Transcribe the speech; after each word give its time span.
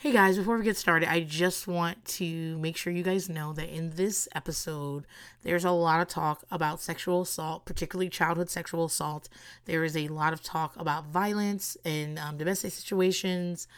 Hey 0.00 0.12
guys, 0.12 0.38
before 0.38 0.56
we 0.56 0.64
get 0.64 0.78
started, 0.78 1.10
I 1.10 1.20
just 1.20 1.68
want 1.68 2.02
to 2.16 2.56
make 2.56 2.78
sure 2.78 2.90
you 2.90 3.02
guys 3.02 3.28
know 3.28 3.52
that 3.52 3.68
in 3.68 3.90
this 3.96 4.30
episode, 4.34 5.04
there's 5.42 5.66
a 5.66 5.72
lot 5.72 6.00
of 6.00 6.08
talk 6.08 6.42
about 6.50 6.80
sexual 6.80 7.20
assault, 7.20 7.66
particularly 7.66 8.08
childhood 8.08 8.48
sexual 8.48 8.86
assault. 8.86 9.28
There 9.66 9.84
is 9.84 9.98
a 9.98 10.08
lot 10.08 10.32
of 10.32 10.42
talk 10.42 10.74
about 10.78 11.08
violence 11.08 11.76
in 11.84 12.16
um, 12.16 12.38
domestic 12.38 12.72
situations, 12.72 13.68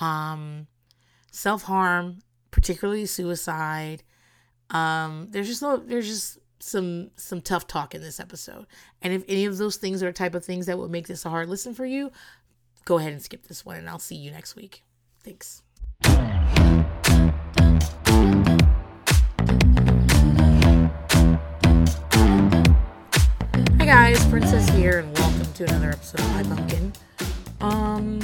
um, 0.00 0.66
self 1.30 1.62
harm, 1.62 2.22
particularly 2.50 3.06
suicide. 3.06 4.02
Um, 4.70 5.28
there's 5.30 5.46
just 5.46 5.62
there's 5.86 6.08
just 6.08 6.40
some 6.58 7.12
some 7.14 7.40
tough 7.40 7.68
talk 7.68 7.94
in 7.94 8.02
this 8.02 8.18
episode. 8.18 8.66
And 9.02 9.12
if 9.12 9.22
any 9.28 9.44
of 9.44 9.56
those 9.56 9.76
things 9.76 10.02
are 10.02 10.10
type 10.10 10.34
of 10.34 10.44
things 10.44 10.66
that 10.66 10.78
would 10.78 10.90
make 10.90 11.06
this 11.06 11.24
a 11.24 11.30
hard 11.30 11.48
listen 11.48 11.74
for 11.74 11.86
you, 11.86 12.10
go 12.84 12.98
ahead 12.98 13.12
and 13.12 13.22
skip 13.22 13.46
this 13.46 13.64
one, 13.64 13.76
and 13.76 13.88
I'll 13.88 14.00
see 14.00 14.16
you 14.16 14.32
next 14.32 14.56
week. 14.56 14.82
Thanks. 15.22 15.62
Hi 23.76 23.84
guys, 23.84 24.24
Princess 24.28 24.66
here, 24.70 25.00
and 25.00 25.18
welcome 25.18 25.52
to 25.52 25.64
another 25.64 25.90
episode 25.90 26.20
of 26.20 26.34
My 26.34 26.42
Pumpkin. 26.42 26.92
Um, 27.60 28.18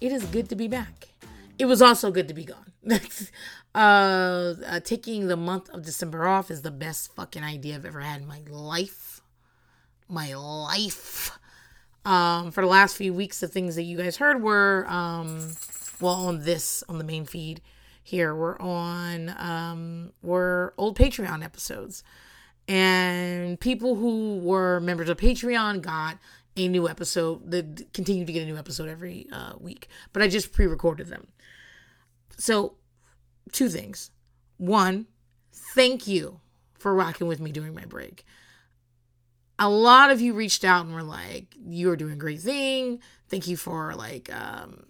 it 0.00 0.10
is 0.10 0.24
good 0.24 0.48
to 0.48 0.56
be 0.56 0.66
back. 0.66 1.08
It 1.56 1.66
was 1.66 1.80
also 1.80 2.10
good 2.10 2.26
to 2.28 2.34
be 2.34 2.44
gone. 2.44 2.72
uh, 3.74 4.54
uh, 4.66 4.80
taking 4.80 5.28
the 5.28 5.36
month 5.36 5.68
of 5.70 5.84
December 5.84 6.26
off 6.26 6.50
is 6.50 6.62
the 6.62 6.72
best 6.72 7.14
fucking 7.14 7.44
idea 7.44 7.76
I've 7.76 7.84
ever 7.84 8.00
had 8.00 8.22
in 8.22 8.26
my 8.26 8.40
life. 8.48 9.20
My 10.08 10.34
life. 10.34 11.38
Um, 12.04 12.50
for 12.50 12.62
the 12.62 12.68
last 12.68 12.96
few 12.96 13.14
weeks, 13.14 13.38
the 13.38 13.46
things 13.46 13.76
that 13.76 13.82
you 13.82 13.96
guys 13.96 14.16
heard 14.16 14.42
were 14.42 14.84
um 14.88 15.52
well 16.00 16.14
on 16.14 16.40
this 16.44 16.82
on 16.88 16.98
the 16.98 17.04
main 17.04 17.24
feed 17.24 17.60
here 18.08 18.34
we're 18.34 18.58
on 18.58 19.34
um 19.36 20.12
we're 20.22 20.72
old 20.78 20.96
patreon 20.96 21.44
episodes. 21.44 22.02
And 22.66 23.60
people 23.60 23.96
who 23.96 24.38
were 24.38 24.80
members 24.80 25.10
of 25.10 25.18
patreon 25.18 25.82
got 25.82 26.16
a 26.56 26.68
new 26.68 26.88
episode 26.88 27.50
that 27.50 27.92
continue 27.92 28.24
to 28.24 28.32
get 28.32 28.42
a 28.42 28.46
new 28.46 28.56
episode 28.56 28.88
every 28.88 29.26
uh, 29.30 29.52
week 29.60 29.88
but 30.14 30.22
i 30.22 30.28
just 30.28 30.52
pre-recorded 30.52 31.08
them. 31.08 31.26
So 32.38 32.76
two 33.52 33.68
things. 33.68 34.10
One 34.56 35.06
thank 35.74 36.06
you 36.06 36.40
for 36.78 36.94
rocking 36.94 37.26
with 37.26 37.40
me 37.40 37.52
during 37.52 37.74
my 37.74 37.84
break. 37.84 38.24
A 39.58 39.68
lot 39.68 40.10
of 40.10 40.22
you 40.22 40.32
reached 40.32 40.64
out 40.64 40.86
and 40.86 40.94
were 40.94 41.02
like 41.02 41.54
you're 41.62 41.96
doing 41.96 42.14
a 42.14 42.16
great 42.16 42.40
thing. 42.40 43.00
Thank 43.28 43.48
you 43.48 43.58
for 43.58 43.94
like 43.94 44.34
um 44.34 44.86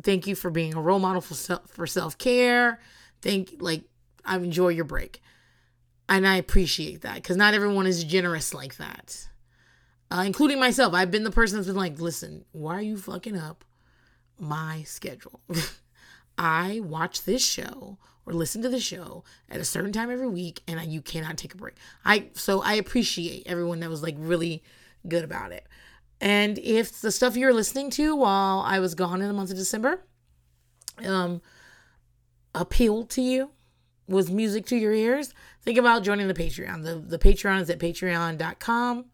Thank 0.00 0.26
you 0.26 0.34
for 0.34 0.50
being 0.50 0.74
a 0.74 0.80
role 0.80 0.98
model 0.98 1.20
for 1.20 1.34
self, 1.34 1.68
for 1.68 1.86
self-care. 1.86 2.80
Thank 3.20 3.56
like 3.60 3.84
I 4.24 4.36
enjoy 4.36 4.68
your 4.68 4.84
break. 4.84 5.22
And 6.08 6.26
I 6.26 6.36
appreciate 6.36 7.02
that 7.02 7.22
cuz 7.22 7.36
not 7.36 7.54
everyone 7.54 7.86
is 7.86 8.04
generous 8.04 8.54
like 8.54 8.76
that. 8.76 9.28
Uh, 10.10 10.24
including 10.26 10.60
myself. 10.60 10.92
I've 10.92 11.10
been 11.10 11.24
the 11.24 11.30
person 11.30 11.56
that's 11.56 11.68
been 11.68 11.76
like, 11.76 11.98
"Listen, 11.98 12.44
why 12.52 12.76
are 12.76 12.82
you 12.82 12.96
fucking 12.96 13.36
up 13.36 13.64
my 14.38 14.82
schedule?" 14.82 15.40
I 16.38 16.80
watch 16.80 17.24
this 17.24 17.46
show 17.46 17.98
or 18.26 18.32
listen 18.32 18.62
to 18.62 18.68
the 18.68 18.80
show 18.80 19.24
at 19.48 19.60
a 19.60 19.64
certain 19.64 19.92
time 19.92 20.10
every 20.10 20.28
week 20.28 20.62
and 20.66 20.78
I, 20.78 20.84
you 20.84 21.02
cannot 21.02 21.36
take 21.36 21.54
a 21.54 21.56
break. 21.56 21.74
I 22.04 22.28
so 22.34 22.62
I 22.62 22.74
appreciate 22.74 23.44
everyone 23.46 23.80
that 23.80 23.90
was 23.90 24.02
like 24.02 24.16
really 24.18 24.62
good 25.06 25.24
about 25.24 25.52
it. 25.52 25.66
And 26.22 26.56
if 26.58 27.00
the 27.00 27.10
stuff 27.10 27.36
you're 27.36 27.52
listening 27.52 27.90
to 27.90 28.14
while 28.14 28.60
I 28.60 28.78
was 28.78 28.94
gone 28.94 29.20
in 29.20 29.26
the 29.26 29.34
month 29.34 29.50
of 29.50 29.56
December 29.56 30.04
um, 31.04 31.42
appealed 32.54 33.10
to 33.10 33.20
you, 33.20 33.50
was 34.08 34.30
music 34.30 34.66
to 34.66 34.76
your 34.76 34.92
ears, 34.92 35.34
think 35.62 35.78
about 35.78 36.04
joining 36.04 36.28
the 36.28 36.34
Patreon. 36.34 36.84
The, 36.84 36.94
the 36.94 37.18
Patreon 37.18 37.62
is 37.62 37.70
at 37.70 37.78
patreon.com 37.80 39.06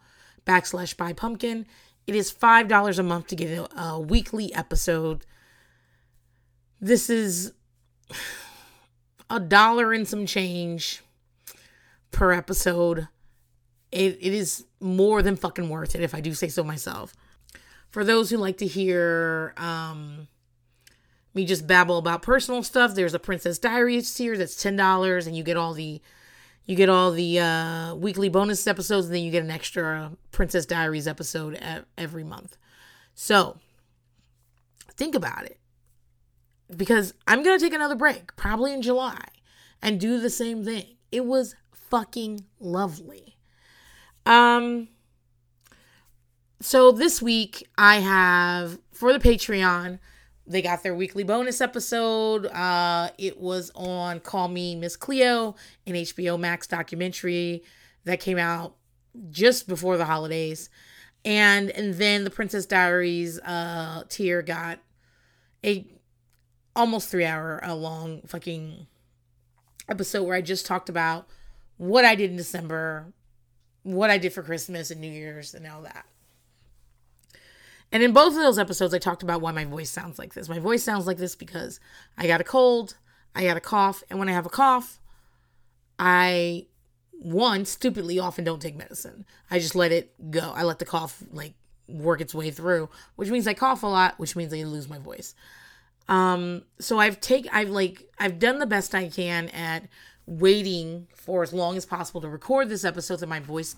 backslash 0.46 0.96
buy 0.96 1.12
pumpkin. 1.14 1.66
It 2.06 2.14
is 2.14 2.32
$5 2.32 2.98
a 2.98 3.02
month 3.02 3.28
to 3.28 3.36
get 3.36 3.58
a, 3.58 3.80
a 3.80 4.00
weekly 4.00 4.52
episode. 4.54 5.24
This 6.80 7.08
is 7.08 7.52
a 9.30 9.40
dollar 9.40 9.94
and 9.94 10.06
some 10.06 10.26
change 10.26 11.02
per 12.10 12.32
episode 12.32 13.08
it, 13.90 14.18
it 14.20 14.34
is 14.34 14.64
more 14.80 15.22
than 15.22 15.36
fucking 15.36 15.68
worth 15.68 15.94
it 15.94 16.02
if 16.02 16.14
I 16.14 16.20
do 16.20 16.34
say 16.34 16.48
so 16.48 16.62
myself. 16.62 17.14
For 17.90 18.04
those 18.04 18.30
who 18.30 18.36
like 18.36 18.58
to 18.58 18.66
hear 18.66 19.54
um, 19.56 20.28
me 21.34 21.44
just 21.44 21.66
babble 21.66 21.98
about 21.98 22.22
personal 22.22 22.62
stuff, 22.62 22.94
there's 22.94 23.14
a 23.14 23.18
Princess 23.18 23.58
Diaries 23.58 24.14
tier 24.14 24.36
that's 24.36 24.62
ten 24.62 24.76
dollars, 24.76 25.26
and 25.26 25.36
you 25.36 25.42
get 25.42 25.56
all 25.56 25.72
the 25.72 26.00
you 26.66 26.76
get 26.76 26.90
all 26.90 27.12
the 27.12 27.40
uh, 27.40 27.94
weekly 27.94 28.28
bonus 28.28 28.66
episodes, 28.66 29.06
and 29.06 29.14
then 29.14 29.22
you 29.22 29.30
get 29.30 29.42
an 29.42 29.50
extra 29.50 30.12
Princess 30.32 30.66
Diaries 30.66 31.08
episode 31.08 31.58
every 31.96 32.24
month. 32.24 32.58
So 33.14 33.56
think 34.94 35.14
about 35.14 35.46
it, 35.46 35.58
because 36.76 37.14
I'm 37.26 37.42
gonna 37.42 37.58
take 37.58 37.72
another 37.72 37.96
break, 37.96 38.36
probably 38.36 38.74
in 38.74 38.82
July, 38.82 39.24
and 39.80 39.98
do 39.98 40.20
the 40.20 40.28
same 40.28 40.62
thing. 40.62 40.96
It 41.10 41.24
was 41.24 41.56
fucking 41.72 42.44
lovely. 42.60 43.37
Um, 44.28 44.88
so 46.60 46.92
this 46.92 47.22
week 47.22 47.66
I 47.78 47.96
have 47.96 48.78
for 48.92 49.12
the 49.12 49.18
Patreon, 49.18 49.98
they 50.46 50.60
got 50.60 50.82
their 50.82 50.94
weekly 50.94 51.24
bonus 51.24 51.60
episode. 51.62 52.46
Uh, 52.46 53.08
it 53.16 53.40
was 53.40 53.72
on 53.74 54.20
Call 54.20 54.48
Me 54.48 54.76
Miss 54.76 54.96
Cleo, 54.96 55.56
an 55.86 55.94
HBO 55.94 56.38
Max 56.38 56.66
documentary 56.66 57.64
that 58.04 58.20
came 58.20 58.38
out 58.38 58.76
just 59.30 59.66
before 59.66 59.96
the 59.96 60.04
holidays. 60.04 60.68
And 61.24 61.70
and 61.70 61.94
then 61.94 62.24
the 62.24 62.30
Princess 62.30 62.66
Diaries 62.66 63.40
uh 63.40 64.04
tier 64.08 64.42
got 64.42 64.78
a 65.64 65.86
almost 66.76 67.08
three 67.08 67.24
hour 67.24 67.60
a 67.62 67.74
long 67.74 68.22
fucking 68.26 68.86
episode 69.88 70.24
where 70.24 70.36
I 70.36 70.42
just 70.42 70.66
talked 70.66 70.88
about 70.88 71.26
what 71.76 72.04
I 72.04 72.14
did 72.14 72.30
in 72.30 72.36
December, 72.36 73.12
what 73.94 74.10
I 74.10 74.18
did 74.18 74.32
for 74.32 74.42
Christmas 74.42 74.90
and 74.90 75.00
New 75.00 75.10
Year's 75.10 75.54
and 75.54 75.66
all 75.66 75.82
that. 75.82 76.04
And 77.90 78.02
in 78.02 78.12
both 78.12 78.34
of 78.34 78.42
those 78.42 78.58
episodes, 78.58 78.92
I 78.92 78.98
talked 78.98 79.22
about 79.22 79.40
why 79.40 79.52
my 79.52 79.64
voice 79.64 79.90
sounds 79.90 80.18
like 80.18 80.34
this. 80.34 80.48
My 80.48 80.58
voice 80.58 80.82
sounds 80.82 81.06
like 81.06 81.16
this 81.16 81.34
because 81.34 81.80
I 82.18 82.26
got 82.26 82.40
a 82.40 82.44
cold, 82.44 82.96
I 83.34 83.44
got 83.44 83.56
a 83.56 83.60
cough, 83.60 84.02
and 84.10 84.18
when 84.18 84.28
I 84.28 84.32
have 84.32 84.44
a 84.44 84.50
cough, 84.50 85.00
I, 85.98 86.66
one, 87.12 87.64
stupidly 87.64 88.18
often 88.18 88.44
don't 88.44 88.60
take 88.60 88.76
medicine. 88.76 89.24
I 89.50 89.58
just 89.58 89.74
let 89.74 89.90
it 89.90 90.30
go. 90.30 90.52
I 90.54 90.64
let 90.64 90.80
the 90.80 90.84
cough, 90.84 91.22
like, 91.32 91.54
work 91.88 92.20
its 92.20 92.34
way 92.34 92.50
through, 92.50 92.90
which 93.16 93.30
means 93.30 93.46
I 93.46 93.54
cough 93.54 93.82
a 93.82 93.86
lot, 93.86 94.18
which 94.18 94.36
means 94.36 94.52
I 94.52 94.62
lose 94.64 94.88
my 94.88 94.98
voice. 94.98 95.34
Um, 96.08 96.62
so 96.78 96.98
I've 96.98 97.20
take 97.20 97.46
I've 97.52 97.68
like 97.68 98.08
I've 98.18 98.38
done 98.38 98.58
the 98.58 98.66
best 98.66 98.94
I 98.94 99.08
can 99.08 99.48
at 99.50 99.84
waiting 100.28 101.08
for 101.14 101.42
as 101.42 101.52
long 101.52 101.76
as 101.76 101.86
possible 101.86 102.20
to 102.20 102.28
record 102.28 102.68
this 102.68 102.84
episode 102.84 103.18
so 103.18 103.26
my 103.26 103.40
voice 103.40 103.74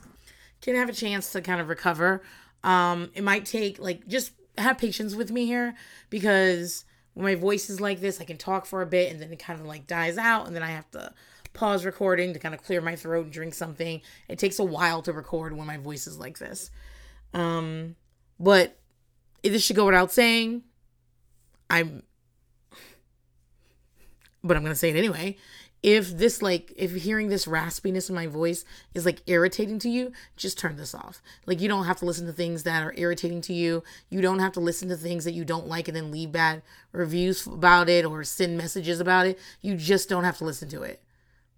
can 0.61 0.75
have 0.75 0.89
a 0.89 0.93
chance 0.93 1.31
to 1.33 1.41
kind 1.41 1.61
of 1.61 1.69
recover. 1.69 2.23
Um, 2.65 3.11
it 3.15 3.23
might 3.23 3.47
take 3.47 3.79
like 3.79 4.07
just 4.09 4.33
have 4.59 4.77
patience 4.77 5.15
with 5.15 5.31
me 5.31 5.47
here 5.47 5.75
because 6.11 6.85
when 7.15 7.25
my 7.25 7.37
voice 7.37 7.71
is 7.71 7.81
like 7.81 8.01
this, 8.01 8.21
I 8.21 8.25
can 8.25 8.37
talk 8.37 8.67
for 8.67 8.83
a 8.83 8.87
bit 8.87 9.13
and 9.13 9.23
then 9.23 9.33
it 9.33 9.39
kind 9.39 9.61
of 9.61 9.67
like 9.67 9.87
dies 9.87 10.19
out, 10.19 10.47
and 10.47 10.55
then 10.55 10.63
I 10.63 10.71
have 10.71 10.91
to 10.91 11.13
pause 11.53 11.85
recording 11.85 12.33
to 12.33 12.39
kind 12.39 12.55
of 12.55 12.63
clear 12.63 12.81
my 12.81 12.97
throat 12.97 13.25
and 13.25 13.33
drink 13.33 13.55
something. 13.55 14.01
It 14.29 14.39
takes 14.39 14.59
a 14.59 14.65
while 14.65 15.03
to 15.03 15.13
record 15.13 15.57
when 15.57 15.67
my 15.67 15.77
voice 15.79 16.07
is 16.07 16.19
like 16.19 16.39
this. 16.39 16.71
Um, 17.33 17.95
but 18.41 18.77
this 19.43 19.65
should 19.65 19.77
go 19.77 19.87
without 19.87 20.11
saying. 20.11 20.63
I'm, 21.69 22.03
but 24.43 24.57
I'm 24.57 24.65
gonna 24.65 24.75
say 24.75 24.91
it 24.91 24.97
anyway 24.97 25.37
if 25.83 26.17
this 26.17 26.43
like 26.43 26.73
if 26.77 26.95
hearing 26.95 27.29
this 27.29 27.47
raspiness 27.47 28.09
in 28.09 28.15
my 28.15 28.27
voice 28.27 28.65
is 28.95 29.07
like 29.07 29.23
irritating 29.27 29.79
to 29.79 29.89
you 29.89 30.13
just 30.37 30.59
turn 30.59 30.77
this 30.77 30.95
off. 30.95 31.23
Like 31.47 31.61
you 31.61 31.69
don't 31.69 31.87
have 31.87 31.99
to 31.99 32.05
listen 32.05 32.27
to 32.27 32.33
things 32.33 32.65
that 32.65 32.83
are 32.83 32.95
irritating 32.97 33.41
to 33.43 33.55
you. 33.55 33.83
You 34.11 34.21
don't 34.21 34.41
have 34.41 34.53
to 34.53 34.61
listen 34.61 34.89
to 34.91 34.97
things 34.97 35.25
that 35.25 35.33
you 35.33 35.45
don't 35.45 35.69
like 35.69 35.89
and 35.89 35.97
then 35.97 36.11
leave 36.11 36.33
bad 36.33 36.63
reviews 36.93 37.47
about 37.47 37.89
it 37.89 38.05
or 38.05 38.25
send 38.25 38.59
messages 38.59 39.01
about 39.01 39.27
it. 39.27 39.39
You 39.63 39.77
just 39.77 40.09
don't 40.09 40.25
have 40.25 40.39
to 40.39 40.45
listen 40.45 40.69
to 40.71 40.83
it. 40.83 41.03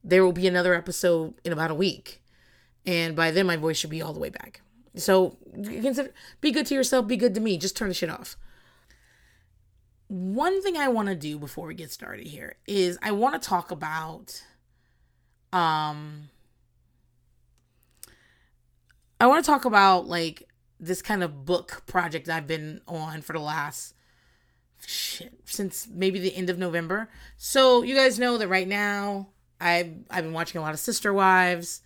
There 0.04 0.24
will 0.24 0.32
be 0.32 0.46
another 0.46 0.74
episode 0.74 1.34
in 1.44 1.52
about 1.52 1.70
a 1.70 1.74
week 1.74 2.22
and 2.86 3.16
by 3.16 3.30
then 3.30 3.46
my 3.46 3.56
voice 3.56 3.76
should 3.76 3.90
be 3.90 4.02
all 4.02 4.12
the 4.12 4.20
way 4.20 4.30
back. 4.30 4.60
So 4.94 5.36
consider 5.52 6.12
be 6.40 6.52
good 6.52 6.66
to 6.66 6.74
yourself 6.74 7.08
be 7.08 7.16
good 7.16 7.34
to 7.34 7.40
me. 7.40 7.58
Just 7.58 7.76
turn 7.76 7.88
the 7.88 7.94
shit 7.94 8.10
off 8.10 8.36
one 10.12 10.62
thing 10.62 10.76
I 10.76 10.88
want 10.88 11.08
to 11.08 11.14
do 11.14 11.38
before 11.38 11.66
we 11.66 11.74
get 11.74 11.90
started 11.90 12.26
here 12.26 12.56
is 12.66 12.98
I 13.02 13.12
want 13.12 13.40
to 13.40 13.48
talk 13.48 13.70
about 13.70 14.42
um 15.54 16.28
I 19.18 19.26
want 19.26 19.42
to 19.42 19.50
talk 19.50 19.64
about 19.64 20.06
like 20.06 20.46
this 20.78 21.00
kind 21.00 21.22
of 21.22 21.46
book 21.46 21.84
project 21.86 22.28
I've 22.28 22.46
been 22.46 22.82
on 22.86 23.22
for 23.22 23.32
the 23.32 23.38
last 23.38 23.94
shit 24.86 25.32
since 25.46 25.88
maybe 25.90 26.18
the 26.18 26.36
end 26.36 26.50
of 26.50 26.58
November. 26.58 27.08
So 27.38 27.82
you 27.82 27.94
guys 27.94 28.18
know 28.18 28.36
that 28.36 28.48
right 28.48 28.68
now 28.68 29.28
I've 29.62 29.94
I've 30.10 30.24
been 30.24 30.34
watching 30.34 30.58
a 30.58 30.62
lot 30.62 30.74
of 30.74 30.80
Sister 30.80 31.14
Wives. 31.14 31.80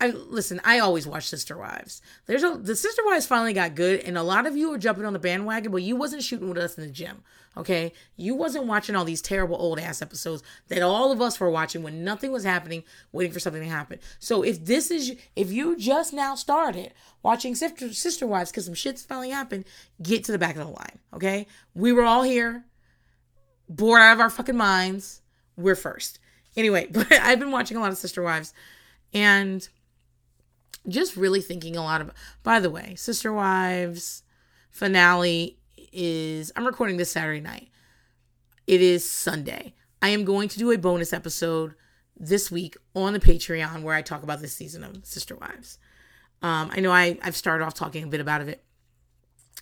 I 0.00 0.08
listen. 0.10 0.60
I 0.64 0.78
always 0.78 1.06
watch 1.06 1.28
Sister 1.28 1.56
Wives. 1.56 2.00
There's 2.26 2.44
a 2.44 2.58
the 2.60 2.76
Sister 2.76 3.02
Wives 3.04 3.26
finally 3.26 3.52
got 3.52 3.74
good, 3.74 4.00
and 4.00 4.16
a 4.16 4.22
lot 4.22 4.46
of 4.46 4.56
you 4.56 4.72
are 4.72 4.78
jumping 4.78 5.04
on 5.04 5.12
the 5.12 5.18
bandwagon, 5.18 5.72
but 5.72 5.82
you 5.82 5.96
wasn't 5.96 6.22
shooting 6.22 6.48
with 6.48 6.58
us 6.58 6.78
in 6.78 6.84
the 6.84 6.90
gym. 6.90 7.22
Okay, 7.58 7.92
you 8.16 8.36
wasn't 8.36 8.66
watching 8.66 8.94
all 8.94 9.04
these 9.04 9.20
terrible 9.20 9.56
old 9.56 9.80
ass 9.80 10.00
episodes 10.00 10.44
that 10.68 10.80
all 10.80 11.10
of 11.10 11.20
us 11.20 11.40
were 11.40 11.50
watching 11.50 11.82
when 11.82 12.04
nothing 12.04 12.30
was 12.30 12.44
happening, 12.44 12.84
waiting 13.10 13.32
for 13.32 13.40
something 13.40 13.62
to 13.62 13.68
happen. 13.68 13.98
So 14.20 14.42
if 14.42 14.64
this 14.64 14.92
is 14.92 15.16
if 15.34 15.50
you 15.50 15.76
just 15.76 16.12
now 16.12 16.36
started 16.36 16.92
watching 17.24 17.56
Sister 17.56 17.92
Sister 17.92 18.28
Wives 18.28 18.52
because 18.52 18.66
some 18.66 18.74
shit's 18.74 19.04
finally 19.04 19.30
happened, 19.30 19.64
get 20.00 20.22
to 20.24 20.32
the 20.32 20.38
back 20.38 20.54
of 20.56 20.64
the 20.64 20.72
line. 20.72 21.00
Okay, 21.12 21.48
we 21.74 21.92
were 21.92 22.04
all 22.04 22.22
here, 22.22 22.64
bored 23.68 24.02
out 24.02 24.12
of 24.12 24.20
our 24.20 24.30
fucking 24.30 24.56
minds. 24.56 25.20
We're 25.56 25.74
first. 25.74 26.20
Anyway, 26.56 26.86
but 26.92 27.10
I've 27.12 27.40
been 27.40 27.50
watching 27.50 27.76
a 27.76 27.80
lot 27.80 27.90
of 27.90 27.98
Sister 27.98 28.22
Wives, 28.22 28.54
and 29.12 29.68
just 30.86 31.16
really 31.16 31.40
thinking 31.40 31.76
a 31.76 31.82
lot 31.82 32.00
of 32.00 32.12
by 32.42 32.60
the 32.60 32.70
way 32.70 32.94
sister 32.94 33.32
wives 33.32 34.22
finale 34.70 35.57
is 35.92 36.52
i'm 36.56 36.66
recording 36.66 36.96
this 36.96 37.10
saturday 37.10 37.40
night. 37.40 37.68
It 38.66 38.82
is 38.82 39.08
sunday. 39.08 39.74
I 40.02 40.10
am 40.10 40.24
going 40.24 40.48
to 40.50 40.58
do 40.58 40.70
a 40.70 40.78
bonus 40.78 41.12
episode 41.12 41.74
this 42.16 42.50
week 42.50 42.76
on 42.94 43.12
the 43.12 43.20
patreon 43.20 43.82
where 43.82 43.94
i 43.94 44.02
talk 44.02 44.22
about 44.22 44.40
this 44.40 44.52
season 44.52 44.84
of 44.84 45.04
sister 45.04 45.36
wives. 45.36 45.78
Um, 46.42 46.70
i 46.72 46.80
know 46.80 46.92
I, 46.92 47.18
i've 47.22 47.36
started 47.36 47.64
off 47.64 47.74
talking 47.74 48.04
a 48.04 48.08
bit 48.08 48.20
about 48.20 48.42
it 48.42 48.64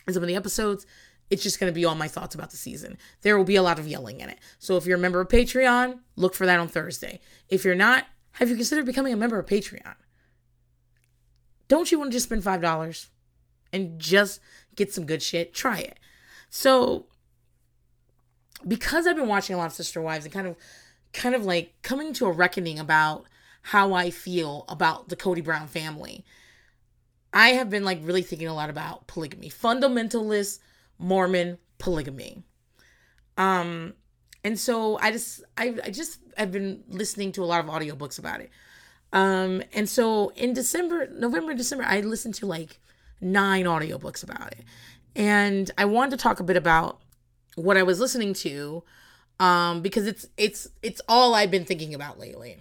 in 0.07 0.13
some 0.13 0.23
of 0.23 0.27
the 0.27 0.35
episodes. 0.35 0.85
It's 1.29 1.43
just 1.43 1.59
going 1.59 1.69
to 1.69 1.75
be 1.75 1.83
all 1.83 1.95
my 1.95 2.07
thoughts 2.07 2.35
about 2.35 2.51
the 2.51 2.57
season. 2.57 2.97
There 3.21 3.37
will 3.37 3.43
be 3.43 3.57
a 3.57 3.61
lot 3.61 3.79
of 3.79 3.87
yelling 3.87 4.21
in 4.21 4.29
it. 4.29 4.39
So 4.59 4.77
if 4.77 4.85
you're 4.85 4.97
a 4.97 5.01
member 5.01 5.19
of 5.19 5.27
patreon 5.27 5.99
look 6.15 6.33
for 6.33 6.45
that 6.45 6.59
on 6.59 6.67
thursday. 6.67 7.19
If 7.49 7.65
you're 7.65 7.75
not 7.75 8.05
have 8.33 8.49
you 8.49 8.55
considered 8.55 8.85
becoming 8.85 9.13
a 9.13 9.17
member 9.17 9.39
of 9.39 9.47
patreon? 9.47 9.95
Don't 11.67 11.91
you 11.91 11.99
want 11.99 12.11
to 12.11 12.15
just 12.15 12.27
spend 12.27 12.43
$5 12.43 13.07
and 13.73 13.99
just 13.99 14.39
get 14.75 14.93
some 14.93 15.05
good 15.05 15.21
shit? 15.21 15.53
Try 15.53 15.79
it. 15.79 15.99
So, 16.49 17.05
because 18.67 19.07
I've 19.07 19.15
been 19.15 19.27
watching 19.27 19.55
a 19.55 19.57
lot 19.57 19.67
of 19.67 19.73
Sister 19.73 20.01
Wives 20.01 20.25
and 20.25 20.33
kind 20.33 20.47
of 20.47 20.55
kind 21.13 21.35
of 21.35 21.45
like 21.45 21.73
coming 21.81 22.13
to 22.13 22.25
a 22.25 22.31
reckoning 22.31 22.79
about 22.79 23.25
how 23.61 23.93
I 23.93 24.09
feel 24.09 24.65
about 24.67 25.09
the 25.09 25.15
Kody 25.15 25.43
Brown 25.43 25.67
family, 25.67 26.25
I 27.33 27.49
have 27.49 27.69
been 27.69 27.83
like 27.83 27.99
really 28.01 28.21
thinking 28.21 28.47
a 28.47 28.53
lot 28.53 28.69
about 28.69 29.07
polygamy, 29.07 29.49
fundamentalist 29.49 30.59
Mormon 30.97 31.57
polygamy. 31.77 32.43
Um 33.37 33.93
and 34.43 34.57
so 34.57 34.97
I 34.99 35.11
just 35.11 35.43
I, 35.57 35.75
I 35.83 35.89
just 35.89 36.19
I've 36.37 36.51
been 36.51 36.83
listening 36.87 37.31
to 37.33 37.43
a 37.43 37.45
lot 37.45 37.59
of 37.63 37.69
audiobooks 37.69 38.19
about 38.19 38.39
it. 38.41 38.49
Um, 39.13 39.63
and 39.73 39.87
so 39.87 40.29
in 40.35 40.53
December, 40.53 41.07
November, 41.07 41.53
December, 41.53 41.85
I 41.85 42.01
listened 42.01 42.35
to 42.35 42.45
like 42.45 42.79
nine 43.19 43.65
audiobooks 43.65 44.23
about 44.23 44.51
it. 44.53 44.63
And 45.17 45.71
I 45.77 45.85
wanted 45.85 46.11
to 46.11 46.17
talk 46.17 46.39
a 46.39 46.43
bit 46.43 46.55
about 46.55 47.01
what 47.55 47.75
I 47.75 47.83
was 47.83 47.99
listening 47.99 48.33
to 48.35 48.83
um, 49.39 49.81
because 49.81 50.07
it's 50.07 50.27
it's 50.37 50.69
it's 50.81 51.01
all 51.09 51.33
I've 51.33 51.51
been 51.51 51.65
thinking 51.65 51.93
about 51.93 52.19
lately. 52.19 52.57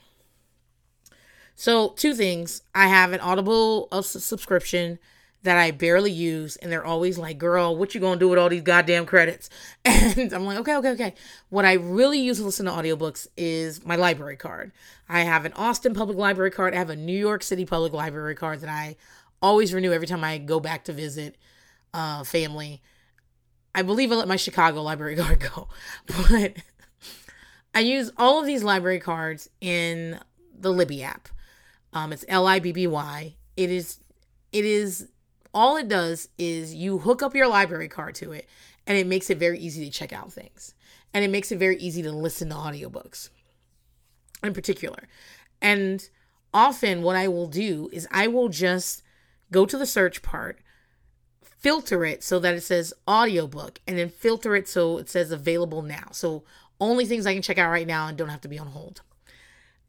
So 1.55 1.91
two 1.91 2.15
things: 2.15 2.63
I 2.75 2.89
have 2.89 3.13
an 3.13 3.21
Audible 3.21 3.89
subscription 4.03 4.99
that 5.43 5.59
I 5.59 5.71
barely 5.71 6.11
use, 6.11 6.57
and 6.57 6.73
they're 6.73 6.85
always 6.85 7.19
like, 7.19 7.37
"Girl, 7.37 7.77
what 7.77 7.95
you 7.95 8.01
gonna 8.01 8.19
do 8.19 8.29
with 8.29 8.39
all 8.39 8.49
these 8.49 8.63
goddamn 8.63 9.05
credits?" 9.05 9.51
And 9.85 10.33
I'm 10.33 10.47
like, 10.47 10.59
"Okay, 10.61 10.77
okay, 10.77 10.91
okay." 10.91 11.15
What 11.51 11.67
I 11.67 11.75
really 11.75 12.21
use 12.21 12.39
to 12.39 12.45
listen 12.45 12.65
to 12.67 12.73
audiobooks 12.73 13.27
is 13.37 13.85
my 13.85 13.97
library 13.97 14.37
card. 14.37 14.73
I 15.11 15.21
have 15.21 15.45
an 15.45 15.53
Austin 15.53 15.93
Public 15.93 16.17
Library 16.17 16.51
card. 16.51 16.75
I 16.75 16.79
have 16.79 16.91
a 16.91 16.97
New 16.97 17.19
York 17.19 17.43
City 17.43 17.67
Public 17.67 17.93
Library 17.93 18.35
card 18.35 18.61
that 18.61 18.71
I 18.71 18.97
always 19.43 19.75
renew 19.75 19.93
every 19.93 20.07
time 20.07 20.25
I 20.25 20.39
go 20.39 20.59
back 20.59 20.85
to 20.85 20.93
visit 20.95 21.37
uh, 21.97 22.23
family. 22.23 22.83
I 23.75 23.83
believe 23.83 24.13
I 24.13 24.15
let 24.15 24.29
my 24.29 24.37
Chicago 24.37 24.83
library 24.83 25.17
card 25.17 25.41
go, 25.41 25.69
but 26.07 26.55
I 27.75 27.81
use 27.81 28.13
all 28.17 28.39
of 28.39 28.47
these 28.47 28.63
library 28.63 29.01
cards 29.01 29.49
in 29.61 30.21
the 30.57 30.73
Libby 30.73 31.03
app. 31.03 31.29
Um, 31.93 32.13
it's 32.13 32.25
L 32.29 32.47
I 32.47 32.61
B 32.61 32.71
B 32.71 32.87
Y. 32.87 33.35
It 33.57 33.71
is 33.71 33.99
it 34.53 34.65
is 34.65 35.09
all 35.55 35.77
it 35.77 35.89
does 35.89 36.29
is 36.37 36.75
you 36.75 36.99
hook 36.99 37.23
up 37.23 37.35
your 37.35 37.49
library 37.49 37.89
card 37.89 38.15
to 38.17 38.33
it 38.33 38.47
and 38.87 38.99
it 38.99 39.07
makes 39.07 39.31
it 39.31 39.39
very 39.39 39.59
easy 39.59 39.85
to 39.87 39.91
check 39.91 40.13
out 40.13 40.31
things 40.31 40.75
and 41.15 41.25
it 41.25 41.31
makes 41.31 41.51
it 41.51 41.59
very 41.59 41.79
easy 41.79 42.03
to 42.03 42.13
listen 42.13 42.51
to 42.51 42.55
audiobooks 42.55 43.31
in 44.43 44.53
particular 44.53 45.09
and 45.63 46.11
often 46.53 47.01
what 47.01 47.17
i 47.17 47.27
will 47.27 47.47
do 47.47 47.89
is 47.91 48.07
i 48.11 48.27
will 48.27 48.51
just 48.51 49.03
go 49.51 49.65
to 49.65 49.79
the 49.79 49.87
search 49.87 50.21
part 50.21 50.61
filter 51.67 52.05
it 52.05 52.23
so 52.23 52.39
that 52.39 52.55
it 52.55 52.61
says 52.61 52.95
audiobook 53.09 53.81
and 53.89 53.99
then 53.99 54.09
filter 54.09 54.55
it 54.55 54.69
so 54.69 54.99
it 54.99 55.09
says 55.09 55.33
available 55.33 55.83
now 55.83 56.07
so 56.13 56.45
only 56.81 57.05
things 57.05 57.27
i 57.27 57.33
can 57.33 57.43
check 57.43 57.59
out 57.59 57.71
right 57.71 57.89
now 57.89 58.07
and 58.07 58.17
don't 58.17 58.29
have 58.29 58.41
to 58.41 58.49
be 58.49 58.59
on 58.59 58.69
hold 58.69 59.03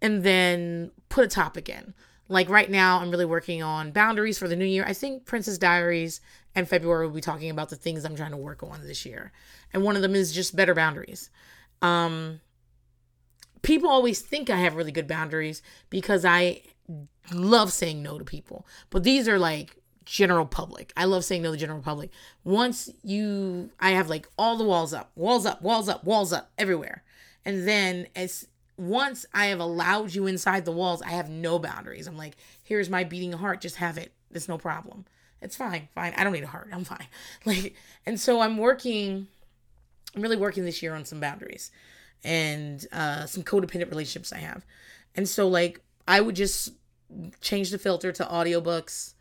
and 0.01 0.23
then 0.23 0.89
put 1.09 1.23
a 1.23 1.27
topic 1.27 1.69
in 1.69 1.93
like 2.29 2.49
right 2.49 2.69
now, 2.69 2.99
I'm 2.99 3.11
really 3.11 3.25
working 3.25 3.63
on 3.63 3.91
boundaries 3.91 4.37
for 4.37 4.47
the 4.47 4.55
new 4.55 4.65
year. 4.65 4.83
I 4.85 4.93
think 4.93 5.25
Princess 5.25 5.57
Diaries 5.57 6.19
and 6.55 6.67
February 6.67 7.07
will 7.07 7.13
be 7.13 7.21
talking 7.21 7.49
about 7.49 7.69
the 7.69 7.75
things 7.75 8.03
I'm 8.03 8.15
trying 8.15 8.31
to 8.31 8.37
work 8.37 8.63
on 8.63 8.85
this 8.85 9.05
year. 9.05 9.31
And 9.73 9.83
one 9.83 9.95
of 9.95 10.01
them 10.01 10.15
is 10.15 10.33
just 10.33 10.55
better 10.55 10.73
boundaries. 10.73 11.29
Um, 11.81 12.41
people 13.61 13.89
always 13.89 14.21
think 14.21 14.49
I 14.49 14.57
have 14.57 14.75
really 14.75 14.91
good 14.91 15.07
boundaries 15.07 15.61
because 15.89 16.25
I 16.25 16.63
love 17.31 17.71
saying 17.71 18.03
no 18.03 18.17
to 18.17 18.25
people. 18.25 18.67
But 18.89 19.03
these 19.03 19.27
are 19.27 19.39
like 19.39 19.77
general 20.07 20.45
public. 20.45 20.93
I 20.95 21.05
love 21.05 21.25
saying 21.25 21.41
no 21.41 21.49
to 21.49 21.51
the 21.51 21.57
general 21.57 21.81
public. 21.81 22.11
Once 22.43 22.89
you 23.03 23.69
I 23.79 23.91
have 23.91 24.09
like 24.09 24.27
all 24.37 24.57
the 24.57 24.63
walls 24.63 24.93
up, 24.93 25.11
walls 25.15 25.45
up, 25.45 25.61
walls 25.61 25.89
up, 25.89 26.03
walls 26.03 26.33
up 26.33 26.51
everywhere. 26.57 27.03
And 27.45 27.67
then 27.67 28.07
as 28.15 28.47
once 28.77 29.25
I 29.33 29.47
have 29.47 29.59
allowed 29.59 30.13
you 30.13 30.27
inside 30.27 30.65
the 30.65 30.71
walls, 30.71 31.01
I 31.01 31.09
have 31.09 31.29
no 31.29 31.59
boundaries. 31.59 32.07
I'm 32.07 32.17
like, 32.17 32.37
here's 32.63 32.89
my 32.89 33.03
beating 33.03 33.33
heart, 33.33 33.61
just 33.61 33.77
have 33.77 33.97
it. 33.97 34.13
It's 34.31 34.47
no 34.47 34.57
problem. 34.57 35.05
It's 35.41 35.55
fine, 35.55 35.89
fine. 35.93 36.13
I 36.15 36.23
don't 36.23 36.33
need 36.33 36.43
a 36.43 36.47
heart. 36.47 36.69
I'm 36.71 36.83
fine. 36.83 37.07
Like, 37.45 37.75
and 38.05 38.19
so 38.19 38.39
I'm 38.39 38.57
working, 38.57 39.27
I'm 40.15 40.21
really 40.21 40.37
working 40.37 40.65
this 40.65 40.81
year 40.81 40.95
on 40.95 41.05
some 41.05 41.19
boundaries 41.19 41.71
and 42.23 42.85
uh, 42.91 43.25
some 43.25 43.43
codependent 43.43 43.89
relationships 43.89 44.33
I 44.33 44.39
have. 44.39 44.65
And 45.15 45.27
so, 45.27 45.47
like, 45.47 45.81
I 46.07 46.21
would 46.21 46.35
just 46.35 46.71
change 47.41 47.71
the 47.71 47.77
filter 47.77 48.11
to 48.11 48.23
audiobooks, 48.25 49.13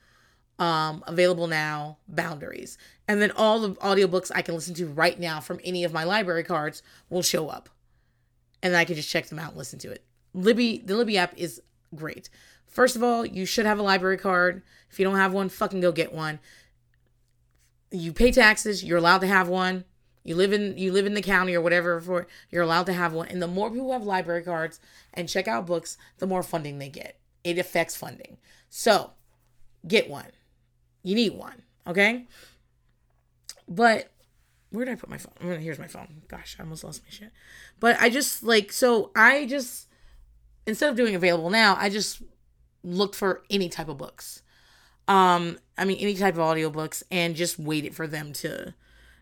um, 0.58 1.04
available 1.06 1.46
now, 1.46 1.98
boundaries. 2.08 2.78
And 3.08 3.20
then 3.20 3.30
all 3.32 3.60
the 3.60 3.74
audiobooks 3.74 4.32
I 4.34 4.42
can 4.42 4.54
listen 4.54 4.74
to 4.74 4.86
right 4.86 5.18
now 5.18 5.40
from 5.40 5.60
any 5.64 5.84
of 5.84 5.92
my 5.92 6.04
library 6.04 6.44
cards 6.44 6.82
will 7.10 7.22
show 7.22 7.48
up 7.48 7.68
and 8.62 8.76
I 8.76 8.84
can 8.84 8.96
just 8.96 9.10
check 9.10 9.26
them 9.26 9.38
out 9.38 9.50
and 9.50 9.58
listen 9.58 9.78
to 9.80 9.90
it. 9.90 10.04
Libby, 10.34 10.78
the 10.78 10.96
Libby 10.96 11.18
app 11.18 11.34
is 11.36 11.62
great. 11.94 12.28
First 12.66 12.96
of 12.96 13.02
all, 13.02 13.24
you 13.24 13.46
should 13.46 13.66
have 13.66 13.78
a 13.78 13.82
library 13.82 14.18
card. 14.18 14.62
If 14.90 14.98
you 14.98 15.04
don't 15.04 15.16
have 15.16 15.32
one, 15.32 15.48
fucking 15.48 15.80
go 15.80 15.92
get 15.92 16.12
one. 16.12 16.40
You 17.90 18.12
pay 18.12 18.32
taxes, 18.32 18.82
you're 18.82 18.98
allowed 18.98 19.20
to 19.20 19.26
have 19.26 19.48
one. 19.48 19.84
You 20.24 20.34
live 20.34 20.52
in 20.52 20.76
you 20.76 20.92
live 20.92 21.06
in 21.06 21.14
the 21.14 21.22
county 21.22 21.54
or 21.54 21.60
whatever 21.60 22.00
for 22.00 22.26
you're 22.50 22.64
allowed 22.64 22.86
to 22.86 22.92
have 22.92 23.12
one. 23.12 23.28
And 23.28 23.40
the 23.40 23.46
more 23.46 23.70
people 23.70 23.92
have 23.92 24.02
library 24.02 24.42
cards 24.42 24.80
and 25.14 25.28
check 25.28 25.46
out 25.46 25.66
books, 25.66 25.96
the 26.18 26.26
more 26.26 26.42
funding 26.42 26.78
they 26.78 26.88
get. 26.88 27.20
It 27.44 27.58
affects 27.58 27.94
funding. 27.94 28.38
So, 28.68 29.12
get 29.86 30.10
one. 30.10 30.32
You 31.06 31.14
need 31.14 31.34
one, 31.34 31.62
okay? 31.86 32.26
But 33.68 34.10
where 34.70 34.84
did 34.84 34.90
I 34.90 34.96
put 34.96 35.08
my 35.08 35.18
phone? 35.18 35.60
Here's 35.60 35.78
my 35.78 35.86
phone. 35.86 36.22
Gosh, 36.26 36.56
I 36.58 36.64
almost 36.64 36.82
lost 36.82 37.00
my 37.04 37.10
shit. 37.10 37.30
But 37.78 37.96
I 38.00 38.10
just 38.10 38.42
like 38.42 38.72
so 38.72 39.12
I 39.14 39.46
just 39.46 39.86
instead 40.66 40.90
of 40.90 40.96
doing 40.96 41.14
available 41.14 41.48
now, 41.48 41.76
I 41.78 41.90
just 41.90 42.22
looked 42.82 43.14
for 43.14 43.44
any 43.48 43.68
type 43.68 43.86
of 43.86 43.98
books. 43.98 44.42
Um, 45.06 45.60
I 45.78 45.84
mean 45.84 45.98
any 45.98 46.16
type 46.16 46.34
of 46.34 46.40
audiobooks 46.40 47.04
and 47.08 47.36
just 47.36 47.56
waited 47.56 47.94
for 47.94 48.08
them 48.08 48.32
to 48.32 48.74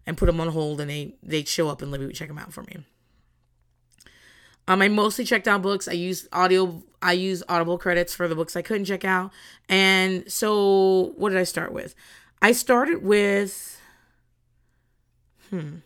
and 0.06 0.16
put 0.16 0.24
them 0.24 0.40
on 0.40 0.48
hold 0.48 0.80
and 0.80 0.88
they 0.88 1.16
they'd 1.22 1.48
show 1.48 1.68
up 1.68 1.82
and 1.82 1.90
Libby 1.90 2.06
would 2.06 2.14
check 2.14 2.28
them 2.28 2.38
out 2.38 2.54
for 2.54 2.62
me. 2.62 2.78
Um, 4.66 4.80
I 4.80 4.88
mostly 4.88 5.24
checked 5.24 5.46
out 5.46 5.62
books. 5.62 5.88
I 5.88 5.92
used 5.92 6.26
audio. 6.32 6.82
I 7.02 7.12
use 7.12 7.42
Audible 7.48 7.76
credits 7.76 8.14
for 8.14 8.28
the 8.28 8.34
books 8.34 8.56
I 8.56 8.62
couldn't 8.62 8.86
check 8.86 9.04
out. 9.04 9.30
And 9.68 10.30
so, 10.30 11.12
what 11.16 11.30
did 11.30 11.38
I 11.38 11.44
start 11.44 11.72
with? 11.72 11.94
I 12.40 12.52
started 12.52 13.02
with 13.02 13.74
Hmm. 15.54 15.76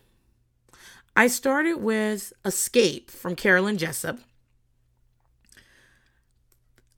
I 1.15 1.27
started 1.27 1.75
with 1.75 2.33
Escape 2.43 3.11
from 3.11 3.35
Carolyn 3.35 3.77
Jessop. 3.77 4.19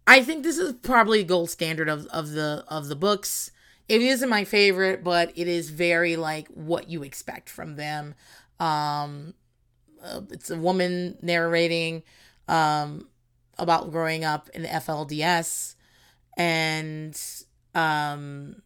I 0.07 0.23
think 0.23 0.43
this 0.43 0.57
is 0.57 0.73
probably 0.73 1.23
gold 1.23 1.49
standard 1.49 1.89
of, 1.89 2.05
of 2.07 2.31
the 2.31 2.63
of 2.67 2.87
the 2.87 2.95
books. 2.95 3.51
It 3.89 4.01
isn't 4.01 4.29
my 4.29 4.45
favorite, 4.45 5.03
but 5.03 5.33
it 5.35 5.49
is 5.49 5.69
very 5.69 6.15
like 6.15 6.47
what 6.47 6.89
you 6.89 7.03
expect 7.03 7.49
from 7.49 7.75
them. 7.75 8.15
Um, 8.59 9.33
uh, 10.03 10.21
it's 10.31 10.49
a 10.49 10.57
woman 10.57 11.17
narrating 11.21 12.03
um, 12.47 13.07
about 13.57 13.91
growing 13.91 14.23
up 14.23 14.49
in 14.53 14.63
the 14.63 14.67
FLDS, 14.67 15.75
and 16.37 17.19
um, 17.75 18.61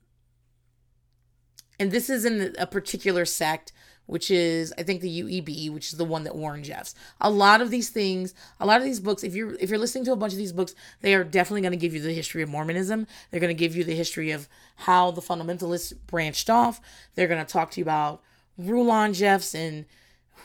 and 1.79 1.91
this 1.91 2.09
is 2.09 2.25
in 2.25 2.55
a 2.57 2.67
particular 2.67 3.25
sect 3.25 3.71
which 4.07 4.29
is 4.29 4.73
I 4.77 4.83
think 4.83 5.01
the 5.01 5.21
UEP, 5.21 5.71
which 5.71 5.91
is 5.91 5.97
the 5.97 6.05
one 6.05 6.23
that 6.23 6.35
Warren 6.35 6.63
Jeffs. 6.63 6.93
A 7.19 7.29
lot 7.29 7.61
of 7.61 7.71
these 7.71 7.89
things, 7.89 8.33
a 8.59 8.65
lot 8.65 8.77
of 8.77 8.83
these 8.83 8.99
books, 8.99 9.23
if 9.23 9.33
you're 9.33 9.55
if 9.55 9.69
you're 9.69 9.79
listening 9.79 10.05
to 10.05 10.11
a 10.11 10.15
bunch 10.15 10.33
of 10.33 10.37
these 10.37 10.53
books, 10.53 10.75
they 11.01 11.15
are 11.15 11.23
definitely 11.23 11.61
going 11.61 11.71
to 11.71 11.77
give 11.77 11.93
you 11.93 12.01
the 12.01 12.13
history 12.13 12.43
of 12.43 12.49
Mormonism. 12.49 13.07
They're 13.31 13.39
going 13.39 13.55
to 13.55 13.59
give 13.59 13.75
you 13.75 13.83
the 13.83 13.95
history 13.95 14.31
of 14.31 14.47
how 14.75 15.11
the 15.11 15.21
fundamentalists 15.21 15.93
branched 16.07 16.49
off. 16.49 16.81
They're 17.15 17.27
going 17.27 17.43
to 17.43 17.51
talk 17.51 17.71
to 17.71 17.79
you 17.79 17.83
about 17.83 18.21
Rulon 18.57 19.13
Jeffs 19.13 19.55
and 19.55 19.85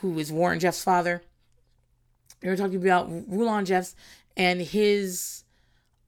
who 0.01 0.17
is 0.19 0.31
Warren 0.31 0.59
Jeffs' 0.59 0.83
father. 0.83 1.21
They're 2.41 2.55
talking 2.55 2.81
about 2.81 3.09
Rulon 3.27 3.65
Jeffs 3.65 3.95
and 4.35 4.61
his 4.61 5.43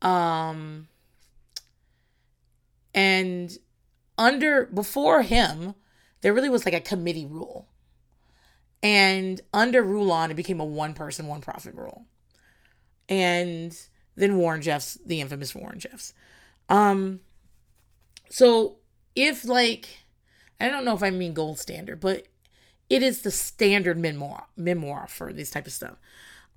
um 0.01 0.87
and 2.93 3.57
under 4.17 4.65
before 4.65 5.21
him 5.21 5.75
there 6.21 6.33
really 6.33 6.49
was 6.49 6.65
like 6.65 6.73
a 6.73 6.79
committee 6.79 7.25
rule. 7.25 7.67
And 8.81 9.41
under 9.53 9.83
Rulon, 9.83 10.31
it 10.31 10.35
became 10.35 10.59
a 10.59 10.65
one 10.65 10.93
person, 10.93 11.27
one 11.27 11.41
prophet 11.41 11.75
rule. 11.75 12.05
And 13.07 13.77
then 14.15 14.37
Warren 14.37 14.61
Jeffs, 14.61 14.97
the 15.05 15.21
infamous 15.21 15.53
Warren 15.53 15.79
Jeffs. 15.79 16.13
Um, 16.69 17.19
so 18.29 18.77
if 19.15 19.45
like, 19.45 19.89
I 20.59 20.69
don't 20.69 20.85
know 20.85 20.95
if 20.95 21.03
I 21.03 21.09
mean 21.09 21.33
gold 21.33 21.59
standard, 21.59 21.99
but 21.99 22.27
it 22.93 23.01
is 23.01 23.23
the 23.23 23.31
standard 23.31 23.97
memoir 23.97 24.45
memoir 24.55 25.07
for 25.07 25.33
this 25.33 25.49
type 25.49 25.65
of 25.65 25.73
stuff. 25.73 25.97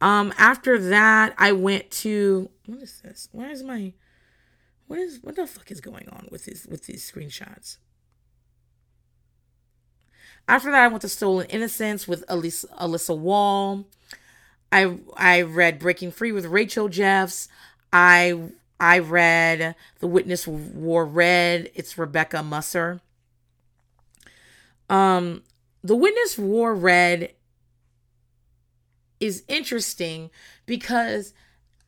Um, 0.03 0.35
after 0.37 0.79
that, 0.79 1.35
I 1.39 1.53
went 1.53 1.91
to 2.03 2.51
what 2.67 2.83
is 2.83 3.01
this? 3.03 3.29
Where 3.33 3.51
is 3.51 3.63
my 3.63 3.95
what 4.87 4.99
is 4.99 5.21
what 5.23 5.37
the 5.37 5.47
fuck 5.47 5.71
is 5.71 5.81
going 5.81 6.09
on 6.11 6.29
with 6.31 6.45
these 6.45 6.67
with 6.71 6.85
these 6.85 7.11
screenshots? 7.11 7.79
After 10.47 10.71
that, 10.71 10.85
I 10.85 10.89
went 10.89 11.01
to 11.01 11.09
Stolen 11.09 11.47
Innocence 11.47 12.07
with 12.07 12.23
Elisa, 12.29 12.69
Alyssa 12.69 13.17
Wall. 13.17 13.87
I 14.71 14.99
I 15.17 15.41
read 15.41 15.79
Breaking 15.79 16.11
Free 16.11 16.33
with 16.33 16.45
Rachel 16.45 16.91
Jeffs. 16.91 17.49
I 17.95 18.51
I 18.79 18.99
read 18.99 19.75
The 20.01 20.07
Witness 20.07 20.47
Wore 20.47 21.07
Red. 21.07 21.71
It's 21.75 21.97
Rebecca 21.97 22.43
Musser. 22.43 23.01
Um, 24.91 25.43
The 25.87 25.95
Witness 25.95 26.37
Wore 26.37 26.75
Red 26.75 27.33
is 29.21 29.45
interesting 29.47 30.31
because 30.67 31.33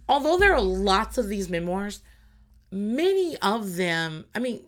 although 0.08 0.38
there 0.38 0.54
are 0.54 0.60
lots 0.60 1.18
of 1.18 1.26
these 1.26 1.48
memoirs, 1.48 2.00
many 2.70 3.36
of 3.38 3.74
them, 3.74 4.26
I 4.36 4.38
mean, 4.38 4.62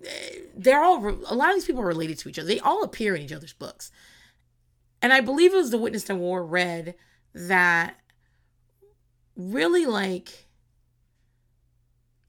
they're 0.57 0.83
all, 0.83 1.07
a 1.07 1.35
lot 1.35 1.51
of 1.51 1.55
these 1.55 1.65
people 1.65 1.81
are 1.81 1.87
related 1.87 2.19
to 2.19 2.29
each 2.29 2.41
other. 2.41 2.49
They 2.49 2.59
all 2.59 2.83
appear 2.83 3.15
in 3.15 3.23
each 3.23 3.33
other's 3.33 3.53
books. 3.53 3.93
And 5.01 5.13
I 5.13 5.21
believe 5.21 5.55
it 5.55 5.59
was 5.59 5.71
The 5.71 5.79
Witness 5.79 6.05
to 6.05 6.17
Wore 6.17 6.45
Red 6.45 6.97
that 7.33 8.01
really 9.37 9.87
like, 9.87 10.49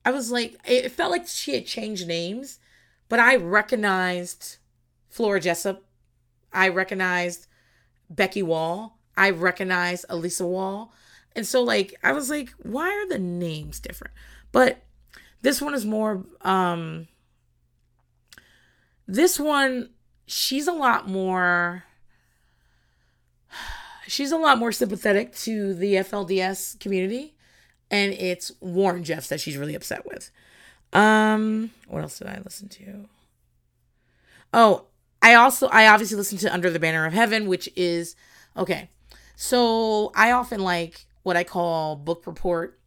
I 0.05 0.11
was 0.11 0.29
like, 0.29 0.55
it 0.65 0.91
felt 0.91 1.09
like 1.09 1.27
she 1.27 1.55
had 1.55 1.65
changed 1.65 2.07
names, 2.07 2.59
but 3.09 3.19
I 3.19 3.37
recognized 3.37 4.57
Flora 5.09 5.41
Jessop. 5.41 5.83
I 6.53 6.69
recognized 6.69 7.47
Becky 8.09 8.43
Wall. 8.43 8.97
I 9.15 9.29
recognized 9.29 10.05
Elissa 10.09 10.45
Wall. 10.45 10.93
And 11.35 11.47
so, 11.47 11.61
like, 11.63 11.95
I 12.03 12.11
was 12.11 12.29
like, 12.29 12.49
why 12.61 12.89
are 12.89 13.07
the 13.07 13.19
names 13.19 13.79
different? 13.79 14.13
But 14.51 14.83
this 15.41 15.61
one 15.61 15.73
is 15.73 15.85
more 15.85 16.23
um 16.41 17.07
this 19.07 19.39
one 19.39 19.89
she's 20.27 20.67
a 20.67 20.71
lot 20.71 21.09
more 21.09 21.83
she's 24.07 24.31
a 24.31 24.37
lot 24.37 24.57
more 24.57 24.71
sympathetic 24.71 25.35
to 25.35 25.73
the 25.73 25.95
FLDS 25.95 26.79
community 26.79 27.35
and 27.89 28.13
it's 28.13 28.51
Warren 28.61 29.03
Jeffs 29.03 29.27
that 29.27 29.41
she's 29.41 29.57
really 29.57 29.75
upset 29.75 30.05
with. 30.05 30.31
Um 30.93 31.71
what 31.87 32.01
else 32.03 32.19
did 32.19 32.27
I 32.27 32.39
listen 32.43 32.69
to? 32.69 33.05
Oh, 34.53 34.85
I 35.21 35.35
also 35.35 35.67
I 35.67 35.87
obviously 35.87 36.17
listen 36.17 36.37
to 36.39 36.53
Under 36.53 36.69
the 36.69 36.79
Banner 36.79 37.05
of 37.05 37.13
Heaven 37.13 37.47
which 37.47 37.69
is 37.75 38.15
okay. 38.57 38.89
So 39.35 40.11
I 40.15 40.31
often 40.31 40.61
like 40.61 41.05
what 41.23 41.37
I 41.37 41.43
call 41.43 41.95
book 41.95 42.25
report 42.25 42.79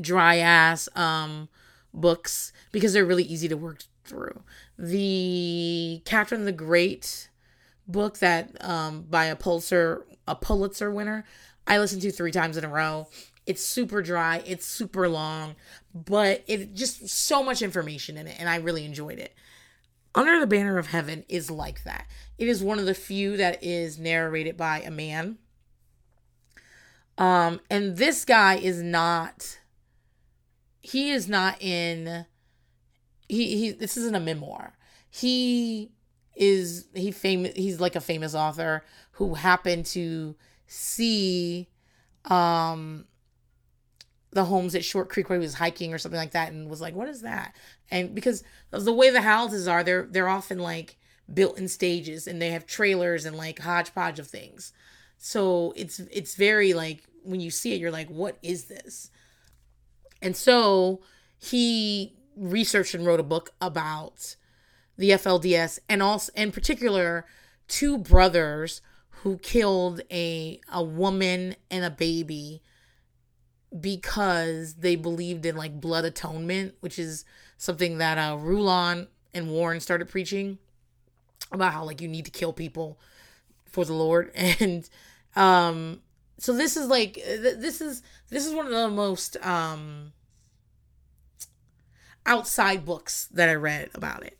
dry 0.00 0.36
ass 0.38 0.88
um 0.96 1.48
books 1.92 2.52
because 2.72 2.92
they're 2.92 3.04
really 3.04 3.24
easy 3.24 3.48
to 3.48 3.56
work 3.56 3.84
through. 4.04 4.42
The 4.78 6.02
Catherine 6.04 6.44
the 6.44 6.52
Great 6.52 7.30
book 7.86 8.18
that 8.18 8.62
um 8.64 9.02
by 9.08 9.26
a 9.26 9.36
Pulitzer 9.36 10.04
a 10.26 10.34
Pulitzer 10.34 10.90
winner, 10.90 11.24
I 11.66 11.78
listened 11.78 12.02
to 12.02 12.10
three 12.10 12.32
times 12.32 12.56
in 12.56 12.64
a 12.64 12.68
row. 12.68 13.08
It's 13.46 13.62
super 13.64 14.00
dry, 14.00 14.42
it's 14.46 14.64
super 14.66 15.06
long, 15.06 15.54
but 15.94 16.42
it 16.46 16.74
just 16.74 17.08
so 17.08 17.42
much 17.42 17.60
information 17.62 18.16
in 18.16 18.26
it 18.26 18.36
and 18.38 18.48
I 18.48 18.56
really 18.56 18.84
enjoyed 18.84 19.18
it. 19.18 19.34
Under 20.14 20.38
the 20.38 20.46
Banner 20.46 20.78
of 20.78 20.88
Heaven 20.88 21.24
is 21.28 21.50
like 21.50 21.82
that. 21.84 22.06
It 22.38 22.48
is 22.48 22.62
one 22.62 22.78
of 22.78 22.86
the 22.86 22.94
few 22.94 23.36
that 23.36 23.62
is 23.62 23.98
narrated 23.98 24.56
by 24.56 24.80
a 24.80 24.90
man. 24.90 25.38
Um 27.18 27.60
and 27.70 27.96
this 27.96 28.24
guy 28.24 28.56
is 28.56 28.82
not 28.82 29.58
he 30.82 31.10
is 31.10 31.28
not 31.28 31.60
in 31.62 32.26
he 33.28 33.56
he 33.56 33.70
this 33.72 33.96
isn't 33.96 34.14
a 34.16 34.20
memoir. 34.20 34.76
He 35.10 35.92
is 36.34 36.88
he 36.94 37.10
famous 37.12 37.52
he's 37.54 37.80
like 37.80 37.96
a 37.96 38.00
famous 38.00 38.34
author 38.34 38.84
who 39.12 39.34
happened 39.34 39.86
to 39.86 40.34
see 40.66 41.68
um 42.24 43.06
the 44.34 44.44
homes 44.44 44.74
at 44.74 44.84
Short 44.84 45.08
Creek 45.08 45.28
where 45.28 45.38
he 45.38 45.44
was 45.44 45.54
hiking 45.54 45.94
or 45.94 45.98
something 45.98 46.18
like 46.18 46.32
that 46.32 46.52
and 46.52 46.68
was 46.68 46.80
like, 46.80 46.94
what 46.94 47.08
is 47.08 47.22
that? 47.22 47.54
And 47.90 48.14
because 48.14 48.42
of 48.72 48.84
the 48.84 48.92
way 48.92 49.10
the 49.10 49.22
houses 49.22 49.68
are, 49.68 49.84
they're 49.84 50.06
they're 50.10 50.28
often 50.28 50.58
like 50.58 50.96
built 51.32 51.58
in 51.58 51.68
stages 51.68 52.26
and 52.26 52.40
they 52.40 52.50
have 52.50 52.66
trailers 52.66 53.24
and 53.24 53.36
like 53.36 53.60
hodgepodge 53.60 54.18
of 54.18 54.26
things. 54.26 54.72
So 55.18 55.72
it's 55.76 56.00
it's 56.00 56.34
very 56.34 56.72
like 56.74 57.04
when 57.22 57.40
you 57.40 57.50
see 57.50 57.72
it, 57.72 57.80
you're 57.80 57.90
like, 57.90 58.08
what 58.08 58.36
is 58.42 58.64
this? 58.64 59.10
And 60.20 60.36
so 60.36 61.00
he 61.38 62.14
researched 62.36 62.94
and 62.94 63.06
wrote 63.06 63.20
a 63.20 63.24
book 63.24 63.50
about 63.60 64.36
the 64.96 65.10
FLDS 65.10 65.78
and 65.88 66.02
also 66.02 66.32
in 66.36 66.52
particular 66.52 67.26
two 67.68 67.98
brothers 67.98 68.80
who 69.22 69.38
killed 69.38 70.00
a 70.10 70.60
a 70.70 70.82
woman 70.82 71.56
and 71.70 71.84
a 71.84 71.90
baby 71.90 72.62
because 73.80 74.74
they 74.74 74.96
believed 74.96 75.44
in 75.46 75.56
like 75.56 75.80
blood 75.80 76.04
atonement, 76.04 76.74
which 76.80 76.98
is 76.98 77.24
something 77.56 77.98
that 77.98 78.18
uh 78.18 78.36
Rulon 78.36 79.08
and 79.32 79.50
Warren 79.50 79.80
started 79.80 80.08
preaching 80.08 80.58
about 81.52 81.72
how 81.72 81.84
like 81.84 82.00
you 82.00 82.08
need 82.08 82.24
to 82.24 82.30
kill 82.30 82.52
people 82.52 82.98
for 83.66 83.84
the 83.84 83.94
Lord 83.94 84.30
and 84.34 84.88
um 85.36 86.00
so 86.38 86.52
this 86.52 86.76
is 86.76 86.88
like 86.88 87.14
this 87.14 87.80
is 87.80 88.02
this 88.30 88.46
is 88.46 88.54
one 88.54 88.66
of 88.66 88.72
the 88.72 88.88
most 88.88 89.36
um 89.44 90.12
outside 92.26 92.84
books 92.84 93.26
that 93.32 93.48
I 93.48 93.54
read 93.54 93.90
about 93.94 94.24
it. 94.24 94.38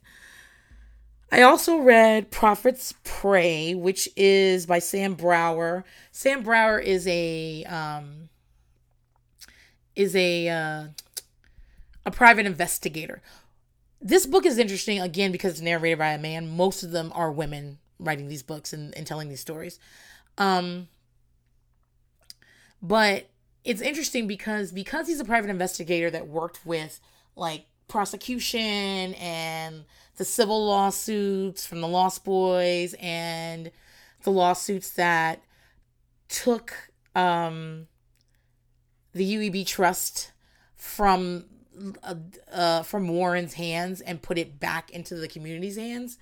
I 1.31 1.41
also 1.41 1.77
read 1.77 2.31
Prophet's 2.31 2.93
Prey, 3.03 3.75
which 3.75 4.07
is 4.15 4.65
by 4.65 4.79
Sam 4.79 5.15
Brower. 5.15 5.83
Sam 6.11 6.43
Brower 6.43 6.79
is 6.79 7.07
a 7.07 7.63
um 7.65 8.29
is 9.95 10.15
a 10.15 10.49
uh, 10.49 10.83
a 12.05 12.11
private 12.11 12.45
investigator. 12.45 13.21
This 14.01 14.25
book 14.25 14.45
is 14.45 14.57
interesting 14.57 14.99
again 14.99 15.31
because 15.31 15.53
it's 15.53 15.61
narrated 15.61 15.97
by 15.97 16.09
a 16.09 16.19
man. 16.19 16.55
Most 16.55 16.83
of 16.83 16.91
them 16.91 17.11
are 17.15 17.31
women 17.31 17.79
writing 17.97 18.27
these 18.27 18.43
books 18.43 18.73
and, 18.73 18.95
and 18.95 19.07
telling 19.07 19.29
these 19.29 19.39
stories. 19.39 19.79
Um 20.37 20.87
but 22.81 23.29
it's 23.63 23.81
interesting 23.81 24.27
because 24.27 24.71
because 24.71 25.07
he's 25.07 25.19
a 25.19 25.25
private 25.25 25.49
investigator 25.49 26.09
that 26.11 26.27
worked 26.27 26.65
with 26.65 26.99
like 27.35 27.65
prosecution 27.87 29.13
and 29.15 29.85
the 30.17 30.25
civil 30.25 30.67
lawsuits 30.67 31.65
from 31.65 31.81
the 31.81 31.87
Lost 31.87 32.23
Boys 32.23 32.95
and 32.99 33.71
the 34.23 34.31
lawsuits 34.31 34.91
that 34.91 35.41
took 36.29 36.91
um, 37.15 37.87
the 39.13 39.35
UEP 39.35 39.65
trust 39.67 40.31
from 40.75 41.45
uh, 42.03 42.15
uh, 42.51 42.83
from 42.83 43.07
Warren's 43.07 43.53
hands 43.53 44.01
and 44.01 44.21
put 44.21 44.37
it 44.37 44.59
back 44.59 44.91
into 44.91 45.15
the 45.15 45.27
community's 45.27 45.77
hands. 45.77 46.17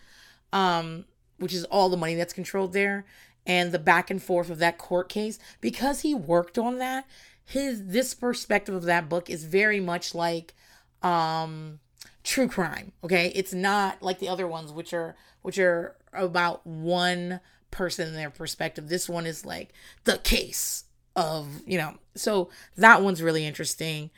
Um, 0.51 1.05
which 1.39 1.53
is 1.53 1.63
all 1.65 1.89
the 1.89 1.98
money 1.98 2.13
that's 2.15 2.31
controlled 2.31 2.74
there, 2.74 3.05
and 3.45 3.72
the 3.72 3.79
back 3.79 4.12
and 4.12 4.22
forth 4.22 4.50
of 4.51 4.60
that 4.60 4.77
court 4.77 5.10
case, 5.10 5.39
because 5.62 6.01
he 6.01 6.13
worked 6.13 6.57
on 6.57 6.77
that, 6.77 7.05
his 7.43 7.88
this 7.88 8.13
perspective 8.13 8.75
of 8.75 8.83
that 8.83 9.10
book 9.10 9.29
is 9.29 9.43
very 9.43 9.79
much 9.79 10.13
like 10.13 10.53
um 11.01 11.79
true 12.24 12.48
crime. 12.48 12.91
Okay. 13.03 13.31
It's 13.36 13.53
not 13.53 14.01
like 14.01 14.19
the 14.19 14.29
other 14.29 14.48
ones 14.48 14.72
which 14.72 14.93
are 14.93 15.15
which 15.41 15.60
are 15.60 15.95
about 16.13 16.65
one 16.65 17.41
person 17.72 18.07
and 18.07 18.17
their 18.17 18.29
perspective. 18.29 18.88
This 18.88 19.10
one 19.10 19.25
is 19.25 19.45
like 19.45 19.74
the 20.05 20.19
case 20.19 20.86
of, 21.15 21.48
you 21.65 21.77
know. 21.77 21.95
So 22.15 22.50
that 22.77 23.01
one's 23.01 23.22
really 23.22 23.45
interesting. 23.45 24.12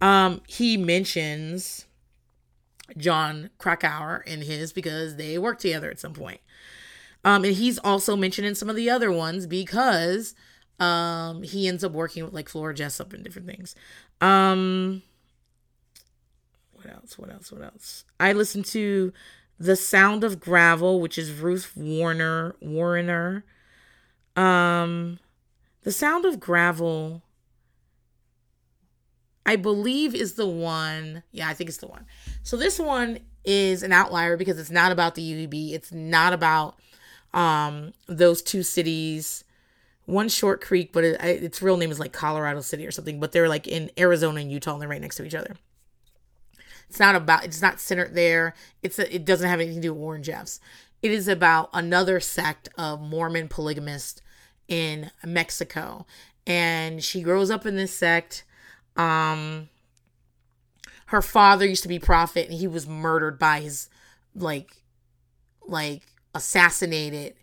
Um 0.00 0.42
he 0.46 0.76
mentions 0.76 1.86
Jon 2.96 3.50
Krakauer 3.58 4.22
in 4.26 4.42
his 4.42 4.72
because 4.72 5.16
they 5.16 5.38
worked 5.38 5.60
together 5.62 5.90
at 5.90 5.98
some 5.98 6.12
point. 6.12 6.40
Um, 7.24 7.44
and 7.44 7.54
he's 7.54 7.78
also 7.78 8.14
mentioned 8.14 8.46
in 8.46 8.54
some 8.54 8.70
of 8.70 8.76
the 8.76 8.88
other 8.88 9.10
ones 9.10 9.46
because 9.46 10.34
um, 10.78 11.42
he 11.42 11.66
ends 11.66 11.82
up 11.82 11.92
working 11.92 12.24
with 12.24 12.32
like 12.32 12.48
Flora 12.48 12.74
Jessop 12.74 13.12
and 13.12 13.24
different 13.24 13.48
things. 13.48 13.74
Um, 14.20 15.02
what 16.72 16.86
else? 16.86 17.18
What 17.18 17.32
else? 17.32 17.50
What 17.50 17.62
else? 17.62 18.04
I 18.20 18.32
listened 18.32 18.66
to 18.66 19.12
The 19.58 19.74
Sound 19.74 20.22
of 20.22 20.38
Gravel, 20.38 21.00
which 21.00 21.18
is 21.18 21.32
Ruth 21.32 21.72
Wariner 21.74 22.54
Wariner. 22.60 23.44
Um, 24.36 25.18
The 25.82 25.92
Sound 25.92 26.24
of 26.24 26.38
Gravel. 26.38 27.22
I 29.46 29.54
believe 29.54 30.14
is 30.14 30.34
the 30.34 30.46
one. 30.46 31.22
Yeah, 31.30 31.48
I 31.48 31.54
think 31.54 31.68
it's 31.68 31.78
the 31.78 31.86
one. 31.86 32.04
So 32.42 32.56
this 32.56 32.78
one 32.80 33.20
is 33.44 33.84
an 33.84 33.92
outlier 33.92 34.36
because 34.36 34.58
it's 34.58 34.72
not 34.72 34.90
about 34.90 35.14
the 35.14 35.22
UEP. 35.22 35.72
It's 35.72 35.92
not 35.92 36.32
about 36.32 36.76
um, 37.32 37.92
those 38.08 38.42
two 38.42 38.64
cities. 38.64 39.44
One 40.04 40.28
Short 40.28 40.60
Creek, 40.60 40.92
but 40.92 41.04
it, 41.04 41.20
its 41.22 41.62
real 41.62 41.76
name 41.76 41.92
is 41.92 42.00
like 42.00 42.12
Colorado 42.12 42.60
City 42.60 42.84
or 42.86 42.90
something. 42.90 43.20
But 43.20 43.30
they're 43.30 43.48
like 43.48 43.68
in 43.68 43.90
Arizona 43.96 44.40
and 44.40 44.50
Utah, 44.50 44.72
and 44.72 44.82
they're 44.82 44.88
right 44.88 45.00
next 45.00 45.16
to 45.16 45.24
each 45.24 45.34
other. 45.34 45.54
It's 46.88 46.98
not 46.98 47.14
about. 47.14 47.44
It's 47.44 47.62
not 47.62 47.80
centered 47.80 48.14
there. 48.14 48.54
It's 48.82 48.98
a, 48.98 49.14
it 49.14 49.24
doesn't 49.24 49.48
have 49.48 49.60
anything 49.60 49.76
to 49.76 49.88
do 49.88 49.94
with 49.94 50.00
Warren 50.00 50.22
Jeffs. 50.24 50.58
It 51.02 51.12
is 51.12 51.28
about 51.28 51.70
another 51.72 52.18
sect 52.18 52.68
of 52.76 53.00
Mormon 53.00 53.48
polygamists 53.48 54.22
in 54.66 55.12
Mexico, 55.24 56.04
and 56.46 57.02
she 57.02 57.22
grows 57.22 57.50
up 57.50 57.64
in 57.64 57.76
this 57.76 57.94
sect. 57.94 58.44
Um, 58.96 59.68
her 61.06 61.22
father 61.22 61.66
used 61.66 61.82
to 61.82 61.88
be 61.88 61.98
prophet, 61.98 62.48
and 62.48 62.58
he 62.58 62.66
was 62.66 62.86
murdered 62.86 63.38
by 63.38 63.60
his 63.60 63.88
like, 64.34 64.82
like 65.66 66.02
assassinated 66.34 67.34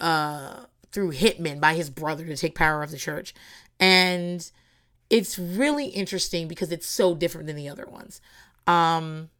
uh, 0.00 0.64
through 0.92 1.12
hitmen 1.12 1.60
by 1.60 1.74
his 1.74 1.90
brother 1.90 2.24
to 2.24 2.36
take 2.36 2.54
power 2.54 2.82
of 2.82 2.90
the 2.90 2.96
church. 2.96 3.34
And 3.78 4.50
it's 5.10 5.38
really 5.38 5.86
interesting 5.86 6.48
because 6.48 6.72
it's 6.72 6.86
so 6.86 7.14
different 7.14 7.46
than 7.46 7.56
the 7.56 7.68
other 7.68 7.86
ones. 7.86 8.20
Um, 8.66 9.30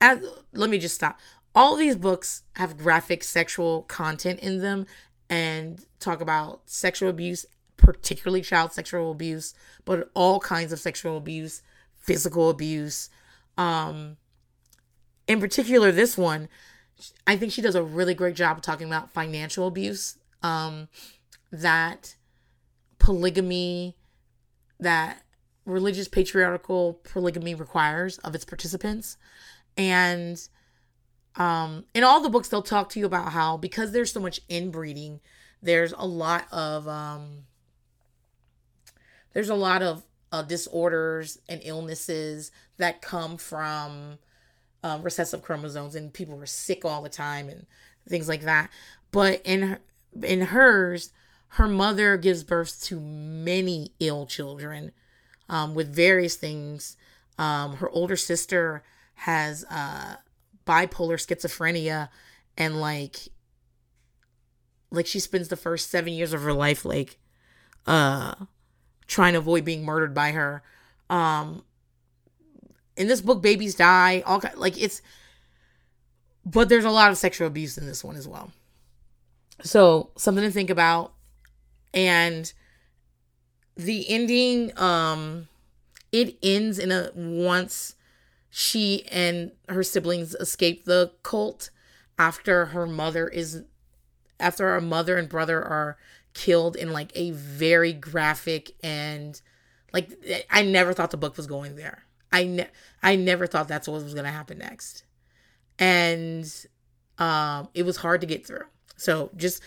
as, 0.00 0.20
let 0.52 0.70
me 0.70 0.78
just 0.78 0.94
stop. 0.94 1.18
All 1.54 1.76
these 1.76 1.96
books 1.96 2.42
have 2.56 2.76
graphic 2.76 3.24
sexual 3.24 3.82
content 3.82 4.40
in 4.40 4.58
them 4.60 4.86
and 5.30 5.84
talk 6.00 6.20
about 6.20 6.62
sexual 6.66 7.08
abuse, 7.08 7.46
particularly 7.76 8.42
child 8.42 8.72
sexual 8.72 9.10
abuse, 9.10 9.54
but 9.84 10.10
all 10.14 10.40
kinds 10.40 10.72
of 10.72 10.80
sexual 10.80 11.16
abuse, 11.16 11.62
physical 11.94 12.50
abuse. 12.50 13.10
Um, 13.58 14.16
in 15.26 15.40
particular, 15.40 15.92
this 15.92 16.16
one 16.16 16.48
I 17.26 17.36
think 17.36 17.52
she 17.52 17.62
does 17.62 17.74
a 17.74 17.82
really 17.82 18.14
great 18.14 18.36
job 18.36 18.56
of 18.56 18.62
talking 18.62 18.86
about 18.86 19.12
financial 19.12 19.66
abuse, 19.66 20.16
um, 20.42 20.88
that 21.52 22.16
polygamy, 22.98 23.96
that 24.80 25.22
religious 25.64 26.08
patriarchal 26.08 27.00
polygamy 27.04 27.54
requires 27.54 28.18
of 28.18 28.34
its 28.34 28.44
participants. 28.44 29.16
And 29.76 30.40
um, 31.36 31.84
in 31.94 32.02
all 32.02 32.20
the 32.20 32.30
books, 32.30 32.48
they'll 32.48 32.62
talk 32.62 32.88
to 32.90 33.00
you 33.00 33.06
about 33.06 33.32
how 33.32 33.56
because 33.56 33.92
there's 33.92 34.12
so 34.12 34.20
much 34.20 34.40
inbreeding, 34.48 35.20
there's 35.60 35.92
a 35.92 36.06
lot 36.06 36.46
of 36.50 36.88
um, 36.88 37.44
there's 39.36 39.50
a 39.50 39.54
lot 39.54 39.82
of 39.82 40.02
uh, 40.32 40.40
disorders 40.40 41.38
and 41.46 41.60
illnesses 41.62 42.50
that 42.78 43.02
come 43.02 43.36
from 43.36 44.18
um, 44.82 45.02
recessive 45.02 45.42
chromosomes 45.42 45.94
and 45.94 46.10
people 46.10 46.38
were 46.38 46.46
sick 46.46 46.86
all 46.86 47.02
the 47.02 47.10
time 47.10 47.50
and 47.50 47.66
things 48.08 48.30
like 48.30 48.40
that. 48.40 48.70
But 49.10 49.42
in 49.44 49.60
her, 49.60 49.80
in 50.22 50.40
hers, 50.40 51.12
her 51.48 51.68
mother 51.68 52.16
gives 52.16 52.44
birth 52.44 52.82
to 52.84 52.98
many 52.98 53.92
ill 54.00 54.24
children 54.24 54.92
um, 55.50 55.74
with 55.74 55.94
various 55.94 56.36
things. 56.36 56.96
Um, 57.38 57.76
her 57.76 57.90
older 57.90 58.16
sister 58.16 58.84
has 59.16 59.66
uh, 59.68 60.16
bipolar 60.66 61.18
schizophrenia 61.18 62.08
and 62.56 62.80
like 62.80 63.18
like 64.90 65.06
she 65.06 65.20
spends 65.20 65.48
the 65.48 65.56
first 65.56 65.90
seven 65.90 66.14
years 66.14 66.32
of 66.32 66.40
her 66.40 66.54
life 66.54 66.86
like 66.86 67.18
uh 67.86 68.34
trying 69.06 69.32
to 69.32 69.38
avoid 69.38 69.64
being 69.64 69.84
murdered 69.84 70.14
by 70.14 70.32
her. 70.32 70.62
Um 71.10 71.64
in 72.96 73.08
this 73.08 73.20
book 73.20 73.42
babies 73.42 73.74
die 73.74 74.22
all 74.26 74.42
like 74.56 74.80
it's 74.80 75.02
but 76.44 76.68
there's 76.68 76.84
a 76.84 76.90
lot 76.90 77.10
of 77.10 77.18
sexual 77.18 77.48
abuse 77.48 77.76
in 77.76 77.86
this 77.86 78.04
one 78.04 78.16
as 78.16 78.28
well. 78.28 78.52
So 79.62 80.10
something 80.16 80.44
to 80.44 80.50
think 80.50 80.70
about. 80.70 81.12
And 81.92 82.52
the 83.76 84.08
ending 84.08 84.76
um 84.78 85.48
it 86.12 86.36
ends 86.42 86.78
in 86.78 86.90
a 86.90 87.10
once 87.14 87.94
she 88.48 89.04
and 89.10 89.52
her 89.68 89.82
siblings 89.82 90.34
escape 90.36 90.84
the 90.84 91.12
cult 91.22 91.70
after 92.18 92.66
her 92.66 92.86
mother 92.86 93.28
is 93.28 93.64
after 94.40 94.72
her 94.72 94.80
mother 94.80 95.16
and 95.16 95.28
brother 95.28 95.62
are 95.62 95.96
killed 96.36 96.76
in 96.76 96.92
like 96.92 97.10
a 97.14 97.30
very 97.30 97.94
graphic 97.94 98.72
and 98.82 99.40
like 99.90 100.10
I 100.50 100.62
never 100.62 100.92
thought 100.92 101.10
the 101.10 101.16
book 101.16 101.38
was 101.38 101.46
going 101.46 101.76
there. 101.76 102.02
I 102.30 102.44
ne- 102.44 102.68
I 103.02 103.16
never 103.16 103.46
thought 103.46 103.68
that's 103.68 103.88
what 103.88 104.02
was 104.02 104.12
going 104.12 104.26
to 104.26 104.30
happen 104.30 104.58
next. 104.58 105.04
And 105.78 106.44
um 107.18 107.68
it 107.72 107.84
was 107.84 107.96
hard 107.96 108.20
to 108.20 108.26
get 108.26 108.46
through. 108.46 108.64
So 108.98 109.30
just 109.34 109.62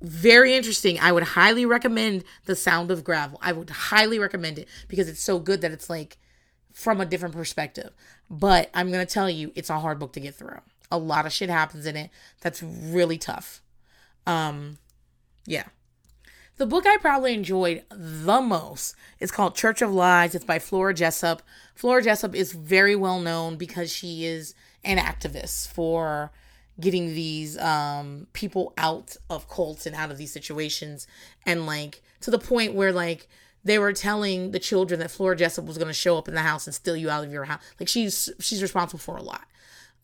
very 0.00 0.54
interesting. 0.54 0.98
I 0.98 1.12
would 1.12 1.22
highly 1.22 1.66
recommend 1.66 2.24
The 2.46 2.56
Sound 2.56 2.90
of 2.90 3.04
Gravel. 3.04 3.38
I 3.42 3.52
would 3.52 3.68
highly 3.68 4.18
recommend 4.18 4.58
it 4.58 4.68
because 4.88 5.06
it's 5.06 5.22
so 5.22 5.38
good 5.38 5.60
that 5.60 5.72
it's 5.72 5.90
like 5.90 6.16
from 6.72 6.98
a 6.98 7.04
different 7.04 7.34
perspective. 7.34 7.90
But 8.30 8.70
I'm 8.72 8.90
going 8.90 9.06
to 9.06 9.12
tell 9.12 9.28
you 9.28 9.52
it's 9.54 9.68
a 9.68 9.78
hard 9.78 9.98
book 9.98 10.14
to 10.14 10.20
get 10.20 10.34
through. 10.34 10.60
A 10.90 10.96
lot 10.96 11.26
of 11.26 11.32
shit 11.32 11.50
happens 11.50 11.84
in 11.84 11.94
it 11.94 12.08
that's 12.40 12.62
really 12.62 13.18
tough. 13.18 13.60
Um 14.26 14.78
yeah. 15.46 15.64
The 16.60 16.66
book 16.66 16.84
I 16.86 16.98
probably 16.98 17.32
enjoyed 17.32 17.84
the 17.88 18.42
most 18.42 18.94
is 19.18 19.30
called 19.30 19.54
Church 19.54 19.80
of 19.80 19.94
Lies. 19.94 20.34
It's 20.34 20.44
by 20.44 20.58
Flora 20.58 20.92
Jessop. 20.92 21.40
Flora 21.74 22.02
Jessop 22.02 22.34
is 22.34 22.52
very 22.52 22.94
well 22.94 23.18
known 23.18 23.56
because 23.56 23.90
she 23.90 24.26
is 24.26 24.52
an 24.84 24.98
activist 24.98 25.68
for 25.68 26.30
getting 26.78 27.14
these 27.14 27.56
um, 27.56 28.26
people 28.34 28.74
out 28.76 29.16
of 29.30 29.48
cults 29.48 29.86
and 29.86 29.96
out 29.96 30.10
of 30.10 30.18
these 30.18 30.34
situations. 30.34 31.06
And 31.46 31.64
like 31.64 32.02
to 32.20 32.30
the 32.30 32.38
point 32.38 32.74
where 32.74 32.92
like 32.92 33.26
they 33.64 33.78
were 33.78 33.94
telling 33.94 34.50
the 34.50 34.58
children 34.58 35.00
that 35.00 35.10
Flora 35.10 35.36
Jessop 35.36 35.64
was 35.64 35.78
going 35.78 35.88
to 35.88 35.94
show 35.94 36.18
up 36.18 36.28
in 36.28 36.34
the 36.34 36.42
house 36.42 36.66
and 36.66 36.74
steal 36.74 36.94
you 36.94 37.08
out 37.08 37.24
of 37.24 37.32
your 37.32 37.44
house. 37.44 37.62
Like 37.80 37.88
she's 37.88 38.28
she's 38.38 38.60
responsible 38.60 38.98
for 38.98 39.16
a 39.16 39.22
lot. 39.22 39.46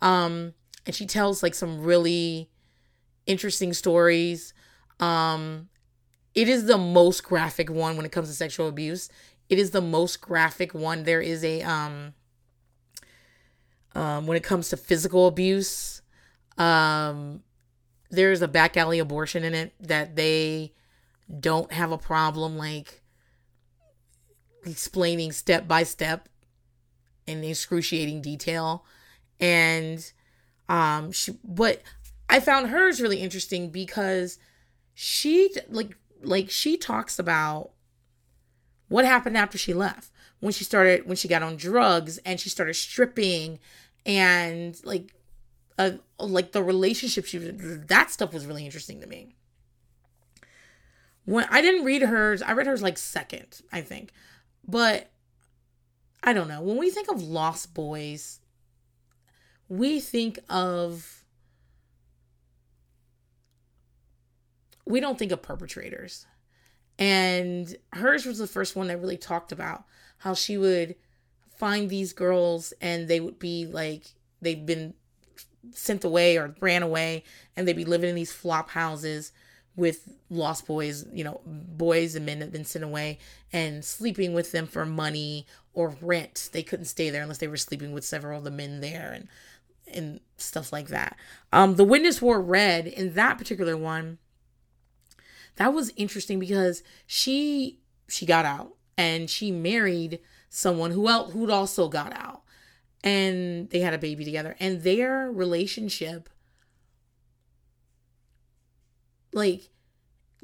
Um, 0.01 0.55
and 0.87 0.95
she 0.95 1.05
tells 1.05 1.43
like 1.43 1.55
some 1.55 1.83
really 1.83 2.49
interesting 3.27 3.75
stories. 3.75 4.55
Um, 5.01 5.69
it 6.37 6.51
is 6.51 6.67
the 6.67 6.77
most 6.79 7.25
graphic 7.25 7.71
one 7.71 7.97
when 7.97 8.05
it 8.05 8.13
comes 8.13 8.29
to 8.29 8.35
sexual 8.35 8.69
abuse. 8.69 9.09
It 9.49 9.59
is 9.59 9.71
the 9.71 9.81
most 9.81 10.21
graphic 10.21 10.75
one. 10.75 11.05
There 11.05 11.23
is 11.23 11.43
a 11.43 11.63
um 11.63 12.13
um 13.95 14.27
when 14.27 14.37
it 14.37 14.45
comes 14.45 14.69
to 14.69 14.77
physical 14.77 15.27
abuse, 15.27 16.03
um 16.59 17.43
there's 18.11 18.43
a 18.43 18.49
back 18.49 18.77
alley 18.77 18.99
abortion 18.99 19.43
in 19.43 19.55
it 19.55 19.73
that 19.81 20.15
they 20.15 20.73
don't 21.41 21.73
have 21.73 21.91
a 21.91 21.99
problem 21.99 22.57
like 22.57 23.03
explaining 24.65 25.33
step 25.33 25.67
by 25.67 25.83
step 25.83 26.29
in 27.27 27.43
excruciating 27.43 28.21
detail 28.21 28.85
and 29.41 30.13
um 30.69 31.11
she 31.11 31.33
but 31.43 31.83
I 32.29 32.41
found 32.41 32.69
hers 32.69 33.01
really 33.01 33.21
interesting 33.21 33.71
because 33.71 34.39
she 34.95 35.51
like 35.69 35.97
like 36.27 36.51
she 36.51 36.77
talks 36.77 37.19
about 37.19 37.71
what 38.89 39.05
happened 39.05 39.37
after 39.37 39.59
she 39.59 39.75
left. 39.75 40.11
When 40.41 40.53
she 40.53 40.65
started 40.65 41.07
when 41.07 41.17
she 41.17 41.29
got 41.29 41.43
on 41.43 41.57
drugs 41.57 42.19
and 42.19 42.39
she 42.39 42.49
started 42.49 42.75
stripping 42.75 43.59
and 44.05 44.79
like 44.85 45.15
uh, 45.79 45.93
like 46.19 46.53
the 46.53 46.63
relationship 46.63 47.27
she 47.27 47.39
was 47.39 47.51
that 47.87 48.11
stuff 48.11 48.33
was 48.33 48.47
really 48.47 48.65
interesting 48.65 49.01
to 49.01 49.07
me. 49.07 49.35
When 51.25 51.47
i 51.51 51.61
didn't 51.61 51.85
read 51.85 52.03
hers. 52.03 52.43
I 52.43 52.53
read 52.53 52.67
hers 52.67 52.83
like 52.83 52.99
second 52.99 53.63
i 53.73 53.81
think. 53.81 54.13
But 54.69 55.11
i 56.23 56.33
don't 56.33 56.49
know. 56.49 56.61
When 56.61 56.77
we 56.77 56.91
think 56.91 57.11
of 57.11 57.23
lost 57.23 57.73
boys 57.73 58.41
we 59.69 60.01
think 60.01 60.39
of 60.49 61.16
we 64.87 65.01
don't 65.01 65.19
think 65.19 65.33
of 65.33 65.43
perpetrators 65.43 66.27
and 66.99 67.77
hers 67.93 68.25
was 68.25 68.39
the 68.39 68.47
first 68.47 68.75
one 68.77 68.87
that 68.87 69.01
really 69.01 69.17
talked 69.17 69.53
about 69.53 69.85
how 70.19 70.35
she 70.35 70.57
would 70.57 70.97
find 71.57 71.89
these 71.89 72.13
girls 72.13 72.73
and 72.81 73.09
they 73.09 73.21
would 73.21 73.39
be 73.39 73.67
like 73.67 74.15
they've 74.41 74.67
been 74.67 74.95
sent 75.73 76.05
away 76.05 76.37
or 76.37 76.55
ran 76.61 76.83
away 76.83 77.25
and 77.57 77.67
they'd 77.67 77.75
be 77.75 77.85
living 77.85 78.11
in 78.11 78.17
these 78.17 78.33
flop 78.33 78.71
houses 78.71 79.33
with 79.75 80.09
lost 80.31 80.67
boys, 80.67 81.05
you 81.13 81.23
know, 81.23 81.41
boys 81.45 82.15
and 82.15 82.25
men 82.25 82.39
that 82.39 82.47
have 82.47 82.53
been 82.53 82.65
sent 82.65 82.85
away 82.85 83.19
and 83.53 83.85
sleeping 83.85 84.33
with 84.33 84.53
them 84.53 84.67
for 84.67 84.87
money 84.87 85.47
or 85.75 85.95
rent. 86.01 86.49
They 86.53 86.63
couldn't 86.63 86.87
stay 86.87 87.11
there 87.11 87.23
unless 87.23 87.39
they 87.39 87.49
were 87.49 87.59
sleeping 87.59 87.93
with 87.93 88.05
several 88.05 88.39
of 88.39 88.45
the 88.45 88.51
men 88.51 88.81
there 88.81 89.13
and 89.13 89.29
and 89.93 90.21
stuff 90.37 90.73
like 90.73 90.89
that. 90.89 91.17
Um 91.53 91.77
the 91.77 91.85
witness 91.85 92.23
wore 92.23 92.41
red 92.41 92.87
in 92.87 93.15
that 93.15 93.39
particular 93.39 93.77
one. 93.77 94.19
That 95.57 95.73
was 95.73 95.93
interesting 95.97 96.39
because 96.39 96.83
she 97.07 97.81
she 98.09 98.27
got 98.27 98.45
out 98.45 98.75
and 98.97 99.29
she 99.29 99.51
married 99.51 100.21
someone 100.49 100.93
who 100.93 101.09
else 101.09 101.33
who'd 101.33 101.51
also 101.51 101.89
got 101.89 102.13
out. 102.13 102.43
And 103.03 103.71
they 103.71 103.81
had 103.81 103.95
a 103.95 103.99
baby 103.99 104.25
together 104.25 104.57
and 104.59 104.83
their 104.83 105.31
relationship 105.31 106.29
like 109.33 109.69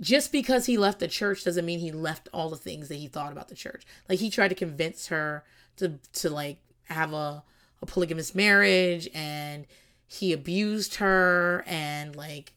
just 0.01 0.33
because 0.33 0.67
he 0.67 0.77
left 0.77 1.01
the 1.01 1.09
church 1.09 1.45
doesn't 1.45 1.65
mean 1.65 1.79
he 1.79 1.91
left 1.91 2.29
all 2.33 2.51
the 2.51 2.57
things 2.57 2.89
that 2.89 2.97
he 2.97 3.09
thought 3.09 3.33
about 3.33 3.49
the 3.49 3.55
church. 3.55 3.85
Like 4.09 4.19
he 4.19 4.31
tried 4.31 4.49
to 4.49 4.55
convince 4.55 5.09
her 5.09 5.45
to 5.77 5.99
to 6.15 6.31
like 6.31 6.59
have 6.85 7.13
a, 7.13 7.43
a 7.81 7.87
polygamous 7.87 8.35
marriage 8.35 9.09
and 9.15 9.67
he 10.07 10.33
abused 10.33 10.97
her 10.97 11.65
and 11.67 12.15
like 12.15 12.53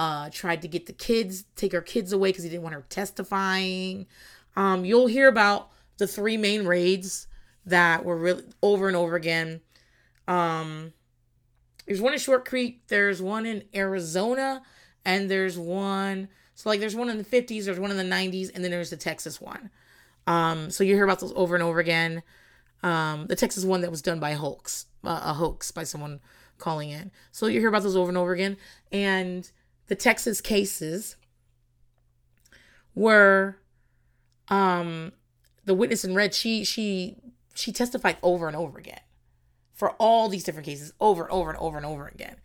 uh 0.00 0.30
tried 0.30 0.62
to 0.62 0.68
get 0.68 0.86
the 0.86 0.92
kids 0.92 1.44
take 1.56 1.72
her 1.72 1.82
kids 1.82 2.12
away 2.12 2.30
because 2.30 2.44
he 2.44 2.50
didn't 2.50 2.62
want 2.62 2.74
her 2.74 2.84
testifying 2.88 4.06
um 4.56 4.84
you'll 4.84 5.06
hear 5.06 5.28
about 5.28 5.70
the 5.98 6.06
three 6.06 6.36
main 6.36 6.66
raids 6.66 7.28
that 7.66 8.04
were 8.04 8.16
really 8.16 8.44
over 8.62 8.88
and 8.88 8.96
over 8.96 9.14
again. 9.16 9.60
Um, 10.28 10.92
there's 11.86 12.00
one 12.00 12.12
in 12.12 12.18
Short 12.18 12.44
Creek, 12.44 12.82
there's 12.88 13.22
one 13.22 13.46
in 13.46 13.64
Arizona, 13.74 14.62
and 15.04 15.30
there's 15.30 15.58
one. 15.58 16.28
So 16.54 16.68
like, 16.68 16.80
there's 16.80 16.96
one 16.96 17.08
in 17.08 17.18
the 17.18 17.24
50s, 17.24 17.64
there's 17.64 17.80
one 17.80 17.90
in 17.90 17.96
the 17.96 18.02
90s, 18.02 18.50
and 18.54 18.62
then 18.62 18.70
there's 18.70 18.90
the 18.90 18.96
Texas 18.96 19.40
one. 19.40 19.70
Um, 20.26 20.70
so 20.70 20.84
you 20.84 20.94
hear 20.94 21.04
about 21.04 21.20
those 21.20 21.32
over 21.34 21.54
and 21.54 21.64
over 21.64 21.78
again. 21.78 22.22
Um, 22.82 23.26
the 23.26 23.36
Texas 23.36 23.64
one 23.64 23.80
that 23.82 23.90
was 23.90 24.02
done 24.02 24.20
by 24.20 24.32
hoax, 24.32 24.86
uh, 25.04 25.20
a 25.24 25.34
hoax 25.34 25.70
by 25.70 25.84
someone 25.84 26.20
calling 26.58 26.90
in. 26.90 27.10
So 27.30 27.46
you 27.46 27.60
hear 27.60 27.68
about 27.68 27.82
those 27.82 27.96
over 27.96 28.08
and 28.08 28.18
over 28.18 28.32
again, 28.32 28.56
and 28.92 29.50
the 29.90 29.96
Texas 29.96 30.40
cases 30.40 31.16
were 32.94 33.56
um 34.48 35.12
the 35.64 35.74
witness 35.74 36.04
in 36.04 36.14
red 36.14 36.32
she 36.32 36.64
she 36.64 37.16
she 37.54 37.72
testified 37.72 38.16
over 38.22 38.46
and 38.46 38.56
over 38.56 38.78
again 38.78 39.00
for 39.74 39.90
all 39.98 40.28
these 40.28 40.44
different 40.44 40.64
cases 40.64 40.92
over 41.00 41.24
and 41.24 41.32
over 41.32 41.50
and 41.50 41.58
over 41.58 41.76
and 41.76 41.86
over 41.86 42.06
again. 42.06 42.36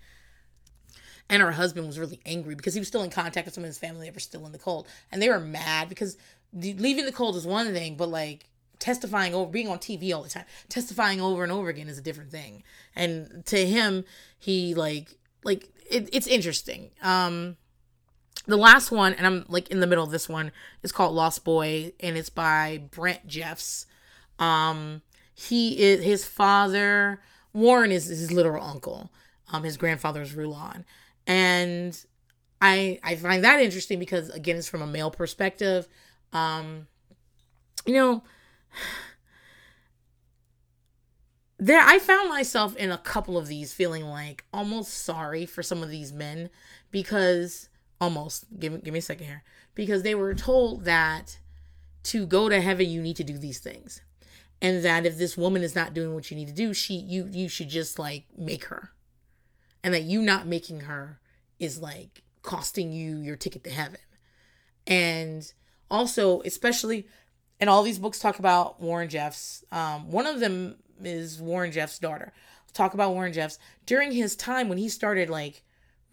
And 1.29 1.41
her 1.41 1.51
husband 1.51 1.85
was 1.85 1.99
really 1.99 2.19
angry 2.25 2.55
because 2.55 2.73
he 2.73 2.79
was 2.79 2.87
still 2.87 3.03
in 3.03 3.09
contact 3.09 3.45
with 3.45 3.53
some 3.53 3.63
of 3.63 3.67
his 3.67 3.77
family 3.77 4.07
that 4.07 4.15
were 4.15 4.19
still 4.19 4.45
in 4.45 4.51
the 4.51 4.57
cold. 4.57 4.87
And 5.11 5.21
they 5.21 5.29
were 5.29 5.39
mad 5.39 5.89
because 5.89 6.17
leaving 6.53 7.05
the 7.05 7.11
cold 7.11 7.35
is 7.35 7.45
one 7.45 7.73
thing, 7.73 7.95
but 7.95 8.09
like 8.09 8.45
testifying 8.79 9.35
over, 9.35 9.51
being 9.51 9.67
on 9.67 9.79
TV 9.79 10.15
all 10.15 10.23
the 10.23 10.29
time, 10.29 10.45
testifying 10.69 11.19
over 11.19 11.43
and 11.43 11.51
over 11.51 11.69
again 11.69 11.89
is 11.89 11.97
a 11.97 12.01
different 12.01 12.31
thing. 12.31 12.63
And 12.95 13.45
to 13.47 13.65
him, 13.65 14.05
he 14.39 14.73
like, 14.73 15.17
like, 15.43 15.69
it, 15.89 16.09
it's 16.11 16.27
interesting. 16.27 16.91
Um, 17.01 17.57
the 18.47 18.57
last 18.57 18.91
one, 18.91 19.13
and 19.13 19.25
I'm 19.25 19.45
like 19.47 19.69
in 19.69 19.79
the 19.79 19.87
middle 19.87 20.03
of 20.03 20.11
this 20.11 20.29
one, 20.29 20.51
is 20.83 20.91
called 20.91 21.15
Lost 21.15 21.43
Boy, 21.43 21.93
and 21.99 22.17
it's 22.17 22.29
by 22.29 22.83
Brent 22.91 23.27
Jeffs. 23.27 23.85
Um, 24.39 25.01
he 25.33 25.79
is 25.79 26.03
his 26.03 26.25
father. 26.25 27.21
Warren 27.53 27.91
is 27.91 28.07
his 28.07 28.31
literal 28.31 28.63
uncle. 28.63 29.11
Um, 29.51 29.63
his 29.63 29.77
grandfather 29.77 30.21
is 30.21 30.33
Rulon, 30.33 30.85
and 31.25 31.97
I 32.61 32.99
I 33.03 33.15
find 33.15 33.43
that 33.43 33.61
interesting 33.61 33.99
because 33.99 34.29
again, 34.29 34.57
it's 34.57 34.67
from 34.67 34.81
a 34.81 34.87
male 34.87 35.11
perspective. 35.11 35.87
Um, 36.33 36.87
you 37.85 37.93
know, 37.93 38.23
there 41.57 41.81
I 41.81 41.99
found 41.99 42.29
myself 42.29 42.75
in 42.75 42.91
a 42.91 42.97
couple 42.97 43.37
of 43.37 43.47
these 43.47 43.73
feeling 43.73 44.05
like 44.05 44.43
almost 44.53 44.93
sorry 44.93 45.45
for 45.45 45.63
some 45.63 45.81
of 45.81 45.89
these 45.89 46.11
men 46.11 46.49
because 46.91 47.69
almost 48.01 48.45
give 48.59 48.83
give 48.83 48.93
me 48.93 48.99
a 48.99 49.01
second 49.01 49.25
here 49.25 49.43
because 49.73 50.03
they 50.03 50.15
were 50.15 50.33
told 50.33 50.85
that 50.85 51.37
to 52.03 52.25
go 52.25 52.49
to 52.49 52.61
heaven 52.61 52.89
you 52.89 53.01
need 53.01 53.15
to 53.17 53.23
do 53.23 53.37
these 53.37 53.59
things. 53.59 54.01
And 54.61 54.83
that 54.83 55.05
if 55.05 55.17
this 55.17 55.37
woman 55.37 55.63
is 55.63 55.75
not 55.75 55.93
doing 55.93 56.13
what 56.13 56.29
you 56.29 56.37
need 56.37 56.47
to 56.47 56.53
do 56.53 56.73
she 56.73 56.95
you 56.95 57.29
you 57.31 57.47
should 57.47 57.69
just 57.69 57.97
like 57.97 58.25
make 58.37 58.65
her. 58.65 58.91
And 59.83 59.93
that 59.93 60.03
you 60.03 60.21
not 60.21 60.47
making 60.47 60.81
her 60.81 61.19
is 61.59 61.79
like 61.79 62.23
costing 62.41 62.91
you 62.91 63.17
your 63.17 63.35
ticket 63.37 63.63
to 63.63 63.69
heaven. 63.69 63.99
And 64.85 65.51
also 65.89 66.41
especially 66.41 67.07
and 67.61 67.69
all 67.69 67.83
these 67.83 67.99
books 67.99 68.19
talk 68.19 68.39
about 68.39 68.81
warren 68.81 69.07
jeffs 69.07 69.63
um, 69.71 70.11
one 70.11 70.25
of 70.25 70.39
them 70.39 70.75
is 71.03 71.39
warren 71.41 71.71
jeffs 71.71 71.99
daughter. 71.99 72.33
Talk 72.73 72.93
about 72.93 73.13
warren 73.13 73.33
jeffs. 73.33 73.57
During 73.85 74.11
his 74.11 74.35
time 74.35 74.67
when 74.69 74.77
he 74.77 74.89
started 74.89 75.29
like 75.29 75.63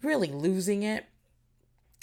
really 0.01 0.29
losing 0.29 0.83
it 0.83 1.05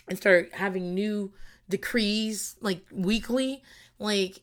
and 0.08 0.18
started 0.18 0.52
having 0.52 0.94
new 0.94 1.32
decrees 1.68 2.56
like 2.60 2.84
weekly 2.90 3.62
like 3.98 4.40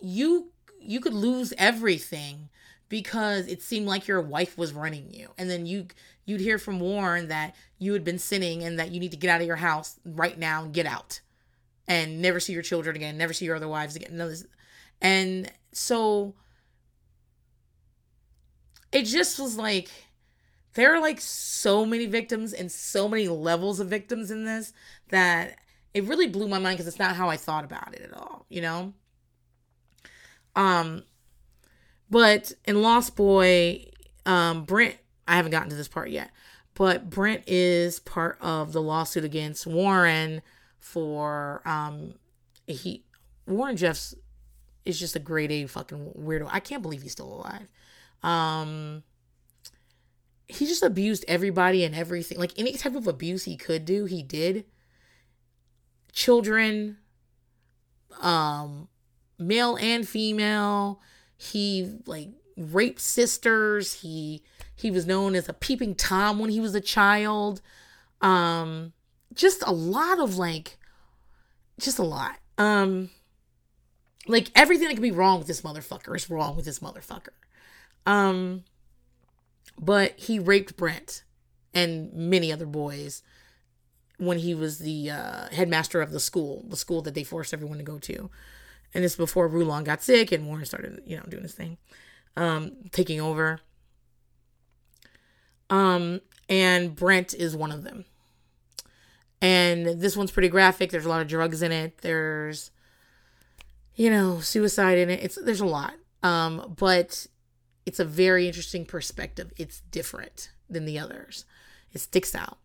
you 0.00 0.50
you 0.80 1.00
could 1.00 1.12
lose 1.14 1.52
everything 1.58 2.48
because 2.88 3.46
it 3.46 3.62
seemed 3.62 3.86
like 3.86 4.06
your 4.06 4.20
wife 4.20 4.56
was 4.56 4.72
running 4.72 5.12
you. 5.12 5.30
And 5.38 5.50
then 5.50 5.66
you 5.66 5.86
you'd 6.26 6.40
hear 6.40 6.58
from 6.58 6.80
warren 6.80 7.28
that 7.28 7.54
you 7.78 7.92
had 7.92 8.04
been 8.04 8.18
sinning 8.18 8.62
and 8.62 8.78
that 8.78 8.90
you 8.90 9.00
need 9.00 9.10
to 9.10 9.16
get 9.16 9.30
out 9.30 9.40
of 9.40 9.46
your 9.46 9.56
house 9.56 9.98
right 10.04 10.38
now 10.38 10.64
and 10.64 10.72
get 10.72 10.86
out 10.86 11.20
and 11.86 12.22
never 12.22 12.40
see 12.40 12.52
your 12.52 12.62
children 12.62 12.96
again 12.96 13.18
never 13.18 13.32
see 13.32 13.44
your 13.44 13.56
other 13.56 13.68
wives 13.68 13.94
again 13.96 14.34
and 15.00 15.52
so 15.72 16.34
it 18.94 19.02
just 19.02 19.38
was 19.38 19.58
like 19.58 19.90
there 20.74 20.94
are 20.94 21.00
like 21.00 21.20
so 21.20 21.84
many 21.84 22.06
victims 22.06 22.52
and 22.52 22.70
so 22.70 23.08
many 23.08 23.28
levels 23.28 23.80
of 23.80 23.88
victims 23.88 24.30
in 24.30 24.44
this 24.44 24.72
that 25.08 25.56
it 25.92 26.04
really 26.04 26.28
blew 26.28 26.48
my 26.48 26.58
mind 26.58 26.78
because 26.78 26.88
it's 26.88 26.98
not 26.98 27.16
how 27.16 27.28
I 27.28 27.36
thought 27.36 27.64
about 27.64 27.94
it 27.94 28.02
at 28.02 28.14
all, 28.14 28.46
you 28.48 28.60
know? 28.60 28.92
Um, 30.56 31.02
but 32.08 32.52
in 32.64 32.82
Lost 32.82 33.16
Boy, 33.16 33.86
um, 34.26 34.64
Brent, 34.64 34.96
I 35.26 35.36
haven't 35.36 35.52
gotten 35.52 35.70
to 35.70 35.76
this 35.76 35.88
part 35.88 36.10
yet, 36.10 36.30
but 36.74 37.10
Brent 37.10 37.42
is 37.46 38.00
part 38.00 38.38
of 38.40 38.72
the 38.72 38.82
lawsuit 38.82 39.24
against 39.24 39.66
Warren 39.66 40.42
for 40.78 41.62
um 41.64 42.14
he 42.66 43.02
Warren 43.46 43.76
Jeffs 43.76 44.14
is 44.84 45.00
just 45.00 45.16
a 45.16 45.18
grade 45.18 45.50
A 45.50 45.66
fucking 45.66 46.12
weirdo. 46.18 46.48
I 46.50 46.60
can't 46.60 46.82
believe 46.82 47.02
he's 47.02 47.12
still 47.12 47.32
alive. 47.32 47.68
Um 48.24 49.04
he 50.46 50.66
just 50.66 50.82
abused 50.82 51.24
everybody 51.26 51.84
and 51.84 51.94
everything. 51.94 52.38
Like 52.38 52.52
any 52.56 52.72
type 52.72 52.94
of 52.94 53.06
abuse 53.06 53.44
he 53.44 53.56
could 53.56 53.84
do, 53.84 54.04
he 54.04 54.22
did. 54.22 54.64
Children, 56.12 56.98
um, 58.20 58.88
male 59.38 59.76
and 59.76 60.06
female. 60.06 61.00
He 61.36 61.98
like 62.06 62.30
raped 62.56 63.00
sisters. 63.00 64.00
He 64.00 64.42
he 64.76 64.90
was 64.90 65.06
known 65.06 65.34
as 65.34 65.48
a 65.48 65.52
peeping 65.52 65.94
tom 65.94 66.38
when 66.38 66.50
he 66.50 66.60
was 66.60 66.74
a 66.74 66.80
child. 66.80 67.60
Um, 68.20 68.92
just 69.34 69.62
a 69.66 69.72
lot 69.72 70.18
of 70.18 70.36
like, 70.36 70.78
just 71.78 71.98
a 71.98 72.04
lot. 72.04 72.36
Um, 72.58 73.10
like 74.26 74.50
everything 74.54 74.88
that 74.88 74.94
could 74.94 75.02
be 75.02 75.10
wrong 75.10 75.38
with 75.38 75.48
this 75.48 75.62
motherfucker 75.62 76.14
is 76.16 76.30
wrong 76.30 76.54
with 76.56 76.64
this 76.64 76.78
motherfucker. 76.78 77.28
Um, 78.06 78.64
but 79.78 80.18
he 80.18 80.38
raped 80.38 80.76
Brent 80.76 81.24
and 81.72 82.12
many 82.12 82.52
other 82.52 82.66
boys 82.66 83.22
when 84.18 84.38
he 84.38 84.54
was 84.54 84.78
the 84.78 85.10
uh, 85.10 85.48
headmaster 85.50 86.00
of 86.00 86.12
the 86.12 86.20
school, 86.20 86.64
the 86.68 86.76
school 86.76 87.02
that 87.02 87.14
they 87.14 87.24
forced 87.24 87.52
everyone 87.52 87.78
to 87.78 87.84
go 87.84 87.98
to. 87.98 88.30
And 88.92 89.02
this 89.02 89.16
before 89.16 89.48
Rulon 89.48 89.84
got 89.84 90.02
sick 90.02 90.30
and 90.30 90.46
Warren 90.46 90.64
started, 90.64 91.02
you 91.04 91.16
know, 91.16 91.24
doing 91.28 91.42
his 91.42 91.54
thing, 91.54 91.78
um, 92.36 92.72
taking 92.92 93.20
over. 93.20 93.60
Um, 95.68 96.20
and 96.48 96.94
Brent 96.94 97.34
is 97.34 97.56
one 97.56 97.72
of 97.72 97.82
them. 97.82 98.04
And 99.40 100.00
this 100.00 100.16
one's 100.16 100.30
pretty 100.30 100.48
graphic. 100.48 100.90
There's 100.90 101.04
a 101.04 101.08
lot 101.08 101.20
of 101.20 101.28
drugs 101.28 101.60
in 101.60 101.72
it. 101.72 101.98
There's, 101.98 102.70
you 103.94 104.10
know, 104.10 104.38
suicide 104.40 104.96
in 104.96 105.10
it. 105.10 105.22
It's 105.22 105.34
there's 105.34 105.60
a 105.60 105.66
lot. 105.66 105.94
Um, 106.22 106.74
but 106.78 107.26
it's 107.86 108.00
a 108.00 108.04
very 108.04 108.46
interesting 108.46 108.84
perspective. 108.84 109.52
It's 109.56 109.80
different 109.90 110.50
than 110.68 110.84
the 110.84 110.98
others. 110.98 111.44
It 111.92 112.00
sticks 112.00 112.34
out. 112.34 112.58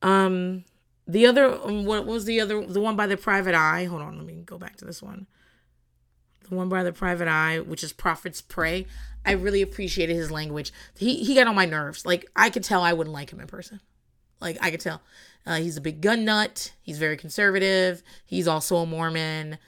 Um, 0.00 0.64
the 1.06 1.26
other 1.26 1.54
um, 1.62 1.84
what 1.84 2.06
was 2.06 2.24
the 2.24 2.40
other 2.40 2.64
the 2.64 2.80
one 2.80 2.96
by 2.96 3.06
the 3.06 3.16
private 3.16 3.54
eye? 3.54 3.84
Hold 3.84 4.02
on, 4.02 4.16
let 4.16 4.26
me 4.26 4.42
go 4.44 4.58
back 4.58 4.76
to 4.76 4.84
this 4.84 5.02
one. 5.02 5.26
The 6.48 6.54
one 6.54 6.68
by 6.68 6.82
the 6.82 6.92
private 6.92 7.28
eye, 7.28 7.60
which 7.60 7.84
is 7.84 7.92
Prophet's 7.92 8.40
Prey. 8.40 8.86
I 9.24 9.32
really 9.32 9.62
appreciated 9.62 10.16
his 10.16 10.30
language. 10.30 10.72
He 10.96 11.22
he 11.22 11.34
got 11.34 11.46
on 11.46 11.54
my 11.54 11.66
nerves. 11.66 12.04
Like 12.04 12.26
I 12.34 12.50
could 12.50 12.64
tell 12.64 12.82
I 12.82 12.92
wouldn't 12.92 13.14
like 13.14 13.32
him 13.32 13.40
in 13.40 13.46
person. 13.46 13.80
Like 14.40 14.58
I 14.60 14.70
could 14.70 14.80
tell. 14.80 15.02
Uh, 15.44 15.56
he's 15.56 15.76
a 15.76 15.80
big 15.80 16.00
gun 16.00 16.24
nut. 16.24 16.72
He's 16.82 16.98
very 16.98 17.16
conservative. 17.16 18.02
He's 18.24 18.46
also 18.46 18.76
a 18.76 18.86
Mormon. 18.86 19.58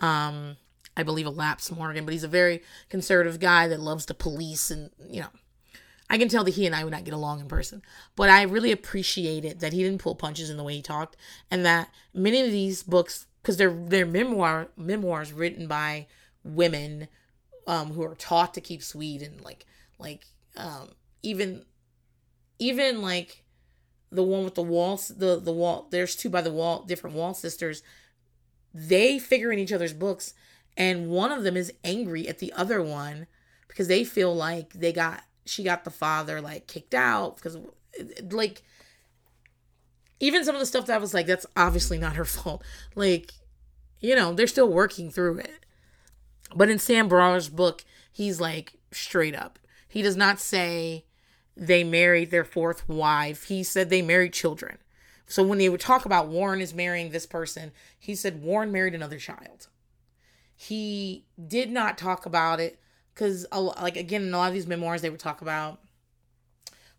Um, 0.00 0.56
I 0.96 1.02
believe 1.02 1.26
a 1.26 1.30
lapsed 1.30 1.74
Mormon, 1.74 2.04
but 2.04 2.12
he's 2.12 2.24
a 2.24 2.28
very 2.28 2.62
conservative 2.88 3.40
guy 3.40 3.68
that 3.68 3.80
loves 3.80 4.06
the 4.06 4.14
police 4.14 4.70
and 4.70 4.90
you 5.08 5.20
know 5.20 5.28
I 6.08 6.18
can 6.18 6.28
tell 6.28 6.44
that 6.44 6.54
he 6.54 6.66
and 6.66 6.74
I 6.74 6.84
would 6.84 6.92
not 6.92 7.04
get 7.04 7.14
along 7.14 7.40
in 7.40 7.48
person. 7.48 7.82
But 8.14 8.28
I 8.30 8.42
really 8.42 8.72
appreciated 8.72 9.60
that 9.60 9.72
he 9.72 9.82
didn't 9.82 10.02
pull 10.02 10.14
punches 10.14 10.50
in 10.50 10.56
the 10.56 10.62
way 10.62 10.74
he 10.74 10.82
talked, 10.82 11.16
and 11.50 11.64
that 11.64 11.88
many 12.12 12.40
of 12.40 12.50
these 12.50 12.82
books, 12.82 13.26
because 13.42 13.56
they're 13.56 13.74
they're 13.74 14.06
memoir 14.06 14.68
memoirs 14.76 15.32
written 15.32 15.66
by 15.66 16.06
women 16.44 17.08
um, 17.66 17.92
who 17.92 18.02
are 18.02 18.14
taught 18.14 18.54
to 18.54 18.60
keep 18.60 18.82
sweet 18.82 19.22
and 19.22 19.40
like 19.40 19.64
like 19.98 20.26
um, 20.56 20.90
even 21.22 21.64
even 22.58 23.02
like 23.02 23.42
the 24.12 24.22
one 24.22 24.44
with 24.44 24.54
the 24.54 24.62
walls 24.62 25.08
the 25.08 25.40
the 25.40 25.52
wall 25.52 25.88
there's 25.90 26.14
two 26.14 26.28
by 26.28 26.40
the 26.40 26.52
wall 26.52 26.84
different 26.84 27.16
wall 27.16 27.34
sisters 27.34 27.82
they 28.72 29.18
figure 29.18 29.50
in 29.50 29.58
each 29.58 29.72
other's 29.72 29.92
books 29.92 30.34
and 30.76 31.08
one 31.08 31.32
of 31.32 31.44
them 31.44 31.56
is 31.56 31.72
angry 31.84 32.28
at 32.28 32.38
the 32.38 32.52
other 32.52 32.82
one 32.82 33.26
because 33.68 33.88
they 33.88 34.04
feel 34.04 34.34
like 34.34 34.72
they 34.72 34.92
got 34.92 35.22
she 35.44 35.62
got 35.62 35.84
the 35.84 35.90
father 35.90 36.40
like 36.40 36.66
kicked 36.66 36.94
out 36.94 37.36
because 37.36 37.58
like 38.30 38.62
even 40.20 40.44
some 40.44 40.54
of 40.54 40.60
the 40.60 40.66
stuff 40.66 40.86
that 40.86 40.94
I 40.94 40.98
was 40.98 41.14
like 41.14 41.26
that's 41.26 41.46
obviously 41.56 41.98
not 41.98 42.16
her 42.16 42.24
fault. 42.24 42.62
Like 42.94 43.32
you 44.00 44.14
know 44.14 44.32
they're 44.32 44.46
still 44.46 44.68
working 44.68 45.10
through 45.10 45.38
it. 45.38 45.66
But 46.54 46.70
in 46.70 46.78
sam 46.78 47.08
brower's 47.08 47.48
book 47.48 47.84
he's 48.10 48.40
like 48.40 48.74
straight 48.90 49.34
up. 49.34 49.58
He 49.88 50.02
does 50.02 50.16
not 50.16 50.40
say 50.40 51.04
they 51.56 51.84
married 51.84 52.30
their 52.30 52.44
fourth 52.44 52.88
wife. 52.88 53.44
He 53.44 53.62
said 53.62 53.90
they 53.90 54.02
married 54.02 54.32
children. 54.32 54.78
So 55.26 55.42
when 55.42 55.58
they 55.58 55.68
would 55.68 55.80
talk 55.80 56.04
about 56.04 56.28
warren 56.28 56.60
is 56.60 56.74
marrying 56.74 57.10
this 57.10 57.26
person 57.26 57.72
he 57.98 58.14
said 58.14 58.42
warren 58.42 58.72
married 58.72 58.94
another 58.94 59.18
child 59.18 59.68
he 60.56 61.24
did 61.46 61.70
not 61.70 61.98
talk 61.98 62.26
about 62.26 62.60
it 62.60 62.78
because 63.12 63.46
like 63.52 63.96
again 63.96 64.22
in 64.22 64.34
a 64.34 64.38
lot 64.38 64.48
of 64.48 64.54
these 64.54 64.66
memoirs 64.66 65.02
they 65.02 65.10
would 65.10 65.20
talk 65.20 65.40
about 65.40 65.80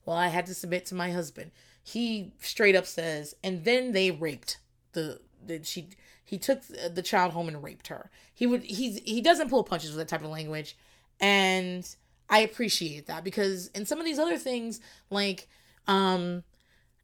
well 0.06 0.18
i 0.18 0.28
had 0.28 0.46
to 0.46 0.54
submit 0.54 0.86
to 0.86 0.96
my 0.96 1.12
husband. 1.12 1.52
He 1.88 2.34
straight 2.40 2.76
up 2.76 2.86
says 2.88 3.36
and 3.44 3.64
then 3.64 3.92
they 3.92 4.10
raped 4.10 4.58
the, 4.94 5.22
the 5.46 5.64
she 5.64 5.90
he 6.24 6.40
took 6.40 6.62
the 6.64 7.04
child 7.04 7.34
home 7.34 7.48
and 7.48 7.62
raped 7.62 7.88
her. 7.88 8.10
He 8.34 8.48
would 8.48 8.64
he's 8.64 9.00
he 9.06 9.22
doesn't 9.22 9.50
pull 9.50 9.64
punches 9.64 9.92
with 9.92 10.00
that 10.00 10.08
type 10.08 10.24
of 10.24 10.32
language 10.32 10.76
and 11.20 11.96
i 12.30 12.40
appreciate 12.40 13.08
that 13.08 13.24
because 13.24 13.68
in 13.68 13.86
some 13.86 14.00
of 14.00 14.06
these 14.06 14.20
other 14.20 14.38
things 14.38 14.80
like 15.10 15.48
um 15.88 16.44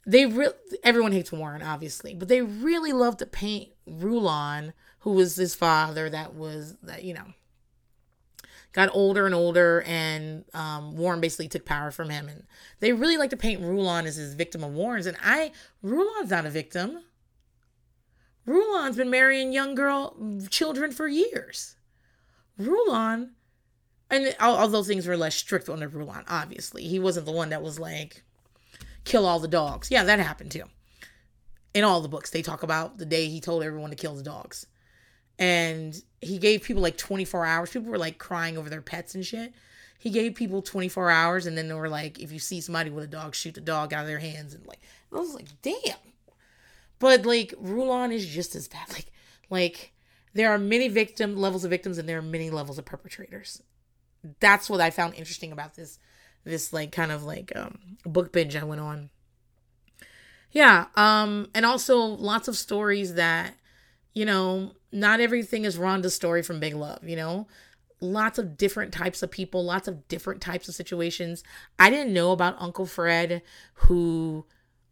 they 0.05 0.25
really 0.25 0.53
everyone 0.83 1.11
hates 1.11 1.31
warren 1.31 1.61
obviously 1.61 2.13
but 2.13 2.27
they 2.27 2.41
really 2.41 2.91
love 2.91 3.17
to 3.17 3.25
paint 3.25 3.69
rulon 3.85 4.73
who 5.01 5.11
was 5.11 5.35
his 5.35 5.53
father 5.53 6.09
that 6.09 6.33
was 6.33 6.75
that 6.81 7.03
you 7.03 7.13
know 7.13 7.33
got 8.73 8.89
older 8.93 9.25
and 9.25 9.35
older, 9.35 9.83
and 9.85 10.45
um, 10.53 10.95
Warren 10.95 11.21
basically 11.21 11.47
took 11.47 11.65
power 11.65 11.91
from 11.91 12.09
him. 12.09 12.27
And 12.27 12.43
they 12.79 12.93
really 12.93 13.17
like 13.17 13.29
to 13.31 13.37
paint 13.37 13.61
Rulon 13.61 14.05
as 14.05 14.15
his 14.15 14.33
victim 14.33 14.63
of 14.63 14.73
Warren's. 14.73 15.05
And 15.05 15.17
I, 15.21 15.51
Rulon's 15.81 16.29
not 16.29 16.45
a 16.45 16.49
victim. 16.49 17.03
Rulon's 18.45 18.97
been 18.97 19.09
marrying 19.09 19.51
young 19.51 19.75
girl 19.75 20.15
children 20.49 20.91
for 20.91 21.07
years. 21.07 21.75
Rulon, 22.57 23.31
and 24.09 24.35
although 24.39 24.83
things 24.83 25.07
were 25.07 25.17
less 25.17 25.35
strict 25.35 25.69
on 25.69 25.79
the 25.79 25.87
Rulon, 25.87 26.23
obviously 26.27 26.83
he 26.83 26.99
wasn't 26.99 27.25
the 27.25 27.31
one 27.31 27.49
that 27.49 27.61
was 27.61 27.79
like 27.79 28.23
kill 29.03 29.25
all 29.25 29.39
the 29.39 29.47
dogs. 29.47 29.91
Yeah, 29.91 30.03
that 30.03 30.19
happened 30.19 30.51
too. 30.51 30.63
In 31.73 31.83
all 31.83 32.01
the 32.01 32.09
books, 32.09 32.31
they 32.31 32.41
talk 32.41 32.63
about 32.63 32.97
the 32.97 33.05
day 33.05 33.27
he 33.27 33.39
told 33.39 33.63
everyone 33.63 33.91
to 33.91 33.95
kill 33.95 34.15
the 34.15 34.23
dogs 34.23 34.65
and 35.41 35.99
he 36.21 36.37
gave 36.37 36.61
people 36.61 36.83
like 36.83 36.97
24 36.97 37.47
hours. 37.47 37.71
People 37.71 37.89
were 37.89 37.97
like 37.97 38.19
crying 38.19 38.59
over 38.59 38.69
their 38.69 38.83
pets 38.83 39.15
and 39.15 39.25
shit. 39.25 39.51
He 39.97 40.11
gave 40.11 40.35
people 40.35 40.61
24 40.61 41.09
hours, 41.09 41.47
and 41.47 41.57
then 41.57 41.67
they 41.67 41.73
were 41.73 41.89
like, 41.89 42.19
if 42.19 42.31
you 42.31 42.37
see 42.37 42.61
somebody 42.61 42.91
with 42.91 43.03
a 43.03 43.07
dog, 43.07 43.33
shoot 43.33 43.55
the 43.55 43.61
dog 43.61 43.91
out 43.91 44.01
of 44.01 44.07
their 44.07 44.19
hands. 44.19 44.53
And 44.53 44.65
like, 44.67 44.79
I 45.11 45.17
was 45.17 45.33
like, 45.33 45.47
damn. 45.63 45.97
But 46.99 47.25
like, 47.25 47.55
Rulon 47.59 48.11
is 48.11 48.27
just 48.27 48.55
as 48.55 48.67
bad. 48.67 48.87
Like, 48.89 49.07
like 49.49 49.93
there 50.35 50.51
are 50.51 50.59
many 50.59 50.87
victim 50.89 51.35
levels 51.35 51.63
of 51.63 51.71
victims, 51.71 51.97
and 51.97 52.07
there 52.07 52.19
are 52.19 52.23
many 52.23 52.51
levels 52.51 52.77
of 52.77 52.85
perpetrators. 52.85 53.63
That's 54.39 54.69
what 54.69 54.79
I 54.79 54.91
found 54.91 55.15
interesting 55.15 55.51
about 55.51 55.73
this, 55.73 55.97
this 56.43 56.71
like 56.71 56.91
kind 56.91 57.11
of 57.11 57.23
like 57.23 57.51
um, 57.55 57.97
book 58.05 58.31
binge 58.31 58.55
I 58.55 58.63
went 58.63 58.81
on. 58.81 59.09
Yeah, 60.51 60.85
um, 60.95 61.49
and 61.55 61.65
also 61.65 61.97
lots 61.97 62.47
of 62.47 62.55
stories 62.55 63.15
that, 63.15 63.55
you 64.13 64.25
know, 64.25 64.73
not 64.91 65.19
everything 65.19 65.65
is 65.65 65.77
Rhonda's 65.77 66.15
story 66.15 66.41
from 66.41 66.59
Big 66.59 66.75
Love, 66.75 67.07
you 67.07 67.15
know? 67.15 67.47
Lots 67.99 68.39
of 68.39 68.57
different 68.57 68.91
types 68.91 69.21
of 69.21 69.31
people, 69.31 69.63
lots 69.63 69.87
of 69.87 70.07
different 70.07 70.41
types 70.41 70.67
of 70.67 70.75
situations. 70.75 71.43
I 71.77 71.89
didn't 71.89 72.13
know 72.13 72.31
about 72.31 72.59
Uncle 72.59 72.85
Fred, 72.85 73.43
who 73.75 74.45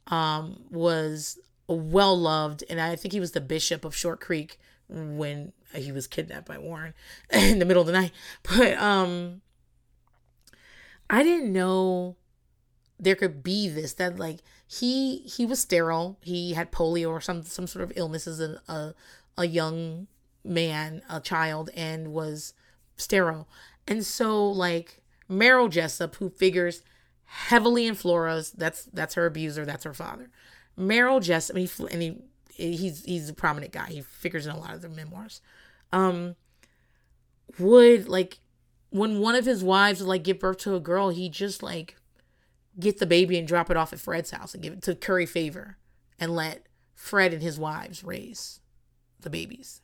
um, 0.08 0.63
was 0.69 1.39
well 1.67 2.17
loved, 2.17 2.63
and 2.69 2.79
I 2.79 2.95
think 2.95 3.13
he 3.13 3.19
was 3.19 3.32
the 3.32 3.41
bishop 3.41 3.84
of 3.84 3.95
Short 3.95 4.21
Creek 4.21 4.60
when 4.88 5.53
he 5.73 5.91
was 5.91 6.08
kidnapped 6.08 6.47
by 6.47 6.58
Warren 6.58 6.93
in 7.32 7.60
the 7.60 7.65
middle 7.65 7.82
of 7.82 7.88
the 7.88 7.93
night. 7.93 8.12
But 8.43 8.77
um, 8.77 9.41
I 11.10 11.23
didn't 11.23 11.51
know 11.51 12.15
there 12.99 13.15
could 13.15 13.43
be 13.43 13.67
this 13.69 13.93
that 13.95 14.19
like 14.19 14.39
he 14.71 15.17
he 15.19 15.47
was 15.47 15.60
sterile 15.60 16.17
he 16.21 16.53
had 16.53 16.71
polio 16.71 17.10
or 17.10 17.19
some 17.19 17.41
some 17.41 17.65
sort 17.65 17.84
of 17.84 17.91
illness 17.95 18.27
as 18.27 18.39
a, 18.39 18.62
a 18.67 18.93
a 19.39 19.47
young 19.47 20.08
man, 20.43 21.01
a 21.10 21.19
child, 21.19 21.69
and 21.75 22.13
was 22.13 22.53
sterile. 22.97 23.47
And 23.88 24.05
so 24.05 24.47
like 24.49 25.01
Merril 25.29 25.69
Jessop, 25.69 26.15
who 26.15 26.29
figures 26.29 26.82
heavily 27.25 27.88
in 27.88 27.95
Flora's, 27.95 28.51
that's 28.51 28.84
that's 28.86 29.15
her 29.15 29.25
abuser, 29.25 29.65
that's 29.65 29.84
her 29.84 29.93
father. 29.93 30.29
Merril 30.77 31.21
Jessop, 31.21 31.55
and, 31.55 31.67
he, 31.67 31.88
and 31.91 32.01
he 32.01 32.75
he's 32.75 33.05
he's 33.05 33.29
a 33.29 33.34
prominent 33.34 33.71
guy. 33.71 33.88
He 33.88 34.01
figures 34.01 34.45
in 34.45 34.53
a 34.53 34.60
lot 34.60 34.73
of 34.73 34.82
the 34.82 34.89
memoirs. 34.89 35.41
Um, 35.91 36.36
would 37.58 38.08
like 38.08 38.39
when 38.89 39.19
one 39.19 39.36
of 39.36 39.45
his 39.45 39.63
wives 39.63 39.99
would 40.01 40.10
like 40.10 40.23
give 40.23 40.39
birth 40.39 40.58
to 40.60 40.75
a 40.75 40.79
girl, 40.79 41.10
he 41.10 41.29
just 41.29 41.63
like 41.63 41.95
get 42.79 42.99
the 42.99 43.05
baby 43.05 43.37
and 43.37 43.47
drop 43.47 43.69
it 43.69 43.77
off 43.77 43.93
at 43.93 43.99
Fred's 43.99 44.31
house 44.31 44.53
and 44.53 44.63
give 44.63 44.73
it 44.73 44.81
to 44.83 44.95
curry 44.95 45.25
favor 45.25 45.77
and 46.19 46.35
let 46.35 46.65
Fred 46.95 47.33
and 47.33 47.41
his 47.41 47.59
wives 47.59 48.03
raise 48.03 48.59
the 49.19 49.29
babies. 49.29 49.81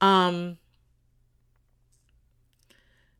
Um 0.00 0.58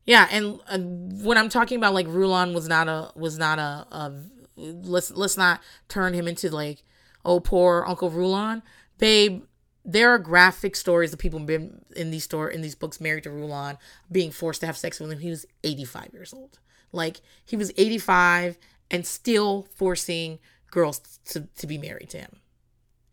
yeah, 0.05 0.27
and 0.29 0.59
uh, 0.69 0.77
when 0.77 1.37
I'm 1.37 1.49
talking 1.49 1.77
about 1.77 1.93
like 1.93 2.07
Rulon 2.07 2.53
was 2.53 2.67
not 2.67 2.87
a 2.87 3.11
was 3.15 3.39
not 3.39 3.57
a, 3.57 3.87
a 3.91 4.13
let's 4.55 5.11
let's 5.11 5.35
not 5.35 5.61
turn 5.89 6.13
him 6.13 6.27
into 6.27 6.49
like 6.49 6.83
oh 7.23 7.39
poor 7.39 7.83
Uncle 7.87 8.09
Rulon, 8.09 8.61
babe. 8.97 9.43
There 9.87 10.09
are 10.09 10.17
graphic 10.17 10.75
stories 10.75 11.13
of 11.13 11.19
people 11.19 11.39
been 11.41 11.85
in 11.95 12.09
these 12.09 12.23
store 12.23 12.49
in 12.49 12.61
these 12.61 12.73
books 12.73 12.99
married 12.99 13.23
to 13.25 13.29
Rulon 13.29 13.77
being 14.11 14.31
forced 14.31 14.61
to 14.61 14.65
have 14.65 14.77
sex 14.77 14.99
with 14.99 15.11
him. 15.11 15.19
He 15.19 15.29
was 15.29 15.45
85 15.63 16.09
years 16.11 16.33
old. 16.33 16.57
Like 16.91 17.21
he 17.45 17.55
was 17.55 17.71
85 17.77 18.57
and 18.91 19.05
still 19.05 19.67
forcing 19.75 20.39
girls 20.71 20.99
to, 21.25 21.47
to 21.57 21.67
be 21.67 21.77
married 21.77 22.09
to 22.09 22.17
him 22.17 22.37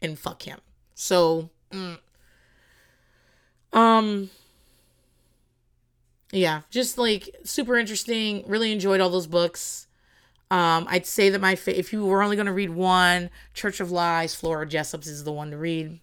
and 0.01 0.19
fuck 0.19 0.43
him. 0.43 0.61
So 0.95 1.51
mm, 1.71 1.99
um 3.73 4.31
yeah, 6.33 6.63
just 6.71 6.97
like 6.97 7.37
super 7.45 7.77
interesting. 7.77 8.43
Really 8.47 8.73
enjoyed 8.73 9.01
all 9.01 9.11
those 9.11 9.27
books. 9.27 9.87
Um, 10.51 10.87
I'd 10.89 11.07
say 11.07 11.31
that 11.31 11.41
my 11.41 11.55
fa- 11.55 11.79
if 11.79 11.93
you 11.93 12.05
were 12.05 12.23
only 12.23 12.37
going 12.37 12.47
to 12.47 12.53
read 12.53 12.71
one, 12.71 13.31
Church 13.55 13.81
of 13.81 13.91
Lies, 13.91 14.35
Flora 14.35 14.67
Jessop's 14.67 15.07
is 15.07 15.25
the 15.25 15.33
one 15.33 15.51
to 15.51 15.57
read. 15.57 16.01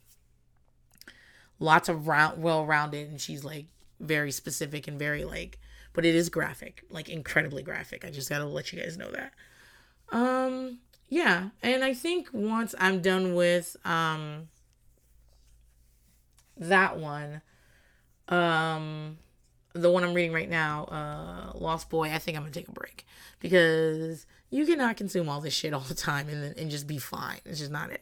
Lots 1.60 1.90
of 1.90 2.08
round, 2.08 2.42
well-rounded, 2.42 3.10
and 3.10 3.20
she's 3.20 3.44
like 3.44 3.66
very 4.00 4.32
specific 4.32 4.88
and 4.88 4.98
very 4.98 5.26
like, 5.26 5.60
but 5.94 6.06
it 6.06 6.16
is 6.16 6.30
graphic, 6.30 6.84
like 6.90 7.10
incredibly 7.10 7.62
graphic. 7.64 8.06
I 8.06 8.12
just 8.12 8.30
gotta 8.30 8.46
let 8.46 8.72
you 8.72 8.82
guys 8.82 8.98
know 8.98 9.12
that. 9.12 9.34
Um, 10.12 10.80
yeah, 11.08 11.50
and 11.62 11.84
I 11.84 11.94
think 11.94 12.30
once 12.32 12.76
I'm 12.80 13.02
done 13.02 13.36
with 13.36 13.76
um 13.86 14.50
that 16.58 16.98
one, 16.98 17.42
um, 18.28 19.18
the 19.74 19.90
one 19.92 20.04
I'm 20.04 20.14
reading 20.14 20.34
right 20.34 20.50
now, 20.50 20.86
uh, 20.86 21.58
Lost 21.58 21.90
Boy, 21.90 22.12
I 22.12 22.18
think 22.18 22.38
I'm 22.38 22.44
gonna 22.44 22.54
take 22.54 22.68
a 22.68 22.72
break 22.72 23.06
because 23.40 24.26
you 24.50 24.66
cannot 24.66 24.98
consume 24.98 25.30
all 25.30 25.42
this 25.42 25.54
shit 25.54 25.74
all 25.74 25.80
the 25.82 25.94
time 25.94 26.28
and 26.30 26.58
and 26.58 26.72
just 26.72 26.88
be 26.88 26.98
fine. 26.98 27.40
It's 27.46 27.60
just 27.60 27.72
not 27.72 27.92
it. 27.92 28.02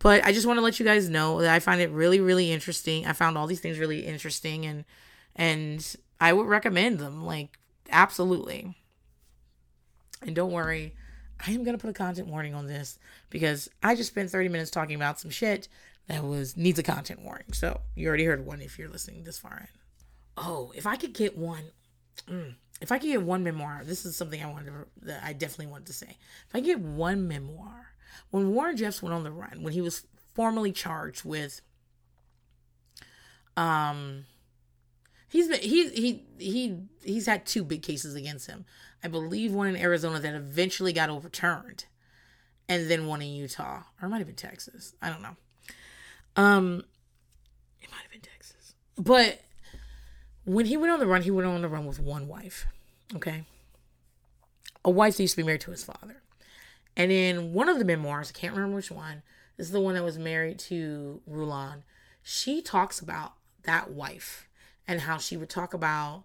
But 0.00 0.24
I 0.24 0.32
just 0.32 0.46
want 0.46 0.58
to 0.58 0.62
let 0.62 0.78
you 0.78 0.86
guys 0.86 1.08
know 1.08 1.40
that 1.40 1.52
I 1.52 1.58
find 1.58 1.80
it 1.80 1.90
really, 1.90 2.20
really 2.20 2.52
interesting. 2.52 3.04
I 3.06 3.12
found 3.12 3.36
all 3.36 3.46
these 3.48 3.60
things 3.60 3.78
really 3.78 4.06
interesting 4.06 4.64
and 4.64 4.84
and 5.34 5.96
I 6.20 6.32
would 6.32 6.46
recommend 6.46 6.98
them. 6.98 7.24
Like 7.24 7.58
absolutely. 7.90 8.74
And 10.22 10.34
don't 10.34 10.50
worry, 10.52 10.94
I 11.46 11.52
am 11.52 11.64
gonna 11.64 11.78
put 11.78 11.90
a 11.90 11.94
content 11.94 12.28
warning 12.28 12.54
on 12.54 12.66
this 12.66 12.98
because 13.30 13.68
I 13.82 13.94
just 13.94 14.10
spent 14.10 14.30
30 14.30 14.48
minutes 14.48 14.70
talking 14.70 14.96
about 14.96 15.20
some 15.20 15.30
shit 15.30 15.68
that 16.08 16.24
was 16.24 16.56
needs 16.56 16.78
a 16.78 16.82
content 16.82 17.22
warning. 17.22 17.52
So 17.52 17.80
you 17.94 18.08
already 18.08 18.24
heard 18.24 18.44
one 18.44 18.60
if 18.60 18.78
you're 18.78 18.88
listening 18.88 19.24
this 19.24 19.38
far 19.38 19.58
in. 19.60 19.78
Oh, 20.36 20.72
if 20.74 20.86
I 20.86 20.96
could 20.96 21.12
get 21.12 21.36
one, 21.36 21.64
mm, 22.28 22.54
if 22.80 22.92
I 22.92 22.98
could 22.98 23.08
get 23.08 23.22
one 23.22 23.42
memoir, 23.42 23.82
this 23.84 24.06
is 24.06 24.16
something 24.16 24.42
I 24.42 24.50
wanted 24.50 24.66
to, 24.66 25.06
that 25.06 25.22
I 25.24 25.32
definitely 25.32 25.66
wanted 25.66 25.86
to 25.88 25.92
say. 25.92 26.16
If 26.48 26.54
I 26.54 26.60
get 26.60 26.80
one 26.80 27.28
memoir, 27.28 27.92
when 28.30 28.52
Warren 28.52 28.76
Jeffs 28.76 29.02
went 29.02 29.14
on 29.14 29.24
the 29.24 29.32
run, 29.32 29.62
when 29.62 29.72
he 29.72 29.80
was 29.80 30.06
formally 30.34 30.72
charged 30.72 31.24
with, 31.24 31.60
um, 33.56 34.24
he's 35.28 35.48
been 35.48 35.60
he 35.60 35.88
he 35.90 36.24
he 36.38 36.78
he's 37.02 37.26
had 37.26 37.44
two 37.44 37.64
big 37.64 37.82
cases 37.82 38.14
against 38.14 38.46
him. 38.46 38.64
I 39.02 39.08
believe 39.08 39.52
one 39.52 39.68
in 39.68 39.76
Arizona 39.76 40.18
that 40.20 40.34
eventually 40.34 40.92
got 40.92 41.10
overturned, 41.10 41.84
and 42.68 42.90
then 42.90 43.06
one 43.06 43.22
in 43.22 43.28
Utah, 43.28 43.82
or 44.00 44.06
it 44.06 44.08
might 44.08 44.18
have 44.18 44.26
been 44.26 44.36
Texas. 44.36 44.94
I 45.00 45.08
don't 45.08 45.22
know. 45.22 45.36
Um, 46.36 46.84
it 47.80 47.90
might 47.90 48.02
have 48.02 48.10
been 48.10 48.20
Texas, 48.20 48.74
but 48.96 49.40
when 50.44 50.66
he 50.66 50.76
went 50.76 50.92
on 50.92 51.00
the 51.00 51.06
run, 51.06 51.22
he 51.22 51.30
went 51.30 51.46
on 51.46 51.62
the 51.62 51.68
run 51.68 51.86
with 51.86 52.00
one 52.00 52.28
wife. 52.28 52.66
Okay, 53.14 53.44
a 54.84 54.90
wife 54.90 55.16
that 55.16 55.22
used 55.22 55.34
to 55.34 55.42
be 55.42 55.46
married 55.46 55.62
to 55.62 55.70
his 55.70 55.84
father, 55.84 56.22
and 56.96 57.12
in 57.12 57.52
one 57.52 57.68
of 57.68 57.78
the 57.78 57.84
memoirs, 57.84 58.32
I 58.34 58.38
can't 58.38 58.54
remember 58.54 58.76
which 58.76 58.90
one. 58.90 59.22
This 59.56 59.66
is 59.66 59.72
the 59.72 59.80
one 59.80 59.94
that 59.94 60.04
was 60.04 60.18
married 60.18 60.58
to 60.60 61.20
Rulon. 61.26 61.82
She 62.22 62.62
talks 62.62 63.00
about 63.00 63.34
that 63.64 63.90
wife 63.90 64.48
and 64.86 65.00
how 65.02 65.18
she 65.18 65.36
would 65.36 65.50
talk 65.50 65.74
about 65.74 66.24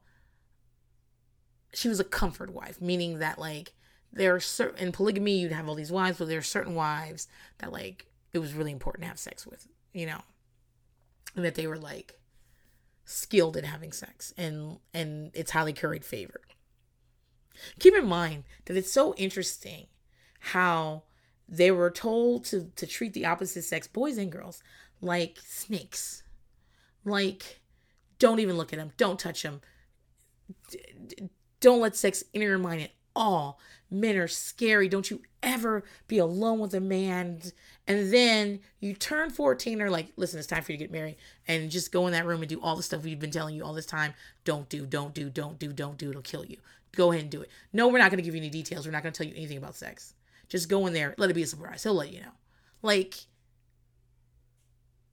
she 1.73 1.87
was 1.89 1.99
a 1.99 2.05
comfort 2.05 2.51
wife, 2.51 2.81
meaning 2.81 3.19
that 3.19 3.39
like 3.39 3.73
there 4.11 4.33
are 4.35 4.39
certain 4.39 4.79
in 4.79 4.91
polygamy 4.91 5.39
you'd 5.39 5.51
have 5.51 5.67
all 5.67 5.75
these 5.75 5.91
wives, 5.91 6.19
but 6.19 6.27
there 6.27 6.39
are 6.39 6.43
certain 6.43 6.75
wives 6.75 7.27
that 7.57 7.71
like 7.71 8.05
it 8.31 8.39
was 8.39 8.53
really 8.53 8.71
important 8.71 9.03
to 9.03 9.07
have 9.07 9.19
sex 9.19 9.45
with, 9.45 9.67
you 9.93 10.05
know, 10.05 10.21
and 11.35 11.43
that 11.43 11.55
they 11.55 11.67
were 11.67 11.77
like 11.77 12.19
skilled 13.05 13.57
in 13.57 13.65
having 13.65 13.91
sex 13.91 14.33
and 14.37 14.77
and 14.93 15.31
it's 15.33 15.51
highly 15.51 15.73
curried 15.73 16.05
favor. 16.05 16.41
Keep 17.79 17.95
in 17.95 18.05
mind 18.05 18.43
that 18.65 18.77
it's 18.77 18.91
so 18.91 19.13
interesting 19.15 19.87
how 20.39 21.03
they 21.47 21.71
were 21.71 21.91
told 21.91 22.45
to 22.45 22.71
to 22.75 22.85
treat 22.85 23.13
the 23.13 23.25
opposite 23.25 23.63
sex, 23.63 23.87
boys 23.87 24.17
and 24.17 24.31
girls, 24.31 24.61
like 25.01 25.39
snakes. 25.43 26.23
Like 27.03 27.61
don't 28.19 28.39
even 28.39 28.57
look 28.57 28.71
at 28.71 28.79
them, 28.79 28.91
don't 28.95 29.19
touch 29.19 29.41
them. 29.43 29.61
D- 30.69 31.29
don't 31.63 31.79
let 31.79 31.95
sex 31.95 32.25
enter 32.33 32.47
your 32.47 32.57
mind 32.57 32.81
at 32.81 32.91
all. 33.15 33.57
Men 33.89 34.17
are 34.17 34.27
scary. 34.27 34.89
Don't 34.89 35.09
you 35.09 35.21
ever 35.41 35.85
be 36.09 36.17
alone 36.17 36.59
with 36.59 36.73
a 36.73 36.81
man. 36.81 37.41
And 37.87 38.11
then 38.11 38.59
you 38.81 38.93
turn 38.93 39.29
14 39.29 39.81
or 39.81 39.89
like, 39.89 40.11
listen, 40.17 40.39
it's 40.39 40.47
time 40.47 40.61
for 40.61 40.73
you 40.73 40.77
to 40.77 40.83
get 40.83 40.91
married 40.91 41.15
and 41.47 41.71
just 41.71 41.93
go 41.93 42.05
in 42.05 42.11
that 42.11 42.25
room 42.25 42.41
and 42.41 42.49
do 42.49 42.59
all 42.61 42.75
the 42.75 42.83
stuff 42.83 43.03
we've 43.03 43.19
been 43.19 43.31
telling 43.31 43.55
you 43.55 43.63
all 43.63 43.73
this 43.73 43.85
time. 43.85 44.13
Don't 44.43 44.67
do, 44.67 44.85
don't 44.85 45.13
do, 45.13 45.29
don't 45.29 45.57
do, 45.57 45.71
don't 45.71 45.97
do. 45.97 46.09
It'll 46.09 46.21
kill 46.21 46.43
you. 46.43 46.57
Go 46.91 47.11
ahead 47.11 47.21
and 47.21 47.31
do 47.31 47.41
it. 47.41 47.49
No, 47.71 47.87
we're 47.87 47.99
not 47.99 48.11
going 48.11 48.17
to 48.17 48.23
give 48.23 48.35
you 48.35 48.41
any 48.41 48.49
details. 48.49 48.85
We're 48.85 48.91
not 48.91 49.03
going 49.03 49.13
to 49.13 49.17
tell 49.17 49.31
you 49.31 49.37
anything 49.37 49.57
about 49.57 49.77
sex. 49.77 50.15
Just 50.49 50.67
go 50.67 50.85
in 50.85 50.91
there. 50.91 51.15
Let 51.17 51.29
it 51.29 51.33
be 51.33 51.43
a 51.43 51.47
surprise. 51.47 51.83
He'll 51.83 51.93
let 51.93 52.11
you 52.11 52.19
know. 52.19 52.33
Like, 52.81 53.15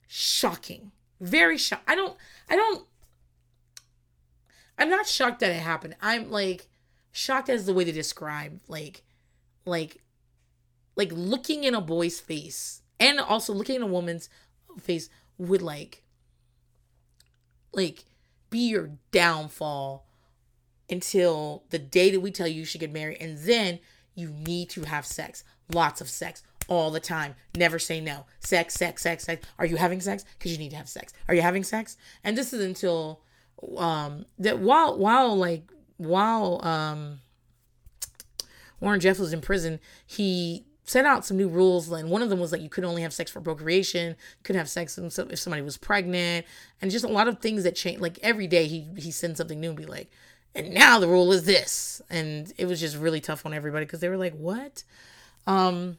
shocking. 0.09 0.91
Very 1.21 1.59
shocked. 1.59 1.85
I 1.87 1.95
don't, 1.95 2.17
I 2.49 2.57
don't, 2.57 2.85
I'm 4.81 4.89
not 4.89 5.07
shocked 5.07 5.41
that 5.41 5.51
it 5.51 5.61
happened. 5.61 5.95
I'm 6.01 6.31
like 6.31 6.67
shocked 7.13 7.51
as 7.51 7.67
the 7.67 7.75
way 7.75 7.85
they 7.85 7.93
describe 7.93 8.61
like 8.67 9.03
like 9.67 10.03
like 10.97 11.13
looking 11.13 11.65
in 11.65 11.75
a 11.75 11.81
boy's 11.81 12.19
face 12.19 12.81
and 12.99 13.21
also 13.21 13.53
looking 13.53 13.77
in 13.77 13.83
a 13.83 13.87
woman's 13.87 14.31
face 14.81 15.11
would 15.37 15.61
like 15.61 16.03
like 17.73 18.05
be 18.49 18.69
your 18.69 18.93
downfall 19.13 20.07
until 20.89 21.65
the 21.71 21.79
day 21.79 22.11
that 22.11 22.21
we 22.21 22.31
tell 22.31 22.49
you 22.49 22.61
you 22.61 22.65
should 22.65 22.81
get 22.81 22.93
married 22.93 23.19
and 23.21 23.39
then 23.39 23.79
you 24.15 24.31
need 24.31 24.71
to 24.71 24.83
have 24.83 25.05
sex. 25.05 25.45
Lots 25.73 26.01
of 26.01 26.09
sex 26.09 26.43
all 26.69 26.91
the 26.91 27.01
time. 27.01 27.35
Never 27.55 27.79
say 27.79 28.01
no. 28.01 28.25
Sex 28.41 28.75
sex 28.75 29.03
sex 29.03 29.25
sex. 29.25 29.47
Are 29.59 29.67
you 29.67 29.77
having 29.77 30.01
sex? 30.01 30.25
Because 30.39 30.53
you 30.53 30.59
need 30.59 30.71
to 30.71 30.77
have 30.77 30.89
sex. 30.89 31.13
Are 31.29 31.35
you 31.35 31.43
having 31.43 31.65
sex? 31.65 31.99
And 32.25 32.37
this 32.37 32.53
is 32.55 32.65
until 32.65 33.21
um 33.77 34.27
that 34.39 34.59
while 34.59 34.99
while 34.99 35.37
like 35.37 35.71
while 35.97 36.65
um 36.65 37.21
Warren 38.81 39.01
Jeff 39.01 39.19
was 39.19 39.33
in 39.33 39.43
prison, 39.43 39.79
he 40.07 40.65
set 40.85 41.05
out 41.05 41.25
some 41.25 41.37
new 41.37 41.49
rules 41.49 41.91
and 41.91 42.11
one 42.11 42.23
of 42.23 42.31
them 42.31 42.41
was 42.41 42.51
like 42.51 42.63
you 42.63 42.69
could 42.69 42.85
only 42.85 43.03
have 43.03 43.13
sex 43.13 43.31
for 43.31 43.41
procreation 43.41 44.17
couldn't 44.43 44.59
have 44.59 44.69
sex 44.69 44.99
if 44.99 45.39
somebody 45.39 45.63
was 45.63 45.77
pregnant 45.77 46.45
and 46.83 46.91
just 46.91 47.05
a 47.05 47.09
lot 47.09 47.29
of 47.29 47.39
things 47.39 47.63
that 47.63 47.77
change 47.77 48.01
like 48.01 48.19
every 48.25 48.49
day 48.49 48.67
he 48.67 48.89
he 48.97 49.13
sends 49.13 49.39
something 49.39 49.61
new 49.61 49.69
and 49.69 49.79
be 49.79 49.87
like 49.87 50.11
and 50.55 50.73
now 50.73 50.99
the 50.99 51.09
rule 51.09 51.33
is 51.33 51.45
this. 51.45 52.03
And 52.11 52.53
it 52.59 52.67
was 52.67 52.81
just 52.81 52.97
really 52.97 53.21
tough 53.21 53.47
on 53.47 53.55
everybody 53.55 53.85
because 53.85 54.01
they 54.01 54.09
were 54.09 54.17
like 54.17 54.35
what? 54.35 54.85
Um 55.47 55.99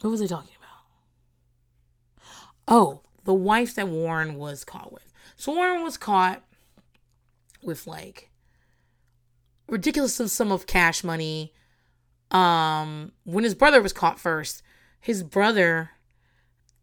what 0.00 0.10
was 0.10 0.22
I 0.22 0.26
talking 0.26 0.54
about? 0.56 2.28
Oh 2.66 3.02
the 3.24 3.34
wife 3.34 3.74
that 3.74 3.88
warren 3.88 4.36
was 4.36 4.64
caught 4.64 4.92
with 4.92 5.07
so 5.38 5.54
Warren 5.54 5.84
was 5.84 5.96
caught 5.96 6.42
with 7.62 7.86
like 7.86 8.28
ridiculous 9.68 10.16
sum 10.16 10.50
of 10.50 10.66
cash 10.66 11.04
money. 11.04 11.52
Um, 12.32 13.12
when 13.24 13.44
his 13.44 13.54
brother 13.54 13.80
was 13.80 13.92
caught 13.92 14.18
first, 14.18 14.62
his 15.00 15.22
brother 15.22 15.90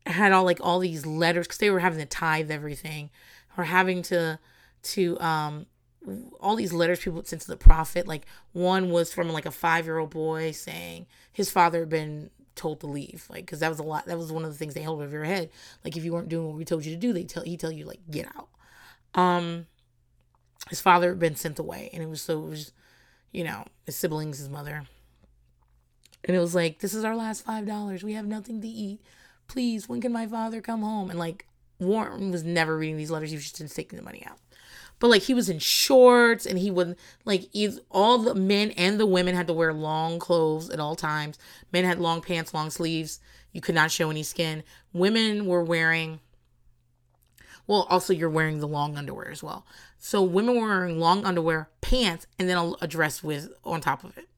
had 0.06 0.32
all 0.32 0.46
like 0.46 0.60
all 0.62 0.80
these 0.80 1.06
letters 1.06 1.48
because 1.48 1.58
they 1.58 1.70
were 1.70 1.80
having 1.80 2.00
to 2.00 2.06
tithe 2.06 2.50
everything, 2.50 3.10
or 3.58 3.66
having 3.66 4.02
to 4.04 4.40
to 4.84 5.20
um 5.20 5.66
all 6.40 6.56
these 6.56 6.72
letters 6.72 7.00
people 7.02 7.24
sent 7.26 7.42
to 7.42 7.48
the 7.48 7.58
prophet. 7.58 8.08
Like 8.08 8.26
one 8.54 8.90
was 8.90 9.12
from 9.12 9.30
like 9.30 9.46
a 9.46 9.52
five 9.52 9.86
year 9.86 9.98
old 9.98 10.12
boy 10.12 10.52
saying 10.52 11.08
his 11.32 11.52
father 11.52 11.82
had 11.82 11.90
been 11.90 12.30
told 12.56 12.80
to 12.82 12.88
leave. 12.88 13.26
Like 13.30 13.46
because 13.46 13.60
that 13.60 13.70
was 13.70 13.80
a 13.80 13.84
lot 13.84 14.06
that 14.06 14.18
was 14.18 14.32
one 14.32 14.46
of 14.46 14.52
the 14.52 14.58
things 14.58 14.74
they 14.74 14.82
held 14.82 15.02
over 15.02 15.12
your 15.12 15.26
head. 15.26 15.50
Like 15.84 15.96
if 15.98 16.04
you 16.04 16.14
weren't 16.14 16.30
doing 16.30 16.48
what 16.48 16.56
we 16.56 16.66
told 16.66 16.86
you 16.86 16.94
to 16.94 17.00
do 17.00 17.14
they 17.14 17.24
tell 17.24 17.44
he 17.44 17.58
tell 17.58 17.72
you 17.72 17.86
like 17.86 18.00
get 18.10 18.28
out. 18.36 18.50
Um 19.14 19.68
his 20.70 20.82
father 20.82 21.10
had 21.10 21.20
been 21.20 21.36
sent 21.36 21.60
away 21.60 21.90
and 21.94 22.02
it 22.02 22.10
was 22.10 22.22
so 22.22 22.44
it 22.44 22.50
was 22.50 22.72
you 23.32 23.44
know 23.44 23.66
his 23.86 23.96
siblings 23.96 24.40
his 24.40 24.50
mother. 24.50 24.84
And 26.24 26.36
it 26.36 26.40
was 26.40 26.56
like 26.56 26.80
this 26.80 26.94
is 26.94 27.04
our 27.04 27.16
last 27.16 27.46
five 27.46 27.66
dollars. 27.66 28.04
We 28.04 28.14
have 28.14 28.26
nothing 28.26 28.62
to 28.62 28.68
eat. 28.68 29.02
Please 29.48 29.88
when 29.88 30.02
can 30.02 30.12
my 30.12 30.28
father 30.28 30.62
come 30.62 30.82
home? 30.82 31.10
And 31.10 31.20
like 31.20 31.46
warren 31.80 32.32
was 32.32 32.44
never 32.44 32.78
reading 32.78 32.98
these 32.98 33.12
letters. 33.12 33.30
He 33.30 33.36
was 33.36 33.52
just 33.52 33.76
taking 33.76 33.98
the 33.98 34.06
money 34.06 34.26
out 34.26 34.40
but 35.00 35.10
like 35.10 35.24
he 35.24 35.34
was 35.34 35.50
in 35.50 35.60
shorts 35.60 36.46
and 36.46 36.58
he 36.58 36.72
would 36.72 36.96
like 37.26 37.50
all 37.92 38.18
the 38.18 38.36
men 38.36 38.72
and 38.72 39.00
the 39.00 39.06
women 39.06 39.36
had 39.36 39.48
to 39.48 39.54
wear 39.54 39.74
long 39.74 40.20
clothes 40.20 40.70
at 40.70 40.80
all 40.80 40.96
times. 40.96 41.38
Men 41.72 41.86
had 41.86 42.00
long 42.00 42.22
pants 42.22 42.54
long 42.54 42.70
sleeves. 42.70 43.20
You 43.52 43.62
could 43.62 43.76
not 43.76 43.92
show 43.92 44.10
any 44.10 44.24
skin. 44.24 44.64
Women 44.94 45.46
were 45.46 45.64
wearing 45.64 46.20
well 47.68 47.88
also 47.90 48.14
you're 48.14 48.30
wearing 48.30 48.60
the 48.60 48.68
long 48.68 48.98
underwear 48.98 49.30
as 49.30 49.44
well. 49.44 49.66
So 49.98 50.22
women 50.22 50.56
were 50.56 50.68
wearing 50.68 51.00
long 51.00 51.26
underwear 51.26 51.70
pants 51.82 52.28
and 52.40 52.48
then 52.48 52.74
a 52.82 52.88
dress 52.88 53.24
with 53.24 53.50
on 53.64 53.82
top 53.82 54.04
of 54.04 54.18
it 54.18 54.30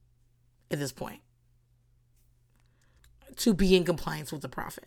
at 0.72 0.80
this 0.80 0.92
point 0.92 1.22
to 3.38 3.54
be 3.54 3.76
in 3.76 3.84
compliance 3.84 4.32
with 4.32 4.42
the 4.42 4.50
prophet. 4.50 4.86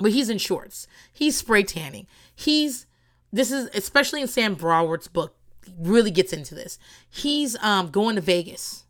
But 0.00 0.12
he's 0.12 0.30
in 0.30 0.38
shorts. 0.38 0.86
He's 1.12 1.36
spray 1.36 1.62
tanning. 1.62 2.06
He's 2.34 2.86
this 3.32 3.50
is 3.52 3.70
especially 3.74 4.20
in 4.20 4.28
Sam 4.28 4.54
Brower's 4.54 5.08
book 5.08 5.34
really 5.78 6.10
gets 6.10 6.32
into 6.32 6.54
this. 6.54 6.78
He's 7.08 7.56
um 7.62 7.90
going 7.90 8.16
to 8.16 8.20
Vegas. 8.22 8.84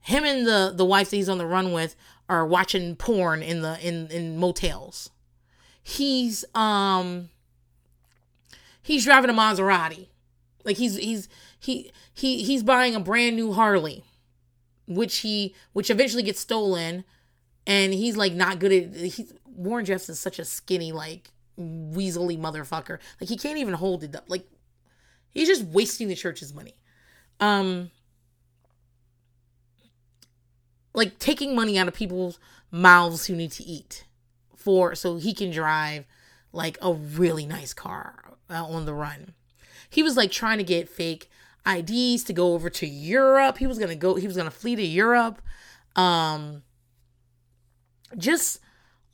Him 0.00 0.24
and 0.24 0.46
the 0.46 0.72
the 0.74 0.84
wife 0.84 1.10
that 1.10 1.16
he's 1.16 1.28
on 1.28 1.38
the 1.38 1.46
run 1.46 1.72
with 1.72 1.96
are 2.28 2.46
watching 2.46 2.96
porn 2.96 3.42
in 3.42 3.62
the 3.62 3.78
in 3.86 4.08
in 4.08 4.38
motels. 4.38 5.10
He's 5.82 6.44
um 6.54 7.30
he's 8.82 9.04
driving 9.04 9.30
a 9.30 9.34
Maserati. 9.34 10.08
Like 10.64 10.76
he's 10.78 10.96
he's 10.96 11.28
he 11.58 11.92
he 12.12 12.42
he's 12.42 12.62
buying 12.62 12.94
a 12.94 13.00
brand 13.00 13.36
new 13.36 13.52
Harley. 13.52 14.04
which 14.86 15.18
he 15.18 15.54
which 15.72 15.90
eventually 15.90 16.22
gets 16.22 16.40
stolen 16.40 17.04
and 17.66 17.94
he's 17.94 18.16
like 18.16 18.32
not 18.34 18.58
good 18.58 18.72
at 18.72 18.94
he's 18.94 19.32
Warren 19.46 19.84
Jeffs 19.84 20.08
is 20.08 20.18
such 20.20 20.38
a 20.38 20.44
skinny 20.44 20.92
like 20.92 21.30
weaselly 21.58 22.38
motherfucker. 22.38 22.98
Like 23.20 23.28
he 23.28 23.36
can't 23.36 23.58
even 23.58 23.74
hold 23.74 24.02
it 24.02 24.14
up. 24.16 24.24
Like 24.28 24.46
he's 25.30 25.48
just 25.48 25.64
wasting 25.64 26.08
the 26.08 26.14
church's 26.14 26.54
money. 26.54 26.74
Um 27.40 27.90
like 30.92 31.18
taking 31.18 31.54
money 31.54 31.78
out 31.78 31.88
of 31.88 31.94
people's 31.94 32.38
mouths 32.70 33.26
who 33.26 33.34
need 33.34 33.52
to 33.52 33.64
eat 33.64 34.04
for 34.56 34.94
so 34.94 35.16
he 35.16 35.34
can 35.34 35.50
drive 35.50 36.04
like 36.52 36.78
a 36.80 36.92
really 36.92 37.46
nice 37.46 37.74
car 37.74 38.36
uh, 38.48 38.64
on 38.64 38.86
the 38.86 38.94
run. 38.94 39.34
He 39.90 40.02
was 40.02 40.16
like 40.16 40.30
trying 40.30 40.58
to 40.58 40.64
get 40.64 40.88
fake 40.88 41.28
IDs 41.66 42.24
to 42.24 42.32
go 42.32 42.54
over 42.54 42.70
to 42.70 42.86
Europe. 42.86 43.58
He 43.58 43.66
was 43.66 43.78
going 43.78 43.90
to 43.90 43.96
go 43.96 44.14
he 44.14 44.26
was 44.26 44.36
going 44.36 44.50
to 44.50 44.56
flee 44.56 44.76
to 44.76 44.82
Europe. 44.82 45.42
Um 45.96 46.62
just 48.16 48.60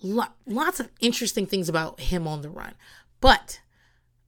lo- 0.02 0.24
lots 0.46 0.80
of 0.80 0.90
interesting 1.00 1.46
things 1.46 1.68
about 1.68 2.00
him 2.00 2.26
on 2.26 2.42
the 2.42 2.50
run. 2.50 2.74
But 3.20 3.60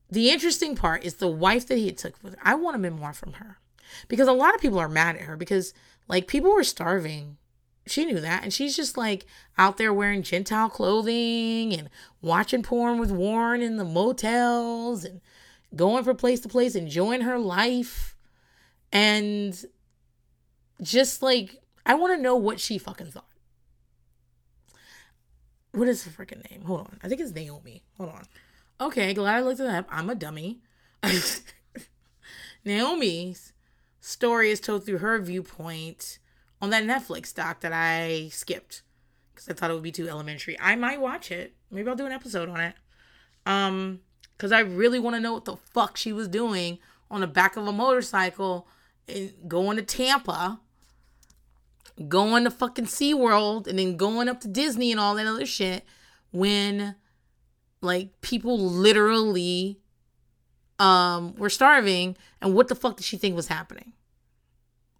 the 0.09 0.29
interesting 0.29 0.75
part 0.75 1.03
is 1.03 1.15
the 1.15 1.27
wife 1.27 1.67
that 1.67 1.77
he 1.77 1.91
took 1.91 2.21
with 2.23 2.35
her. 2.35 2.39
I 2.43 2.55
want 2.55 2.75
a 2.75 2.79
memoir 2.79 3.13
from 3.13 3.33
her 3.33 3.57
because 4.07 4.27
a 4.27 4.33
lot 4.33 4.55
of 4.55 4.61
people 4.61 4.79
are 4.79 4.89
mad 4.89 5.15
at 5.15 5.23
her 5.23 5.35
because 5.35 5.73
like 6.07 6.27
people 6.27 6.51
were 6.51 6.63
starving. 6.63 7.37
She 7.85 8.05
knew 8.05 8.19
that. 8.19 8.43
And 8.43 8.53
she's 8.53 8.75
just 8.75 8.97
like 8.97 9.25
out 9.57 9.77
there 9.77 9.93
wearing 9.93 10.23
Gentile 10.23 10.69
clothing 10.69 11.73
and 11.73 11.89
watching 12.21 12.63
porn 12.63 12.99
with 12.99 13.11
Warren 13.11 13.61
in 13.61 13.77
the 13.77 13.83
motels 13.83 15.03
and 15.03 15.21
going 15.75 16.03
from 16.03 16.15
place 16.15 16.39
to 16.41 16.49
place, 16.49 16.75
enjoying 16.75 17.21
her 17.21 17.39
life. 17.39 18.15
And 18.91 19.59
just 20.81 21.23
like, 21.23 21.61
I 21.85 21.95
want 21.95 22.15
to 22.15 22.21
know 22.21 22.35
what 22.35 22.59
she 22.59 22.77
fucking 22.77 23.07
thought 23.07 23.25
what 25.73 25.87
is 25.87 26.03
her 26.05 26.11
freaking 26.11 26.49
name? 26.49 26.61
Hold 26.63 26.81
on. 26.81 26.99
I 27.03 27.09
think 27.09 27.19
it's 27.19 27.33
Naomi. 27.33 27.83
Hold 27.97 28.11
on. 28.11 28.25
Okay, 28.79 29.13
glad 29.13 29.37
I 29.37 29.41
looked 29.41 29.59
it 29.59 29.67
up. 29.67 29.87
I'm 29.89 30.09
a 30.09 30.15
dummy. 30.15 30.61
Naomi's 32.65 33.53
story 33.99 34.51
is 34.51 34.59
told 34.59 34.85
through 34.85 34.99
her 34.99 35.19
viewpoint 35.19 36.19
on 36.61 36.69
that 36.69 36.83
Netflix 36.83 37.33
doc 37.33 37.61
that 37.61 37.73
I 37.73 38.29
skipped 38.31 38.83
because 39.33 39.49
I 39.49 39.53
thought 39.53 39.71
it 39.71 39.73
would 39.73 39.83
be 39.83 39.91
too 39.91 40.07
elementary. 40.07 40.57
I 40.59 40.75
might 40.75 41.01
watch 41.01 41.31
it. 41.31 41.53
Maybe 41.71 41.89
I'll 41.89 41.95
do 41.95 42.05
an 42.05 42.11
episode 42.11 42.49
on 42.49 42.59
it. 42.59 42.75
Um, 43.45 44.01
because 44.37 44.51
I 44.51 44.59
really 44.59 44.99
want 44.99 45.15
to 45.15 45.19
know 45.19 45.33
what 45.33 45.45
the 45.45 45.57
fuck 45.57 45.97
she 45.97 46.13
was 46.13 46.27
doing 46.27 46.79
on 47.09 47.21
the 47.21 47.27
back 47.27 47.55
of 47.55 47.67
a 47.67 47.71
motorcycle 47.71 48.67
and 49.07 49.33
going 49.47 49.77
to 49.77 49.83
Tampa 49.83 50.59
going 52.09 52.43
to 52.43 52.51
fucking 52.51 52.85
SeaWorld 52.85 53.67
and 53.67 53.77
then 53.77 53.97
going 53.97 54.27
up 54.27 54.41
to 54.41 54.47
Disney 54.47 54.91
and 54.91 54.99
all 54.99 55.15
that 55.15 55.27
other 55.27 55.45
shit 55.45 55.85
when 56.31 56.95
like 57.81 58.21
people 58.21 58.57
literally 58.57 59.79
um 60.79 61.35
were 61.35 61.49
starving 61.49 62.17
and 62.41 62.55
what 62.55 62.67
the 62.67 62.75
fuck 62.75 62.97
did 62.97 63.05
she 63.05 63.17
think 63.17 63.35
was 63.35 63.47
happening? 63.47 63.93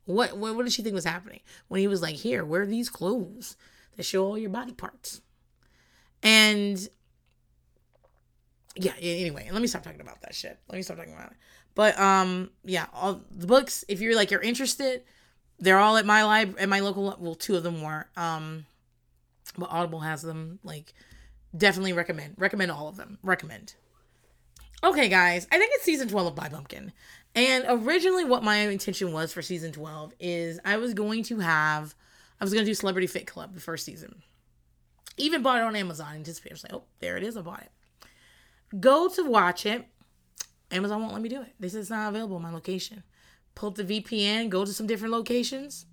What 0.06 0.38
what, 0.38 0.56
what 0.56 0.64
did 0.64 0.74
she 0.74 0.84
think 0.84 0.94
was 0.94 1.06
happening 1.06 1.40
when 1.68 1.80
he 1.80 1.88
was 1.88 2.02
like, 2.02 2.16
"Here, 2.16 2.44
wear 2.44 2.66
these 2.66 2.90
clothes 2.90 3.56
that 3.96 4.04
show 4.04 4.26
all 4.26 4.38
your 4.38 4.50
body 4.50 4.74
parts." 4.74 5.22
And 6.22 6.88
yeah, 8.76 8.94
anyway, 9.00 9.50
let 9.52 9.62
me 9.62 9.68
stop 9.68 9.84
talking 9.84 10.02
about 10.02 10.22
that 10.22 10.36
shit. 10.36 10.60
Let 10.68 10.76
me 10.76 10.82
stop 10.82 10.98
talking 10.98 11.14
about 11.14 11.32
it. 11.32 11.38
But 11.74 12.00
um 12.00 12.52
yeah, 12.64 12.88
all 12.94 13.22
the 13.32 13.48
books 13.48 13.84
if 13.88 14.02
you're 14.02 14.16
like 14.16 14.30
you're 14.30 14.42
interested, 14.42 15.04
they're 15.60 15.80
all 15.80 15.98
at 15.98 16.06
my 16.06 16.26
lib 16.26 16.56
at 16.60 16.70
my 16.70 16.80
local 16.80 17.16
well 17.20 17.36
two 17.36 17.56
of 17.56 17.64
them 17.64 17.82
were 17.82 18.08
um 18.18 18.66
but 19.58 19.70
audible 19.70 20.00
has 20.00 20.22
them 20.22 20.60
like 20.64 20.94
definitely 21.56 21.94
recommend 21.94 22.34
recommend 22.38 22.72
all 22.72 22.88
of 22.88 22.98
them 22.98 23.18
recommend. 23.24 23.76
Okay 24.84 25.08
guys 25.08 25.48
i 25.52 25.58
think 25.58 25.72
it's 25.76 25.86
season 25.86 26.08
12 26.08 26.28
of 26.28 26.36
buy 26.36 26.50
pumpkin. 26.50 26.92
And 27.36 27.66
originally 27.68 28.26
what 28.26 28.44
my 28.44 28.58
intention 28.58 29.12
was 29.12 29.34
for 29.34 29.42
season 29.42 29.72
12 29.72 30.14
is 30.20 30.60
i 30.66 30.78
was 30.78 30.94
going 30.94 31.24
to 31.24 31.40
have 31.40 31.96
i 32.40 32.44
was 32.44 32.54
going 32.54 32.66
to 32.66 32.70
do 32.70 32.76
celebrity 32.76 33.08
fit 33.08 33.28
club 33.28 33.54
the 33.54 33.62
first 33.62 33.86
season. 33.86 34.22
Even 35.16 35.44
bought 35.44 35.60
it 35.60 35.64
on 35.64 35.76
amazon 35.76 36.16
anticipated 36.16 36.62
like 36.64 36.74
oh 36.74 36.84
there 37.00 37.18
it 37.18 37.24
is 37.24 37.38
i 37.38 37.42
bought 37.42 37.62
it. 37.62 37.72
Go 38.80 39.08
to 39.08 39.24
watch 39.30 39.66
it. 39.68 39.86
Amazon 40.72 41.00
won't 41.02 41.14
let 41.14 41.22
me 41.22 41.30
do 41.30 41.44
it. 41.44 41.54
Said 41.70 41.82
it's 41.82 41.92
not 41.92 42.10
available 42.10 42.38
in 42.38 42.42
my 42.42 42.52
location 42.52 43.04
pull 43.56 43.70
up 43.70 43.76
the 43.76 43.84
VPN, 43.84 44.50
go 44.50 44.66
to 44.66 44.74
some 44.74 44.88
different 44.88 45.14
locations. 45.14 45.86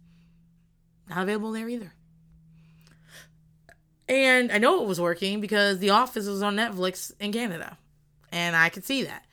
Not 1.09 1.23
available 1.23 1.53
there 1.53 1.69
either. 1.69 1.93
And 4.09 4.51
I 4.51 4.59
know 4.59 4.83
it 4.83 4.89
was 4.89 5.01
working 5.01 5.41
because 5.41 5.79
The 5.79 5.91
Office 5.91 6.27
was 6.27 6.43
on 6.43 6.57
Netflix 6.57 7.13
in 7.21 7.33
Canada. 7.33 7.79
And 8.33 8.57
I 8.57 8.69
could 8.69 8.85
see 8.85 9.05
that. 9.05 9.25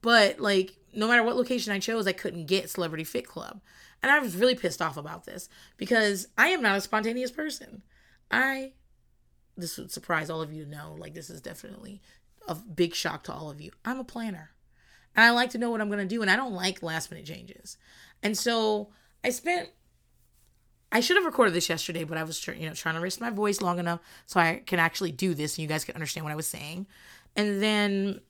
But 0.00 0.40
like 0.40 0.78
no 0.94 1.08
matter 1.08 1.22
what 1.22 1.36
location 1.36 1.72
I 1.72 1.78
chose, 1.78 2.06
I 2.06 2.12
couldn't 2.12 2.46
get 2.46 2.70
Celebrity 2.70 3.04
Fit 3.04 3.26
Club. 3.26 3.60
And 4.02 4.10
I 4.12 4.18
was 4.18 4.36
really 4.36 4.54
pissed 4.54 4.80
off 4.80 4.96
about 4.96 5.24
this 5.24 5.48
because 5.76 6.28
I 6.36 6.48
am 6.48 6.62
not 6.62 6.76
a 6.76 6.80
spontaneous 6.80 7.30
person. 7.30 7.82
I 8.30 8.72
this 9.56 9.76
would 9.76 9.90
surprise 9.90 10.30
all 10.30 10.40
of 10.40 10.52
you 10.52 10.64
to 10.64 10.70
know, 10.70 10.94
like 10.98 11.14
this 11.14 11.30
is 11.30 11.40
definitely 11.40 12.00
a 12.46 12.54
big 12.54 12.94
shock 12.94 13.24
to 13.24 13.32
all 13.32 13.50
of 13.50 13.60
you. 13.60 13.72
I'm 13.84 13.98
a 13.98 14.04
planner 14.04 14.50
and 15.16 15.24
I 15.24 15.30
like 15.30 15.50
to 15.50 15.58
know 15.58 15.70
what 15.70 15.80
I'm 15.80 15.88
going 15.88 15.98
to 15.98 16.06
do 16.06 16.22
and 16.22 16.30
I 16.30 16.36
don't 16.36 16.52
like 16.52 16.82
last 16.82 17.10
minute 17.10 17.26
changes. 17.26 17.76
And 18.22 18.36
so 18.36 18.90
I 19.24 19.30
spent 19.30 19.70
I 20.90 21.00
should 21.00 21.16
have 21.16 21.26
recorded 21.26 21.52
this 21.52 21.68
yesterday, 21.68 22.04
but 22.04 22.16
I 22.16 22.22
was 22.22 22.46
you 22.46 22.66
know 22.66 22.74
trying 22.74 22.94
to 22.94 23.00
rest 23.00 23.20
my 23.20 23.30
voice 23.30 23.60
long 23.60 23.78
enough 23.78 24.00
so 24.26 24.40
I 24.40 24.62
can 24.64 24.78
actually 24.78 25.12
do 25.12 25.34
this 25.34 25.56
and 25.56 25.62
you 25.62 25.68
guys 25.68 25.84
can 25.84 25.94
understand 25.94 26.24
what 26.24 26.32
I 26.32 26.36
was 26.36 26.46
saying. 26.46 26.86
And 27.36 27.62
then 27.62 28.20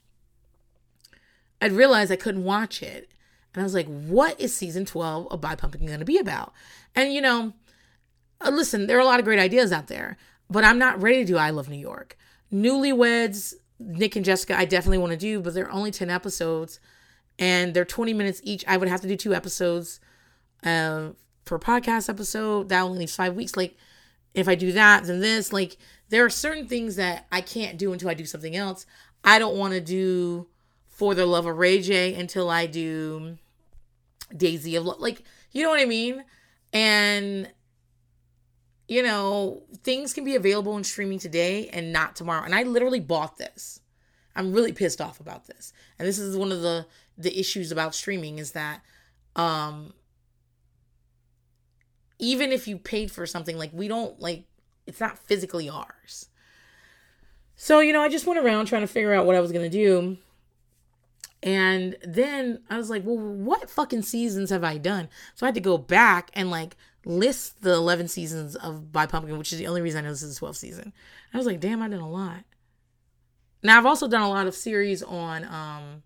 I'd 1.62 1.72
realized 1.72 2.10
I 2.10 2.16
couldn't 2.16 2.44
watch 2.44 2.82
it. 2.82 3.10
And 3.54 3.62
I 3.62 3.64
was 3.64 3.74
like, 3.74 3.86
what 3.86 4.40
is 4.40 4.54
season 4.54 4.84
12 4.84 5.28
of 5.30 5.40
Buy 5.40 5.54
Pumpkin 5.54 5.86
going 5.86 5.98
to 5.98 6.04
be 6.04 6.18
about? 6.18 6.52
And 6.94 7.12
you 7.12 7.20
know, 7.20 7.54
uh, 8.40 8.50
listen, 8.50 8.86
there 8.86 8.96
are 8.96 9.02
a 9.02 9.06
lot 9.06 9.18
of 9.18 9.24
great 9.24 9.38
ideas 9.38 9.72
out 9.72 9.86
there, 9.86 10.16
but 10.50 10.64
I'm 10.64 10.78
not 10.78 11.00
ready 11.00 11.18
to 11.18 11.24
do 11.24 11.36
I 11.36 11.50
Love 11.50 11.68
New 11.68 11.78
York. 11.78 12.16
Newlyweds 12.52 13.54
Nick 13.78 14.16
and 14.16 14.24
Jessica, 14.24 14.58
I 14.58 14.64
definitely 14.64 14.98
want 14.98 15.12
to 15.12 15.18
do, 15.18 15.40
but 15.40 15.54
they're 15.54 15.70
only 15.70 15.90
10 15.90 16.10
episodes 16.10 16.80
and 17.38 17.74
they're 17.74 17.84
20 17.84 18.12
minutes 18.12 18.40
each. 18.42 18.64
I 18.66 18.76
would 18.76 18.88
have 18.88 19.00
to 19.02 19.08
do 19.08 19.16
two 19.16 19.34
episodes 19.34 20.00
uh, 20.64 21.10
for 21.44 21.56
a 21.56 21.60
podcast 21.60 22.08
episode. 22.08 22.68
That 22.68 22.82
only 22.82 23.00
leaves 23.00 23.14
five 23.14 23.34
weeks. 23.34 23.56
Like, 23.56 23.76
if 24.34 24.48
I 24.48 24.54
do 24.54 24.72
that, 24.72 25.04
then 25.04 25.20
this. 25.20 25.52
Like, 25.52 25.76
there 26.08 26.24
are 26.24 26.30
certain 26.30 26.66
things 26.66 26.96
that 26.96 27.26
I 27.30 27.40
can't 27.40 27.78
do 27.78 27.92
until 27.92 28.08
I 28.08 28.14
do 28.14 28.26
something 28.26 28.56
else. 28.56 28.86
I 29.24 29.38
don't 29.38 29.56
want 29.56 29.74
to 29.74 29.80
do 29.80 30.48
For 30.88 31.14
the 31.14 31.26
Love 31.26 31.46
of 31.46 31.56
Ray 31.56 31.80
J 31.80 32.14
until 32.14 32.50
I 32.50 32.66
do 32.66 33.38
Daisy 34.36 34.76
of 34.76 34.84
Love. 34.84 35.00
Like, 35.00 35.22
you 35.52 35.62
know 35.62 35.70
what 35.70 35.80
I 35.80 35.86
mean? 35.86 36.24
And 36.72 37.50
you 38.88 39.02
know, 39.02 39.62
things 39.84 40.14
can 40.14 40.24
be 40.24 40.34
available 40.34 40.76
in 40.76 40.82
streaming 40.82 41.18
today 41.18 41.68
and 41.68 41.92
not 41.92 42.16
tomorrow. 42.16 42.44
And 42.44 42.54
I 42.54 42.62
literally 42.62 43.00
bought 43.00 43.36
this. 43.36 43.80
I'm 44.34 44.52
really 44.52 44.72
pissed 44.72 45.00
off 45.00 45.20
about 45.20 45.46
this. 45.46 45.72
And 45.98 46.08
this 46.08 46.18
is 46.18 46.36
one 46.36 46.50
of 46.50 46.62
the 46.62 46.86
the 47.16 47.38
issues 47.38 47.72
about 47.72 47.94
streaming 47.94 48.38
is 48.38 48.52
that 48.52 48.80
um 49.34 49.92
even 52.20 52.52
if 52.52 52.68
you 52.68 52.78
paid 52.78 53.10
for 53.10 53.26
something 53.26 53.58
like 53.58 53.72
we 53.72 53.88
don't 53.88 54.18
like 54.20 54.44
it's 54.86 55.00
not 55.00 55.18
physically 55.18 55.68
ours. 55.68 56.30
So, 57.54 57.80
you 57.80 57.92
know, 57.92 58.02
I 58.02 58.08
just 58.08 58.26
went 58.26 58.40
around 58.40 58.66
trying 58.66 58.82
to 58.82 58.86
figure 58.86 59.12
out 59.12 59.26
what 59.26 59.34
I 59.34 59.40
was 59.40 59.52
going 59.52 59.68
to 59.68 59.76
do. 59.76 60.16
And 61.42 61.96
then 62.02 62.62
I 62.70 62.76
was 62.76 62.88
like, 62.88 63.02
well, 63.04 63.18
what 63.18 63.68
fucking 63.68 64.02
seasons 64.02 64.50
have 64.50 64.64
I 64.64 64.78
done? 64.78 65.08
So 65.34 65.44
I 65.44 65.48
had 65.48 65.54
to 65.56 65.60
go 65.60 65.76
back 65.76 66.30
and 66.34 66.50
like 66.50 66.76
list 67.08 67.62
the 67.62 67.72
11 67.72 68.06
seasons 68.08 68.54
of 68.54 68.92
Buy 68.92 69.06
Pumpkin, 69.06 69.38
which 69.38 69.50
is 69.52 69.58
the 69.58 69.66
only 69.66 69.80
reason 69.80 69.98
I 69.98 70.02
know 70.02 70.12
this 70.12 70.22
is 70.22 70.38
the 70.38 70.46
12th 70.46 70.56
season. 70.56 70.92
I 71.32 71.38
was 71.38 71.46
like, 71.46 71.58
damn, 71.58 71.82
I 71.82 71.88
did 71.88 72.00
a 72.00 72.04
lot. 72.04 72.44
Now 73.62 73.78
I've 73.78 73.86
also 73.86 74.06
done 74.06 74.22
a 74.22 74.28
lot 74.28 74.46
of 74.46 74.54
series 74.54 75.02
on 75.02 75.44
um 75.44 76.02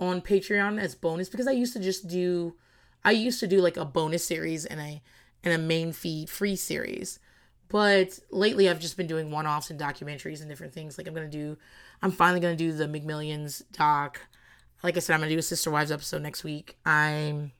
on 0.00 0.20
Patreon 0.20 0.80
as 0.80 0.94
bonus 0.94 1.28
because 1.28 1.46
I 1.46 1.52
used 1.52 1.74
to 1.74 1.80
just 1.80 2.08
do 2.08 2.54
I 3.04 3.12
used 3.12 3.38
to 3.40 3.46
do 3.46 3.60
like 3.60 3.76
a 3.76 3.84
bonus 3.84 4.24
series 4.24 4.64
and 4.64 4.80
a 4.80 5.02
and 5.44 5.54
a 5.54 5.58
main 5.58 5.92
feed 5.92 6.30
free 6.30 6.56
series. 6.56 7.20
But 7.68 8.18
lately 8.30 8.68
I've 8.68 8.80
just 8.80 8.96
been 8.96 9.06
doing 9.06 9.30
one-offs 9.30 9.70
and 9.70 9.78
documentaries 9.78 10.40
and 10.40 10.48
different 10.48 10.72
things. 10.72 10.98
Like 10.98 11.06
I'm 11.06 11.14
gonna 11.14 11.28
do 11.28 11.58
I'm 12.02 12.10
finally 12.10 12.40
gonna 12.40 12.56
do 12.56 12.72
the 12.72 12.86
McMillions 12.86 13.62
doc. 13.72 14.20
Like 14.82 14.96
I 14.96 15.00
said, 15.00 15.14
I'm 15.14 15.20
gonna 15.20 15.30
do 15.30 15.38
a 15.38 15.42
Sister 15.42 15.70
Wives 15.70 15.92
episode 15.92 16.22
next 16.22 16.42
week. 16.44 16.76
I'm 16.86 17.52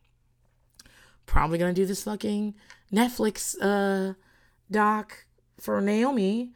probably 1.28 1.58
gonna 1.58 1.72
do 1.72 1.86
this 1.86 2.02
fucking 2.02 2.54
Netflix 2.92 3.54
uh 3.60 4.14
doc 4.70 5.26
for 5.60 5.80
Naomi. 5.80 6.52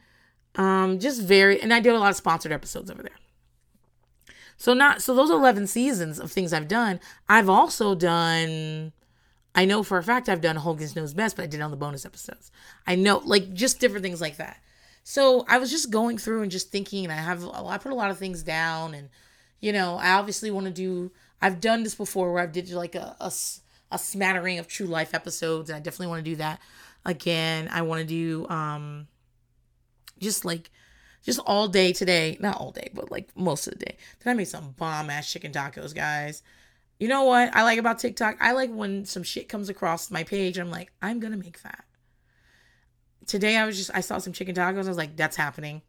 Um, 0.56 0.98
just 0.98 1.22
very 1.22 1.60
and 1.60 1.72
I 1.72 1.80
did 1.80 1.94
a 1.94 1.98
lot 1.98 2.10
of 2.10 2.16
sponsored 2.16 2.52
episodes 2.52 2.90
over 2.90 3.02
there. 3.02 3.12
So 4.56 4.74
not 4.74 5.02
so 5.02 5.14
those 5.14 5.30
11 5.30 5.68
seasons 5.68 6.18
of 6.18 6.32
things 6.32 6.52
I've 6.52 6.68
done. 6.68 7.00
I've 7.28 7.48
also 7.48 7.94
done 7.94 8.92
I 9.54 9.64
know 9.64 9.82
for 9.82 9.98
a 9.98 10.02
fact 10.02 10.28
I've 10.28 10.40
done 10.40 10.56
Hogan's 10.56 10.96
Knows 10.96 11.14
Best, 11.14 11.36
but 11.36 11.42
I 11.42 11.46
did 11.46 11.60
on 11.60 11.70
the 11.70 11.76
bonus 11.76 12.06
episodes. 12.06 12.50
I 12.86 12.94
know, 12.94 13.18
like, 13.18 13.52
just 13.52 13.80
different 13.80 14.02
things 14.02 14.20
like 14.20 14.38
that. 14.38 14.58
So 15.04 15.44
I 15.48 15.58
was 15.58 15.70
just 15.70 15.90
going 15.90 16.16
through 16.16 16.42
and 16.42 16.50
just 16.50 16.70
thinking, 16.70 17.04
and 17.04 17.12
I 17.12 17.16
have, 17.16 17.46
I 17.46 17.76
put 17.78 17.92
a 17.92 17.96
lot 17.96 18.10
of 18.10 18.18
things 18.18 18.42
down, 18.42 18.94
and, 18.94 19.10
you 19.60 19.72
know, 19.72 19.96
I 19.96 20.12
obviously 20.12 20.50
want 20.50 20.66
to 20.66 20.72
do, 20.72 21.10
I've 21.40 21.60
done 21.60 21.82
this 21.82 21.94
before 21.94 22.32
where 22.32 22.42
I've 22.42 22.52
did 22.52 22.70
like 22.70 22.94
a, 22.94 23.16
a, 23.20 23.32
a 23.92 23.98
smattering 23.98 24.58
of 24.58 24.66
true 24.66 24.86
life 24.86 25.14
episodes, 25.14 25.70
and 25.70 25.76
I 25.76 25.80
definitely 25.80 26.08
want 26.08 26.24
to 26.24 26.30
do 26.30 26.36
that 26.36 26.60
again. 27.04 27.68
I 27.70 27.82
want 27.82 28.00
to 28.00 28.06
do, 28.06 28.48
um, 28.48 29.06
just 30.18 30.44
like, 30.44 30.70
just 31.22 31.38
all 31.46 31.68
day 31.68 31.92
today, 31.92 32.36
not 32.40 32.56
all 32.56 32.72
day, 32.72 32.90
but 32.92 33.10
like 33.10 33.28
most 33.36 33.66
of 33.66 33.78
the 33.78 33.84
day. 33.84 33.96
Then 34.20 34.32
I 34.32 34.34
made 34.34 34.48
some 34.48 34.72
bomb 34.72 35.10
ass 35.10 35.30
chicken 35.30 35.52
tacos, 35.52 35.94
guys. 35.94 36.42
You 36.98 37.08
know 37.08 37.24
what 37.24 37.54
I 37.54 37.62
like 37.62 37.78
about 37.78 37.98
TikTok? 37.98 38.36
I 38.40 38.52
like 38.52 38.70
when 38.70 39.04
some 39.04 39.22
shit 39.22 39.48
comes 39.48 39.68
across 39.68 40.10
my 40.10 40.24
page. 40.24 40.58
I'm 40.58 40.70
like, 40.70 40.92
I'm 41.00 41.20
gonna 41.20 41.36
make 41.36 41.62
that. 41.62 41.84
Today 43.26 43.56
I 43.56 43.66
was 43.66 43.76
just 43.76 43.90
I 43.94 44.00
saw 44.00 44.18
some 44.18 44.32
chicken 44.32 44.54
tacos. 44.54 44.84
I 44.84 44.88
was 44.88 44.96
like, 44.96 45.16
that's 45.16 45.36
happening. 45.36 45.82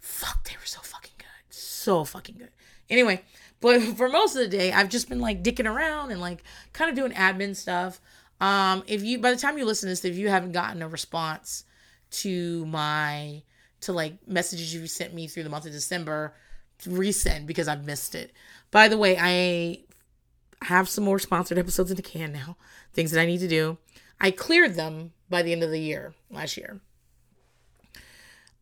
Fuck, 0.00 0.44
they 0.44 0.56
were 0.56 0.66
so 0.66 0.80
fucking 0.80 1.14
good. 1.18 1.26
So 1.54 2.04
fucking 2.04 2.36
good. 2.38 2.50
Anyway, 2.88 3.22
but 3.60 3.80
for 3.96 4.08
most 4.08 4.36
of 4.36 4.42
the 4.42 4.48
day, 4.48 4.72
I've 4.72 4.88
just 4.88 5.08
been 5.08 5.20
like 5.20 5.42
dicking 5.42 5.70
around 5.70 6.10
and 6.10 6.20
like 6.20 6.42
kind 6.72 6.90
of 6.90 6.96
doing 6.96 7.12
admin 7.12 7.56
stuff. 7.56 8.00
Um, 8.40 8.84
if 8.86 9.02
you 9.02 9.18
by 9.18 9.32
the 9.32 9.36
time 9.36 9.58
you 9.58 9.64
listen 9.64 9.88
to 9.88 9.92
this, 9.92 10.04
if 10.04 10.16
you 10.16 10.28
haven't 10.28 10.52
gotten 10.52 10.82
a 10.82 10.88
response 10.88 11.64
to 12.10 12.64
my 12.66 13.42
to 13.80 13.92
like 13.92 14.26
messages 14.26 14.74
you 14.74 14.86
sent 14.86 15.14
me 15.14 15.26
through 15.26 15.44
the 15.44 15.50
month 15.50 15.66
of 15.66 15.72
December, 15.72 16.34
resend 16.84 17.46
because 17.46 17.68
I've 17.68 17.84
missed 17.84 18.14
it. 18.14 18.32
By 18.70 18.88
the 18.88 18.98
way, 18.98 19.16
I 19.18 19.80
have 20.62 20.88
some 20.88 21.04
more 21.04 21.18
sponsored 21.18 21.58
episodes 21.58 21.90
in 21.90 21.96
the 21.96 22.02
can 22.02 22.32
now, 22.32 22.56
things 22.92 23.10
that 23.10 23.20
I 23.20 23.26
need 23.26 23.40
to 23.40 23.48
do. 23.48 23.78
I 24.20 24.30
cleared 24.30 24.74
them 24.74 25.12
by 25.30 25.42
the 25.42 25.52
end 25.52 25.62
of 25.62 25.70
the 25.70 25.80
year 25.80 26.14
last 26.30 26.56
year. 26.56 26.80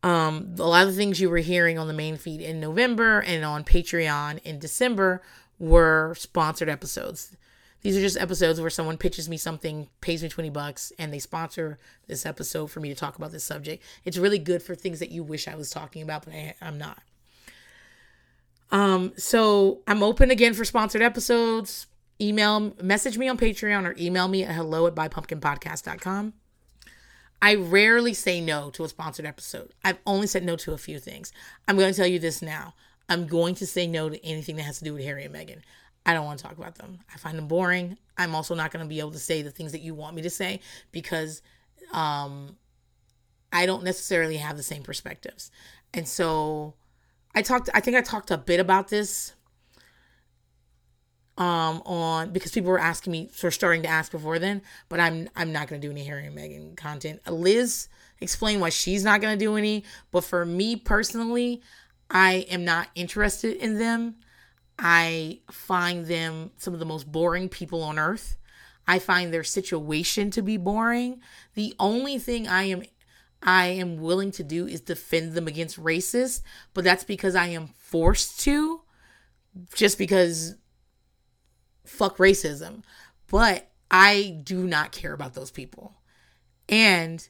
Um, 0.07 0.55
a 0.57 0.63
lot 0.63 0.87
of 0.87 0.93
the 0.93 0.97
things 0.97 1.19
you 1.19 1.29
were 1.29 1.39
hearing 1.39 1.77
on 1.77 1.87
the 1.89 1.93
main 1.93 2.15
feed 2.15 2.39
in 2.39 2.61
November 2.61 3.19
and 3.19 3.43
on 3.43 3.65
Patreon 3.65 4.39
in 4.45 4.57
December 4.57 5.21
were 5.59 6.15
sponsored 6.17 6.69
episodes. 6.69 7.35
These 7.81 7.97
are 7.97 7.99
just 7.99 8.15
episodes 8.15 8.61
where 8.61 8.69
someone 8.69 8.95
pitches 8.95 9.27
me 9.27 9.35
something, 9.35 9.89
pays 9.99 10.23
me 10.23 10.29
20 10.29 10.49
bucks, 10.49 10.93
and 10.97 11.11
they 11.11 11.19
sponsor 11.19 11.77
this 12.07 12.25
episode 12.25 12.67
for 12.67 12.79
me 12.79 12.87
to 12.87 12.95
talk 12.95 13.17
about 13.17 13.33
this 13.33 13.43
subject. 13.43 13.83
It's 14.05 14.17
really 14.17 14.39
good 14.39 14.63
for 14.63 14.75
things 14.75 14.99
that 14.99 15.11
you 15.11 15.23
wish 15.23 15.45
I 15.45 15.55
was 15.55 15.71
talking 15.71 16.03
about, 16.03 16.23
but 16.23 16.33
I, 16.33 16.55
I'm 16.61 16.77
not. 16.77 16.99
Um, 18.71 19.11
so 19.17 19.81
I'm 19.87 20.01
open 20.01 20.31
again 20.31 20.53
for 20.53 20.63
sponsored 20.63 21.01
episodes. 21.01 21.85
Email, 22.21 22.73
message 22.81 23.17
me 23.17 23.27
on 23.27 23.37
Patreon 23.37 23.85
or 23.85 23.93
email 23.99 24.29
me 24.29 24.45
at 24.45 24.55
hello 24.55 24.87
at 24.87 24.95
buypumpkinpodcast.com. 24.95 26.31
I 27.41 27.55
rarely 27.55 28.13
say 28.13 28.41
no 28.41 28.69
to 28.71 28.83
a 28.83 28.89
sponsored 28.89 29.25
episode. 29.25 29.73
I've 29.83 29.99
only 30.05 30.27
said 30.27 30.43
no 30.43 30.55
to 30.57 30.73
a 30.73 30.77
few 30.77 30.99
things. 30.99 31.31
I'm 31.67 31.77
going 31.77 31.91
to 31.91 31.97
tell 31.97 32.07
you 32.07 32.19
this 32.19 32.41
now. 32.41 32.73
I'm 33.09 33.27
going 33.27 33.55
to 33.55 33.67
say 33.67 33.87
no 33.87 34.09
to 34.09 34.25
anything 34.25 34.55
that 34.57 34.63
has 34.63 34.79
to 34.79 34.83
do 34.83 34.93
with 34.93 35.03
Harry 35.03 35.23
and 35.23 35.33
Meghan. 35.33 35.61
I 36.05 36.13
don't 36.13 36.25
want 36.25 36.39
to 36.39 36.43
talk 36.43 36.57
about 36.57 36.75
them. 36.75 36.99
I 37.13 37.17
find 37.17 37.37
them 37.37 37.47
boring. 37.47 37.97
I'm 38.17 38.33
also 38.33 38.55
not 38.55 38.71
going 38.71 38.83
to 38.83 38.89
be 38.89 38.99
able 38.99 39.11
to 39.11 39.19
say 39.19 39.41
the 39.41 39.51
things 39.51 39.71
that 39.73 39.81
you 39.81 39.93
want 39.93 40.15
me 40.15 40.21
to 40.23 40.29
say 40.29 40.61
because 40.91 41.41
um, 41.93 42.57
I 43.51 43.65
don't 43.65 43.83
necessarily 43.83 44.37
have 44.37 44.57
the 44.57 44.63
same 44.63 44.83
perspectives. 44.83 45.51
And 45.93 46.07
so 46.07 46.73
I 47.35 47.41
talked, 47.41 47.69
I 47.73 47.81
think 47.81 47.97
I 47.97 48.01
talked 48.01 48.31
a 48.31 48.37
bit 48.37 48.59
about 48.59 48.87
this 48.87 49.33
um 51.37 51.81
on 51.85 52.31
because 52.31 52.51
people 52.51 52.71
were 52.71 52.79
asking 52.79 53.11
me 53.11 53.29
of 53.33 53.51
starting 53.51 53.83
to 53.83 53.87
ask 53.87 54.11
before 54.11 54.39
then 54.39 54.61
but 54.89 54.99
i'm 54.99 55.29
i'm 55.35 55.51
not 55.51 55.67
to 55.79 55.87
do 55.87 55.91
any 55.91 56.03
harry 56.03 56.25
and 56.25 56.35
meghan 56.35 56.75
content 56.75 57.19
liz 57.31 57.87
explained 58.19 58.59
why 58.59 58.69
she's 58.69 59.03
not 59.03 59.21
to 59.37 59.45
do 59.45 59.55
any 59.55 59.83
but 60.11 60.23
for 60.23 60.45
me 60.45 60.75
personally 60.75 61.61
i 62.09 62.45
am 62.49 62.65
not 62.65 62.87
interested 62.95 63.55
in 63.57 63.77
them 63.77 64.15
I 64.79 65.39
find 65.51 66.05
them 66.05 66.51
some 66.57 66.73
of 66.73 66.79
the 66.79 66.85
most 66.85 67.11
boring 67.11 67.49
people 67.49 67.81
on 67.81 67.97
earth. 67.97 68.37
I 68.87 68.99
find 68.99 69.33
their 69.33 69.43
situation 69.43 70.29
to 70.31 70.41
be 70.41 70.57
boring. 70.57 71.19
The 71.55 71.73
only 71.79 72.19
thing 72.19 72.47
I 72.47 72.63
am 72.63 72.83
I 73.41 73.67
am 73.67 73.97
willing 73.97 74.31
to 74.31 74.43
do 74.43 74.65
is 74.65 74.81
defend 74.81 75.33
them 75.33 75.47
against 75.47 75.81
racists, 75.81 76.41
but 76.73 76.83
that's 76.83 77.03
because 77.03 77.35
I 77.35 77.47
am 77.47 77.67
forced 77.67 78.39
to 78.41 78.81
just 79.73 79.97
because 79.97 80.55
fuck 81.87 82.17
racism. 82.17 82.83
But 83.29 83.69
I 83.89 84.39
do 84.43 84.67
not 84.67 84.91
care 84.91 85.13
about 85.13 85.33
those 85.33 85.51
people. 85.51 85.95
And 86.69 87.27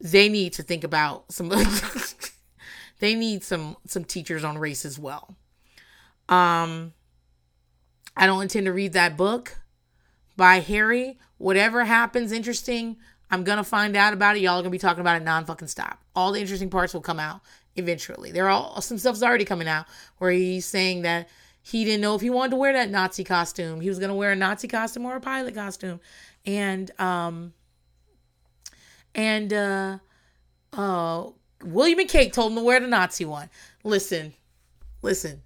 they 0.00 0.28
need 0.28 0.52
to 0.54 0.62
think 0.62 0.84
about 0.84 1.30
some 1.32 1.48
they 2.98 3.14
need 3.14 3.44
some 3.44 3.76
some 3.86 4.04
teachers 4.04 4.44
on 4.44 4.58
race 4.58 4.84
as 4.84 4.98
well. 4.98 5.36
Um 6.28 6.92
I 8.16 8.26
don't 8.26 8.42
intend 8.42 8.66
to 8.66 8.72
read 8.72 8.92
that 8.92 9.16
book 9.16 9.58
by 10.36 10.60
Harry. 10.60 11.18
Whatever 11.38 11.84
happens 11.84 12.32
interesting, 12.32 12.96
I'm 13.30 13.44
gonna 13.44 13.64
find 13.64 13.96
out 13.96 14.12
about 14.12 14.36
it. 14.36 14.42
Y'all 14.42 14.58
are 14.58 14.62
gonna 14.62 14.70
be 14.70 14.78
talking 14.78 15.00
about 15.00 15.20
it 15.20 15.24
non 15.24 15.44
fucking 15.44 15.68
stop. 15.68 16.00
All 16.14 16.32
the 16.32 16.40
interesting 16.40 16.70
parts 16.70 16.94
will 16.94 17.00
come 17.00 17.20
out 17.20 17.40
eventually. 17.76 18.32
There 18.32 18.46
are 18.46 18.50
all 18.50 18.80
some 18.80 18.98
stuff's 18.98 19.22
already 19.22 19.44
coming 19.44 19.68
out 19.68 19.86
where 20.18 20.32
he's 20.32 20.66
saying 20.66 21.02
that 21.02 21.28
he 21.62 21.84
didn't 21.84 22.00
know 22.00 22.14
if 22.14 22.20
he 22.20 22.28
wanted 22.28 22.50
to 22.50 22.56
wear 22.56 22.72
that 22.72 22.90
Nazi 22.90 23.22
costume. 23.22 23.80
He 23.80 23.88
was 23.88 24.00
gonna 24.00 24.16
wear 24.16 24.32
a 24.32 24.36
Nazi 24.36 24.66
costume 24.68 25.06
or 25.06 25.16
a 25.16 25.20
pilot 25.20 25.54
costume. 25.54 26.00
And 26.44 26.90
um 27.00 27.54
and 29.14 29.52
uh 29.52 29.98
uh 30.72 31.26
William 31.62 32.00
and 32.00 32.08
Kate 32.08 32.32
told 32.32 32.52
him 32.52 32.58
to 32.58 32.64
wear 32.64 32.80
the 32.80 32.88
Nazi 32.88 33.24
one. 33.24 33.48
Listen, 33.84 34.34
listen. 35.02 35.42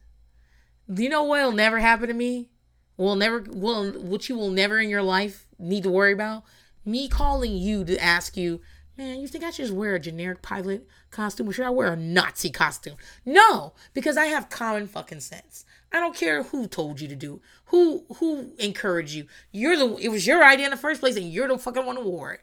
Do 0.92 1.02
you 1.02 1.10
know 1.10 1.24
what'll 1.24 1.52
never 1.52 1.78
happen 1.78 2.08
to 2.08 2.14
me? 2.14 2.48
Will 2.96 3.16
never 3.16 3.40
will 3.40 3.92
what 3.92 4.28
you 4.30 4.36
will 4.36 4.50
never 4.50 4.78
in 4.78 4.88
your 4.88 5.02
life 5.02 5.46
need 5.58 5.82
to 5.82 5.90
worry 5.90 6.14
about? 6.14 6.44
Me 6.86 7.08
calling 7.08 7.52
you 7.52 7.84
to 7.84 8.02
ask 8.02 8.38
you, 8.38 8.62
man, 8.96 9.20
you 9.20 9.28
think 9.28 9.44
I 9.44 9.50
should 9.50 9.64
just 9.66 9.74
wear 9.74 9.96
a 9.96 10.00
generic 10.00 10.40
pilot 10.40 10.86
costume 11.10 11.48
or 11.48 11.52
should 11.52 11.66
I 11.66 11.70
wear 11.70 11.92
a 11.92 11.96
Nazi 11.96 12.48
costume? 12.48 12.96
No, 13.26 13.74
because 13.92 14.16
I 14.16 14.26
have 14.26 14.48
common 14.48 14.86
fucking 14.86 15.20
sense. 15.20 15.65
I 15.92 16.00
don't 16.00 16.16
care 16.16 16.42
who 16.42 16.66
told 16.66 17.00
you 17.00 17.08
to 17.08 17.16
do, 17.16 17.40
who 17.66 18.04
who 18.16 18.52
encouraged 18.58 19.14
you. 19.14 19.26
You're 19.52 19.76
the 19.76 19.96
it 19.96 20.08
was 20.08 20.26
your 20.26 20.44
idea 20.44 20.66
in 20.66 20.70
the 20.70 20.76
first 20.76 21.00
place, 21.00 21.16
and 21.16 21.30
you're 21.30 21.48
the 21.48 21.58
fucking 21.58 21.86
one 21.86 21.96
who 21.96 22.10
wore 22.10 22.32
it. 22.32 22.40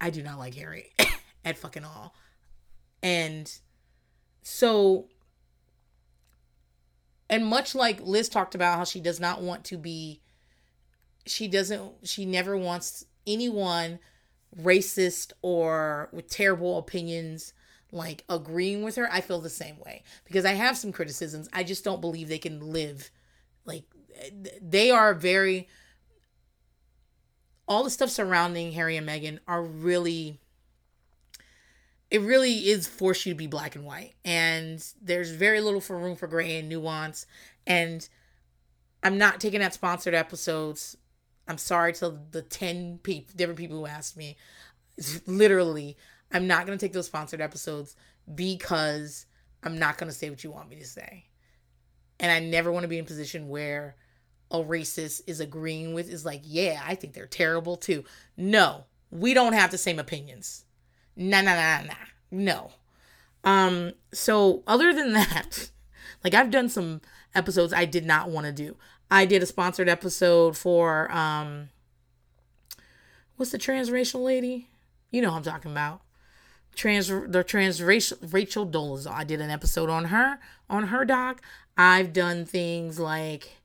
I 0.00 0.10
do 0.10 0.22
not 0.22 0.38
like 0.38 0.54
Harry 0.54 0.92
at 1.44 1.58
fucking 1.58 1.84
all. 1.84 2.14
And 3.02 3.52
so, 4.42 5.08
and 7.28 7.44
much 7.44 7.74
like 7.74 8.00
Liz 8.00 8.28
talked 8.28 8.54
about 8.54 8.78
how 8.78 8.84
she 8.84 9.00
does 9.00 9.20
not 9.20 9.42
want 9.42 9.64
to 9.64 9.76
be, 9.76 10.20
she 11.26 11.48
doesn't, 11.48 11.92
she 12.04 12.24
never 12.24 12.56
wants 12.56 13.04
anyone 13.26 13.98
racist 14.58 15.32
or 15.42 16.08
with 16.12 16.28
terrible 16.28 16.78
opinions 16.78 17.52
like 17.90 18.24
agreeing 18.28 18.82
with 18.82 18.96
her. 18.96 19.10
I 19.10 19.20
feel 19.20 19.40
the 19.40 19.48
same 19.48 19.78
way 19.78 20.02
because 20.24 20.44
I 20.44 20.52
have 20.52 20.76
some 20.76 20.92
criticisms. 20.92 21.48
I 21.52 21.64
just 21.64 21.84
don't 21.84 22.00
believe 22.00 22.28
they 22.28 22.38
can 22.38 22.72
live 22.72 23.10
like 23.64 23.84
they 24.60 24.90
are 24.90 25.14
very 25.14 25.68
all 27.66 27.84
the 27.84 27.90
stuff 27.90 28.10
surrounding 28.10 28.72
Harry 28.72 28.96
and 28.96 29.06
Meghan 29.06 29.38
are 29.46 29.62
really 29.62 30.40
it 32.10 32.20
really 32.22 32.68
is 32.68 32.86
force 32.86 33.26
you 33.26 33.32
to 33.32 33.36
be 33.36 33.46
black 33.46 33.76
and 33.76 33.84
white 33.84 34.14
and 34.24 34.84
there's 35.00 35.30
very 35.30 35.60
little 35.60 35.80
for 35.80 35.98
room 35.98 36.16
for 36.16 36.26
gray 36.26 36.58
and 36.58 36.68
nuance 36.68 37.26
and 37.66 38.08
i'm 39.02 39.18
not 39.18 39.40
taking 39.40 39.60
that 39.60 39.74
sponsored 39.74 40.14
episodes 40.14 40.96
i'm 41.46 41.58
sorry 41.58 41.92
to 41.92 42.18
the 42.30 42.42
10 42.42 43.00
people 43.02 43.34
different 43.36 43.58
people 43.58 43.78
who 43.78 43.86
asked 43.86 44.16
me 44.16 44.36
literally 45.26 45.96
i'm 46.32 46.46
not 46.46 46.66
going 46.66 46.76
to 46.76 46.84
take 46.84 46.92
those 46.92 47.06
sponsored 47.06 47.40
episodes 47.40 47.96
because 48.34 49.26
i'm 49.62 49.78
not 49.78 49.98
going 49.98 50.10
to 50.10 50.16
say 50.16 50.30
what 50.30 50.44
you 50.44 50.50
want 50.50 50.68
me 50.68 50.76
to 50.76 50.86
say 50.86 51.24
and 52.20 52.30
i 52.30 52.38
never 52.38 52.70
want 52.72 52.84
to 52.84 52.88
be 52.88 52.98
in 52.98 53.04
a 53.04 53.06
position 53.08 53.48
where 53.48 53.96
a 54.50 54.58
racist 54.58 55.20
is 55.26 55.40
agreeing 55.40 55.92
with 55.94 56.10
is 56.10 56.24
like 56.24 56.42
yeah 56.44 56.82
i 56.86 56.94
think 56.94 57.12
they're 57.12 57.26
terrible 57.26 57.76
too 57.76 58.04
no 58.36 58.84
we 59.10 59.34
don't 59.34 59.52
have 59.52 59.70
the 59.70 59.78
same 59.78 59.98
opinions 59.98 60.64
nah, 61.16 61.40
nah, 61.40 61.54
nah, 61.54 61.82
nah. 61.82 61.94
No. 62.30 62.70
Um, 63.44 63.92
so 64.12 64.62
other 64.66 64.92
than 64.92 65.12
that, 65.14 65.70
like 66.24 66.34
I've 66.34 66.50
done 66.50 66.68
some 66.68 67.00
episodes 67.34 67.72
I 67.72 67.84
did 67.84 68.04
not 68.04 68.30
want 68.30 68.46
to 68.46 68.52
do. 68.52 68.76
I 69.10 69.24
did 69.24 69.42
a 69.42 69.46
sponsored 69.46 69.88
episode 69.88 70.56
for 70.56 71.10
um 71.10 71.70
what's 73.36 73.52
the 73.52 73.58
transracial 73.58 74.24
lady? 74.24 74.68
You 75.10 75.22
know 75.22 75.32
I'm 75.32 75.42
talking 75.42 75.70
about. 75.70 76.02
Trans 76.78 77.08
the 77.08 77.42
transracial 77.42 78.32
Rachel 78.32 78.64
Dolezal. 78.64 79.10
I 79.10 79.24
did 79.24 79.40
an 79.40 79.50
episode 79.50 79.90
on 79.90 80.04
her 80.06 80.38
on 80.70 80.84
her 80.84 81.04
doc. 81.04 81.42
I've 81.76 82.12
done 82.12 82.44
things 82.44 83.00
like 83.00 83.56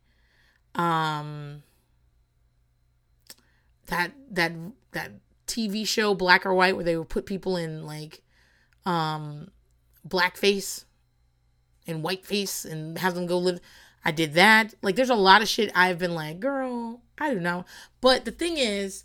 Um 0.74 1.62
that 3.86 4.14
that 4.32 4.54
that 4.94 5.12
TV 5.46 5.88
show 5.88 6.16
Black 6.16 6.44
or 6.44 6.56
White 6.56 6.76
where 6.76 6.84
they 6.84 6.98
would 6.98 7.10
put 7.10 7.28
people 7.28 7.56
in 7.56 7.86
like 7.86 8.24
um 8.84 9.52
blackface 10.08 10.86
and 11.86 12.04
whiteface 12.04 12.66
and 12.66 12.98
have 12.98 13.14
them 13.14 13.28
go 13.28 13.38
live 13.38 13.60
I 14.04 14.10
did 14.10 14.34
that. 14.34 14.74
Like 14.82 14.96
there's 14.96 15.12
a 15.12 15.16
lot 15.16 15.44
of 15.44 15.48
shit 15.48 15.72
I've 15.76 16.00
been 16.00 16.16
like, 16.16 16.40
girl, 16.40 17.02
I 17.20 17.32
don't 17.32 17.44
know. 17.44 17.66
But 18.02 18.26
the 18.26 18.32
thing 18.32 18.58
is, 18.58 19.04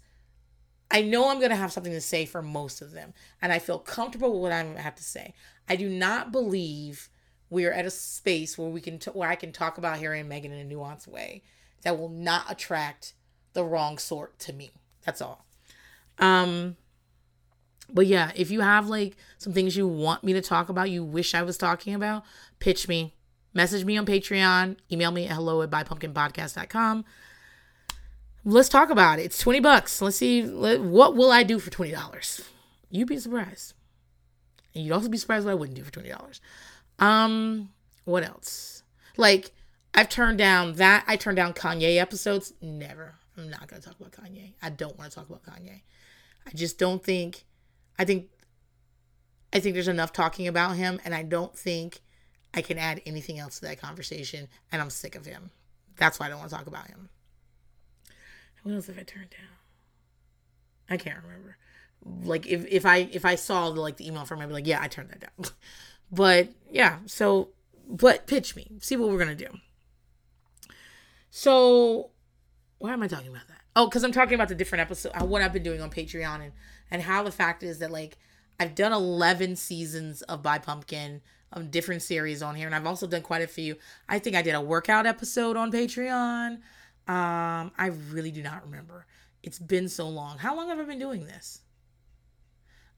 I 0.90 1.02
know 1.02 1.28
I'm 1.28 1.38
going 1.38 1.50
to 1.50 1.56
have 1.56 1.72
something 1.72 1.92
to 1.92 2.00
say 2.00 2.24
for 2.24 2.40
most 2.40 2.80
of 2.80 2.92
them. 2.92 3.12
And 3.42 3.52
I 3.52 3.58
feel 3.58 3.78
comfortable 3.78 4.32
with 4.32 4.42
what 4.42 4.52
I 4.52 4.62
have 4.80 4.94
to 4.96 5.02
say. 5.02 5.34
I 5.68 5.76
do 5.76 5.88
not 5.88 6.32
believe 6.32 7.10
we 7.50 7.66
are 7.66 7.72
at 7.72 7.86
a 7.86 7.90
space 7.90 8.56
where 8.56 8.68
we 8.68 8.80
can, 8.80 8.98
t- 8.98 9.10
where 9.10 9.28
I 9.28 9.36
can 9.36 9.52
talk 9.52 9.78
about 9.78 9.98
Harry 9.98 10.20
and 10.20 10.30
Meghan 10.30 10.46
in 10.46 10.70
a 10.70 10.74
nuanced 10.74 11.06
way 11.06 11.42
that 11.82 11.98
will 11.98 12.08
not 12.08 12.44
attract 12.50 13.14
the 13.52 13.64
wrong 13.64 13.98
sort 13.98 14.38
to 14.40 14.52
me. 14.52 14.70
That's 15.04 15.20
all. 15.20 15.44
Um, 16.18 16.76
but 17.92 18.06
yeah, 18.06 18.32
if 18.34 18.50
you 18.50 18.60
have 18.60 18.88
like 18.88 19.16
some 19.38 19.52
things 19.52 19.76
you 19.76 19.86
want 19.86 20.24
me 20.24 20.32
to 20.32 20.42
talk 20.42 20.68
about, 20.68 20.90
you 20.90 21.04
wish 21.04 21.34
I 21.34 21.42
was 21.42 21.58
talking 21.58 21.94
about, 21.94 22.24
pitch 22.60 22.88
me. 22.88 23.14
Message 23.54 23.84
me 23.84 23.96
on 23.96 24.06
Patreon. 24.06 24.76
Email 24.92 25.10
me 25.10 25.26
at 25.26 25.32
hello 25.32 25.62
at 25.62 25.70
buypumpkinpodcast.com 25.70 27.04
let's 28.48 28.68
talk 28.68 28.90
about 28.90 29.18
it. 29.18 29.24
It's 29.24 29.38
20 29.38 29.60
bucks. 29.60 30.00
Let's 30.00 30.16
see 30.16 30.42
what 30.42 31.14
will 31.14 31.30
I 31.30 31.42
do 31.42 31.58
for 31.58 31.70
$20? 31.70 32.40
You'd 32.90 33.08
be 33.08 33.18
surprised. 33.18 33.74
And 34.74 34.84
you'd 34.84 34.92
also 34.92 35.08
be 35.08 35.18
surprised 35.18 35.44
what 35.44 35.52
I 35.52 35.54
wouldn't 35.54 35.76
do 35.76 35.84
for 35.84 35.90
$20. 35.90 36.40
Um, 36.98 37.70
what 38.04 38.24
else? 38.24 38.82
Like 39.16 39.52
I've 39.94 40.08
turned 40.08 40.38
down 40.38 40.74
that 40.74 41.04
I 41.06 41.16
turned 41.16 41.36
down 41.36 41.52
Kanye 41.52 41.98
episodes. 41.98 42.54
Never. 42.62 43.14
I'm 43.36 43.50
not 43.50 43.68
going 43.68 43.80
to 43.82 43.88
talk 43.88 44.00
about 44.00 44.12
Kanye. 44.12 44.54
I 44.62 44.70
don't 44.70 44.98
want 44.98 45.10
to 45.10 45.16
talk 45.16 45.28
about 45.28 45.44
Kanye. 45.44 45.82
I 46.46 46.50
just 46.54 46.78
don't 46.78 47.04
think 47.04 47.44
I 47.98 48.04
think 48.04 48.28
I 49.52 49.60
think 49.60 49.74
there's 49.74 49.88
enough 49.88 50.12
talking 50.12 50.48
about 50.48 50.76
him 50.76 51.00
and 51.04 51.14
I 51.14 51.22
don't 51.22 51.56
think 51.56 52.00
I 52.54 52.62
can 52.62 52.78
add 52.78 53.02
anything 53.04 53.38
else 53.38 53.60
to 53.60 53.66
that 53.66 53.80
conversation 53.80 54.48
and 54.72 54.80
I'm 54.80 54.90
sick 54.90 55.14
of 55.14 55.26
him. 55.26 55.50
That's 55.96 56.18
why 56.18 56.26
I 56.26 56.28
don't 56.30 56.38
want 56.38 56.50
to 56.50 56.56
talk 56.56 56.66
about 56.66 56.86
him. 56.88 57.10
What 58.62 58.74
else 58.74 58.86
have 58.86 58.98
I 58.98 59.02
turned 59.02 59.30
down? 59.30 59.48
I 60.90 60.96
can't 60.96 61.22
remember. 61.22 61.56
Like 62.24 62.46
if 62.46 62.66
if 62.66 62.86
I 62.86 63.08
if 63.12 63.24
I 63.24 63.34
saw 63.34 63.66
like 63.66 63.96
the 63.96 64.06
email 64.06 64.24
from 64.24 64.40
I'd 64.40 64.46
be 64.46 64.54
like, 64.54 64.66
yeah, 64.66 64.80
I 64.80 64.88
turned 64.88 65.10
that 65.10 65.20
down. 65.20 65.52
but 66.12 66.48
yeah, 66.70 66.98
so 67.06 67.50
but 67.88 68.26
pitch 68.26 68.56
me, 68.56 68.70
see 68.80 68.96
what 68.96 69.10
we're 69.10 69.18
gonna 69.18 69.34
do. 69.34 69.48
So 71.30 72.10
why 72.78 72.92
am 72.92 73.02
I 73.02 73.08
talking 73.08 73.28
about 73.28 73.48
that? 73.48 73.60
Oh, 73.76 73.86
because 73.86 74.04
I'm 74.04 74.12
talking 74.12 74.34
about 74.34 74.48
the 74.48 74.54
different 74.54 74.82
episode, 74.82 75.12
uh, 75.14 75.24
what 75.24 75.42
I've 75.42 75.52
been 75.52 75.62
doing 75.62 75.80
on 75.80 75.90
Patreon, 75.90 76.42
and 76.42 76.52
and 76.90 77.02
how 77.02 77.22
the 77.22 77.32
fact 77.32 77.62
is 77.62 77.78
that 77.78 77.90
like 77.90 78.16
I've 78.58 78.74
done 78.74 78.92
11 78.92 79.56
seasons 79.56 80.22
of 80.22 80.42
Buy 80.42 80.58
Pumpkin 80.58 81.20
of 81.52 81.70
different 81.70 82.02
series 82.02 82.42
on 82.42 82.54
here, 82.54 82.66
and 82.66 82.74
I've 82.74 82.86
also 82.86 83.06
done 83.06 83.22
quite 83.22 83.42
a 83.42 83.46
few. 83.46 83.76
I 84.08 84.18
think 84.18 84.36
I 84.36 84.42
did 84.42 84.54
a 84.54 84.60
workout 84.60 85.06
episode 85.06 85.56
on 85.56 85.72
Patreon. 85.72 86.58
Um, 87.08 87.72
I 87.78 87.90
really 88.10 88.30
do 88.30 88.42
not 88.42 88.64
remember. 88.64 89.06
It's 89.42 89.58
been 89.58 89.88
so 89.88 90.08
long. 90.08 90.38
How 90.38 90.54
long 90.54 90.68
have 90.68 90.78
I 90.78 90.84
been 90.84 90.98
doing 90.98 91.24
this? 91.24 91.62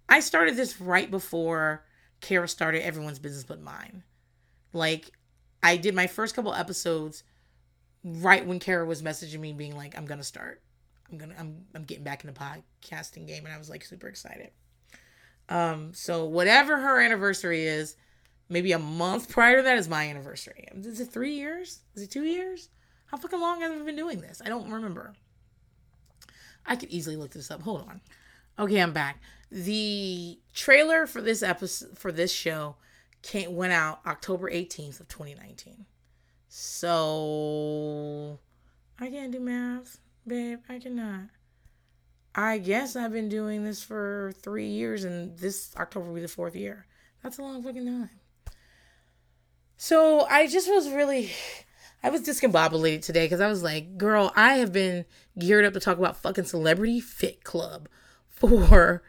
I 0.09 0.21
started 0.21 0.57
this 0.57 0.81
right 0.81 1.09
before 1.09 1.85
Kara 2.21 2.49
started 2.49 2.85
Everyone's 2.85 3.21
Business 3.21 3.45
But 3.45 3.63
Mine. 3.63 4.03
Like, 4.73 5.13
I 5.63 5.77
did 5.77 5.95
my 5.95 6.09
first 6.09 6.35
couple 6.35 6.53
episodes 6.53 7.23
right 8.03 8.45
when 8.45 8.59
Kara 8.59 8.85
was 8.85 9.03
messaging 9.03 9.41
me, 9.41 9.53
being 9.53 9.77
like, 9.77 9.97
"I'm 9.97 10.07
gonna 10.07 10.25
start. 10.25 10.63
I'm 11.11 11.19
gonna. 11.19 11.35
I'm. 11.39 11.67
I'm 11.75 11.85
getting 11.85 12.05
back 12.05 12.25
in 12.25 12.33
the 12.33 12.39
podcasting 12.39 13.27
game," 13.27 13.45
and 13.45 13.55
I 13.55 13.59
was 13.59 13.71
like 13.71 13.85
super 13.85 14.09
excited. 14.09 14.51
Um, 15.49 15.93
so 15.95 16.25
whatever 16.25 16.79
her 16.79 17.01
anniversary 17.01 17.65
is, 17.65 17.97
maybe 18.49 18.73
a 18.73 18.79
month 18.79 19.29
prior 19.29 19.59
to 19.59 19.63
that 19.63 19.79
is 19.79 19.89
my 19.89 20.09
anniversary. 20.09 20.67
Is 20.75 21.01
it 21.01 21.11
three 21.13 21.35
years? 21.35 21.81
Is 21.95 22.03
it 22.03 22.11
two 22.11 22.25
years? 22.25 22.69
How 23.11 23.17
fucking 23.17 23.41
long 23.41 23.61
have 23.63 23.73
I 23.73 23.79
been 23.85 23.97
doing 23.97 24.21
this? 24.21 24.41
I 24.45 24.49
don't 24.49 24.71
remember. 24.71 25.15
I 26.65 26.77
could 26.77 26.91
easily 26.91 27.17
look 27.17 27.33
this 27.33 27.51
up. 27.51 27.63
Hold 27.63 27.83
on. 27.89 28.01
Okay, 28.59 28.81
I'm 28.81 28.93
back. 28.93 29.21
The 29.51 30.39
trailer 30.55 31.07
for 31.07 31.21
this 31.21 31.43
episode 31.43 31.99
for 31.99 32.13
this 32.13 32.33
show 32.33 32.77
came 33.23 33.57
went 33.57 33.73
out 33.73 34.01
October 34.07 34.49
18th 34.49 35.01
of 35.01 35.09
2019. 35.09 35.87
So 36.49 38.39
I 38.99 39.09
can't 39.09 39.33
do 39.33 39.41
math, 39.41 39.99
babe. 40.27 40.61
I 40.69 40.79
cannot. 40.79 41.31
I 42.35 42.59
guess 42.59 42.95
I've 42.95 43.13
been 43.13 43.29
doing 43.29 43.65
this 43.65 43.83
for 43.83 44.33
three 44.41 44.69
years, 44.69 45.03
and 45.03 45.37
this 45.37 45.75
October 45.77 46.07
will 46.07 46.15
be 46.15 46.21
the 46.21 46.29
fourth 46.29 46.55
year. 46.55 46.87
That's 47.25 47.39
a 47.39 47.43
long 47.43 47.61
fucking 47.63 47.87
time. 47.87 48.11
So 49.77 50.27
I 50.27 50.47
just 50.47 50.69
was 50.69 50.91
really 50.91 51.33
I 52.03 52.11
was 52.11 52.23
discombobulated 52.23 53.03
today 53.03 53.27
because 53.27 53.41
I 53.41 53.49
was 53.49 53.63
like, 53.63 53.99
girl, 53.99 54.33
I 54.35 54.55
have 54.55 54.73
been 54.73 55.05
geared 55.39 55.65
up 55.65 55.75
to 55.75 55.81
talk 55.81 55.99
about 55.99 56.17
fucking 56.17 56.45
Celebrity 56.45 57.01
Fit 57.01 57.45
Club 57.45 57.89
for 58.29 59.03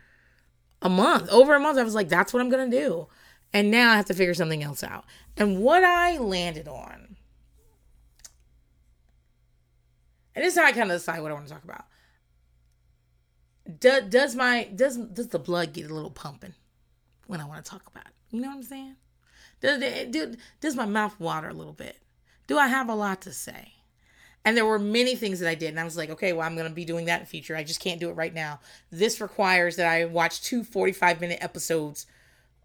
a 0.81 0.89
month, 0.89 1.29
over 1.29 1.55
a 1.55 1.59
month. 1.59 1.77
I 1.77 1.83
was 1.83 1.95
like, 1.95 2.09
that's 2.09 2.33
what 2.33 2.41
I'm 2.41 2.49
going 2.49 2.69
to 2.69 2.77
do. 2.77 3.07
And 3.53 3.71
now 3.71 3.91
I 3.91 3.95
have 3.95 4.05
to 4.05 4.13
figure 4.13 4.33
something 4.33 4.63
else 4.63 4.83
out. 4.83 5.05
And 5.37 5.59
what 5.59 5.83
I 5.83 6.17
landed 6.17 6.67
on, 6.67 7.17
and 10.35 10.45
this 10.45 10.53
is 10.53 10.59
how 10.59 10.65
I 10.65 10.71
kind 10.71 10.91
of 10.91 10.97
decide 10.97 11.21
what 11.21 11.31
I 11.31 11.33
want 11.33 11.47
to 11.47 11.53
talk 11.53 11.63
about. 11.63 11.85
Do, 13.79 14.01
does 14.01 14.35
my 14.35 14.69
does 14.73 14.97
does 14.97 15.27
the 15.27 15.39
blood 15.39 15.73
get 15.73 15.89
a 15.89 15.93
little 15.93 16.09
pumping 16.09 16.55
when 17.27 17.39
I 17.39 17.45
want 17.45 17.63
to 17.63 17.69
talk 17.69 17.87
about 17.87 18.05
it? 18.05 18.13
You 18.31 18.41
know 18.41 18.47
what 18.47 18.55
I'm 18.55 18.63
saying? 18.63 18.95
Does, 19.61 19.79
does, 20.09 20.37
does 20.59 20.75
my 20.75 20.85
mouth 20.85 21.19
water 21.19 21.49
a 21.49 21.53
little 21.53 21.73
bit? 21.73 21.97
Do 22.47 22.57
I 22.57 22.67
have 22.67 22.89
a 22.89 22.95
lot 22.95 23.21
to 23.21 23.33
say? 23.33 23.73
And 24.43 24.57
there 24.57 24.65
were 24.65 24.79
many 24.79 25.15
things 25.15 25.39
that 25.39 25.49
I 25.49 25.55
did. 25.55 25.69
And 25.69 25.79
I 25.79 25.83
was 25.83 25.95
like, 25.95 26.09
okay, 26.09 26.33
well, 26.33 26.45
I'm 26.45 26.55
going 26.55 26.67
to 26.67 26.73
be 26.73 26.85
doing 26.85 27.05
that 27.05 27.19
in 27.19 27.25
future. 27.27 27.55
I 27.55 27.63
just 27.63 27.79
can't 27.79 27.99
do 27.99 28.09
it 28.09 28.13
right 28.13 28.33
now. 28.33 28.59
This 28.91 29.21
requires 29.21 29.75
that 29.75 29.87
I 29.87 30.05
watch 30.05 30.41
two 30.41 30.63
45 30.63 31.21
minute 31.21 31.39
episodes. 31.41 32.07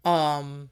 Um, 0.03 0.69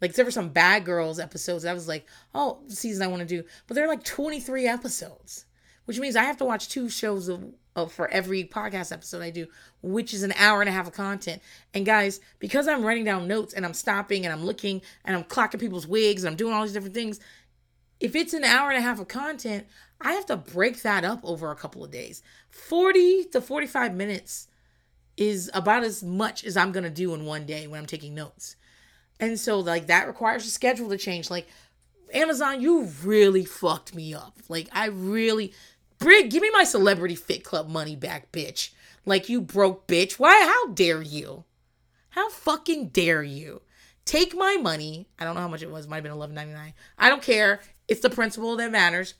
like 0.00 0.14
there 0.14 0.24
were 0.24 0.30
some 0.30 0.48
Bad 0.48 0.84
Girls 0.84 1.18
episodes. 1.18 1.64
I 1.64 1.74
was 1.74 1.88
like, 1.88 2.06
oh, 2.34 2.60
season 2.68 3.02
I 3.02 3.08
want 3.08 3.20
to 3.20 3.26
do. 3.28 3.46
But 3.66 3.74
there 3.74 3.84
are 3.84 3.88
like 3.88 4.04
23 4.04 4.66
episodes, 4.66 5.44
which 5.84 5.98
means 5.98 6.16
I 6.16 6.24
have 6.24 6.36
to 6.38 6.44
watch 6.44 6.68
two 6.68 6.88
shows 6.88 7.28
of, 7.28 7.44
of 7.74 7.92
for 7.92 8.08
every 8.08 8.44
podcast 8.44 8.92
episode 8.92 9.22
I 9.22 9.30
do, 9.30 9.46
which 9.82 10.14
is 10.14 10.22
an 10.22 10.32
hour 10.38 10.60
and 10.60 10.68
a 10.68 10.72
half 10.72 10.86
of 10.86 10.92
content. 10.94 11.42
And 11.74 11.84
guys, 11.84 12.20
because 12.38 12.68
I'm 12.68 12.84
writing 12.84 13.04
down 13.04 13.28
notes 13.28 13.52
and 13.52 13.64
I'm 13.64 13.74
stopping 13.74 14.24
and 14.24 14.32
I'm 14.32 14.44
looking 14.44 14.80
and 15.04 15.16
I'm 15.16 15.24
clocking 15.24 15.60
people's 15.60 15.86
wigs 15.86 16.24
and 16.24 16.30
I'm 16.30 16.36
doing 16.36 16.54
all 16.54 16.62
these 16.62 16.72
different 16.72 16.94
things, 16.94 17.20
if 18.00 18.14
it's 18.14 18.34
an 18.34 18.44
hour 18.44 18.70
and 18.70 18.78
a 18.78 18.82
half 18.82 19.00
of 19.00 19.08
content, 19.08 19.66
I 20.00 20.12
have 20.12 20.26
to 20.26 20.36
break 20.36 20.82
that 20.82 21.04
up 21.04 21.20
over 21.24 21.50
a 21.50 21.56
couple 21.56 21.84
of 21.84 21.90
days. 21.90 22.22
40 22.50 23.24
to 23.32 23.40
45 23.40 23.94
minutes 23.94 24.48
is 25.16 25.50
about 25.54 25.84
as 25.84 26.02
much 26.02 26.44
as 26.44 26.56
I'm 26.56 26.72
going 26.72 26.84
to 26.84 26.90
do 26.90 27.14
in 27.14 27.24
one 27.24 27.46
day 27.46 27.66
when 27.66 27.80
I'm 27.80 27.86
taking 27.86 28.14
notes. 28.14 28.56
And 29.18 29.40
so, 29.40 29.60
like, 29.60 29.86
that 29.86 30.06
requires 30.06 30.46
a 30.46 30.50
schedule 30.50 30.90
to 30.90 30.98
change. 30.98 31.30
Like, 31.30 31.46
Amazon, 32.12 32.60
you 32.60 32.84
really 33.02 33.44
fucked 33.44 33.94
me 33.94 34.14
up. 34.14 34.38
Like, 34.48 34.68
I 34.72 34.86
really. 34.86 35.54
Brig, 35.98 36.30
give 36.30 36.42
me 36.42 36.50
my 36.52 36.64
Celebrity 36.64 37.14
Fit 37.14 37.42
Club 37.42 37.70
money 37.70 37.96
back, 37.96 38.30
bitch. 38.30 38.70
Like, 39.06 39.30
you 39.30 39.40
broke 39.40 39.86
bitch. 39.86 40.14
Why? 40.14 40.42
How 40.44 40.72
dare 40.72 41.00
you? 41.00 41.44
How 42.10 42.28
fucking 42.28 42.88
dare 42.88 43.22
you? 43.22 43.62
Take 44.04 44.36
my 44.36 44.56
money. 44.56 45.08
I 45.18 45.24
don't 45.24 45.34
know 45.34 45.40
how 45.40 45.48
much 45.48 45.62
it 45.62 45.70
was. 45.70 45.88
Might 45.88 45.96
have 45.96 46.04
been 46.04 46.12
eleven 46.12 46.34
ninety 46.34 46.52
nine. 46.52 46.74
I 46.98 47.08
don't 47.08 47.22
care. 47.22 47.60
It's 47.88 48.00
the 48.00 48.10
principle 48.10 48.56
that 48.56 48.70
matters. 48.70 49.14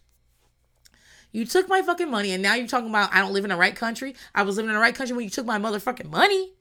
You 1.33 1.45
took 1.45 1.69
my 1.69 1.83
fucking 1.83 2.11
money 2.11 2.33
and 2.33 2.43
now 2.43 2.55
you're 2.55 2.67
talking 2.67 2.89
about 2.89 3.13
I 3.13 3.19
don't 3.21 3.33
live 3.33 3.45
in 3.45 3.51
the 3.51 3.57
right 3.57 3.77
country. 3.77 4.15
I 4.35 4.43
was 4.43 4.57
living 4.57 4.71
in 4.71 4.75
the 4.75 4.81
right 4.81 4.95
country 4.95 5.15
when 5.15 5.25
you 5.25 5.31
took 5.31 5.47
my 5.47 5.59
motherfucking 5.59 6.11
money. 6.11 6.55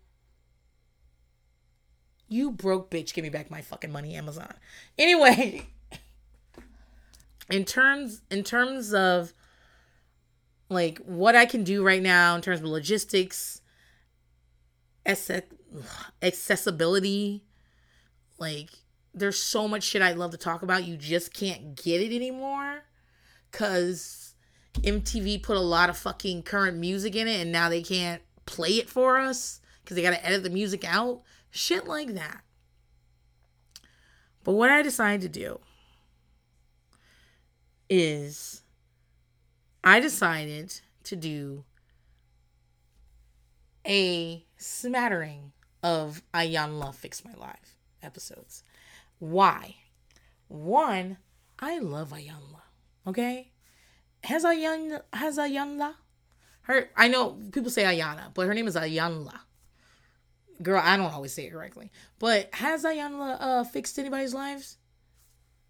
You 2.27 2.51
broke 2.51 2.89
bitch, 2.91 3.13
give 3.13 3.23
me 3.23 3.29
back 3.29 3.49
my 3.51 3.61
fucking 3.61 3.91
money, 3.91 4.15
Amazon. 4.15 4.53
Anyway, 4.97 5.67
in 7.49 7.65
terms 7.65 8.21
in 8.31 8.43
terms 8.43 8.93
of 8.93 9.33
like 10.69 10.97
what 10.99 11.35
I 11.35 11.45
can 11.45 11.63
do 11.63 11.83
right 11.83 12.01
now 12.01 12.35
in 12.35 12.41
terms 12.41 12.59
of 12.59 12.65
logistics, 12.65 13.61
accessibility, 16.21 17.43
like 18.39 18.71
there's 19.15 19.39
so 19.39 19.67
much 19.67 19.83
shit 19.83 20.01
I'd 20.01 20.17
love 20.17 20.31
to 20.31 20.37
talk 20.37 20.61
about. 20.61 20.83
You 20.83 20.97
just 20.97 21.33
can't 21.33 21.75
get 21.75 22.01
it 22.01 22.13
anymore 22.13 22.83
because 23.51 24.35
MTV 24.73 25.41
put 25.41 25.55
a 25.55 25.61
lot 25.61 25.89
of 25.89 25.97
fucking 25.97 26.43
current 26.43 26.77
music 26.77 27.15
in 27.15 27.27
it 27.27 27.39
and 27.41 27.51
now 27.51 27.69
they 27.69 27.81
can't 27.81 28.21
play 28.45 28.71
it 28.71 28.89
for 28.89 29.17
us 29.17 29.61
because 29.83 29.95
they 29.95 30.01
got 30.01 30.11
to 30.11 30.25
edit 30.25 30.43
the 30.43 30.49
music 30.49 30.83
out. 30.85 31.21
Shit 31.49 31.87
like 31.87 32.13
that. 32.15 32.41
But 34.43 34.53
what 34.53 34.69
I 34.69 34.81
decided 34.81 35.21
to 35.21 35.39
do 35.39 35.59
is 37.89 38.61
I 39.83 39.99
decided 39.99 40.81
to 41.03 41.15
do 41.15 41.63
a 43.87 44.45
smattering 44.57 45.53
of 45.81 46.21
Iyanla 46.33 46.93
Fix 46.93 47.23
My 47.23 47.33
Life 47.33 47.77
episodes. 48.03 48.63
Why? 49.19 49.75
One, 50.47 51.17
I 51.59 51.79
love 51.79 52.11
Iyanla. 52.11 52.61
Okay? 53.07 53.51
Has 54.23 54.43
Ayan 54.43 55.01
has 55.13 55.37
Iyanla? 55.37 55.95
Her 56.63 56.89
I 56.95 57.07
know 57.07 57.37
people 57.51 57.69
say 57.69 57.83
Ayana, 57.83 58.33
but 58.33 58.47
her 58.47 58.53
name 58.53 58.67
is 58.67 58.75
Iyanla. 58.75 59.39
Girl, 60.63 60.81
I 60.83 60.97
don't 60.97 61.13
always 61.13 61.33
say 61.33 61.45
it 61.45 61.51
correctly. 61.51 61.91
But 62.17 62.49
has 62.55 62.83
Iyanla 62.83 63.37
uh, 63.39 63.63
fixed 63.65 63.99
anybody's 63.99 64.33
lives? 64.33 64.77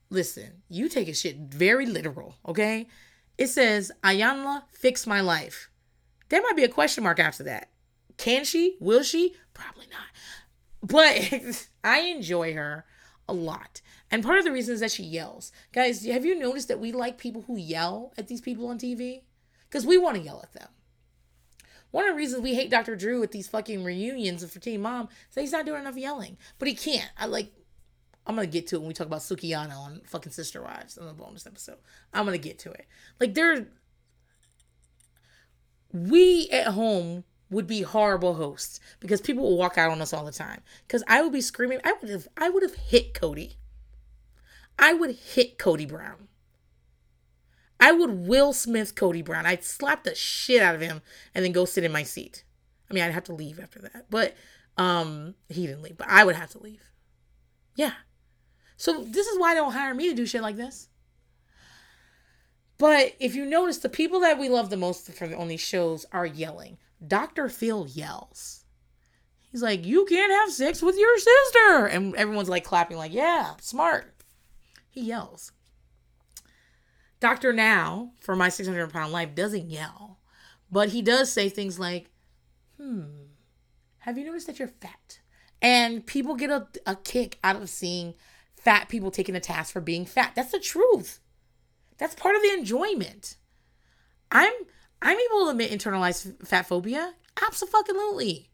Listen, 0.10 0.62
you 0.70 0.88
take 0.88 1.08
a 1.08 1.14
shit 1.14 1.38
very 1.38 1.86
literal, 1.86 2.36
okay? 2.48 2.88
It 3.38 3.48
says 3.48 3.92
Iyanla 4.04 4.64
fix 4.72 5.06
my 5.06 5.20
life. 5.20 5.70
There 6.30 6.42
might 6.42 6.56
be 6.56 6.64
a 6.64 6.70
question 6.70 7.04
mark 7.04 7.20
after 7.20 7.44
that. 7.44 7.70
Can 8.18 8.46
she? 8.46 8.78
Will 8.80 9.04
she? 9.04 9.36
Probably 9.54 9.88
not. 9.92 10.08
But 10.82 11.68
I 11.84 12.02
enjoy 12.02 12.54
her 12.54 12.86
a 13.28 13.34
lot. 13.34 13.82
And 14.12 14.24
part 14.24 14.40
of 14.40 14.46
the 14.46 14.52
reason 14.52 14.74
is 14.76 14.80
that 14.82 14.92
she 14.92 15.04
yells. 15.04 15.52
Guys, 15.74 16.06
have 16.06 16.26
you 16.26 16.38
noticed 16.38 16.68
that 16.68 16.80
we 16.80 16.92
like 16.92 17.18
people 17.18 17.44
who 17.44 17.58
yell 17.58 18.14
at 18.18 18.28
these 18.28 18.42
people 18.42 18.68
on 18.68 18.78
TV? 18.78 19.22
Because 19.70 19.86
we 19.86 19.98
want 19.98 20.18
to 20.18 20.24
yell 20.24 20.42
at 20.44 20.54
them. 20.54 20.70
One 21.92 22.06
of 22.06 22.12
the 22.12 22.18
reasons 22.18 22.42
we 22.42 22.56
hate 22.56 22.70
Dr. 22.70 22.96
Drew 22.96 23.24
at 23.24 23.32
these 23.32 23.48
fucking 23.48 23.84
reunions 23.84 24.44
for 24.52 24.60
Teen 24.60 24.82
Mom 24.82 25.08
is 25.30 25.36
that 25.36 25.42
he's 25.42 25.52
not 25.52 25.66
doing 25.66 25.82
enough 25.82 25.96
yelling. 25.96 26.38
But 26.60 26.68
he 26.68 26.76
can't. 26.76 27.10
I 27.18 27.26
like 27.26 27.52
I'm 28.28 28.36
gonna 28.36 28.48
get 28.48 28.68
to 28.68 28.76
it 28.76 28.80
when 28.80 28.88
we 28.88 28.94
talk 28.94 29.08
about 29.08 29.22
Sukihana 29.22 29.78
on 29.78 30.02
fucking 30.06 30.32
Sister 30.32 30.62
Wives 30.62 30.98
in 30.98 31.06
the 31.06 31.14
bonus 31.14 31.46
episode. 31.46 31.78
I'm 32.14 32.26
gonna 32.26 32.38
get 32.38 32.60
to 32.60 32.72
it. 32.72 32.86
Like 33.20 33.34
there 33.34 33.68
we 35.94 36.50
at 36.50 36.68
home 36.68 37.24
would 37.50 37.68
be 37.68 37.82
horrible 37.82 38.36
hosts 38.36 38.80
because 39.00 39.22
people 39.22 39.44
will 39.44 39.58
walk 39.58 39.78
out 39.78 39.92
on 39.92 40.02
us 40.02 40.14
all 40.14 40.26
the 40.26 40.32
time. 40.32 40.62
Because 40.88 41.04
I 41.08 41.22
would 41.22 41.32
be 41.32 41.42
screaming. 41.42 41.80
I 41.84 41.94
would 41.94 42.10
have 42.10 42.28
I 42.38 42.50
would 42.50 42.64
have 42.64 42.76
hit 42.76 43.14
Kody. 43.14 43.56
I 44.78 44.94
would 44.94 45.16
hit 45.16 45.58
Kody 45.58 45.88
Brown. 45.88 46.28
I 47.80 47.92
would 47.92 48.28
Will 48.28 48.54
Smith 48.54 48.96
Kody 48.96 49.24
Brown. 49.24 49.46
I'd 49.46 49.64
slap 49.64 50.04
the 50.04 50.16
shit 50.16 50.62
out 50.62 50.76
of 50.76 50.82
him 50.82 51.02
and 51.34 51.46
then 51.46 51.52
go 51.52 51.66
sit 51.66 51.84
in 51.84 51.92
my 51.92 52.04
seat. 52.04 52.44
I 52.90 52.94
mean, 52.94 53.04
I'd 53.04 53.14
have 53.14 53.24
to 53.26 53.34
leave 53.34 53.60
after 53.60 53.80
that. 53.80 54.08
But 54.10 54.36
um 54.78 55.36
he 55.50 55.68
didn't 55.68 55.84
leave, 55.84 55.98
but 55.98 56.08
I 56.10 56.24
would 56.24 56.36
have 56.36 56.50
to 56.52 56.60
leave. 56.60 56.84
Yeah. 57.76 57.94
So 58.78 59.04
this 59.04 59.28
is 59.28 59.40
why 59.40 59.54
they 59.54 59.60
don't 59.60 59.72
hire 59.72 59.94
me 59.94 60.10
to 60.10 60.16
do 60.16 60.26
shit 60.26 60.42
like 60.42 60.58
this. 60.58 60.90
But 62.78 63.16
if 63.20 63.36
you 63.36 63.46
notice, 63.46 63.78
the 63.78 63.90
people 63.90 64.20
that 64.22 64.38
we 64.38 64.50
love 64.50 64.70
the 64.70 64.78
most 64.78 65.12
for 65.14 65.34
on 65.36 65.48
these 65.48 65.62
shows 65.62 66.06
are 66.12 66.26
yelling. 66.26 66.78
Dr. 67.06 67.50
Phil 67.50 67.88
yells. 67.88 68.64
He's 69.52 69.62
like, 69.62 69.86
You 69.86 70.06
can't 70.06 70.32
have 70.32 70.52
sex 70.52 70.82
with 70.82 70.98
your 70.98 71.18
sister. 71.18 71.86
And 71.86 72.16
everyone's 72.16 72.50
like 72.50 72.64
clapping, 72.64 72.98
like, 72.98 73.14
Yeah, 73.14 73.54
smart. 73.62 74.14
He 74.90 75.02
yells. 75.02 75.52
Dr. 77.20 77.54
Now, 77.54 78.12
for 78.20 78.36
my 78.36 78.50
600 78.50 78.92
pound 78.92 79.12
life, 79.12 79.34
doesn't 79.34 79.70
yell, 79.70 80.20
but 80.72 80.90
he 80.90 81.02
does 81.02 81.32
say 81.32 81.50
things 81.50 81.80
like, 81.80 82.10
Hmm, 82.78 83.06
have 84.00 84.18
you 84.18 84.26
noticed 84.26 84.48
that 84.48 84.60
you're 84.60 84.68
fat? 84.68 85.20
And 85.62 86.06
people 86.06 86.36
get 86.36 86.50
a, 86.50 86.68
a 86.86 86.96
kick 86.96 87.40
out 87.44 87.56
of 87.56 87.70
seeing 87.70 88.14
fat 88.56 88.90
people 88.90 89.10
taking 89.12 89.36
a 89.36 89.40
task 89.40 89.72
for 89.72 89.80
being 89.82 90.06
fat. 90.06 90.34
That's 90.36 90.52
the 90.52 90.60
truth. 90.60 91.20
That's 91.98 92.16
part 92.16 92.36
of 92.36 92.42
the 92.42 92.54
enjoyment. 92.54 93.38
I'm 94.32 94.54
I'm 95.02 95.18
able 95.18 95.46
to 95.46 95.52
admit 95.52 95.72
internalized 95.72 96.46
fat 96.48 96.68
phobia. 96.68 97.14
Absolutely. 97.46 98.50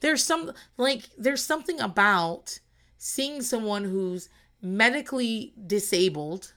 There's 0.00 0.22
some 0.22 0.52
like 0.76 1.04
there's 1.16 1.42
something 1.42 1.80
about 1.80 2.58
seeing 2.98 3.42
someone 3.42 3.84
who's 3.84 4.28
medically 4.60 5.54
disabled 5.66 6.54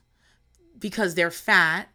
because 0.78 1.14
they're 1.14 1.30
fat 1.30 1.88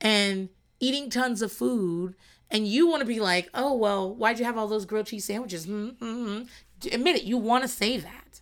and 0.00 0.48
eating 0.80 1.10
tons 1.10 1.42
of 1.42 1.52
food 1.52 2.14
and 2.50 2.66
you 2.66 2.88
want 2.88 3.00
to 3.00 3.06
be 3.06 3.20
like, 3.20 3.50
"Oh, 3.52 3.74
well, 3.74 4.14
why'd 4.14 4.38
you 4.38 4.44
have 4.44 4.56
all 4.56 4.68
those 4.68 4.86
grilled 4.86 5.06
cheese 5.06 5.26
sandwiches?" 5.26 5.66
Mm-hmm. 5.66 6.44
Admit 6.92 7.16
it, 7.16 7.24
you 7.24 7.36
want 7.36 7.62
to 7.62 7.68
say 7.68 7.98
that. 7.98 8.40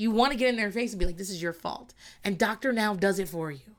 You 0.00 0.10
want 0.10 0.32
to 0.32 0.38
get 0.38 0.48
in 0.48 0.56
their 0.56 0.70
face 0.70 0.92
and 0.92 0.98
be 0.98 1.04
like, 1.04 1.18
this 1.18 1.28
is 1.28 1.42
your 1.42 1.52
fault. 1.52 1.92
And 2.24 2.38
Dr. 2.38 2.72
Now 2.72 2.94
does 2.94 3.18
it 3.18 3.28
for 3.28 3.50
you. 3.50 3.76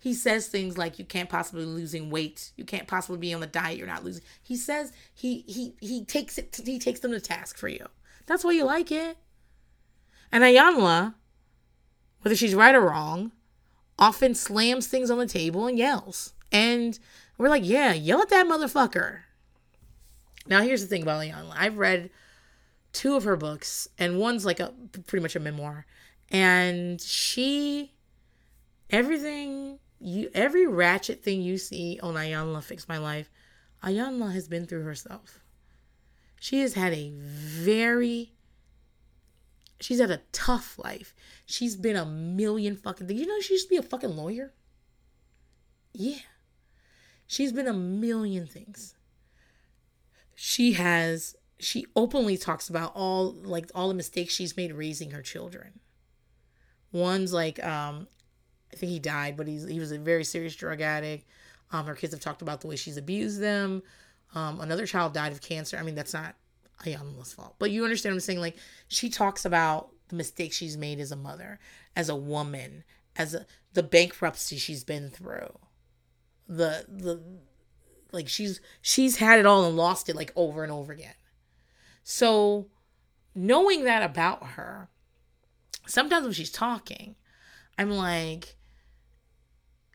He 0.00 0.14
says 0.14 0.48
things 0.48 0.78
like 0.78 0.98
you 0.98 1.04
can't 1.04 1.28
possibly 1.28 1.66
losing 1.66 2.08
weight. 2.08 2.52
You 2.56 2.64
can't 2.64 2.88
possibly 2.88 3.18
be 3.18 3.34
on 3.34 3.40
the 3.40 3.46
diet. 3.46 3.76
You're 3.76 3.86
not 3.86 4.02
losing. 4.02 4.22
He 4.42 4.56
says 4.56 4.92
he 5.14 5.44
he 5.46 5.74
he 5.80 6.04
takes 6.06 6.38
it 6.38 6.58
he 6.64 6.78
takes 6.78 7.00
them 7.00 7.12
to 7.12 7.20
task 7.20 7.58
for 7.58 7.68
you. 7.68 7.86
That's 8.24 8.42
why 8.42 8.52
you 8.52 8.64
like 8.64 8.90
it. 8.90 9.18
And 10.32 10.42
Iyanla, 10.42 11.14
whether 12.22 12.34
she's 12.34 12.54
right 12.54 12.74
or 12.74 12.80
wrong, 12.80 13.32
often 13.98 14.34
slams 14.34 14.86
things 14.86 15.10
on 15.10 15.18
the 15.18 15.26
table 15.26 15.66
and 15.66 15.76
yells. 15.76 16.32
And 16.50 16.98
we're 17.36 17.50
like, 17.50 17.66
yeah, 17.66 17.92
yell 17.92 18.22
at 18.22 18.30
that 18.30 18.46
motherfucker. 18.46 19.20
Now 20.46 20.62
here's 20.62 20.80
the 20.80 20.88
thing 20.88 21.02
about 21.02 21.22
Iyanla. 21.22 21.54
I've 21.54 21.76
read 21.76 22.10
two 22.92 23.16
of 23.16 23.24
her 23.24 23.36
books, 23.36 23.86
and 23.98 24.18
one's 24.18 24.46
like 24.46 24.60
a 24.60 24.72
pretty 25.06 25.22
much 25.22 25.36
a 25.36 25.40
memoir. 25.40 25.84
And 26.30 27.00
she, 27.00 27.92
everything 28.88 29.78
you, 30.00 30.30
every 30.34 30.66
ratchet 30.66 31.22
thing 31.22 31.42
you 31.42 31.58
see 31.58 32.00
on 32.02 32.14
Iyanla 32.14 32.62
Fix 32.62 32.88
My 32.88 32.98
Life, 32.98 33.30
Iyanla 33.82 34.32
has 34.32 34.48
been 34.48 34.66
through 34.66 34.84
herself. 34.84 35.40
She 36.40 36.60
has 36.60 36.74
had 36.74 36.94
a 36.94 37.12
very, 37.14 38.32
she's 39.78 40.00
had 40.00 40.10
a 40.10 40.22
tough 40.32 40.78
life. 40.78 41.14
She's 41.44 41.76
been 41.76 41.96
a 41.96 42.06
million 42.06 42.76
fucking 42.76 43.06
things. 43.06 43.20
You 43.20 43.26
know, 43.26 43.40
she 43.40 43.54
used 43.54 43.66
to 43.66 43.70
be 43.70 43.76
a 43.76 43.82
fucking 43.82 44.16
lawyer. 44.16 44.54
Yeah. 45.92 46.20
She's 47.26 47.52
been 47.52 47.68
a 47.68 47.74
million 47.74 48.46
things. 48.46 48.94
She 50.34 50.72
has 50.72 51.36
she 51.58 51.86
openly 51.94 52.38
talks 52.38 52.70
about 52.70 52.92
all 52.94 53.32
like 53.32 53.70
all 53.74 53.88
the 53.88 53.94
mistakes 53.94 54.34
she's 54.34 54.56
made 54.56 54.72
raising 54.72 55.10
her 55.10 55.22
children. 55.22 55.80
One's 56.90 57.32
like 57.32 57.62
um 57.62 58.08
I 58.72 58.76
think 58.76 58.90
he 58.90 58.98
died, 58.98 59.36
but 59.36 59.46
he's 59.46 59.66
he 59.68 59.78
was 59.78 59.92
a 59.92 59.98
very 59.98 60.24
serious 60.24 60.54
drug 60.56 60.80
addict. 60.80 61.26
Um 61.72 61.86
her 61.86 61.94
kids 61.94 62.12
have 62.12 62.20
talked 62.20 62.42
about 62.42 62.60
the 62.60 62.66
way 62.66 62.76
she's 62.76 62.96
abused 62.96 63.40
them. 63.40 63.82
Um 64.34 64.60
another 64.60 64.86
child 64.86 65.14
died 65.14 65.32
of 65.32 65.40
cancer. 65.40 65.76
I 65.76 65.82
mean 65.82 65.94
that's 65.94 66.14
not 66.14 66.34
Iyanla's 66.84 67.32
fault. 67.32 67.56
But 67.58 67.70
you 67.70 67.84
understand 67.84 68.14
what 68.14 68.16
I'm 68.16 68.20
saying? 68.20 68.40
Like 68.40 68.56
she 68.88 69.08
talks 69.08 69.44
about 69.44 69.90
the 70.08 70.16
mistakes 70.16 70.56
she's 70.56 70.76
made 70.76 71.00
as 71.00 71.12
a 71.12 71.16
mother, 71.16 71.58
as 71.94 72.08
a 72.08 72.16
woman, 72.16 72.84
as 73.16 73.34
a 73.34 73.46
the 73.72 73.82
bankruptcy 73.82 74.56
she's 74.56 74.84
been 74.84 75.10
through. 75.10 75.58
The 76.48 76.86
the 76.88 77.22
like 78.12 78.28
she's 78.28 78.60
she's 78.82 79.16
had 79.16 79.38
it 79.38 79.46
all 79.46 79.64
and 79.64 79.76
lost 79.76 80.08
it 80.08 80.16
like 80.16 80.32
over 80.34 80.62
and 80.62 80.72
over 80.72 80.92
again 80.92 81.14
so, 82.02 82.66
knowing 83.34 83.84
that 83.84 84.02
about 84.02 84.44
her, 84.50 84.88
sometimes 85.86 86.24
when 86.24 86.32
she's 86.32 86.50
talking, 86.50 87.14
I'm 87.78 87.90
like, 87.90 88.56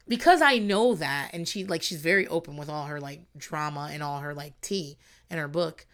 because 0.07 0.41
I 0.41 0.57
know 0.57 0.95
that, 0.95 1.31
and 1.33 1.47
she 1.47 1.65
like 1.65 1.81
she's 1.81 2.01
very 2.01 2.27
open 2.27 2.57
with 2.57 2.69
all 2.69 2.85
her 2.85 2.99
like 2.99 3.21
drama 3.35 3.89
and 3.91 4.03
all 4.03 4.19
her 4.19 4.33
like 4.33 4.59
tea 4.61 4.97
in 5.29 5.37
her 5.37 5.47
book, 5.47 5.85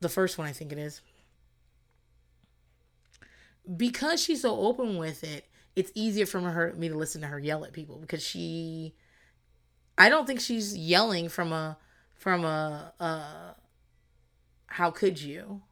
the 0.00 0.08
first 0.08 0.38
one 0.38 0.46
I 0.46 0.52
think 0.52 0.72
it 0.72 0.78
is. 0.78 1.00
Because 3.76 4.22
she's 4.22 4.42
so 4.42 4.58
open 4.60 4.96
with 4.96 5.24
it, 5.24 5.46
it's 5.76 5.92
easier 5.94 6.26
for 6.26 6.40
her 6.40 6.72
me 6.74 6.88
to 6.88 6.96
listen 6.96 7.20
to 7.22 7.26
her 7.26 7.38
yell 7.38 7.64
at 7.64 7.72
people 7.72 7.98
because 7.98 8.22
she, 8.22 8.94
I 9.96 10.08
don't 10.08 10.26
think 10.26 10.40
she's 10.40 10.76
yelling 10.76 11.28
from 11.28 11.52
a 11.52 11.76
from 12.14 12.44
a, 12.44 12.92
a 13.00 13.54
how 14.66 14.90
could 14.90 15.20
you 15.20 15.62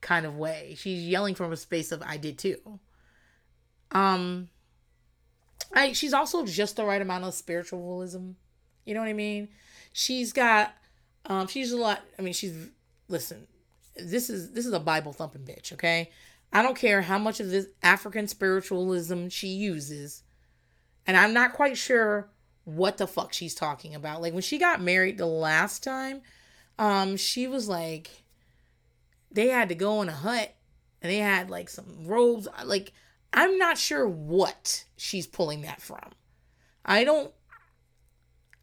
kind 0.00 0.24
of 0.24 0.36
way. 0.36 0.74
She's 0.78 1.02
yelling 1.04 1.34
from 1.34 1.52
a 1.52 1.56
space 1.56 1.92
of 1.92 2.02
I 2.04 2.16
did 2.16 2.38
too. 2.38 2.80
Um 3.92 4.48
I 5.72 5.92
she's 5.92 6.14
also 6.14 6.44
just 6.44 6.76
the 6.76 6.84
right 6.84 7.02
amount 7.02 7.24
of 7.24 7.34
spiritualism. 7.34 8.30
You 8.84 8.94
know 8.94 9.00
what 9.00 9.08
I 9.08 9.14
mean? 9.14 9.48
She's 9.92 10.32
got 10.32 10.74
um 11.26 11.46
she's 11.46 11.72
a 11.72 11.76
lot 11.76 12.00
I 12.18 12.22
mean 12.22 12.34
she's 12.34 12.56
listen, 13.08 13.46
this 13.96 14.30
is 14.30 14.52
this 14.52 14.66
is 14.66 14.72
a 14.72 14.80
Bible 14.80 15.12
thumping 15.12 15.42
bitch, 15.42 15.72
okay? 15.72 16.10
I 16.52 16.62
don't 16.62 16.76
care 16.76 17.02
how 17.02 17.18
much 17.18 17.40
of 17.40 17.50
this 17.50 17.66
African 17.82 18.26
spiritualism 18.26 19.28
she 19.28 19.48
uses. 19.48 20.22
And 21.06 21.16
I'm 21.16 21.32
not 21.32 21.52
quite 21.52 21.76
sure 21.76 22.28
what 22.64 22.98
the 22.98 23.06
fuck 23.06 23.32
she's 23.32 23.54
talking 23.54 23.94
about. 23.94 24.22
Like 24.22 24.32
when 24.32 24.42
she 24.42 24.58
got 24.58 24.80
married 24.80 25.18
the 25.18 25.26
last 25.26 25.82
time, 25.82 26.22
um, 26.78 27.16
she 27.16 27.46
was 27.46 27.68
like, 27.68 28.10
they 29.30 29.48
had 29.48 29.68
to 29.68 29.74
go 29.74 30.02
in 30.02 30.08
a 30.08 30.12
hut 30.12 30.54
and 31.02 31.10
they 31.10 31.18
had 31.18 31.50
like 31.50 31.68
some 31.68 32.06
robes. 32.06 32.48
Like, 32.64 32.92
I'm 33.32 33.58
not 33.58 33.78
sure 33.78 34.08
what 34.08 34.84
she's 34.96 35.26
pulling 35.26 35.62
that 35.62 35.80
from. 35.80 36.10
I 36.84 37.04
don't. 37.04 37.32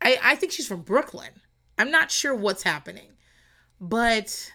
I, 0.02 0.18
I 0.22 0.36
think 0.36 0.52
she's 0.52 0.68
from 0.68 0.82
Brooklyn. 0.82 1.32
I'm 1.78 1.92
not 1.92 2.12
sure 2.12 2.36
what's 2.36 2.64
happening. 2.64 3.14
But 3.80 4.52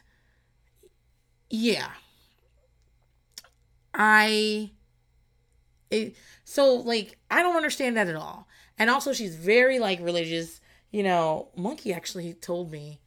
yeah. 1.50 1.90
I 3.94 4.72
it, 5.90 6.16
so 6.44 6.74
like 6.74 7.18
I 7.30 7.42
don't 7.42 7.56
understand 7.56 7.96
that 7.96 8.08
at 8.08 8.16
all. 8.16 8.48
And 8.78 8.90
also 8.90 9.12
she's 9.12 9.36
very 9.36 9.78
like 9.78 10.00
religious. 10.00 10.60
You 10.90 11.02
know, 11.02 11.48
Monkey 11.56 11.92
actually 11.92 12.34
told 12.34 12.70
me 12.70 13.00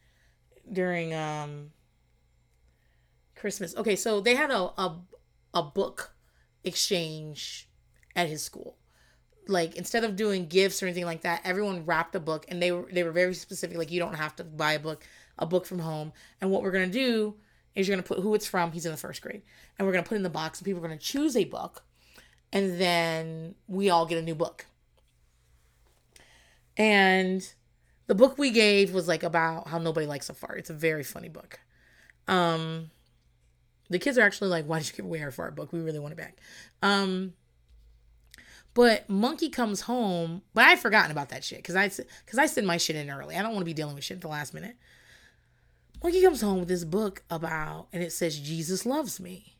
during 0.70 1.14
um 1.14 1.70
Christmas. 3.34 3.76
Okay, 3.76 3.96
so 3.96 4.20
they 4.20 4.34
had 4.34 4.50
a 4.50 4.70
a, 4.80 5.00
a 5.54 5.62
book 5.62 6.15
exchange 6.66 7.68
at 8.14 8.28
his 8.28 8.42
school. 8.42 8.76
Like 9.48 9.76
instead 9.76 10.02
of 10.02 10.16
doing 10.16 10.46
gifts 10.46 10.82
or 10.82 10.86
anything 10.86 11.04
like 11.04 11.22
that, 11.22 11.40
everyone 11.44 11.86
wrapped 11.86 12.14
a 12.16 12.20
book 12.20 12.46
and 12.48 12.60
they 12.60 12.72
were 12.72 12.88
they 12.90 13.04
were 13.04 13.12
very 13.12 13.34
specific 13.34 13.76
like 13.76 13.92
you 13.92 14.00
don't 14.00 14.14
have 14.14 14.34
to 14.36 14.44
buy 14.44 14.72
a 14.72 14.78
book, 14.78 15.04
a 15.38 15.46
book 15.46 15.66
from 15.66 15.78
home. 15.78 16.12
And 16.40 16.50
what 16.50 16.62
we're 16.62 16.72
to 16.90 16.98
do 16.98 17.36
is 17.74 17.86
you're 17.86 17.96
to 17.96 18.02
put 18.02 18.18
who 18.18 18.34
it's 18.34 18.46
from, 18.46 18.72
he's 18.72 18.86
in 18.86 18.92
the 18.92 18.98
first 18.98 19.22
grade. 19.22 19.42
And 19.78 19.86
we're 19.86 19.92
to 20.04 20.08
put 20.08 20.16
in 20.16 20.24
the 20.24 20.30
box 20.30 20.58
and 20.58 20.64
people 20.64 20.84
are 20.84 20.88
to 20.88 20.96
choose 20.96 21.36
a 21.36 21.44
book 21.44 21.84
and 22.52 22.80
then 22.80 23.54
we 23.68 23.90
all 23.90 24.06
get 24.06 24.18
a 24.18 24.22
new 24.22 24.34
book. 24.34 24.66
And 26.76 27.48
the 28.06 28.14
book 28.14 28.38
we 28.38 28.50
gave 28.50 28.92
was 28.92 29.06
like 29.06 29.22
about 29.22 29.68
how 29.68 29.78
nobody 29.78 30.06
likes 30.06 30.28
a 30.28 30.34
fart. 30.34 30.58
It's 30.58 30.70
a 30.70 30.74
very 30.74 31.04
funny 31.04 31.28
book. 31.28 31.60
Um 32.26 32.90
the 33.88 33.98
kids 33.98 34.18
are 34.18 34.22
actually 34.22 34.48
like, 34.48 34.66
why 34.66 34.78
did 34.78 34.88
you 34.88 34.94
give 34.94 35.04
away 35.04 35.22
our 35.22 35.30
fart 35.30 35.54
book? 35.54 35.72
We 35.72 35.80
really 35.80 35.98
want 35.98 36.12
it 36.12 36.18
back. 36.18 36.38
Um 36.82 37.34
but 38.76 39.08
Monkey 39.08 39.48
comes 39.48 39.80
home, 39.80 40.42
but 40.52 40.64
I'd 40.64 40.78
forgotten 40.78 41.10
about 41.10 41.30
that 41.30 41.42
shit 41.42 41.60
because 41.60 41.76
I 41.76 41.88
because 41.88 42.38
I 42.38 42.44
send 42.44 42.66
my 42.66 42.76
shit 42.76 42.94
in 42.94 43.08
early. 43.08 43.34
I 43.34 43.40
don't 43.40 43.52
want 43.52 43.62
to 43.62 43.64
be 43.64 43.72
dealing 43.72 43.94
with 43.94 44.04
shit 44.04 44.16
at 44.16 44.20
the 44.20 44.28
last 44.28 44.52
minute. 44.52 44.76
Monkey 46.02 46.20
comes 46.20 46.42
home 46.42 46.58
with 46.60 46.68
this 46.68 46.84
book 46.84 47.22
about, 47.30 47.86
and 47.90 48.02
it 48.02 48.12
says 48.12 48.38
Jesus 48.38 48.84
loves 48.84 49.18
me. 49.18 49.56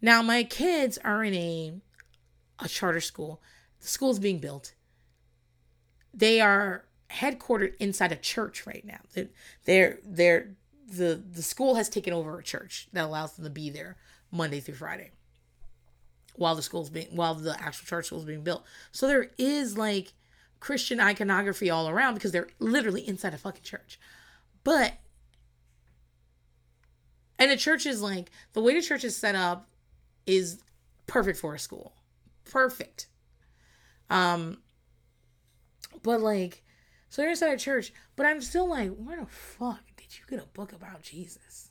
Now 0.00 0.22
my 0.22 0.44
kids 0.44 0.98
are 0.98 1.24
in 1.24 1.34
a 1.34 1.74
a 2.60 2.68
charter 2.68 3.00
school. 3.00 3.42
The 3.80 3.88
school's 3.88 4.20
being 4.20 4.38
built. 4.38 4.74
They 6.14 6.40
are 6.40 6.84
headquartered 7.10 7.72
inside 7.80 8.12
a 8.12 8.16
church 8.16 8.68
right 8.68 8.84
now. 8.84 9.00
They're 9.64 9.98
they're 10.04 10.50
the 10.90 11.22
the 11.32 11.42
school 11.42 11.76
has 11.76 11.88
taken 11.88 12.12
over 12.12 12.38
a 12.38 12.42
church 12.42 12.88
that 12.92 13.04
allows 13.04 13.32
them 13.32 13.44
to 13.44 13.50
be 13.50 13.70
there 13.70 13.96
Monday 14.30 14.60
through 14.60 14.74
Friday 14.74 15.10
while 16.36 16.54
the 16.54 16.62
school's 16.62 16.90
being 16.90 17.08
while 17.10 17.34
the 17.34 17.60
actual 17.60 17.86
church 17.86 18.06
school 18.06 18.18
is 18.18 18.24
being 18.24 18.42
built. 18.42 18.64
So 18.92 19.06
there 19.06 19.30
is 19.38 19.78
like 19.78 20.12
Christian 20.58 21.00
iconography 21.00 21.70
all 21.70 21.88
around 21.88 22.14
because 22.14 22.32
they're 22.32 22.48
literally 22.58 23.06
inside 23.06 23.34
a 23.34 23.38
fucking 23.38 23.62
church. 23.62 23.98
But 24.64 24.94
and 27.38 27.50
the 27.50 27.56
church 27.56 27.86
is 27.86 28.02
like 28.02 28.30
the 28.52 28.60
way 28.60 28.74
the 28.74 28.82
church 28.82 29.04
is 29.04 29.16
set 29.16 29.34
up 29.34 29.68
is 30.26 30.62
perfect 31.06 31.38
for 31.38 31.54
a 31.54 31.58
school 31.58 31.94
perfect. 32.50 33.06
Um, 34.10 34.58
but 36.02 36.20
like, 36.20 36.62
so 37.08 37.22
they're 37.22 37.30
inside 37.30 37.52
a 37.52 37.58
church, 37.58 37.92
but 38.16 38.26
I'm 38.26 38.40
still 38.40 38.68
like, 38.68 38.94
where 38.96 39.20
the 39.20 39.26
fuck 39.26 39.80
did 40.10 40.18
you 40.18 40.24
get 40.28 40.44
a 40.44 40.48
book 40.48 40.72
about 40.72 41.02
Jesus? 41.02 41.70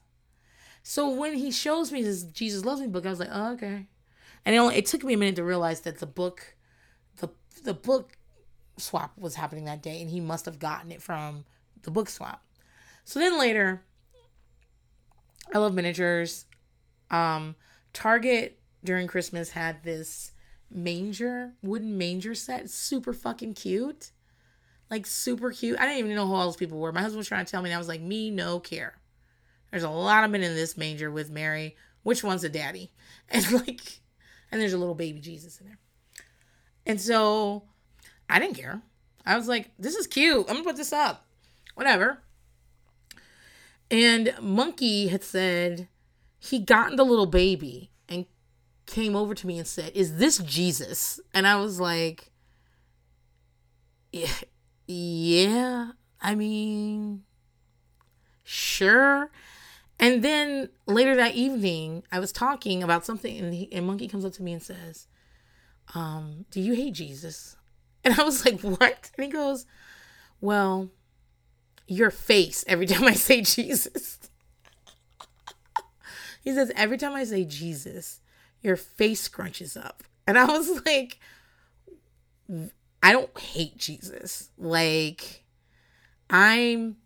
So 0.81 1.09
when 1.09 1.35
he 1.35 1.51
shows 1.51 1.91
me 1.91 2.01
this 2.01 2.23
Jesus 2.23 2.63
loves 2.63 2.79
me 2.79 2.87
book, 2.87 3.05
I 3.05 3.09
was 3.09 3.19
like, 3.19 3.29
oh, 3.31 3.53
okay. 3.53 3.87
And 4.45 4.55
it, 4.55 4.57
only, 4.57 4.77
it 4.77 4.85
took 4.85 5.03
me 5.03 5.13
a 5.13 5.17
minute 5.17 5.35
to 5.35 5.43
realize 5.43 5.81
that 5.81 5.99
the 5.99 6.05
book, 6.05 6.55
the 7.17 7.29
the 7.63 7.73
book 7.73 8.17
swap 8.77 9.11
was 9.17 9.35
happening 9.35 9.65
that 9.65 9.83
day, 9.83 10.01
and 10.01 10.09
he 10.09 10.21
must 10.21 10.45
have 10.45 10.57
gotten 10.57 10.91
it 10.91 11.01
from 11.01 11.43
the 11.83 11.91
book 11.91 12.07
swap. 12.07 12.45
So 13.03 13.19
then 13.19 13.37
later, 13.37 13.81
I 15.53 15.57
love 15.57 15.73
miniatures. 15.73 16.45
Um, 17.11 17.55
Target 17.91 18.59
during 18.83 19.07
Christmas 19.07 19.49
had 19.49 19.83
this 19.83 20.31
manger, 20.71 21.53
wooden 21.61 21.97
manger 21.97 22.35
set. 22.35 22.69
Super 22.69 23.11
fucking 23.11 23.55
cute. 23.55 24.11
Like 24.89 25.05
super 25.05 25.51
cute. 25.51 25.79
I 25.79 25.85
didn't 25.85 25.99
even 25.99 26.15
know 26.15 26.27
who 26.27 26.33
all 26.33 26.45
those 26.45 26.55
people 26.55 26.79
were. 26.79 26.91
My 26.91 27.01
husband 27.01 27.19
was 27.19 27.27
trying 27.27 27.45
to 27.45 27.51
tell 27.51 27.61
me, 27.61 27.69
and 27.69 27.75
I 27.75 27.79
was 27.79 27.87
like, 27.87 28.01
me, 28.01 28.31
no 28.31 28.59
care. 28.59 28.95
There's 29.71 29.83
a 29.83 29.89
lot 29.89 30.23
of 30.23 30.31
men 30.31 30.41
in 30.41 30.55
this 30.55 30.77
manger 30.77 31.11
with 31.11 31.29
Mary. 31.29 31.75
Which 32.03 32.23
one's 32.23 32.41
the 32.41 32.49
daddy? 32.49 32.91
And 33.31 33.51
like, 33.51 33.99
and 34.51 34.59
there's 34.59 34.73
a 34.73 34.77
little 34.79 34.95
baby 34.95 35.19
Jesus 35.19 35.59
in 35.59 35.67
there. 35.67 35.77
And 36.87 36.99
so 36.99 37.61
I 38.27 38.39
didn't 38.39 38.55
care. 38.55 38.81
I 39.23 39.37
was 39.37 39.47
like, 39.47 39.69
this 39.77 39.95
is 39.95 40.07
cute. 40.07 40.47
I'm 40.49 40.55
gonna 40.55 40.63
put 40.63 40.77
this 40.77 40.91
up. 40.91 41.27
Whatever. 41.75 42.23
And 43.91 44.33
Monkey 44.41 45.09
had 45.09 45.23
said 45.23 45.87
he 46.39 46.59
gotten 46.59 46.95
the 46.95 47.03
little 47.03 47.25
baby 47.25 47.91
and 48.07 48.25
came 48.85 49.15
over 49.15 49.35
to 49.35 49.47
me 49.47 49.57
and 49.57 49.67
said, 49.67 49.91
Is 49.93 50.17
this 50.17 50.39
Jesus? 50.39 51.19
And 51.33 51.47
I 51.47 51.57
was 51.57 51.79
like, 51.79 52.31
Yeah, 54.11 54.31
yeah 54.89 55.91
I 56.21 56.35
mean, 56.35 57.23
sure. 58.43 59.31
And 59.99 60.23
then 60.23 60.69
later 60.85 61.15
that 61.15 61.35
evening, 61.35 62.03
I 62.11 62.19
was 62.19 62.31
talking 62.31 62.83
about 62.83 63.05
something, 63.05 63.37
and, 63.37 63.53
he, 63.53 63.69
and 63.71 63.85
Monkey 63.85 64.07
comes 64.07 64.25
up 64.25 64.33
to 64.33 64.43
me 64.43 64.53
and 64.53 64.63
says, 64.63 65.07
um, 65.95 66.45
Do 66.51 66.61
you 66.61 66.73
hate 66.73 66.93
Jesus? 66.93 67.55
And 68.01 68.17
I 68.17 68.23
was 68.23 68.45
like, 68.45 68.61
What? 68.61 69.11
And 69.17 69.25
he 69.25 69.29
goes, 69.29 69.65
Well, 70.39 70.89
your 71.85 72.11
face 72.11 72.63
every 72.65 72.85
time 72.87 73.03
I 73.03 73.13
say 73.13 73.41
Jesus. 73.41 74.19
he 76.43 76.53
says, 76.53 76.71
Every 76.77 76.97
time 76.97 77.13
I 77.13 77.25
say 77.25 77.43
Jesus, 77.43 78.21
your 78.61 78.77
face 78.77 79.27
scrunches 79.27 79.75
up. 79.75 80.03
And 80.25 80.39
I 80.39 80.45
was 80.45 80.81
like, 80.85 81.19
I 83.01 83.11
don't 83.11 83.37
hate 83.37 83.77
Jesus. 83.77 84.49
Like, 84.57 85.43
I'm 86.29 86.97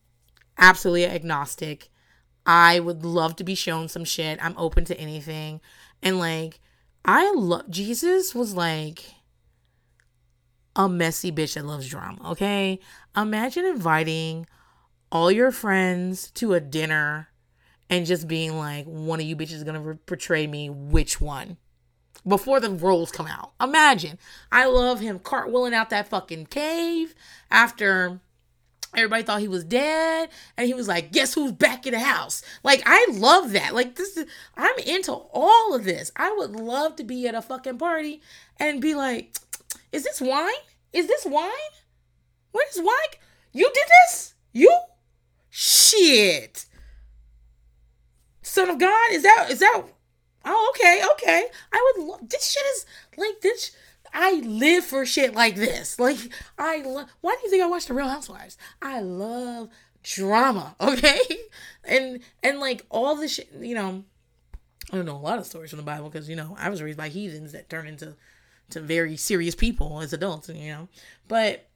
absolutely 0.58 1.06
agnostic. 1.06 1.89
I 2.46 2.80
would 2.80 3.06
love 3.06 3.36
to 3.38 3.44
be 3.44 3.56
shown 3.56 3.88
some 3.88 4.04
shit. 4.04 4.44
I'm 4.44 4.58
open 4.58 4.86
to 4.86 4.98
anything. 4.98 5.62
And 6.02 6.20
like, 6.20 6.60
I 7.06 7.32
love 7.34 7.70
Jesus 7.70 8.34
was 8.36 8.54
like 8.54 9.04
a 10.76 10.89
messy 10.89 11.32
bitch 11.32 11.54
that 11.54 11.66
loves 11.66 11.88
drama, 11.88 12.32
okay? 12.32 12.80
Imagine 13.16 13.66
inviting 13.66 14.48
all 15.12 15.32
your 15.32 15.52
friends 15.52 16.32
to 16.32 16.54
a 16.54 16.60
dinner 16.60 17.30
and 17.89 18.06
just 18.06 18.28
being 18.28 18.58
like, 18.58 18.86
one 18.86 19.20
of 19.20 19.26
you 19.26 19.36
bitches 19.36 19.54
is 19.54 19.64
gonna 19.64 19.96
portray 20.06 20.48
me. 20.48 20.70
Which 20.70 21.22
one? 21.22 21.58
Before 22.26 22.59
the 22.59 22.69
roles 22.69 23.11
come 23.11 23.28
out. 23.28 23.51
Imagine. 23.61 24.17
I 24.51 24.65
love 24.65 24.99
him 24.99 25.19
cartwheeling 25.19 25.74
out 25.74 25.89
that 25.89 26.07
fucking 26.07 26.45
cave 26.47 27.13
after 27.51 28.21
everybody 28.95 29.24
thought 29.24 29.41
he 29.41 29.47
was 29.47 29.63
dead 29.63 30.30
and 30.55 30.67
he 30.67 30.74
was 30.74 30.88
like 30.88 31.11
guess 31.11 31.34
who's 31.34 31.51
back 31.51 31.88
in 31.88 31.93
the 31.93 31.99
house 31.99 32.43
like 32.63 32.84
i 32.86 33.07
love 33.13 33.51
that 33.53 33.74
like 33.74 33.95
this 33.95 34.15
is 34.15 34.28
i'm 34.55 34.78
into 34.86 35.11
all 35.11 35.74
of 35.74 35.84
this 35.84 36.11
i 36.15 36.32
would 36.32 36.51
love 36.51 36.95
to 36.95 37.03
be 37.03 37.28
at 37.28 37.34
a 37.34 37.41
fucking 37.41 37.80
party 37.80 38.21
and 38.59 38.82
be 38.82 38.93
like 38.93 39.36
is 39.91 40.03
this 40.03 40.21
wine 40.21 40.51
is 40.91 41.07
this 41.07 41.26
wine 41.26 41.49
where's 42.51 42.78
wine 42.78 43.19
you 43.51 43.67
did 43.74 43.88
this 44.05 44.36
you 44.51 44.71
shit 45.49 46.67
Son 48.53 48.69
of 48.69 48.78
God? 48.78 49.11
Is 49.11 49.24
that 49.24 49.47
is 49.49 49.59
that? 49.59 49.84
Oh, 50.46 50.74
okay, 50.76 51.02
okay. 51.14 51.46
I 51.72 51.94
would. 51.98 52.06
love 52.08 52.30
this 52.30 52.52
shit 52.52 52.64
is 52.76 52.86
like 53.18 53.41
this. 53.41 53.72
I 54.14 54.34
live 54.34 54.86
for 54.86 55.06
shit 55.06 55.34
like 55.34 55.56
this. 55.56 56.00
Like 56.00 56.18
I 56.58 56.82
love. 56.82 57.10
Why 57.22 57.36
do 57.36 57.41
you 57.44 57.50
think 57.50 57.64
I 57.64 57.68
watch 57.68 57.86
the 57.86 57.94
Real 57.94 58.10
Housewives? 58.10 58.58
I 58.82 59.00
love 59.02 59.70
drama. 60.04 60.76
Okay, 60.82 61.20
and 61.84 62.20
and 62.41 62.60
like 62.60 62.86
all 62.89 63.16
the 63.16 63.28
shit. 63.28 63.50
You 63.60 63.76
know, 63.76 64.04
I 64.91 64.96
don't 64.98 65.06
know 65.06 65.16
a 65.16 65.18
lot 65.18 65.39
of 65.39 65.46
stories 65.46 65.70
from 65.72 65.78
the 65.78 65.84
Bible 65.84 66.10
because 66.10 66.30
you 66.30 66.36
know 66.36 66.56
I 66.60 66.70
was 66.70 66.82
raised 66.82 66.98
by 66.98 67.10
heathens 67.10 67.54
that 67.54 67.70
turn 67.70 67.88
into 67.88 68.16
to 68.72 68.82
very 68.82 69.18
serious 69.18 69.56
people 69.56 70.02
as 70.02 70.14
adults. 70.14 70.50
You 70.50 70.72
know, 70.72 70.88
but 71.28 71.68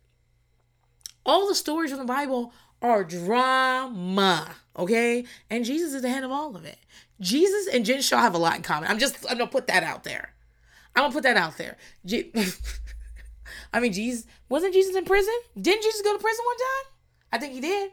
all 1.25 1.47
the 1.47 1.55
stories 1.55 1.91
from 1.91 1.99
the 1.99 2.05
Bible 2.05 2.53
are 2.81 3.03
drama, 3.03 4.55
okay? 4.77 5.25
And 5.49 5.65
Jesus 5.65 5.93
is 5.93 6.01
the 6.01 6.09
head 6.09 6.23
of 6.23 6.31
all 6.31 6.55
of 6.55 6.65
it. 6.65 6.77
Jesus 7.19 7.67
and 7.73 7.85
Jen 7.85 8.01
Shah 8.01 8.21
have 8.21 8.35
a 8.35 8.39
lot 8.39 8.55
in 8.55 8.61
common. 8.61 8.89
I'm 8.89 8.99
just, 8.99 9.25
I'm 9.29 9.37
gonna 9.37 9.49
put 9.49 9.67
that 9.67 9.83
out 9.83 10.03
there. 10.03 10.33
I'm 10.95 11.03
gonna 11.03 11.13
put 11.13 11.23
that 11.23 11.37
out 11.37 11.57
there. 11.57 11.77
Je- 12.05 12.31
I 13.73 13.79
mean, 13.79 13.93
Jesus, 13.93 14.25
wasn't 14.49 14.73
Jesus 14.73 14.95
in 14.95 15.05
prison? 15.05 15.33
Didn't 15.59 15.83
Jesus 15.83 16.01
go 16.01 16.13
to 16.15 16.21
prison 16.21 16.45
one 16.45 16.57
time? 16.57 16.93
I 17.33 17.37
think 17.39 17.53
he 17.53 17.61
did. 17.61 17.91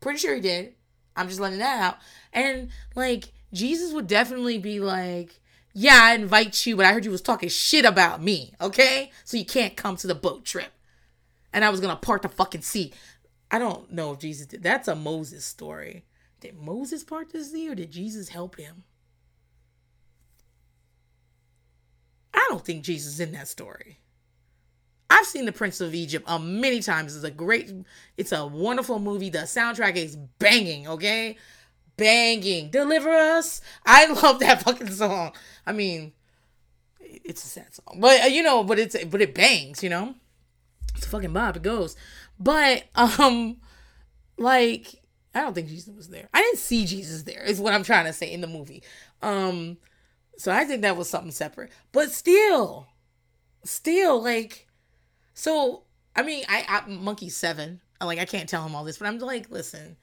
Pretty 0.00 0.18
sure 0.18 0.34
he 0.34 0.40
did. 0.40 0.74
I'm 1.16 1.28
just 1.28 1.40
letting 1.40 1.58
that 1.58 1.80
out. 1.82 1.96
And 2.32 2.68
like, 2.94 3.32
Jesus 3.52 3.92
would 3.92 4.06
definitely 4.06 4.58
be 4.58 4.80
like, 4.80 5.40
yeah, 5.72 5.98
I 6.00 6.14
invite 6.14 6.64
you, 6.66 6.76
but 6.76 6.86
I 6.86 6.92
heard 6.92 7.04
you 7.04 7.10
was 7.10 7.22
talking 7.22 7.48
shit 7.48 7.84
about 7.84 8.22
me, 8.22 8.54
okay? 8.60 9.10
So 9.24 9.36
you 9.36 9.44
can't 9.44 9.76
come 9.76 9.96
to 9.96 10.06
the 10.06 10.14
boat 10.14 10.44
trip. 10.44 10.72
And 11.52 11.64
I 11.64 11.70
was 11.70 11.80
gonna 11.80 11.96
part 11.96 12.22
the 12.22 12.28
fucking 12.28 12.62
sea. 12.62 12.92
I 13.50 13.58
don't 13.58 13.92
know 13.92 14.12
if 14.12 14.18
Jesus 14.18 14.46
did. 14.46 14.62
That's 14.62 14.88
a 14.88 14.96
Moses 14.96 15.44
story. 15.44 16.04
Did 16.40 16.58
Moses 16.58 17.04
part 17.04 17.30
the 17.32 17.42
sea 17.42 17.68
or 17.68 17.74
did 17.74 17.92
Jesus 17.92 18.28
help 18.28 18.56
him? 18.56 18.84
I 22.34 22.46
don't 22.50 22.64
think 22.64 22.84
Jesus 22.84 23.14
is 23.14 23.20
in 23.20 23.32
that 23.32 23.48
story. 23.48 24.00
I've 25.08 25.26
seen 25.26 25.46
The 25.46 25.52
Prince 25.52 25.80
of 25.80 25.94
Egypt 25.94 26.28
uh, 26.28 26.38
many 26.38 26.80
times. 26.80 27.14
It's 27.14 27.24
a 27.24 27.30
great, 27.30 27.72
it's 28.16 28.32
a 28.32 28.46
wonderful 28.46 28.98
movie. 28.98 29.30
The 29.30 29.40
soundtrack 29.40 29.96
is 29.96 30.16
banging, 30.16 30.88
okay? 30.88 31.36
Banging. 31.96 32.70
Deliver 32.70 33.10
us. 33.10 33.60
I 33.84 34.06
love 34.22 34.40
that 34.40 34.62
fucking 34.62 34.90
song. 34.90 35.32
I 35.64 35.72
mean, 35.72 36.12
it's 37.00 37.44
a 37.44 37.46
sad 37.46 37.74
song, 37.74 38.00
but 38.00 38.24
uh, 38.24 38.26
you 38.26 38.42
know, 38.42 38.64
but 38.64 38.78
it's 38.78 39.02
but 39.04 39.22
it 39.22 39.34
bangs, 39.34 39.82
you 39.82 39.88
know. 39.88 40.14
It's 40.96 41.06
a 41.06 41.08
fucking 41.10 41.32
Bob. 41.32 41.56
It 41.56 41.62
goes, 41.62 41.94
but 42.38 42.84
um, 42.94 43.56
like 44.38 45.02
I 45.34 45.40
don't 45.40 45.54
think 45.54 45.68
Jesus 45.68 45.94
was 45.94 46.08
there. 46.08 46.28
I 46.32 46.40
didn't 46.40 46.58
see 46.58 46.86
Jesus 46.86 47.22
there. 47.22 47.42
Is 47.42 47.60
what 47.60 47.74
I'm 47.74 47.82
trying 47.82 48.06
to 48.06 48.12
say 48.12 48.32
in 48.32 48.40
the 48.40 48.46
movie. 48.46 48.82
Um, 49.22 49.78
so 50.38 50.52
I 50.52 50.64
think 50.64 50.82
that 50.82 50.96
was 50.96 51.08
something 51.08 51.30
separate. 51.30 51.70
But 51.92 52.10
still, 52.10 52.88
still 53.64 54.22
like, 54.22 54.66
so 55.34 55.82
I 56.14 56.22
mean, 56.22 56.44
I, 56.48 56.64
I 56.68 56.88
monkey 56.88 57.28
seven. 57.28 57.80
Like 58.00 58.18
I 58.18 58.24
can't 58.24 58.48
tell 58.48 58.64
him 58.64 58.74
all 58.74 58.84
this, 58.84 58.98
but 58.98 59.08
I'm 59.08 59.18
like, 59.18 59.50
listen, 59.50 59.96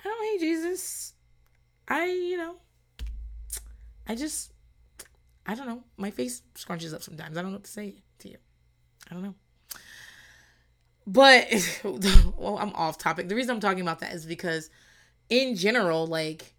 I 0.00 0.04
don't 0.04 0.24
hate 0.24 0.40
Jesus. 0.40 1.14
I 1.88 2.06
you 2.06 2.36
know, 2.36 2.56
I 4.06 4.14
just 4.14 4.52
I 5.46 5.54
don't 5.54 5.66
know. 5.66 5.82
My 5.96 6.10
face 6.10 6.42
scrunches 6.54 6.94
up 6.94 7.02
sometimes. 7.02 7.36
I 7.36 7.42
don't 7.42 7.50
know 7.50 7.56
what 7.56 7.64
to 7.64 7.70
say 7.70 7.96
to 8.20 8.28
you. 8.28 8.36
I 9.10 9.14
don't 9.14 9.22
know. 9.22 9.34
But 11.06 11.48
well, 11.84 12.58
I'm 12.58 12.72
off 12.74 12.98
topic. 12.98 13.28
The 13.28 13.34
reason 13.34 13.54
I'm 13.54 13.60
talking 13.60 13.80
about 13.80 14.00
that 14.00 14.12
is 14.12 14.26
because 14.26 14.70
in 15.28 15.56
general, 15.56 16.06
like 16.06 16.54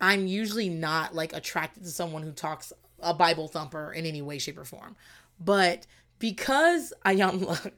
I'm 0.00 0.26
usually 0.26 0.68
not 0.68 1.14
like 1.14 1.32
attracted 1.32 1.84
to 1.84 1.90
someone 1.90 2.22
who 2.22 2.32
talks 2.32 2.72
a 3.00 3.14
Bible 3.14 3.48
thumper 3.48 3.92
in 3.92 4.06
any 4.06 4.22
way, 4.22 4.38
shape, 4.38 4.58
or 4.58 4.64
form. 4.64 4.96
But 5.38 5.86
because 6.18 6.92
Iyanla 7.04 7.72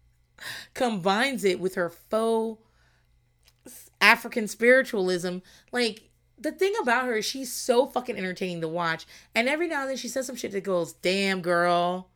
combines 0.74 1.44
it 1.44 1.60
with 1.60 1.74
her 1.74 1.90
faux 1.90 2.62
African 4.00 4.48
spiritualism, 4.48 5.38
like 5.72 6.10
the 6.38 6.52
thing 6.52 6.72
about 6.80 7.06
her 7.06 7.16
is 7.16 7.24
she's 7.24 7.52
so 7.52 7.86
fucking 7.86 8.16
entertaining 8.16 8.60
to 8.62 8.68
watch. 8.68 9.06
And 9.34 9.48
every 9.48 9.68
now 9.68 9.82
and 9.82 9.90
then 9.90 9.96
she 9.96 10.08
says 10.08 10.26
some 10.26 10.36
shit 10.36 10.52
that 10.52 10.64
goes, 10.64 10.94
damn 10.94 11.42
girl. 11.42 12.08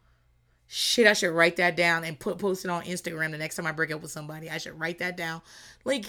Shit, 0.67 1.07
I 1.07 1.13
should 1.13 1.33
write 1.33 1.57
that 1.57 1.77
down 1.77 2.05
and 2.05 2.19
put 2.19 2.39
post 2.39 2.65
it 2.65 2.71
on 2.71 2.85
Instagram 2.85 3.31
the 3.31 3.39
next 3.39 3.57
time 3.57 3.67
I 3.67 3.73
break 3.73 3.93
up 3.93 4.03
with 4.03 4.11
somebody. 4.11 4.51
I 4.51 4.59
should 4.59 4.79
write 4.79 4.99
that 4.99 5.17
down. 5.17 5.43
Like, 5.85 6.07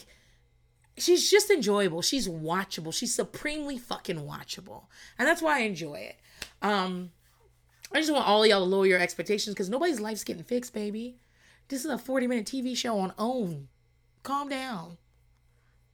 she's 0.97 1.29
just 1.29 1.49
enjoyable. 1.49 2.01
She's 2.01 2.27
watchable. 2.27 2.93
She's 2.93 3.13
supremely 3.13 3.77
fucking 3.77 4.17
watchable. 4.17 4.85
And 5.19 5.27
that's 5.27 5.41
why 5.41 5.57
I 5.57 5.61
enjoy 5.61 5.95
it. 5.95 6.15
Um, 6.61 7.11
I 7.91 7.99
just 7.99 8.11
want 8.11 8.27
all 8.27 8.43
of 8.43 8.49
y'all 8.49 8.59
to 8.59 8.65
lower 8.65 8.85
your 8.85 8.99
expectations 8.99 9.53
because 9.53 9.69
nobody's 9.69 9.99
life's 9.99 10.23
getting 10.23 10.43
fixed, 10.43 10.73
baby. 10.73 11.17
This 11.67 11.83
is 11.83 11.91
a 11.91 11.97
40 11.97 12.27
minute 12.27 12.45
TV 12.45 12.75
show 12.75 12.99
on 12.99 13.13
OWN. 13.17 13.67
Calm 14.23 14.49
down. 14.49 14.97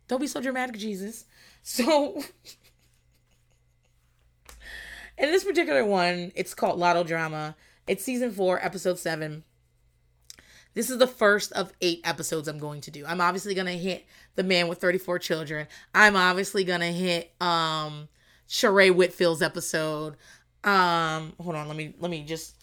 Don't 0.08 0.20
be 0.20 0.28
so 0.28 0.42
dramatic, 0.42 0.78
Jesus. 0.78 1.26
So, 1.64 2.20
in 5.16 5.30
this 5.30 5.44
particular 5.44 5.86
one, 5.86 6.32
it's 6.34 6.56
called 6.56 6.80
Lotto 6.80 7.04
Drama. 7.04 7.56
It's 7.92 8.06
season 8.06 8.32
four, 8.32 8.58
episode 8.64 9.00
seven. 9.00 9.44
This 10.76 10.90
is 10.90 10.98
the 10.98 11.08
first 11.08 11.52
of 11.52 11.74
eight 11.82 12.00
episodes 12.06 12.48
I'm 12.48 12.58
going 12.58 12.80
to 12.80 12.90
do. 12.90 13.06
I'm 13.06 13.20
obviously 13.20 13.54
gonna 13.54 13.74
hit 13.74 14.06
the 14.36 14.44
man 14.44 14.70
with 14.70 14.80
34 14.80 15.20
children. 15.20 15.68
I'm 15.94 16.16
obviously 16.16 16.64
gonna 16.64 16.94
hit 16.94 17.34
um 17.42 18.08
Sheree 18.48 18.96
Whitfield's 18.96 19.42
episode. 19.42 20.16
Um, 20.64 21.34
hold 21.38 21.58
on, 21.58 21.68
let 21.68 21.76
me 21.76 21.94
let 22.00 22.10
me 22.10 22.24
just 22.24 22.56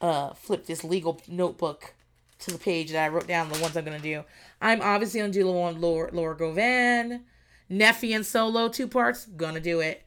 uh 0.00 0.34
flip 0.34 0.66
this 0.66 0.84
legal 0.84 1.20
notebook 1.26 1.94
to 2.38 2.52
the 2.52 2.58
page 2.58 2.92
that 2.92 3.04
I 3.04 3.08
wrote 3.08 3.26
down 3.26 3.48
the 3.48 3.58
ones 3.58 3.76
I'm 3.76 3.84
gonna 3.84 3.98
do. 3.98 4.22
I'm 4.62 4.80
obviously 4.80 5.18
gonna 5.18 5.32
do 5.32 5.42
the 5.42 5.50
one 5.50 5.80
Laura, 5.80 6.10
Laura 6.12 6.36
Govan. 6.36 7.24
Neffy 7.68 8.14
and 8.14 8.24
Solo 8.24 8.68
two 8.68 8.86
parts, 8.86 9.26
gonna 9.26 9.58
do 9.58 9.80
it. 9.80 10.04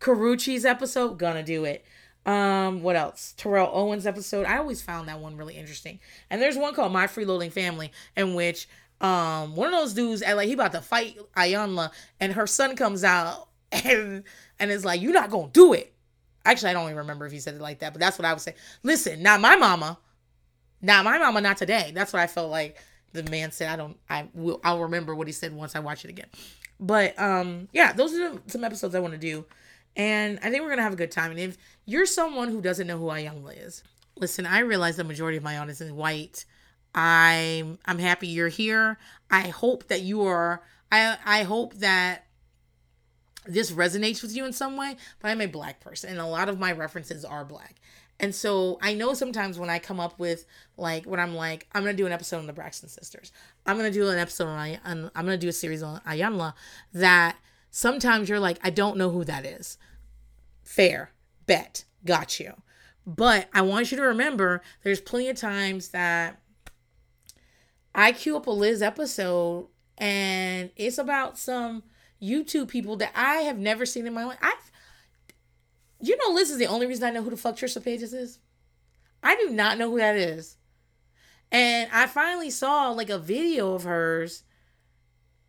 Karrueche's 0.00 0.64
episode, 0.64 1.18
gonna 1.18 1.42
do 1.42 1.66
it. 1.66 1.84
Um, 2.26 2.82
what 2.82 2.96
else? 2.96 3.34
Terrell 3.36 3.70
Owens 3.72 4.06
episode. 4.06 4.46
I 4.46 4.58
always 4.58 4.80
found 4.80 5.08
that 5.08 5.20
one 5.20 5.36
really 5.36 5.56
interesting. 5.56 6.00
And 6.30 6.40
there's 6.40 6.56
one 6.56 6.74
called 6.74 6.92
My 6.92 7.06
Freeloading 7.06 7.52
Family, 7.52 7.92
in 8.16 8.34
which 8.34 8.68
um 9.00 9.56
one 9.56 9.74
of 9.74 9.80
those 9.80 9.92
dudes 9.92 10.22
like 10.22 10.46
he 10.46 10.54
about 10.54 10.72
to 10.72 10.80
fight 10.80 11.18
Iyanla, 11.36 11.90
and 12.20 12.32
her 12.32 12.46
son 12.46 12.76
comes 12.76 13.04
out 13.04 13.48
and 13.72 14.24
and 14.58 14.70
is 14.70 14.84
like, 14.84 15.02
You're 15.02 15.12
not 15.12 15.30
gonna 15.30 15.48
do 15.52 15.72
it. 15.72 15.92
Actually, 16.46 16.70
I 16.70 16.72
don't 16.74 16.84
even 16.84 16.98
remember 16.98 17.26
if 17.26 17.32
he 17.32 17.40
said 17.40 17.54
it 17.54 17.60
like 17.60 17.80
that, 17.80 17.92
but 17.92 18.00
that's 18.00 18.18
what 18.18 18.26
I 18.26 18.32
would 18.32 18.42
say. 18.42 18.54
Listen, 18.82 19.22
not 19.22 19.40
my 19.40 19.56
mama. 19.56 19.98
Not 20.82 21.04
my 21.04 21.16
mama, 21.18 21.40
not 21.40 21.56
today. 21.56 21.92
That's 21.94 22.12
what 22.12 22.20
I 22.20 22.26
felt 22.26 22.50
like 22.50 22.76
the 23.14 23.22
man 23.30 23.50
said. 23.52 23.70
I 23.70 23.76
don't 23.76 23.96
I 24.08 24.28
will 24.34 24.60
I'll 24.62 24.82
remember 24.82 25.14
what 25.14 25.26
he 25.26 25.32
said 25.32 25.54
once 25.54 25.74
I 25.74 25.80
watch 25.80 26.04
it 26.04 26.10
again. 26.10 26.28
But 26.78 27.18
um, 27.18 27.68
yeah, 27.72 27.92
those 27.92 28.12
are 28.14 28.32
some 28.46 28.64
episodes 28.64 28.94
I 28.94 29.00
want 29.00 29.14
to 29.14 29.18
do, 29.18 29.46
and 29.96 30.38
I 30.42 30.50
think 30.50 30.62
we're 30.62 30.70
gonna 30.70 30.82
have 30.82 30.92
a 30.92 30.96
good 30.96 31.10
time. 31.10 31.30
And 31.30 31.40
if 31.40 31.56
you're 31.84 32.06
someone 32.06 32.48
who 32.48 32.60
doesn't 32.60 32.86
know 32.86 32.98
who 32.98 33.06
Iyanla 33.06 33.66
is, 33.66 33.82
listen, 34.16 34.46
I 34.46 34.60
realize 34.60 34.96
the 34.96 35.04
majority 35.04 35.36
of 35.36 35.44
my 35.44 35.58
audience 35.58 35.80
is 35.80 35.92
white. 35.92 36.44
I'm 36.94 37.78
I'm 37.86 37.98
happy 37.98 38.28
you're 38.28 38.48
here. 38.48 38.98
I 39.30 39.48
hope 39.48 39.88
that 39.88 40.02
you 40.02 40.22
are. 40.22 40.62
I 40.90 41.16
I 41.24 41.42
hope 41.42 41.74
that 41.74 42.26
this 43.46 43.72
resonates 43.72 44.22
with 44.22 44.34
you 44.34 44.44
in 44.44 44.52
some 44.52 44.76
way. 44.76 44.96
But 45.20 45.30
I'm 45.30 45.40
a 45.40 45.46
black 45.46 45.80
person, 45.80 46.10
and 46.10 46.20
a 46.20 46.26
lot 46.26 46.48
of 46.48 46.58
my 46.58 46.72
references 46.72 47.24
are 47.24 47.44
black. 47.44 47.80
And 48.20 48.32
so 48.34 48.78
I 48.80 48.94
know 48.94 49.12
sometimes 49.14 49.58
when 49.58 49.70
I 49.70 49.80
come 49.80 49.98
up 49.98 50.18
with 50.18 50.46
like 50.76 51.04
when 51.04 51.18
I'm 51.18 51.34
like 51.34 51.66
I'm 51.72 51.82
gonna 51.82 51.96
do 51.96 52.06
an 52.06 52.12
episode 52.12 52.38
on 52.38 52.46
the 52.46 52.52
Braxton 52.52 52.88
sisters, 52.88 53.32
I'm 53.66 53.76
gonna 53.76 53.90
do 53.90 54.08
an 54.08 54.18
episode 54.18 54.46
on, 54.46 54.78
on 54.84 55.10
I'm 55.14 55.24
gonna 55.24 55.36
do 55.36 55.48
a 55.48 55.52
series 55.52 55.82
on 55.82 56.00
Iyanla, 56.00 56.54
that 56.92 57.36
sometimes 57.74 58.28
you're 58.28 58.38
like 58.38 58.58
I 58.62 58.70
don't 58.70 58.96
know 58.96 59.10
who 59.10 59.24
that 59.24 59.44
is. 59.44 59.76
Fair 60.62 61.10
bet, 61.44 61.84
got 62.04 62.38
you. 62.38 62.54
But 63.04 63.48
I 63.52 63.62
want 63.62 63.90
you 63.90 63.96
to 63.98 64.04
remember 64.04 64.62
there's 64.82 65.00
plenty 65.00 65.28
of 65.28 65.36
times 65.36 65.88
that 65.88 66.40
I 67.92 68.12
queue 68.12 68.36
up 68.36 68.46
a 68.46 68.50
Liz 68.50 68.80
episode 68.80 69.66
and 69.98 70.70
it's 70.76 70.98
about 70.98 71.36
some 71.36 71.82
YouTube 72.22 72.68
people 72.68 72.96
that 72.96 73.12
I 73.14 73.38
have 73.42 73.58
never 73.58 73.84
seen 73.84 74.06
in 74.06 74.14
my 74.14 74.24
life. 74.24 74.38
I've 74.40 74.70
you 76.00 76.16
know, 76.16 76.34
Liz 76.34 76.50
is 76.50 76.58
the 76.58 76.66
only 76.66 76.86
reason 76.86 77.04
I 77.04 77.10
know 77.10 77.22
who 77.22 77.30
the 77.30 77.36
fuck 77.36 77.56
Trisha 77.56 77.82
Paytas 77.82 78.14
is. 78.14 78.38
I 79.22 79.34
do 79.36 79.50
not 79.50 79.78
know 79.78 79.90
who 79.90 79.98
that 79.98 80.16
is. 80.16 80.58
And 81.50 81.90
I 81.92 82.06
finally 82.06 82.50
saw 82.50 82.90
like 82.90 83.10
a 83.10 83.18
video 83.18 83.74
of 83.74 83.82
hers. 83.82 84.44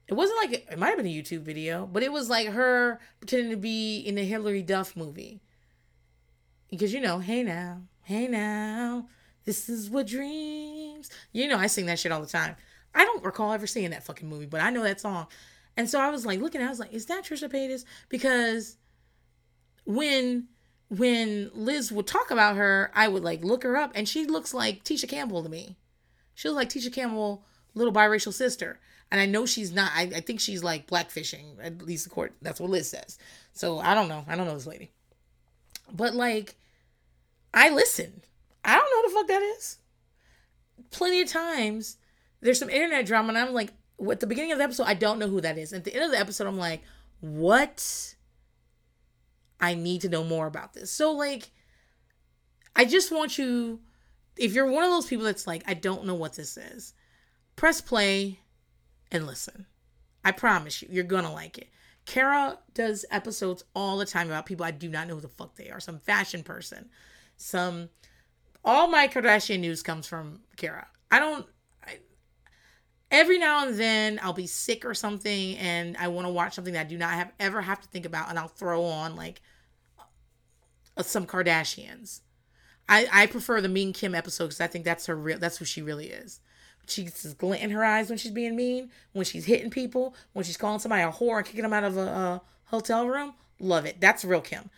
It 0.07 0.13
wasn't 0.13 0.37
like 0.37 0.67
it 0.71 0.77
might 0.77 0.89
have 0.89 0.97
been 0.97 1.07
a 1.07 1.09
YouTube 1.09 1.41
video, 1.41 1.87
but 1.91 2.03
it 2.03 2.11
was 2.11 2.29
like 2.29 2.49
her 2.49 2.99
pretending 3.19 3.51
to 3.51 3.57
be 3.57 3.99
in 3.99 4.15
the 4.15 4.23
Hilary 4.23 4.61
Duff 4.61 4.95
movie. 4.95 5.41
Because 6.69 6.93
you 6.93 7.01
know, 7.01 7.19
hey 7.19 7.41
now, 7.43 7.81
hey 8.03 8.27
now, 8.27 9.07
this 9.45 9.69
is 9.69 9.89
what 9.89 10.07
dreams. 10.07 11.09
You 11.31 11.47
know, 11.47 11.57
I 11.57 11.67
sing 11.67 11.87
that 11.87 11.99
shit 11.99 12.11
all 12.11 12.21
the 12.21 12.27
time. 12.27 12.55
I 12.93 13.03
don't 13.03 13.23
recall 13.23 13.51
ever 13.51 13.67
seeing 13.67 13.89
that 13.89 14.03
fucking 14.03 14.29
movie, 14.29 14.45
but 14.45 14.61
I 14.61 14.69
know 14.69 14.83
that 14.83 15.01
song. 15.01 15.27
And 15.77 15.89
so 15.89 15.99
I 15.99 16.09
was 16.09 16.25
like 16.25 16.39
looking, 16.39 16.61
I 16.61 16.69
was 16.69 16.79
like, 16.79 16.93
is 16.93 17.07
that 17.07 17.25
Trisha 17.25 17.51
Paytas? 17.51 17.83
Because 18.09 18.77
when 19.85 20.47
when 20.89 21.49
Liz 21.53 21.91
would 21.91 22.07
talk 22.07 22.29
about 22.31 22.55
her, 22.57 22.91
I 22.93 23.07
would 23.07 23.23
like 23.23 23.43
look 23.43 23.63
her 23.63 23.75
up 23.75 23.91
and 23.95 24.07
she 24.07 24.25
looks 24.25 24.53
like 24.53 24.83
Tisha 24.83 25.09
Campbell 25.09 25.43
to 25.43 25.49
me. 25.49 25.77
She 26.35 26.47
looks 26.47 26.57
like 26.57 26.69
Tisha 26.69 26.93
Campbell, 26.93 27.43
little 27.73 27.93
biracial 27.93 28.33
sister. 28.33 28.79
And 29.11 29.21
I 29.21 29.25
know 29.25 29.45
she's 29.45 29.71
not, 29.71 29.91
I, 29.93 30.03
I 30.15 30.19
think 30.21 30.39
she's 30.39 30.63
like 30.63 30.87
blackfishing, 30.87 31.57
at 31.61 31.81
least 31.81 32.05
the 32.05 32.09
court, 32.09 32.33
that's 32.41 32.59
what 32.59 32.69
Liz 32.69 32.89
says. 32.89 33.17
So 33.53 33.79
I 33.79 33.93
don't 33.93 34.09
know. 34.09 34.25
I 34.27 34.35
don't 34.35 34.47
know 34.47 34.55
this 34.55 34.67
lady. 34.67 34.91
But 35.91 36.15
like, 36.15 36.55
I 37.53 37.69
listen. 37.69 38.21
I 38.63 38.75
don't 38.75 38.83
know 38.83 38.97
what 38.97 39.09
the 39.09 39.15
fuck 39.15 39.27
that 39.27 39.55
is. 39.57 39.77
Plenty 40.91 41.21
of 41.21 41.29
times, 41.29 41.97
there's 42.41 42.59
some 42.59 42.69
internet 42.69 43.05
drama, 43.05 43.29
and 43.29 43.37
I'm 43.37 43.53
like, 43.53 43.71
at 44.09 44.19
the 44.19 44.27
beginning 44.27 44.51
of 44.51 44.57
the 44.57 44.63
episode, 44.63 44.87
I 44.87 44.93
don't 44.93 45.19
know 45.19 45.27
who 45.27 45.41
that 45.41 45.57
is. 45.57 45.71
At 45.71 45.83
the 45.83 45.93
end 45.93 46.03
of 46.03 46.11
the 46.11 46.19
episode, 46.19 46.47
I'm 46.47 46.57
like, 46.57 46.81
what? 47.21 48.15
I 49.59 49.73
need 49.73 50.01
to 50.01 50.09
know 50.09 50.23
more 50.23 50.47
about 50.47 50.73
this. 50.73 50.91
So, 50.91 51.11
like, 51.11 51.49
I 52.75 52.85
just 52.85 53.11
want 53.11 53.37
you, 53.37 53.79
if 54.35 54.53
you're 54.53 54.69
one 54.69 54.83
of 54.83 54.89
those 54.89 55.07
people 55.07 55.25
that's 55.25 55.47
like, 55.47 55.63
I 55.65 55.75
don't 55.75 56.05
know 56.05 56.15
what 56.15 56.33
this 56.33 56.57
is, 56.57 56.93
press 57.55 57.79
play 57.79 58.39
and 59.15 59.27
listen. 59.27 59.65
I 60.23 60.31
promise 60.31 60.81
you, 60.81 60.89
you're 60.91 61.03
gonna 61.03 61.33
like 61.33 61.57
it. 61.57 61.69
Kara 62.05 62.59
does 62.73 63.05
episodes 63.09 63.63
all 63.73 63.97
the 63.97 64.05
time 64.05 64.27
about 64.27 64.45
people 64.45 64.65
I 64.65 64.71
do 64.71 64.89
not 64.89 65.07
know 65.07 65.15
who 65.15 65.21
the 65.21 65.27
fuck 65.27 65.55
they 65.55 65.69
are. 65.69 65.79
Some 65.79 65.99
fashion 65.99 66.43
person, 66.43 66.89
some. 67.37 67.89
All 68.63 68.87
my 68.87 69.07
Kardashian 69.07 69.59
news 69.59 69.83
comes 69.83 70.07
from 70.07 70.41
Kara. 70.57 70.87
I 71.11 71.19
don't. 71.19 71.45
I, 71.83 71.99
every 73.11 73.37
now 73.37 73.67
and 73.67 73.77
then 73.77 74.19
I'll 74.21 74.33
be 74.33 74.47
sick 74.47 74.85
or 74.85 74.93
something 74.93 75.57
and 75.57 75.95
I 75.97 76.07
want 76.07 76.27
to 76.27 76.33
watch 76.33 76.55
something 76.55 76.73
that 76.73 76.81
I 76.81 76.89
do 76.89 76.97
not 76.97 77.13
have 77.13 77.31
ever 77.39 77.61
have 77.61 77.81
to 77.81 77.87
think 77.87 78.05
about 78.05 78.29
and 78.29 78.39
I'll 78.39 78.47
throw 78.47 78.83
on 78.85 79.15
like 79.15 79.41
uh, 80.97 81.03
some 81.03 81.25
Kardashians. 81.27 82.21
I, 82.89 83.07
I 83.11 83.25
prefer 83.27 83.61
the 83.61 83.69
Mean 83.69 83.93
Kim 83.93 84.13
episode 84.13 84.45
because 84.45 84.61
I 84.61 84.67
think 84.67 84.85
that's 84.85 85.05
her 85.07 85.15
real 85.15 85.39
that's 85.39 85.57
who 85.57 85.65
she 85.65 85.81
really 85.81 86.07
is. 86.07 86.39
She's 86.87 87.33
glint 87.33 87.63
in 87.63 87.71
her 87.71 87.83
eyes 87.83 88.09
when 88.09 88.17
she's 88.17 88.31
being 88.31 88.55
mean, 88.55 88.89
when 89.13 89.25
she's 89.25 89.45
hitting 89.45 89.69
people, 89.69 90.15
when 90.33 90.45
she's 90.45 90.57
calling 90.57 90.79
somebody 90.79 91.03
a 91.03 91.11
whore 91.11 91.37
and 91.37 91.45
kicking 91.45 91.63
them 91.63 91.73
out 91.73 91.83
of 91.83 91.97
a, 91.97 92.01
a 92.01 92.41
hotel 92.65 93.07
room. 93.07 93.33
Love 93.59 93.85
it. 93.85 93.99
That's 93.99 94.25
real 94.25 94.41
Kim. 94.41 94.69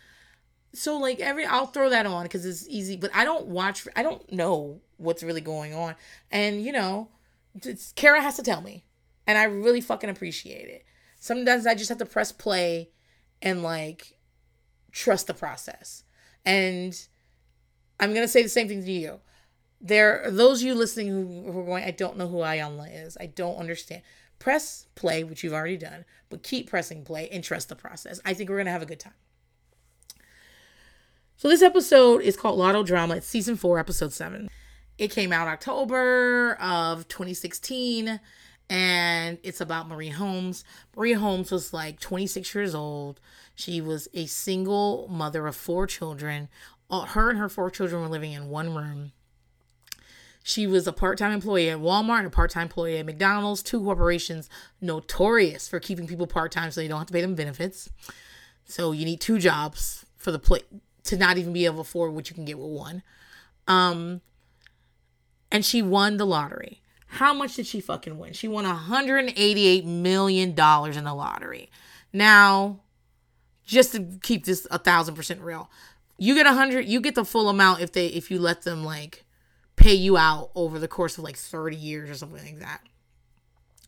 So 0.72 0.96
like 0.98 1.20
every 1.20 1.44
I'll 1.44 1.66
throw 1.66 1.90
that 1.90 2.06
on 2.06 2.24
because 2.24 2.44
it's 2.44 2.68
easy, 2.68 2.96
but 2.96 3.10
I 3.14 3.24
don't 3.24 3.46
watch. 3.46 3.86
I 3.96 4.02
don't 4.02 4.30
know 4.32 4.80
what's 4.96 5.22
really 5.22 5.40
going 5.40 5.74
on, 5.74 5.94
and 6.30 6.62
you 6.62 6.72
know, 6.72 7.08
Kara 7.96 8.20
has 8.20 8.36
to 8.36 8.42
tell 8.42 8.60
me, 8.60 8.84
and 9.26 9.38
I 9.38 9.44
really 9.44 9.80
fucking 9.80 10.10
appreciate 10.10 10.68
it. 10.68 10.84
Sometimes 11.18 11.66
I 11.66 11.74
just 11.74 11.88
have 11.88 11.98
to 11.98 12.06
press 12.06 12.32
play 12.32 12.90
and 13.40 13.62
like 13.62 14.18
trust 14.92 15.26
the 15.26 15.34
process. 15.34 16.04
And 16.44 16.94
I'm 17.98 18.14
gonna 18.14 18.28
say 18.28 18.42
the 18.42 18.48
same 18.48 18.68
thing 18.68 18.84
to 18.84 18.92
you. 18.92 19.20
There 19.80 20.24
are 20.24 20.30
those 20.30 20.60
of 20.60 20.66
you 20.66 20.74
listening 20.74 21.08
who, 21.08 21.52
who 21.52 21.60
are 21.60 21.64
going, 21.64 21.84
I 21.84 21.92
don't 21.92 22.16
know 22.16 22.28
who 22.28 22.38
Iyanla 22.38 23.06
is. 23.06 23.16
I 23.20 23.26
don't 23.26 23.56
understand. 23.56 24.02
Press 24.38 24.86
play, 24.94 25.24
which 25.24 25.42
you've 25.42 25.52
already 25.52 25.76
done, 25.76 26.04
but 26.30 26.42
keep 26.42 26.68
pressing 26.70 27.04
play 27.04 27.28
and 27.30 27.42
trust 27.42 27.68
the 27.68 27.76
process. 27.76 28.20
I 28.24 28.34
think 28.34 28.50
we're 28.50 28.58
gonna 28.58 28.70
have 28.70 28.82
a 28.82 28.86
good 28.86 29.00
time. 29.00 29.14
So 31.36 31.48
this 31.48 31.62
episode 31.62 32.22
is 32.22 32.36
called 32.36 32.58
Lotto 32.58 32.82
Drama. 32.82 33.16
It's 33.16 33.26
season 33.26 33.56
four, 33.56 33.78
episode 33.78 34.12
seven. 34.12 34.48
It 34.98 35.12
came 35.12 35.32
out 35.32 35.46
October 35.46 36.54
of 36.60 37.06
2016 37.06 38.18
and 38.70 39.38
it's 39.42 39.60
about 39.60 39.88
Marie 39.88 40.10
Holmes. 40.10 40.64
Marie 40.96 41.12
Holmes 41.12 41.50
was 41.50 41.72
like 41.72 42.00
26 42.00 42.54
years 42.54 42.74
old. 42.74 43.20
She 43.54 43.80
was 43.80 44.08
a 44.12 44.26
single 44.26 45.06
mother 45.08 45.46
of 45.46 45.56
four 45.56 45.86
children. 45.86 46.48
Her 46.90 47.30
and 47.30 47.38
her 47.38 47.48
four 47.48 47.70
children 47.70 48.02
were 48.02 48.08
living 48.08 48.32
in 48.32 48.48
one 48.48 48.74
room. 48.74 49.12
She 50.48 50.66
was 50.66 50.86
a 50.86 50.94
part 50.94 51.18
time 51.18 51.32
employee 51.32 51.68
at 51.68 51.76
Walmart 51.76 52.20
and 52.20 52.28
a 52.28 52.30
part 52.30 52.50
time 52.50 52.62
employee 52.62 52.96
at 52.96 53.04
McDonald's, 53.04 53.62
two 53.62 53.82
corporations 53.82 54.48
notorious 54.80 55.68
for 55.68 55.78
keeping 55.78 56.06
people 56.06 56.26
part 56.26 56.52
time 56.52 56.70
so 56.70 56.80
you 56.80 56.88
don't 56.88 56.96
have 56.96 57.06
to 57.08 57.12
pay 57.12 57.20
them 57.20 57.34
benefits. 57.34 57.90
So 58.64 58.92
you 58.92 59.04
need 59.04 59.20
two 59.20 59.38
jobs 59.38 60.06
for 60.16 60.32
the 60.32 60.38
play 60.38 60.60
to 61.04 61.18
not 61.18 61.36
even 61.36 61.52
be 61.52 61.66
able 61.66 61.76
to 61.76 61.80
afford 61.82 62.14
what 62.14 62.30
you 62.30 62.34
can 62.34 62.46
get 62.46 62.58
with 62.58 62.70
one. 62.70 63.02
Um, 63.66 64.22
and 65.52 65.66
she 65.66 65.82
won 65.82 66.16
the 66.16 66.24
lottery. 66.24 66.80
How 67.08 67.34
much 67.34 67.56
did 67.56 67.66
she 67.66 67.82
fucking 67.82 68.16
win? 68.16 68.32
She 68.32 68.48
won 68.48 68.64
188 68.64 69.84
million 69.84 70.54
dollars 70.54 70.96
in 70.96 71.04
the 71.04 71.12
lottery. 71.12 71.68
Now, 72.10 72.80
just 73.66 73.92
to 73.92 74.18
keep 74.22 74.46
this 74.46 74.66
a 74.70 74.78
thousand 74.78 75.14
percent 75.14 75.42
real, 75.42 75.70
you 76.16 76.34
get 76.34 76.46
a 76.46 76.54
hundred. 76.54 76.86
You 76.86 77.02
get 77.02 77.16
the 77.16 77.26
full 77.26 77.50
amount 77.50 77.82
if 77.82 77.92
they 77.92 78.06
if 78.06 78.30
you 78.30 78.38
let 78.38 78.62
them 78.62 78.82
like 78.82 79.26
pay 79.78 79.94
you 79.94 80.16
out 80.16 80.50
over 80.54 80.78
the 80.78 80.88
course 80.88 81.18
of 81.18 81.24
like 81.24 81.36
30 81.36 81.76
years 81.76 82.10
or 82.10 82.14
something 82.14 82.44
like 82.44 82.60
that. 82.60 82.80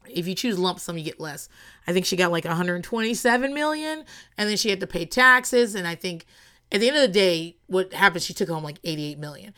If 0.08 0.26
you 0.26 0.34
choose 0.34 0.58
lump 0.58 0.80
sum, 0.80 0.98
you 0.98 1.04
get 1.04 1.20
less. 1.20 1.48
I 1.86 1.92
think 1.92 2.06
she 2.06 2.16
got 2.16 2.32
like 2.32 2.44
127 2.44 3.54
million, 3.54 4.04
and 4.36 4.48
then 4.48 4.56
she 4.56 4.70
had 4.70 4.80
to 4.80 4.86
pay 4.86 5.04
taxes. 5.04 5.74
And 5.74 5.86
I 5.86 5.94
think 5.94 6.26
at 6.72 6.80
the 6.80 6.88
end 6.88 6.96
of 6.96 7.02
the 7.02 7.08
day, 7.08 7.56
what 7.66 7.92
happened? 7.92 8.22
She 8.22 8.34
took 8.34 8.48
home 8.48 8.64
like 8.64 8.78
88 8.82 9.18
million 9.18 9.54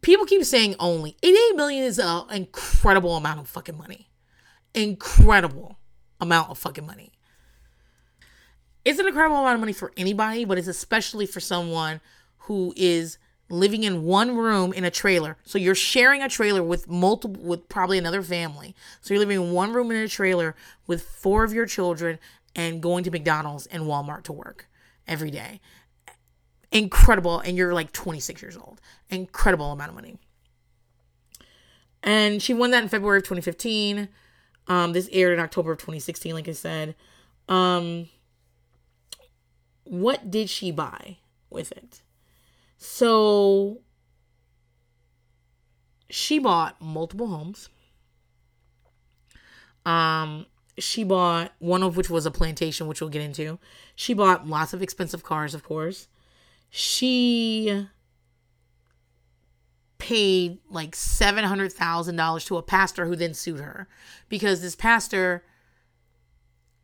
people 0.00 0.26
keep 0.26 0.44
saying 0.44 0.76
only 0.78 1.16
88 1.22 1.56
million 1.56 1.84
is 1.84 1.98
an 1.98 2.24
incredible 2.30 3.16
amount 3.16 3.40
of 3.40 3.48
fucking 3.48 3.76
money. 3.76 4.08
Incredible 4.74 5.78
amount 6.20 6.50
of 6.50 6.58
fucking 6.58 6.86
money. 6.86 7.12
It's 8.84 8.98
an 8.98 9.06
incredible 9.06 9.36
amount 9.36 9.54
of 9.54 9.60
money 9.60 9.72
for 9.72 9.92
anybody, 9.96 10.44
but 10.44 10.58
it's 10.58 10.68
especially 10.68 11.26
for 11.26 11.40
someone 11.40 12.00
who 12.38 12.72
is 12.76 13.18
living 13.50 13.82
in 13.82 14.04
one 14.04 14.36
room 14.36 14.72
in 14.72 14.84
a 14.84 14.90
trailer. 14.90 15.36
So 15.44 15.58
you're 15.58 15.74
sharing 15.74 16.22
a 16.22 16.28
trailer 16.28 16.62
with 16.62 16.88
multiple 16.88 17.42
with 17.42 17.68
probably 17.68 17.98
another 17.98 18.22
family. 18.22 18.74
So 19.00 19.12
you're 19.12 19.18
living 19.20 19.42
in 19.42 19.52
one 19.52 19.72
room 19.72 19.90
in 19.90 19.96
a 19.98 20.08
trailer 20.08 20.54
with 20.86 21.02
four 21.02 21.44
of 21.44 21.52
your 21.52 21.66
children 21.66 22.18
and 22.54 22.80
going 22.80 23.04
to 23.04 23.10
McDonald's 23.10 23.66
and 23.66 23.84
Walmart 23.84 24.22
to 24.24 24.32
work 24.32 24.68
every 25.06 25.30
day. 25.30 25.60
Incredible. 26.72 27.40
And 27.40 27.56
you're 27.56 27.74
like 27.74 27.92
26 27.92 28.40
years 28.40 28.56
old. 28.56 28.80
Incredible 29.08 29.72
amount 29.72 29.90
of 29.90 29.94
money. 29.96 30.18
And 32.02 32.40
she 32.40 32.54
won 32.54 32.70
that 32.70 32.82
in 32.82 32.88
february 32.88 33.18
of 33.18 33.24
2015 33.24 34.08
um 34.68 34.92
this 34.92 35.08
aired 35.12 35.34
in 35.34 35.40
october 35.40 35.72
of 35.72 35.78
2016 35.78 36.32
like 36.34 36.48
i 36.48 36.52
said. 36.52 36.94
Um 37.48 38.08
what 39.84 40.30
did 40.30 40.48
she 40.48 40.70
buy 40.70 41.18
with 41.50 41.72
it 41.72 42.00
so 42.82 43.82
she 46.08 46.38
bought 46.38 46.80
multiple 46.80 47.26
homes. 47.26 47.68
Um 49.84 50.46
she 50.78 51.04
bought 51.04 51.52
one 51.58 51.82
of 51.82 51.98
which 51.98 52.08
was 52.08 52.24
a 52.24 52.30
plantation 52.30 52.86
which 52.86 53.02
we'll 53.02 53.10
get 53.10 53.20
into. 53.20 53.58
She 53.94 54.14
bought 54.14 54.48
lots 54.48 54.72
of 54.72 54.82
expensive 54.82 55.22
cars 55.22 55.54
of 55.54 55.62
course. 55.62 56.08
She 56.70 57.86
paid 59.98 60.58
like 60.70 60.92
$700,000 60.92 62.46
to 62.46 62.56
a 62.56 62.62
pastor 62.62 63.04
who 63.04 63.14
then 63.14 63.34
sued 63.34 63.60
her 63.60 63.88
because 64.30 64.62
this 64.62 64.74
pastor 64.74 65.44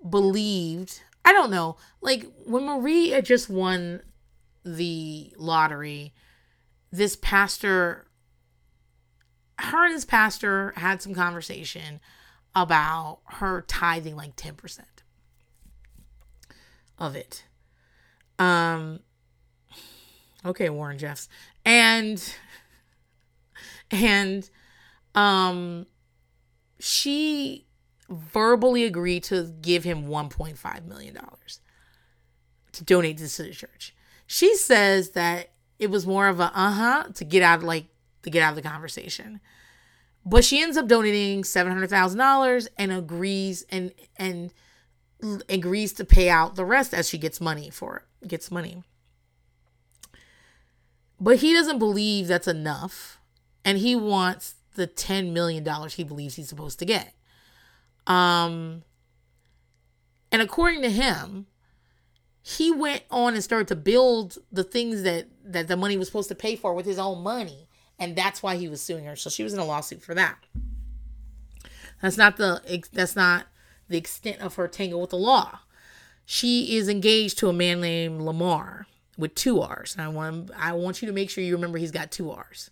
believed, 0.07 1.01
I 1.25 1.33
don't 1.33 1.51
know, 1.51 1.79
like 2.03 2.27
when 2.45 2.67
Marie 2.67 3.09
had 3.11 3.25
just 3.25 3.49
won 3.49 4.03
the 4.67 5.33
lottery, 5.39 6.13
this 6.91 7.17
pastor, 7.17 8.07
her 9.59 9.87
and 9.87 9.95
this 9.95 10.05
pastor 10.05 10.73
had 10.77 11.01
some 11.01 11.15
conversation 11.15 12.01
about 12.55 13.21
her 13.25 13.63
tithing 13.63 14.17
like 14.17 14.37
10% 14.37 14.81
of 16.99 17.17
it. 17.17 17.45
Um, 18.39 19.01
Okay, 20.47 20.71
Warren 20.71 20.97
Jeffs. 20.97 21.29
And 21.65 22.23
and 23.91 24.49
um 25.15 25.87
she 26.79 27.67
verbally 28.09 28.85
agreed 28.85 29.25
to 29.25 29.53
give 29.61 29.83
him 29.83 30.07
1.5 30.07 30.87
million 30.87 31.15
dollars 31.15 31.61
to 32.73 32.85
donate 32.85 33.19
to 33.19 33.25
the 33.25 33.51
church. 33.51 33.95
She 34.27 34.57
says 34.57 35.11
that 35.11 35.51
it 35.79 35.91
was 35.91 36.07
more 36.07 36.29
of 36.29 36.41
a 36.41 36.51
uh-huh 36.55 37.05
to 37.15 37.25
get 37.25 37.43
out 37.43 37.59
of 37.59 37.65
like 37.65 37.87
to 38.23 38.31
get 38.31 38.43
out 38.43 38.51
of 38.51 38.57
the 38.57 38.69
conversation. 38.69 39.41
But 40.25 40.45
she 40.45 40.61
ends 40.61 40.77
up 40.77 40.89
donating 40.89 41.43
$700,000 41.43 42.69
and 42.77 42.93
agrees 42.93 43.65
and 43.71 43.93
and 44.17 44.53
agrees 45.49 45.93
to 45.95 46.05
pay 46.05 46.29
out 46.29 46.57
the 46.57 46.65
rest 46.65 46.93
as 46.93 47.09
she 47.09 47.19
gets 47.19 47.41
money 47.41 47.71
for 47.71 48.05
it, 48.23 48.29
gets 48.29 48.51
money. 48.51 48.83
But 51.21 51.39
he 51.39 51.53
doesn't 51.53 51.79
believe 51.79 52.27
that's 52.27 52.49
enough. 52.49 53.19
And 53.65 53.79
he 53.79 53.97
wants 53.97 54.57
the 54.75 54.87
$10 54.87 55.33
million 55.33 55.65
he 55.89 56.05
believes 56.05 56.37
he's 56.37 56.49
supposed 56.49 56.79
to 56.81 56.85
get. 56.85 57.15
Um, 58.07 58.83
and 60.31 60.43
according 60.43 60.83
to 60.83 60.91
him, 60.91 61.47
he 62.49 62.71
went 62.71 63.03
on 63.11 63.35
and 63.35 63.43
started 63.43 63.67
to 63.67 63.75
build 63.75 64.39
the 64.53 64.63
things 64.63 65.03
that, 65.03 65.27
that 65.45 65.67
the 65.67 65.77
money 65.77 65.97
was 65.97 66.07
supposed 66.07 66.29
to 66.29 66.35
pay 66.37 66.55
for 66.55 66.75
with 66.75 66.87
his 66.87 66.97
own 66.97 67.21
money. 67.21 67.67
And 67.99 68.15
that's 68.15 68.41
why 68.41 68.55
he 68.55 68.69
was 68.69 68.81
suing 68.81 69.05
her. 69.05 69.17
So 69.17 69.29
she 69.29 69.43
was 69.43 69.53
in 69.53 69.59
a 69.59 69.65
lawsuit 69.65 70.01
for 70.01 70.15
that. 70.15 70.39
That's 72.01 72.17
not 72.17 72.37
the 72.37 72.63
that's 72.93 73.17
not 73.17 73.47
the 73.89 73.97
extent 73.97 74.43
of 74.43 74.55
her 74.55 74.69
tangle 74.69 75.01
with 75.01 75.11
the 75.11 75.17
law. 75.17 75.59
She 76.25 76.77
is 76.77 76.89
engaged 76.89 77.37
to 77.39 77.49
a 77.49 77.53
man 77.53 77.81
named 77.81 78.21
Lamarr 78.21 78.85
with 79.19 79.35
two 79.35 79.61
R's. 79.61 79.97
And 79.97 80.05
I 80.05 80.09
want 80.09 80.53
I 80.57 80.73
want 80.75 81.03
you 81.03 81.07
to 81.07 81.15
make 81.15 81.31
sure 81.31 81.43
you 81.43 81.57
remember 81.57 81.79
he's 81.79 81.91
got 81.91 82.13
two 82.13 82.31
R's. 82.31 82.71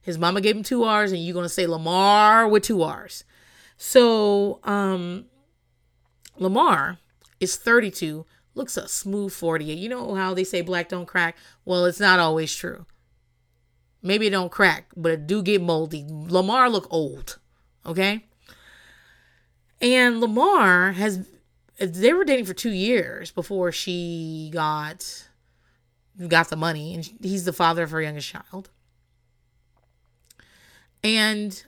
His 0.00 0.16
mama 0.16 0.40
gave 0.40 0.54
him 0.54 0.62
two 0.62 0.84
R's, 0.84 1.10
and 1.10 1.20
you're 1.20 1.34
gonna 1.34 1.48
say 1.48 1.66
Lamarr 1.66 2.48
with 2.48 2.62
two 2.62 2.84
R's. 2.84 3.24
So 3.78 4.60
um 4.62 5.24
Lamarr 6.38 6.98
is 7.40 7.56
32, 7.56 8.24
looks 8.54 8.76
a 8.76 8.88
smooth 8.88 9.32
48. 9.32 9.78
You 9.78 9.88
know 9.88 10.14
how 10.14 10.34
they 10.34 10.44
say 10.44 10.60
black 10.60 10.88
don't 10.88 11.06
crack? 11.06 11.36
Well, 11.64 11.84
it's 11.84 12.00
not 12.00 12.18
always 12.18 12.54
true. 12.54 12.86
Maybe 14.02 14.26
it 14.26 14.30
don't 14.30 14.50
crack, 14.50 14.86
but 14.96 15.12
it 15.12 15.26
do 15.26 15.42
get 15.42 15.62
moldy. 15.62 16.04
Lamarr 16.04 16.70
look 16.70 16.86
old. 16.90 17.38
Okay? 17.86 18.24
And 19.80 20.22
Lamarr 20.22 20.94
has 20.94 21.26
they 21.78 22.12
were 22.12 22.24
dating 22.24 22.44
for 22.44 22.54
two 22.54 22.70
years 22.70 23.30
before 23.30 23.72
she 23.72 24.50
got 24.52 25.28
got 26.28 26.48
the 26.48 26.56
money, 26.56 26.94
and 26.94 27.10
he's 27.20 27.44
the 27.44 27.52
father 27.52 27.82
of 27.82 27.90
her 27.90 28.00
youngest 28.00 28.28
child. 28.28 28.70
And 31.02 31.64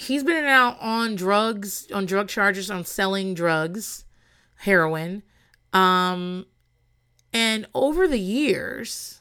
he's 0.00 0.24
been 0.24 0.44
out 0.44 0.78
on 0.80 1.14
drugs, 1.14 1.86
on 1.92 2.06
drug 2.06 2.28
charges, 2.28 2.70
on 2.70 2.84
selling 2.84 3.34
drugs, 3.34 4.04
heroin. 4.56 5.22
Um, 5.72 6.46
and 7.34 7.66
over 7.74 8.08
the 8.08 8.18
years, 8.18 9.20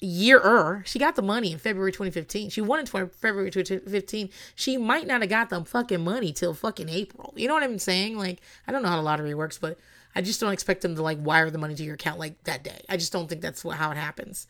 year 0.00 0.38
er, 0.38 0.82
she 0.84 0.98
got 0.98 1.14
the 1.14 1.22
money 1.22 1.52
in 1.52 1.58
February 1.58 1.92
2015. 1.92 2.50
She 2.50 2.60
won 2.60 2.80
in 2.80 2.86
20, 2.86 3.10
February 3.10 3.50
2015. 3.52 4.28
She 4.56 4.76
might 4.76 5.06
not 5.06 5.20
have 5.20 5.30
got 5.30 5.48
the 5.48 5.64
fucking 5.64 6.02
money 6.02 6.32
till 6.32 6.52
fucking 6.52 6.88
April. 6.88 7.32
You 7.36 7.46
know 7.46 7.54
what 7.54 7.62
I'm 7.62 7.78
saying? 7.78 8.18
Like, 8.18 8.40
I 8.66 8.72
don't 8.72 8.82
know 8.82 8.88
how 8.88 8.96
the 8.96 9.02
lottery 9.02 9.34
works, 9.34 9.58
but 9.58 9.78
I 10.16 10.20
just 10.20 10.40
don't 10.40 10.52
expect 10.52 10.82
them 10.82 10.96
to 10.96 11.02
like 11.02 11.18
wire 11.20 11.48
the 11.48 11.58
money 11.58 11.76
to 11.76 11.84
your 11.84 11.94
account 11.94 12.18
like 12.18 12.42
that 12.44 12.64
day. 12.64 12.84
I 12.88 12.96
just 12.96 13.12
don't 13.12 13.28
think 13.28 13.40
that's 13.40 13.62
how 13.62 13.92
it 13.92 13.96
happens. 13.96 14.48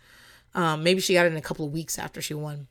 Um, 0.55 0.83
maybe 0.83 1.01
she 1.01 1.13
got 1.13 1.27
it 1.27 1.33
in 1.33 1.39
a 1.39 1.43
couple 1.43 1.67
of 1.67 1.73
weeks 1.73 1.99
after 1.99 2.23
she 2.23 2.33
won. 2.35 2.69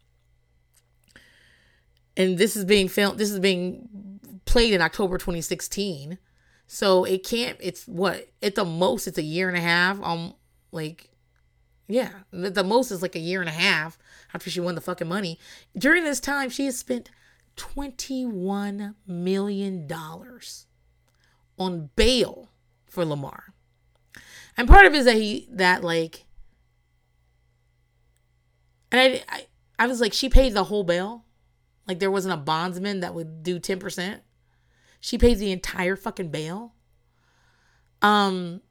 And 2.18 2.38
this 2.38 2.56
is 2.56 2.66
being 2.66 2.88
filmed. 2.88 3.18
This 3.18 3.32
is 3.32 3.40
being 3.40 4.20
played 4.46 4.74
in 4.74 4.82
October 4.82 5.18
2016. 5.18 6.18
So 6.68 7.04
it 7.04 7.24
can't. 7.26 7.58
It's 7.60 7.86
what 7.88 8.30
at 8.42 8.56
the 8.56 8.66
most 8.66 9.08
it's 9.08 9.18
a 9.18 9.24
year 9.24 9.48
and 9.48 9.58
a 9.58 9.62
half. 9.62 10.02
Um, 10.02 10.36
like, 10.72 11.10
yeah, 11.88 12.12
the 12.32 12.64
most 12.64 12.92
is 12.92 13.02
like 13.02 13.16
a 13.16 13.20
year 13.20 13.42
and 13.42 13.50
a 13.50 13.54
half 13.54 13.98
after 14.34 14.50
she 14.50 14.60
won 14.60 14.76
the 14.76 14.82
fucking 14.82 15.08
money. 15.08 15.38
During 15.78 16.04
this 16.04 16.20
time, 16.20 16.50
she 16.50 16.66
has 16.66 16.78
spent 16.78 17.10
21 17.58 18.96
million 19.06 19.88
dollars 19.88 20.68
on 21.58 21.90
bail 21.96 22.50
for 22.86 23.06
Lamarr. 23.06 23.52
And 24.58 24.68
part 24.68 24.86
of 24.86 24.94
it 24.94 24.98
is 24.98 25.06
that 25.06 25.16
he 25.16 25.48
that 25.52 25.84
like 25.84 26.26
and 28.92 29.02
I, 29.02 29.24
I 29.30 29.48
I 29.80 29.88
was 29.88 30.00
like, 30.00 30.14
she 30.14 30.30
paid 30.30 30.54
the 30.54 30.66
whole 30.66 30.84
bail. 30.84 31.26
Like 31.88 32.00
there 32.00 32.12
wasn't 32.12 32.34
a 32.34 32.38
bondsman 32.38 33.00
that 33.02 33.14
would 33.14 33.44
do 33.44 33.60
10%. 33.60 34.20
She 35.00 35.18
pays 35.18 35.40
the 35.40 35.52
entire 35.52 35.96
fucking 35.96 36.30
bail. 36.30 36.74
Um 38.02 38.62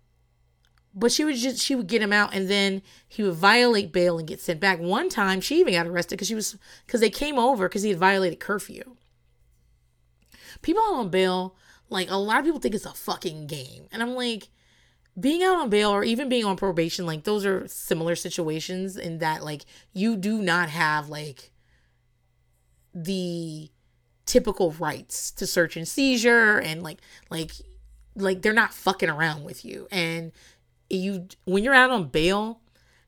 but 0.93 1.12
she 1.12 1.24
would 1.24 1.37
just 1.37 1.62
she 1.62 1.77
would 1.77 1.87
get 1.87 2.03
him 2.03 2.12
out 2.12 2.35
and 2.35 2.51
then 2.51 2.82
he 3.07 3.23
would 3.23 3.35
violate 3.35 3.93
bail 3.93 4.19
and 4.19 4.27
get 4.27 4.41
sent 4.41 4.59
back. 4.59 4.81
One 4.81 5.09
time 5.09 5.41
she 5.41 5.61
even 5.61 5.74
got 5.74 5.87
arrested 5.87 6.16
because 6.16 6.28
she 6.28 6.35
was 6.35 6.57
because 6.87 7.01
they 7.01 7.11
came 7.11 7.39
over 7.39 7.69
because 7.69 7.82
he 7.82 7.91
had 7.91 7.99
violated 7.99 8.41
curfew. 8.41 8.97
People 10.62 10.82
on 10.82 11.09
bail 11.09 11.57
like 11.91 12.11
a 12.11 12.16
lot 12.16 12.39
of 12.39 12.45
people 12.45 12.61
think 12.61 12.74
it's 12.74 12.87
a 12.87 12.95
fucking 12.95 13.47
game. 13.47 13.87
And 13.93 14.03
I'm 14.03 14.15
like, 14.15 14.49
being 15.19 15.43
out 15.43 15.57
on 15.57 15.69
bail 15.69 15.91
or 15.91 16.05
even 16.05 16.28
being 16.28 16.45
on 16.45 16.57
probation, 16.57 17.05
like 17.05 17.24
those 17.24 17.45
are 17.45 17.66
similar 17.66 18.15
situations 18.15 18.97
in 18.97 19.19
that 19.19 19.45
like 19.45 19.65
you 19.93 20.16
do 20.16 20.41
not 20.41 20.70
have 20.70 21.09
like 21.09 21.51
the 22.94 23.70
typical 24.26 24.72
rights 24.72 25.30
to 25.32 25.46
search 25.46 25.76
and 25.76 25.88
seizure 25.88 26.58
and 26.58 26.82
like 26.82 26.98
like 27.30 27.52
like 28.14 28.42
they're 28.42 28.52
not 28.52 28.72
fucking 28.72 29.10
around 29.10 29.44
with 29.44 29.64
you. 29.64 29.88
And 29.90 30.32
you 30.88 31.28
when 31.44 31.64
you're 31.64 31.74
out 31.74 31.90
on 31.90 32.08
bail, 32.08 32.60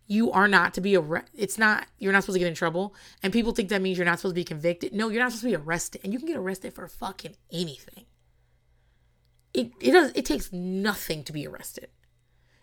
you 0.06 0.30
are 0.32 0.48
not 0.48 0.74
to 0.74 0.80
be 0.80 0.96
arrested. 0.96 1.30
It's 1.34 1.59
not, 1.59 1.86
you're 1.98 2.12
not 2.12 2.22
supposed 2.22 2.36
to 2.36 2.40
get 2.40 2.48
in 2.48 2.54
trouble. 2.54 2.94
And 3.22 3.32
people 3.32 3.52
think 3.52 3.68
that 3.70 3.82
means 3.82 3.98
you're 3.98 4.04
not 4.04 4.18
supposed 4.18 4.34
to 4.34 4.40
be 4.40 4.44
convicted. 4.44 4.92
No, 4.92 5.09
you're 5.09 5.22
not 5.22 5.32
supposed 5.32 5.42
to 5.42 5.48
be 5.48 5.56
arrested. 5.56 6.00
And 6.04 6.12
you 6.12 6.18
can 6.18 6.28
get 6.28 6.36
arrested 6.36 6.74
for 6.74 6.86
fucking 6.86 7.36
anything 7.50 8.06
it, 9.54 9.72
it 9.80 9.92
does 9.92 10.12
it 10.14 10.24
takes 10.24 10.52
nothing 10.52 11.24
to 11.24 11.32
be 11.32 11.46
arrested. 11.46 11.88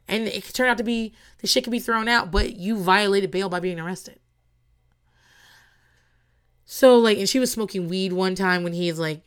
And 0.07 0.27
it 0.27 0.43
could 0.43 0.55
turn 0.55 0.69
out 0.69 0.77
to 0.79 0.83
be 0.83 1.13
the 1.39 1.47
shit 1.47 1.63
could 1.63 1.71
be 1.71 1.79
thrown 1.79 2.07
out, 2.07 2.31
but 2.31 2.55
you 2.55 2.77
violated 2.77 3.31
bail 3.31 3.49
by 3.49 3.59
being 3.59 3.79
arrested. 3.79 4.19
So 6.71 6.99
like 6.99 7.17
and 7.17 7.27
she 7.27 7.39
was 7.39 7.51
smoking 7.51 7.87
weed 7.87 8.13
one 8.13 8.35
time 8.35 8.61
when 8.61 8.73
he's 8.73 8.99
like 8.99 9.23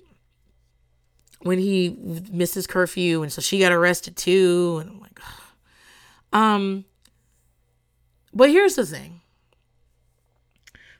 when 1.41 1.59
he 1.59 1.91
missed 2.31 2.55
his 2.55 2.69
curfew 2.69 3.21
and 3.25 3.33
so 3.33 3.43
she 3.43 3.59
got 3.59 3.73
arrested 3.73 4.17
too 4.17 4.79
and 4.81 4.91
I'm 4.91 5.01
like 5.01 5.19
Ugh. 5.21 6.41
um 6.41 6.85
but 8.33 8.49
here's 8.51 8.77
the 8.77 8.87
thing. 8.87 9.23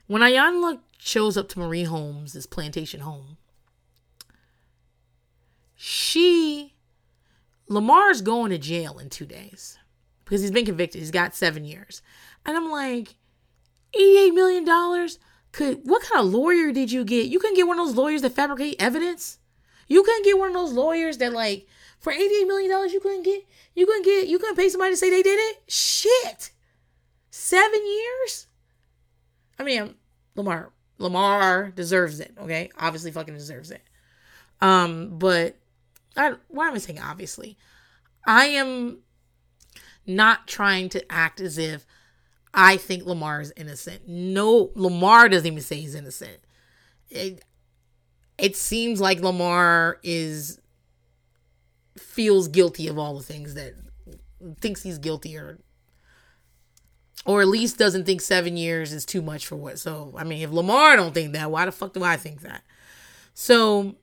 When 0.07 0.21
Iyanla 0.21 0.79
shows 0.97 1.37
up 1.37 1.47
to 1.49 1.59
Marie 1.59 1.85
Holmes' 1.85 2.45
plantation 2.45 2.99
home, 2.99 3.37
she 5.75 6.73
Lamarr's 7.69 8.21
going 8.21 8.49
to 8.49 8.57
jail 8.57 8.99
in 8.99 9.09
two 9.09 9.25
days 9.25 9.79
because 10.25 10.41
he's 10.41 10.51
been 10.51 10.65
convicted. 10.65 10.99
He's 10.99 11.09
got 11.09 11.35
seven 11.35 11.63
years. 11.63 12.01
And 12.45 12.57
I'm 12.57 12.69
like, 12.69 13.15
$88 13.97 14.33
million? 14.33 15.09
Could 15.53 15.81
what 15.83 16.01
kind 16.01 16.25
of 16.25 16.33
lawyer 16.33 16.71
did 16.71 16.91
you 16.91 17.05
get? 17.05 17.27
You 17.27 17.39
couldn't 17.39 17.55
get 17.55 17.67
one 17.67 17.79
of 17.79 17.85
those 17.85 17.95
lawyers 17.95 18.23
that 18.23 18.33
fabricate 18.33 18.75
evidence. 18.79 19.37
You 19.87 20.03
couldn't 20.03 20.25
get 20.25 20.37
one 20.37 20.49
of 20.49 20.55
those 20.55 20.73
lawyers 20.73 21.19
that 21.19 21.31
like 21.31 21.67
for 21.99 22.11
$88 22.11 22.47
million 22.47 22.89
you 22.91 22.99
couldn't 22.99 23.23
get 23.23 23.45
you 23.75 23.85
couldn't 23.85 24.03
get 24.03 24.27
you 24.27 24.39
couldn't 24.39 24.55
pay 24.55 24.67
somebody 24.67 24.91
to 24.91 24.97
say 24.97 25.11
they 25.11 25.21
did 25.21 25.37
it? 25.37 25.63
Shit. 25.71 26.51
Seven 27.29 27.81
years? 27.85 28.47
I 29.59 29.63
mean 29.63 29.93
Lamarr 30.35 30.71
Lamarr 30.99 31.73
deserves 31.75 32.19
it, 32.19 32.33
okay? 32.39 32.71
Obviously 32.79 33.11
fucking 33.11 33.35
deserves 33.35 33.69
it. 33.69 33.83
Um, 34.59 35.19
but 35.19 35.57
I, 36.17 36.33
why 36.47 36.67
am 36.67 36.73
I 36.73 36.79
saying 36.79 36.99
obviously? 36.99 37.57
I 38.25 38.45
am 38.45 38.99
not 40.07 40.47
trying 40.47 40.89
to 40.89 41.11
act 41.11 41.39
as 41.39 41.59
if 41.59 41.85
I 42.53 42.77
think 42.77 43.03
Lamarr 43.03 43.41
is 43.41 43.53
innocent. 43.57 44.07
No, 44.07 44.67
Lamarr 44.69 45.31
doesn't 45.31 45.47
even 45.47 45.61
say 45.61 45.77
he's 45.77 45.95
innocent. 45.95 46.39
It, 47.09 47.43
it 48.37 48.55
seems 48.55 49.01
like 49.01 49.19
Lamarr 49.19 49.95
is 50.03 50.59
feels 51.97 52.47
guilty 52.47 52.87
of 52.87 52.97
all 52.97 53.15
the 53.15 53.23
things 53.23 53.53
that 53.53 53.73
thinks 54.59 54.81
he's 54.81 54.97
guilty 54.97 55.37
or 55.37 55.59
or 57.25 57.41
at 57.41 57.47
least 57.47 57.77
doesn't 57.77 58.05
think 58.05 58.19
seven 58.19 58.57
years 58.57 58.91
is 58.91 59.05
too 59.05 59.21
much 59.21 59.45
for 59.45 59.55
what 59.55 59.77
so 59.77 60.11
i 60.17 60.23
mean 60.23 60.41
if 60.41 60.49
lamar 60.51 60.95
don't 60.95 61.13
think 61.13 61.33
that 61.33 61.51
why 61.51 61.65
the 61.65 61.71
fuck 61.71 61.93
do 61.93 62.03
i 62.03 62.17
think 62.17 62.41
that 62.41 62.63
so 63.35 63.95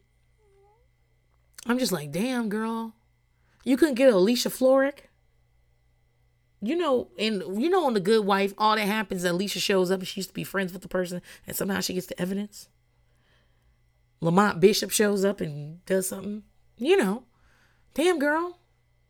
I'm 1.67 1.79
just 1.79 1.93
like, 1.93 2.11
damn, 2.11 2.49
girl. 2.49 2.95
You 3.65 3.77
couldn't 3.77 3.95
get 3.95 4.13
Alicia 4.13 4.49
Florrick? 4.49 5.10
You 6.63 6.77
know, 6.77 7.09
and 7.19 7.43
you 7.61 7.71
know, 7.71 7.87
on 7.87 7.95
The 7.95 8.01
Good 8.01 8.25
Wife, 8.25 8.53
all 8.59 8.77
that 8.77 8.87
happens, 8.87 9.25
Alicia 9.25 9.61
shows 9.61 9.91
up 9.91 10.01
and 10.01 10.09
she 10.09 10.21
used 10.21 10.29
to 10.29 10.35
be 10.35 10.45
friends 10.45 10.73
with 10.73 10.83
the 10.83 10.89
person, 10.89 11.23
and 11.47 11.57
somehow 11.57 11.81
she 11.81 11.95
gets 11.95 12.07
the 12.07 12.21
evidence. 12.21 12.69
Lemond 14.23 14.61
Bishop 14.61 14.91
shows 14.91 15.25
up 15.25 15.41
and 15.41 15.85
does 15.87 16.09
something. 16.09 16.43
You 16.77 16.97
know, 16.97 17.25
damn, 17.95 18.19
girl. 18.19 18.59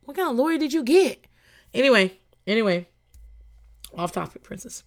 What 0.05 0.17
kind 0.17 0.31
of 0.31 0.37
lawyer 0.37 0.59
did 0.59 0.73
you 0.73 0.83
get? 0.83 1.27
Anyway, 1.75 2.19
anyway, 2.47 2.89
off 3.97 4.13
topic, 4.13 4.43
princess. 4.43 4.83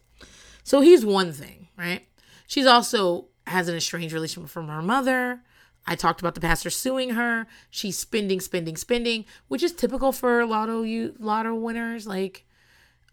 So 0.64 0.82
he's 0.82 1.06
one 1.06 1.32
thing, 1.32 1.68
right? 1.78 2.08
She's 2.48 2.66
also 2.66 3.28
has 3.48 3.68
an 3.68 3.76
estranged 3.76 4.14
relationship 4.14 4.50
from 4.50 4.68
her 4.70 4.82
mother. 4.82 5.42
I 5.86 5.96
talked 5.96 6.22
about 6.22 6.36
the 6.36 6.42
pastor 6.42 6.70
suing 6.70 7.12
her. 7.12 7.46
She's 7.70 7.98
spending, 7.98 8.40
spending, 8.40 8.78
spending, 8.78 9.26
which 9.50 9.64
is 9.64 9.74
typical 9.74 10.14
for 10.14 10.46
lotto 10.46 10.84
you 10.84 11.16
lotto 11.20 11.54
winners. 11.56 12.08
Like, 12.08 12.46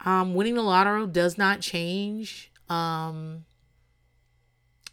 um, 0.05 0.33
winning 0.33 0.55
the 0.55 0.61
lotto 0.61 1.05
does 1.05 1.37
not 1.37 1.61
change 1.61 2.51
um, 2.69 3.45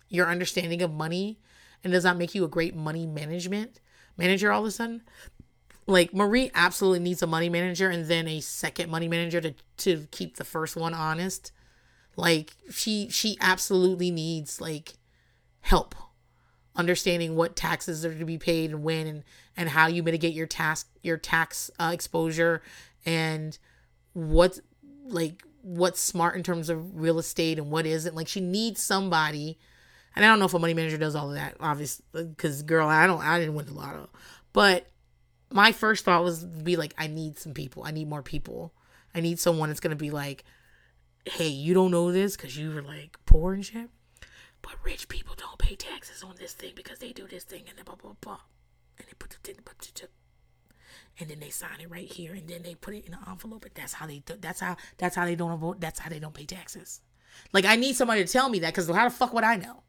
your 0.08 0.28
understanding 0.28 0.82
of 0.82 0.92
money 0.92 1.38
and 1.82 1.92
does 1.92 2.04
not 2.04 2.16
make 2.16 2.34
you 2.34 2.44
a 2.44 2.48
great 2.48 2.74
money 2.74 3.06
management 3.06 3.80
manager 4.16 4.52
all 4.52 4.60
of 4.62 4.66
a 4.66 4.70
sudden. 4.70 5.02
Like 5.86 6.12
Marie 6.12 6.50
absolutely 6.54 7.00
needs 7.00 7.22
a 7.22 7.26
money 7.26 7.48
manager 7.48 7.88
and 7.88 8.06
then 8.06 8.28
a 8.28 8.40
second 8.40 8.90
money 8.90 9.08
manager 9.08 9.40
to 9.40 9.54
to 9.78 10.06
keep 10.10 10.36
the 10.36 10.44
first 10.44 10.76
one 10.76 10.92
honest. 10.92 11.52
Like 12.16 12.56
she 12.70 13.08
she 13.08 13.38
absolutely 13.40 14.10
needs 14.10 14.60
like 14.60 14.94
help 15.60 15.94
understanding 16.76 17.36
what 17.36 17.56
taxes 17.56 18.04
are 18.04 18.14
to 18.14 18.24
be 18.24 18.38
paid 18.38 18.70
and 18.70 18.82
when 18.82 19.06
and 19.06 19.24
and 19.56 19.70
how 19.70 19.86
you 19.86 20.02
mitigate 20.02 20.34
your 20.34 20.46
tax 20.46 20.84
your 21.02 21.16
tax 21.16 21.70
uh, 21.80 21.90
exposure 21.92 22.62
and 23.06 23.58
what's 24.12 24.60
like 25.08 25.42
what's 25.62 26.00
smart 26.00 26.36
in 26.36 26.42
terms 26.42 26.68
of 26.68 27.00
real 27.00 27.18
estate 27.18 27.58
and 27.58 27.70
what 27.70 27.86
isn't. 27.86 28.14
Like 28.14 28.28
she 28.28 28.40
needs 28.40 28.82
somebody 28.82 29.58
and 30.16 30.24
i 30.24 30.28
don't 30.28 30.38
know 30.38 30.46
if 30.46 30.54
a 30.54 30.58
money 30.58 30.74
manager 30.74 30.96
does 30.96 31.14
all 31.14 31.28
of 31.28 31.34
that 31.34 31.54
obviously 31.60 32.04
because 32.12 32.62
girl 32.62 32.88
i 32.88 33.06
don't 33.06 33.20
i 33.20 33.38
didn't 33.38 33.54
win 33.54 33.66
the 33.66 33.74
lotto. 33.74 34.08
But 34.52 34.86
my 35.50 35.72
first 35.72 36.04
thought 36.04 36.24
was 36.24 36.44
be 36.44 36.76
like 36.76 36.94
i 36.98 37.06
need 37.06 37.38
some 37.38 37.54
people. 37.54 37.84
I 37.84 37.90
need 37.90 38.08
more 38.08 38.22
people. 38.22 38.72
I 39.14 39.20
need 39.20 39.38
someone 39.38 39.68
that's 39.68 39.80
to 39.80 39.96
be 39.96 40.10
like 40.10 40.44
hey 41.24 41.48
you 41.48 41.74
don't 41.74 41.90
know 41.90 42.10
this 42.12 42.36
because 42.36 42.56
you 42.56 42.70
were 42.70 42.82
like 42.82 43.18
poor 43.26 43.52
and 43.52 43.64
shit 43.64 43.90
but 44.62 44.74
rich 44.84 45.08
people 45.08 45.34
don't 45.36 45.58
pay 45.58 45.76
taxes 45.76 46.22
on 46.22 46.34
this 46.38 46.52
thing 46.52 46.72
because 46.74 46.98
they 46.98 47.12
do 47.12 47.26
this 47.26 47.44
thing 47.44 47.64
and 47.68 47.84
blah 47.84 47.94
blah 47.94 48.14
blah. 48.20 48.40
And 48.98 49.06
they 49.06 49.14
put 49.18 49.30
the 49.30 49.36
thing, 49.36 49.56
and 51.20 51.28
then 51.28 51.40
they 51.40 51.50
sign 51.50 51.80
it 51.80 51.90
right 51.90 52.10
here, 52.10 52.32
and 52.34 52.48
then 52.48 52.62
they 52.62 52.74
put 52.74 52.94
it 52.94 53.06
in 53.06 53.14
an 53.14 53.20
envelope. 53.28 53.64
And 53.64 53.74
that's 53.74 53.94
how 53.94 54.06
they. 54.06 54.20
Do, 54.20 54.34
that's 54.40 54.60
how. 54.60 54.76
That's 54.98 55.16
how 55.16 55.24
they 55.24 55.34
don't 55.34 55.58
vote. 55.58 55.80
That's 55.80 55.98
how 55.98 56.10
they 56.10 56.18
don't 56.18 56.34
pay 56.34 56.46
taxes. 56.46 57.00
Like 57.52 57.64
I 57.64 57.76
need 57.76 57.96
somebody 57.96 58.24
to 58.24 58.32
tell 58.32 58.48
me 58.48 58.58
that 58.60 58.74
because 58.74 58.88
how 58.88 59.08
the 59.08 59.14
fuck 59.14 59.32
would 59.32 59.44
I 59.44 59.56
know? 59.56 59.82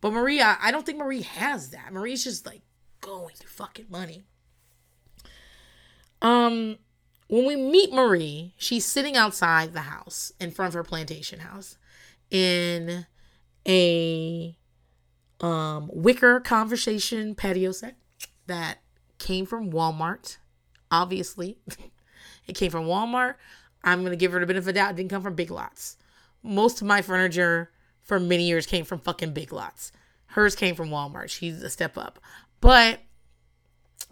But 0.00 0.12
Maria, 0.12 0.58
I 0.60 0.70
don't 0.70 0.84
think 0.84 0.98
Marie 0.98 1.22
has 1.22 1.70
that. 1.70 1.92
Marie's 1.92 2.24
just 2.24 2.46
like 2.46 2.62
going 3.00 3.34
through 3.34 3.50
fucking 3.50 3.86
money. 3.88 4.24
Um, 6.22 6.78
when 7.28 7.46
we 7.46 7.56
meet 7.56 7.92
Marie, 7.92 8.54
she's 8.56 8.84
sitting 8.84 9.16
outside 9.16 9.72
the 9.72 9.80
house 9.80 10.32
in 10.40 10.50
front 10.50 10.68
of 10.68 10.74
her 10.74 10.84
plantation 10.84 11.40
house 11.40 11.76
in 12.30 13.06
a 13.68 14.56
um 15.40 15.90
wicker 15.92 16.40
conversation 16.40 17.34
patio 17.34 17.70
set 17.70 17.96
that 18.46 18.78
came 19.18 19.44
from 19.46 19.70
Walmart. 19.70 20.38
Obviously, 20.90 21.58
it 22.46 22.54
came 22.54 22.70
from 22.70 22.86
Walmart. 22.86 23.34
I'm 23.84 24.02
gonna 24.02 24.16
give 24.16 24.32
her 24.32 24.40
the 24.40 24.46
benefit 24.46 24.60
of 24.60 24.64
the 24.66 24.72
doubt. 24.72 24.92
It 24.92 24.96
didn't 24.96 25.10
come 25.10 25.22
from 25.22 25.34
Big 25.34 25.50
Lots. 25.50 25.96
Most 26.42 26.80
of 26.80 26.86
my 26.86 27.02
furniture 27.02 27.70
for 28.02 28.20
many 28.20 28.46
years 28.46 28.66
came 28.66 28.84
from 28.84 29.00
fucking 29.00 29.32
Big 29.32 29.52
Lots. 29.52 29.92
Hers 30.28 30.54
came 30.54 30.74
from 30.74 30.90
Walmart. 30.90 31.28
She's 31.28 31.62
a 31.62 31.70
step 31.70 31.96
up, 31.96 32.18
but 32.60 33.00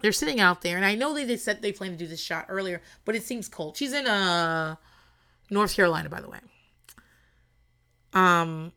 they're 0.01 0.11
sitting 0.11 0.39
out 0.39 0.61
there, 0.61 0.75
and 0.75 0.85
I 0.85 0.95
know 0.95 1.13
they, 1.13 1.23
they 1.23 1.37
said 1.37 1.61
they 1.61 1.71
plan 1.71 1.91
to 1.91 1.97
do 1.97 2.07
this 2.07 2.21
shot 2.21 2.45
earlier, 2.49 2.81
but 3.05 3.15
it 3.15 3.23
seems 3.23 3.47
cold. 3.47 3.77
She's 3.77 3.93
in 3.93 4.07
uh 4.07 4.75
North 5.49 5.75
Carolina, 5.75 6.09
by 6.09 6.21
the 6.21 6.29
way. 6.29 6.39
Um, 8.13 8.71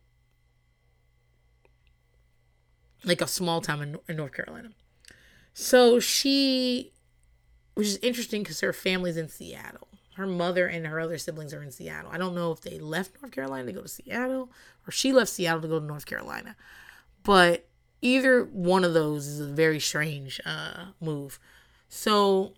like 3.04 3.20
a 3.20 3.26
small 3.26 3.60
town 3.60 4.00
in 4.08 4.16
North 4.16 4.32
Carolina. 4.32 4.70
So 5.54 6.00
she, 6.00 6.92
which 7.78 7.86
is 7.86 7.98
interesting 7.98 8.42
because 8.42 8.58
her 8.58 8.72
family's 8.72 9.16
in 9.16 9.28
Seattle. 9.28 9.86
Her 10.16 10.26
mother 10.26 10.66
and 10.66 10.84
her 10.84 10.98
other 10.98 11.16
siblings 11.16 11.54
are 11.54 11.62
in 11.62 11.70
Seattle. 11.70 12.10
I 12.12 12.18
don't 12.18 12.34
know 12.34 12.50
if 12.50 12.60
they 12.60 12.80
left 12.80 13.12
North 13.22 13.32
Carolina 13.32 13.66
to 13.66 13.72
go 13.72 13.82
to 13.82 13.88
Seattle 13.88 14.50
or 14.84 14.90
she 14.90 15.12
left 15.12 15.30
Seattle 15.30 15.60
to 15.60 15.68
go 15.68 15.78
to 15.78 15.86
North 15.86 16.04
Carolina. 16.04 16.56
But 17.22 17.68
either 18.02 18.42
one 18.42 18.82
of 18.82 18.94
those 18.94 19.28
is 19.28 19.38
a 19.38 19.46
very 19.46 19.78
strange 19.78 20.40
uh, 20.44 20.86
move. 21.00 21.38
So 21.88 22.54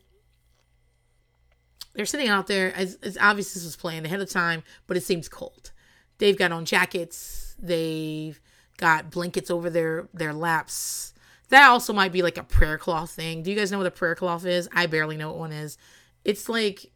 they're 1.93 2.07
sitting 2.07 2.29
out 2.29 2.47
there. 2.47 2.73
It's 2.75 3.19
obvious 3.21 3.53
this 3.53 3.63
was 3.63 3.77
planned 3.77 4.07
ahead 4.07 4.23
of 4.23 4.31
time, 4.31 4.63
but 4.87 4.97
it 4.97 5.03
seems 5.03 5.29
cold. 5.29 5.71
They've 6.17 6.39
got 6.39 6.51
on 6.51 6.65
jackets. 6.65 7.57
They've 7.59 8.41
got 8.79 9.11
blankets 9.11 9.51
over 9.51 9.69
their 9.69 10.09
their 10.15 10.33
laps. 10.33 11.13
That 11.51 11.69
also 11.69 11.93
might 11.93 12.13
be 12.13 12.23
like 12.23 12.39
a 12.39 12.45
prayer 12.45 12.79
cloth 12.79 13.11
thing. 13.11 13.43
Do 13.43 13.51
you 13.51 13.57
guys 13.57 13.71
know 13.71 13.79
what 13.79 13.87
a 13.87 13.93
prayer 13.93 14.15
cloth 14.15 14.47
is? 14.47 14.69
I 14.73 14.87
barely 14.87 15.17
know 15.17 15.29
what 15.29 15.39
one 15.39 15.53
is. 15.53 15.79
It's 16.25 16.49
like 16.49 16.93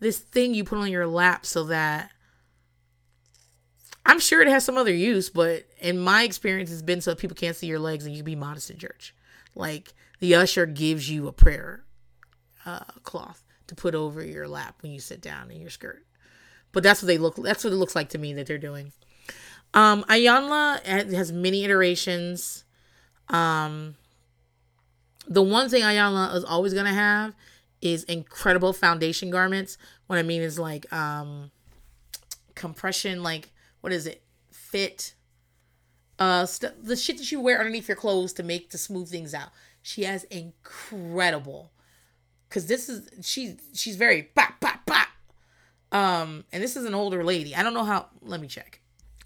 this 0.00 0.18
thing 0.18 0.54
you 0.54 0.64
put 0.64 0.78
on 0.78 0.90
your 0.90 1.06
lap 1.06 1.46
so 1.46 1.64
that 1.64 2.10
I'm 4.06 4.20
sure 4.20 4.42
it 4.42 4.48
has 4.48 4.64
some 4.64 4.76
other 4.76 4.92
use, 4.92 5.30
but 5.30 5.64
in 5.80 5.98
my 5.98 6.24
experience, 6.24 6.70
it's 6.70 6.82
been 6.82 7.00
so 7.00 7.14
people 7.14 7.36
can't 7.36 7.56
see 7.56 7.66
your 7.66 7.78
legs 7.78 8.04
and 8.04 8.14
you 8.14 8.18
can 8.18 8.26
be 8.26 8.36
modest 8.36 8.70
in 8.70 8.76
church. 8.76 9.14
Like 9.54 9.94
the 10.20 10.34
usher 10.34 10.66
gives 10.66 11.08
you 11.08 11.26
a 11.26 11.32
prayer 11.32 11.84
uh, 12.66 12.84
cloth 13.02 13.42
to 13.68 13.74
put 13.74 13.94
over 13.94 14.22
your 14.22 14.46
lap 14.46 14.76
when 14.82 14.92
you 14.92 15.00
sit 15.00 15.22
down 15.22 15.50
in 15.50 15.60
your 15.60 15.70
skirt. 15.70 16.04
But 16.72 16.82
that's 16.82 17.00
what 17.00 17.06
they 17.06 17.18
look. 17.18 17.36
That's 17.36 17.64
what 17.64 17.72
it 17.72 17.76
looks 17.76 17.94
like 17.94 18.10
to 18.10 18.18
me 18.18 18.34
that 18.34 18.46
they're 18.46 18.58
doing. 18.58 18.92
Um, 19.72 20.04
Iyanla 20.04 20.84
has 21.14 21.32
many 21.32 21.64
iterations. 21.64 22.63
Um, 23.28 23.96
the 25.26 25.42
one 25.42 25.68
thing 25.68 25.82
Iyanla 25.82 26.34
is 26.34 26.44
always 26.44 26.74
gonna 26.74 26.92
have 26.92 27.34
is 27.80 28.04
incredible 28.04 28.72
foundation 28.72 29.30
garments. 29.30 29.78
What 30.06 30.18
I 30.18 30.22
mean 30.22 30.42
is 30.42 30.58
like 30.58 30.90
um, 30.92 31.50
compression, 32.54 33.22
like 33.22 33.50
what 33.80 33.92
is 33.92 34.06
it? 34.06 34.22
Fit. 34.50 35.14
Uh, 36.18 36.46
st- 36.46 36.84
the 36.84 36.96
shit 36.96 37.18
that 37.18 37.32
you 37.32 37.40
wear 37.40 37.58
underneath 37.58 37.88
your 37.88 37.96
clothes 37.96 38.32
to 38.34 38.42
make 38.42 38.70
to 38.70 38.78
smooth 38.78 39.08
things 39.08 39.34
out. 39.34 39.48
She 39.82 40.04
has 40.04 40.24
incredible, 40.24 41.72
cause 42.48 42.66
this 42.66 42.88
is 42.88 43.10
she 43.26 43.56
she's 43.74 43.96
very 43.96 44.22
pop 44.22 44.60
pop 44.60 44.86
pop. 44.86 45.08
Um, 45.92 46.44
and 46.52 46.62
this 46.62 46.76
is 46.76 46.84
an 46.84 46.94
older 46.94 47.22
lady. 47.24 47.54
I 47.54 47.62
don't 47.62 47.74
know 47.74 47.84
how. 47.84 48.06
Let 48.22 48.40
me 48.40 48.48
check. 48.48 48.80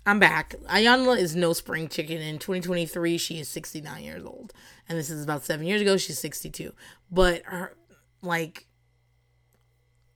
I'm 0.09 0.19
back. 0.19 0.55
Iyanla 0.71 1.19
is 1.19 1.37
no 1.37 1.53
spring 1.53 1.87
chicken. 1.87 2.23
In 2.23 2.39
2023, 2.39 3.19
she 3.19 3.41
is 3.41 3.49
69 3.49 4.03
years 4.03 4.25
old, 4.25 4.55
and 4.89 4.99
this 4.99 5.11
is 5.11 5.23
about 5.23 5.45
seven 5.45 5.67
years 5.67 5.83
ago. 5.83 5.99
She's 5.99 6.19
62, 6.19 6.73
but 7.11 7.43
her 7.45 7.77
like, 8.23 8.67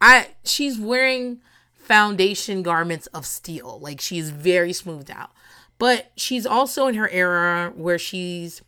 I 0.01 0.29
she's 0.45 0.79
wearing 0.79 1.43
foundation 1.75 2.63
garments 2.63 3.07
of 3.09 3.27
steel. 3.27 3.81
Like 3.83 4.01
she's 4.01 4.31
very 4.31 4.73
smoothed 4.73 5.11
out, 5.11 5.33
but 5.79 6.11
she's 6.17 6.47
also 6.47 6.87
in 6.87 6.95
her 6.95 7.11
era 7.11 7.71
where 7.77 7.99
she's 7.99 8.63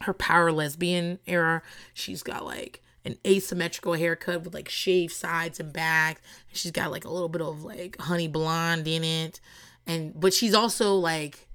her 0.00 0.14
power 0.14 0.50
lesbian 0.50 1.20
era. 1.28 1.62
She's 1.92 2.24
got 2.24 2.44
like 2.44 2.82
an 3.04 3.18
asymmetrical 3.24 3.92
haircut 3.92 4.42
with 4.42 4.52
like 4.52 4.68
shaved 4.68 5.12
sides 5.12 5.60
and 5.60 5.72
back. 5.72 6.20
She's 6.52 6.72
got 6.72 6.90
like 6.90 7.04
a 7.04 7.10
little 7.10 7.28
bit 7.28 7.40
of 7.40 7.62
like 7.62 8.00
honey 8.00 8.26
blonde 8.26 8.88
in 8.88 9.04
it 9.04 9.40
and 9.86 10.18
but 10.18 10.32
she's 10.32 10.54
also 10.54 10.94
like 10.94 11.48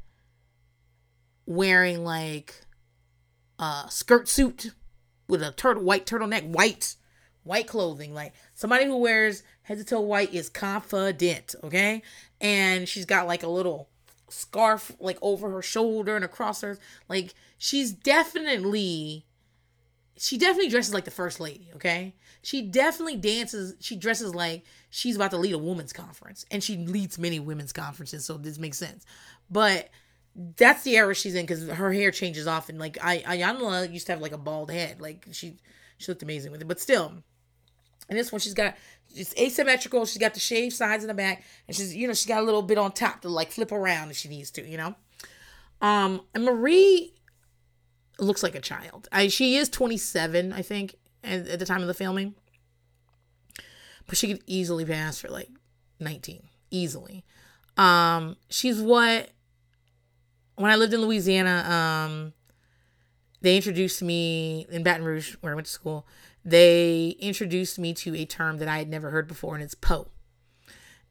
wearing 1.46 2.04
like 2.04 2.54
a 3.58 3.86
skirt 3.90 4.28
suit 4.28 4.72
with 5.28 5.42
a 5.42 5.52
turtle 5.52 5.84
white 5.84 6.06
turtleneck, 6.06 6.48
white 6.48 6.96
white 7.44 7.68
clothing. 7.68 8.14
Like 8.14 8.34
somebody 8.54 8.86
who 8.86 8.98
wears 8.98 9.44
head 9.64 9.78
to 9.78 9.84
toe 9.84 10.02
white 10.02 10.34
is 10.34 10.50
confident, 10.50 11.56
okay? 11.64 12.02
And 12.40 12.88
she's 12.88 13.06
got 13.06 13.28
like 13.28 13.44
a 13.44 13.48
little 13.50 13.90
scarf 14.30 14.92
like 15.00 15.18
over 15.22 15.50
her 15.50 15.62
shoulder 15.62 16.16
and 16.16 16.24
across 16.24 16.62
her 16.62 16.78
like 17.08 17.34
she's 17.58 17.92
definitely 17.92 19.26
she 20.16 20.38
definitely 20.38 20.70
dresses 20.70 20.94
like 20.94 21.06
the 21.06 21.12
first 21.12 21.40
lady, 21.40 21.70
okay? 21.76 22.14
She 22.42 22.62
definitely 22.62 23.18
dances, 23.18 23.76
she 23.80 23.96
dresses 23.96 24.34
like 24.34 24.64
she's 24.90 25.16
about 25.16 25.32
to 25.32 25.38
lead 25.38 25.54
a 25.54 25.58
women's 25.58 25.94
conference. 25.94 26.46
And 26.52 26.64
she 26.64 26.78
leads 26.78 27.20
many 27.20 27.40
women's 27.40 27.74
conferences, 27.74 28.26
so 28.26 28.38
this 28.38 28.58
makes 28.58 28.78
sense. 28.78 29.06
But 29.50 29.90
that's 30.36 30.84
the 30.84 30.96
era 30.96 31.14
she's 31.14 31.36
in 31.36 31.46
because 31.46 31.68
her 31.68 31.92
hair 31.92 32.12
changes 32.12 32.48
often. 32.48 32.78
Like 32.78 32.98
I 33.04 33.20
Iyanla 33.20 33.92
used 33.92 34.06
to 34.08 34.14
have 34.14 34.22
like 34.22 34.32
a 34.32 34.38
bald 34.38 34.72
head. 34.72 35.02
Like 35.02 35.28
she 35.32 35.58
she 35.98 36.12
looked 36.12 36.24
amazing 36.24 36.52
with 36.52 36.62
it. 36.62 36.68
But 36.68 36.80
still, 36.80 37.14
and 38.08 38.18
this 38.18 38.32
one 38.32 38.40
she's 38.40 38.54
got 38.54 38.76
it's 39.16 39.36
asymmetrical. 39.38 40.06
She's 40.06 40.20
got 40.20 40.34
the 40.34 40.40
shaved 40.40 40.76
sides 40.76 41.04
in 41.04 41.08
the 41.08 41.14
back, 41.14 41.44
and 41.68 41.76
she's 41.76 41.96
you 41.96 42.08
know 42.08 42.14
she's 42.14 42.28
got 42.28 42.42
a 42.42 42.46
little 42.46 42.62
bit 42.62 42.78
on 42.78 42.92
top 42.92 43.22
to 43.22 43.30
like 43.30 43.52
flip 43.52 43.72
around 43.72 44.12
if 44.12 44.18
she 44.18 44.30
needs 44.30 44.52
to. 44.52 44.68
You 44.68 44.78
know, 44.78 44.96
um, 45.82 46.22
and 46.34 46.46
Marie 46.46 47.14
looks 48.20 48.44
like 48.44 48.56
a 48.56 48.62
child. 48.62 49.08
I, 49.12 49.28
she 49.28 49.56
is 49.56 49.70
27, 49.70 50.52
I 50.54 50.62
think, 50.62 50.96
at, 51.24 51.48
at 51.48 51.60
the 51.60 51.66
time 51.66 51.82
of 51.82 51.88
the 51.88 51.94
filming. 51.94 52.36
But 54.08 54.18
she 54.18 54.28
could 54.28 54.44
easily 54.48 54.86
pass 54.86 55.20
for 55.20 55.30
like 55.30 55.50
19. 56.00 56.44
Easily. 56.72 57.24
Um, 57.78 58.38
she's 58.50 58.82
what 58.82 59.30
when 60.56 60.72
I 60.72 60.76
lived 60.76 60.94
in 60.94 61.02
Louisiana, 61.02 61.64
um, 61.70 62.34
they 63.42 63.56
introduced 63.56 64.02
me 64.02 64.68
in 64.70 64.84
Baton 64.84 65.06
Rouge, 65.06 65.36
where 65.40 65.54
I 65.54 65.56
went 65.56 65.68
to 65.68 65.72
school. 65.72 66.06
They 66.44 67.16
introduced 67.20 67.80
me 67.80 67.94
to 67.94 68.14
a 68.16 68.26
term 68.26 68.58
that 68.58 68.68
I 68.68 68.80
had 68.80 68.90
never 68.90 69.10
heard 69.10 69.28
before, 69.28 69.56
and 69.56 69.64
it's 69.64 69.74
po. 69.74 70.10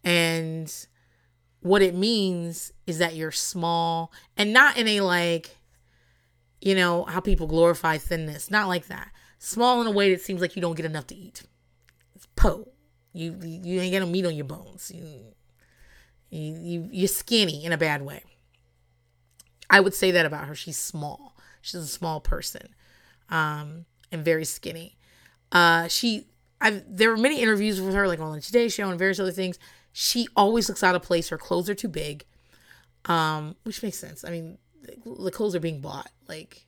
And 0.04 0.72
what 1.60 1.80
it 1.80 1.94
means 1.94 2.72
is 2.86 2.98
that 2.98 3.14
you're 3.14 3.32
small 3.32 4.12
and 4.36 4.52
not 4.52 4.76
in 4.76 4.86
a 4.86 5.00
like 5.00 5.58
you 6.60 6.74
know, 6.74 7.04
how 7.04 7.20
people 7.20 7.46
glorify 7.46 7.98
thinness. 7.98 8.50
Not 8.50 8.68
like 8.68 8.88
that. 8.88 9.10
Small 9.38 9.80
in 9.80 9.86
a 9.86 9.90
way 9.90 10.12
that 10.12 10.20
seems 10.20 10.40
like 10.40 10.56
you 10.56 10.62
don't 10.62 10.76
get 10.76 10.86
enough 10.86 11.06
to 11.08 11.14
eat. 11.14 11.42
It's 12.14 12.26
po. 12.36 12.68
You 13.12 13.36
you 13.42 13.80
ain't 13.80 13.92
got 13.92 14.00
no 14.00 14.06
meat 14.06 14.26
on 14.26 14.34
your 14.34 14.44
bones. 14.44 14.90
You, 14.94 15.02
you, 16.30 16.58
you 16.60 16.88
you're 16.92 17.08
skinny 17.08 17.64
in 17.64 17.72
a 17.72 17.78
bad 17.78 18.02
way. 18.02 18.22
I 19.70 19.80
would 19.80 19.94
say 19.94 20.10
that 20.10 20.26
about 20.26 20.46
her. 20.46 20.54
She's 20.54 20.78
small. 20.78 21.36
She's 21.60 21.80
a 21.80 21.86
small 21.86 22.20
person, 22.20 22.74
um, 23.28 23.86
and 24.10 24.24
very 24.24 24.44
skinny. 24.44 24.96
Uh, 25.52 25.88
she, 25.88 26.26
I've 26.60 26.84
there 26.88 27.10
were 27.10 27.16
many 27.16 27.40
interviews 27.40 27.80
with 27.80 27.94
her, 27.94 28.06
like 28.06 28.20
on 28.20 28.34
the 28.34 28.40
Today 28.40 28.68
Show 28.68 28.88
and 28.88 28.98
various 28.98 29.20
other 29.20 29.32
things. 29.32 29.58
She 29.92 30.28
always 30.36 30.68
looks 30.68 30.82
out 30.82 30.94
of 30.94 31.02
place. 31.02 31.28
Her 31.28 31.38
clothes 31.38 31.68
are 31.68 31.74
too 31.74 31.88
big, 31.88 32.24
um, 33.06 33.56
which 33.64 33.82
makes 33.82 33.98
sense. 33.98 34.24
I 34.24 34.30
mean, 34.30 34.58
the 35.04 35.30
clothes 35.30 35.54
are 35.54 35.60
being 35.60 35.80
bought. 35.80 36.10
Like, 36.28 36.66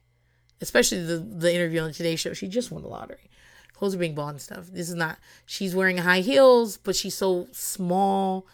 especially 0.61 1.05
the 1.05 1.19
the 1.19 1.55
interview 1.55 1.81
on 1.81 1.89
the 1.89 1.95
Today 1.95 2.17
Show, 2.17 2.33
she 2.33 2.49
just 2.49 2.71
won 2.71 2.83
the 2.83 2.89
lottery. 2.89 3.31
Clothes 3.75 3.95
are 3.95 3.99
being 3.99 4.15
bought 4.15 4.31
and 4.31 4.43
stuff. 4.43 4.67
This 4.67 4.89
is 4.89 4.95
not. 4.95 5.19
She's 5.47 5.75
wearing 5.75 5.99
high 5.99 6.21
heels, 6.21 6.77
but 6.77 6.97
she's 6.97 7.17
so 7.17 7.49
small, 7.53 8.47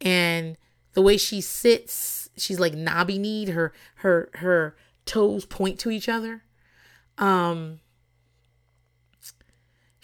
and 0.00 0.56
the 0.92 1.02
way 1.02 1.16
she 1.16 1.40
sits, 1.40 2.28
she's 2.36 2.60
like 2.60 2.74
knobby 2.74 3.18
kneed. 3.18 3.48
Her 3.50 3.72
her 3.96 4.30
her 4.34 4.76
toes 5.04 5.44
point 5.44 5.78
to 5.80 5.90
each 5.90 6.08
other. 6.08 6.42
Um. 7.18 7.80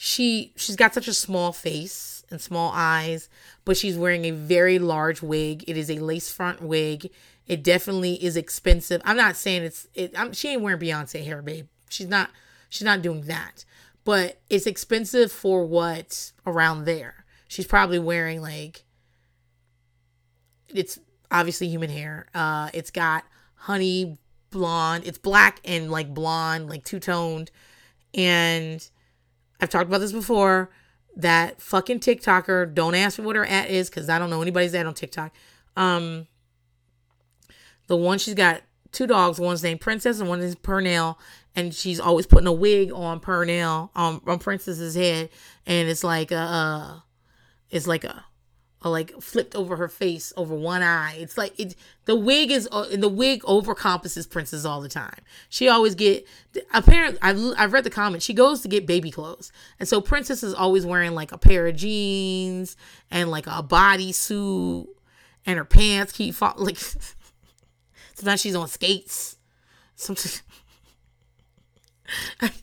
She 0.04 0.52
she's 0.56 0.74
got 0.74 0.94
such 0.94 1.06
a 1.06 1.14
small 1.14 1.52
face 1.52 2.24
and 2.28 2.40
small 2.40 2.72
eyes, 2.74 3.28
but 3.64 3.76
she's 3.76 3.96
wearing 3.96 4.24
a 4.24 4.32
very 4.32 4.80
large 4.80 5.22
wig. 5.22 5.62
It 5.68 5.76
is 5.76 5.88
a 5.88 6.00
lace 6.00 6.28
front 6.28 6.60
wig 6.60 7.08
It 7.46 7.62
definitely 7.62 8.22
is 8.22 8.36
expensive. 8.36 9.02
I'm 9.04 9.16
not 9.16 9.36
saying 9.36 9.62
it's 9.64 9.88
it. 9.94 10.12
I'm, 10.16 10.32
she 10.32 10.50
ain't 10.50 10.62
wearing 10.62 10.80
Beyonce 10.80 11.24
hair, 11.24 11.42
babe. 11.42 11.66
She's 11.88 12.08
not. 12.08 12.30
She's 12.68 12.84
not 12.84 13.02
doing 13.02 13.22
that. 13.22 13.64
But 14.04 14.40
it's 14.48 14.66
expensive 14.66 15.30
for 15.30 15.64
what's 15.64 16.32
around 16.46 16.84
there. 16.84 17.24
She's 17.48 17.66
probably 17.66 17.98
wearing 17.98 18.40
like. 18.40 18.84
It's 20.68 20.98
obviously 21.30 21.68
human 21.68 21.90
hair. 21.90 22.26
Uh, 22.34 22.70
it's 22.72 22.90
got 22.90 23.24
honey 23.54 24.18
blonde. 24.50 25.04
It's 25.06 25.18
black 25.18 25.60
and 25.64 25.90
like 25.90 26.14
blonde, 26.14 26.68
like 26.68 26.84
two 26.84 27.00
toned. 27.00 27.50
And 28.14 28.88
I've 29.60 29.70
talked 29.70 29.88
about 29.88 29.98
this 29.98 30.12
before. 30.12 30.70
That 31.16 31.60
fucking 31.60 32.00
TikToker. 32.00 32.72
Don't 32.72 32.94
ask 32.94 33.18
me 33.18 33.26
what 33.26 33.36
her 33.36 33.44
at 33.44 33.68
is 33.68 33.90
because 33.90 34.08
I 34.08 34.18
don't 34.18 34.30
know 34.30 34.40
anybody's 34.40 34.74
at 34.74 34.86
on 34.86 34.94
TikTok. 34.94 35.32
Um, 35.76 36.26
the 37.86 37.96
one 37.96 38.18
she's 38.18 38.34
got 38.34 38.62
two 38.92 39.06
dogs. 39.06 39.40
One's 39.40 39.62
named 39.62 39.80
Princess 39.80 40.20
and 40.20 40.28
one 40.28 40.40
is 40.40 40.56
Pernell. 40.56 41.16
And 41.54 41.74
she's 41.74 42.00
always 42.00 42.26
putting 42.26 42.46
a 42.46 42.52
wig 42.52 42.92
on 42.92 43.20
Pernell 43.20 43.90
on, 43.94 44.22
on 44.26 44.38
Princess's 44.38 44.94
head, 44.94 45.28
and 45.66 45.86
it's 45.86 46.02
like 46.02 46.30
a, 46.30 47.04
it's 47.68 47.86
like 47.86 48.04
a 48.04 48.24
or 48.84 48.90
like 48.90 49.20
flipped 49.20 49.54
over 49.54 49.76
her 49.76 49.88
face 49.88 50.32
over 50.36 50.54
one 50.54 50.82
eye. 50.82 51.16
It's 51.18 51.38
like 51.38 51.58
it. 51.58 51.74
The 52.04 52.16
wig 52.16 52.50
is 52.50 52.68
uh, 52.72 52.96
the 52.96 53.08
wig 53.08 53.42
overcompensates 53.42 54.28
Princess 54.28 54.64
all 54.64 54.80
the 54.80 54.88
time. 54.88 55.20
She 55.48 55.68
always 55.68 55.94
get 55.94 56.26
apparently. 56.72 57.18
I've 57.22 57.40
I've 57.56 57.72
read 57.72 57.84
the 57.84 57.90
comment. 57.90 58.22
She 58.22 58.34
goes 58.34 58.60
to 58.62 58.68
get 58.68 58.86
baby 58.86 59.10
clothes, 59.10 59.52
and 59.78 59.88
so 59.88 60.00
Princess 60.00 60.42
is 60.42 60.54
always 60.54 60.84
wearing 60.84 61.14
like 61.14 61.32
a 61.32 61.38
pair 61.38 61.66
of 61.66 61.76
jeans 61.76 62.76
and 63.10 63.30
like 63.30 63.46
a 63.46 63.62
bodysuit, 63.62 64.86
and 65.46 65.58
her 65.58 65.64
pants 65.64 66.12
keep 66.12 66.34
fall 66.34 66.54
like. 66.58 66.78
Sometimes 68.22 68.40
she's 68.40 68.54
on 68.54 68.68
skates. 68.68 69.36
Sometimes. 69.96 70.42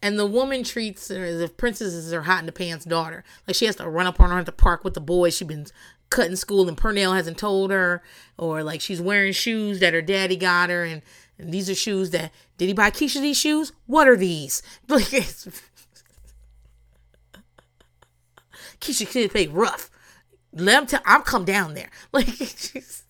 And 0.00 0.18
the 0.18 0.26
woman 0.26 0.62
treats 0.62 1.08
her 1.08 1.24
as 1.24 1.40
if 1.40 1.56
Princess 1.56 1.92
is 1.92 2.12
her 2.12 2.22
hot 2.22 2.40
in 2.40 2.46
the 2.46 2.52
pants 2.52 2.84
daughter. 2.84 3.24
Like 3.46 3.56
she 3.56 3.66
has 3.66 3.76
to 3.76 3.88
run 3.88 4.06
up 4.06 4.20
on 4.20 4.30
her 4.30 4.38
at 4.38 4.46
the 4.46 4.52
park 4.52 4.84
with 4.84 4.94
the 4.94 5.00
boys. 5.00 5.36
She's 5.36 5.48
been 5.48 5.66
cutting 6.08 6.36
school 6.36 6.68
and 6.68 6.76
Pernell 6.76 7.16
hasn't 7.16 7.38
told 7.38 7.70
her. 7.72 8.02
Or 8.36 8.62
like 8.62 8.80
she's 8.80 9.00
wearing 9.00 9.32
shoes 9.32 9.80
that 9.80 9.94
her 9.94 10.02
daddy 10.02 10.36
got 10.36 10.70
her. 10.70 10.84
And, 10.84 11.02
and 11.36 11.52
these 11.52 11.68
are 11.68 11.74
shoes 11.74 12.10
that, 12.10 12.30
did 12.58 12.66
he 12.66 12.74
buy 12.74 12.90
Keisha 12.90 13.20
these 13.20 13.36
shoes? 13.36 13.72
What 13.86 14.06
are 14.08 14.16
these? 14.16 14.62
Like 14.88 15.12
it's, 15.12 15.48
Keisha 18.80 19.10
could 19.10 19.32
play 19.32 19.48
rough. 19.48 19.90
Let 20.52 20.78
him 20.78 20.86
tell, 20.86 21.00
I'm 21.04 21.22
come 21.22 21.44
down 21.44 21.74
there. 21.74 21.90
Like 22.12 22.28
she's, 22.28 23.02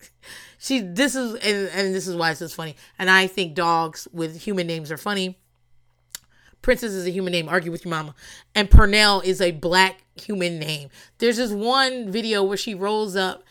she, 0.59 0.81
this 0.81 1.15
is, 1.15 1.33
and, 1.33 1.69
and 1.73 1.95
this 1.95 2.07
is 2.07 2.15
why 2.15 2.29
it's 2.29 2.39
just 2.39 2.53
funny. 2.53 2.75
And 2.99 3.09
I 3.09 3.25
think 3.25 3.55
dogs 3.55 4.07
with 4.13 4.39
human 4.41 4.67
names 4.67 4.91
are 4.91 4.97
funny 4.97 5.39
Princess 6.61 6.91
is 6.91 7.07
a 7.07 7.11
human 7.11 7.31
name. 7.31 7.47
Argue 7.47 7.71
with 7.71 7.85
your 7.85 7.91
mama. 7.91 8.13
And 8.53 8.69
Pernell 8.69 9.23
is 9.23 9.41
a 9.41 9.51
black 9.51 10.03
human 10.15 10.59
name. 10.59 10.89
There's 11.19 11.37
this 11.37 11.51
one 11.51 12.11
video 12.11 12.43
where 12.43 12.57
she 12.57 12.75
rolls 12.75 13.15
up. 13.15 13.43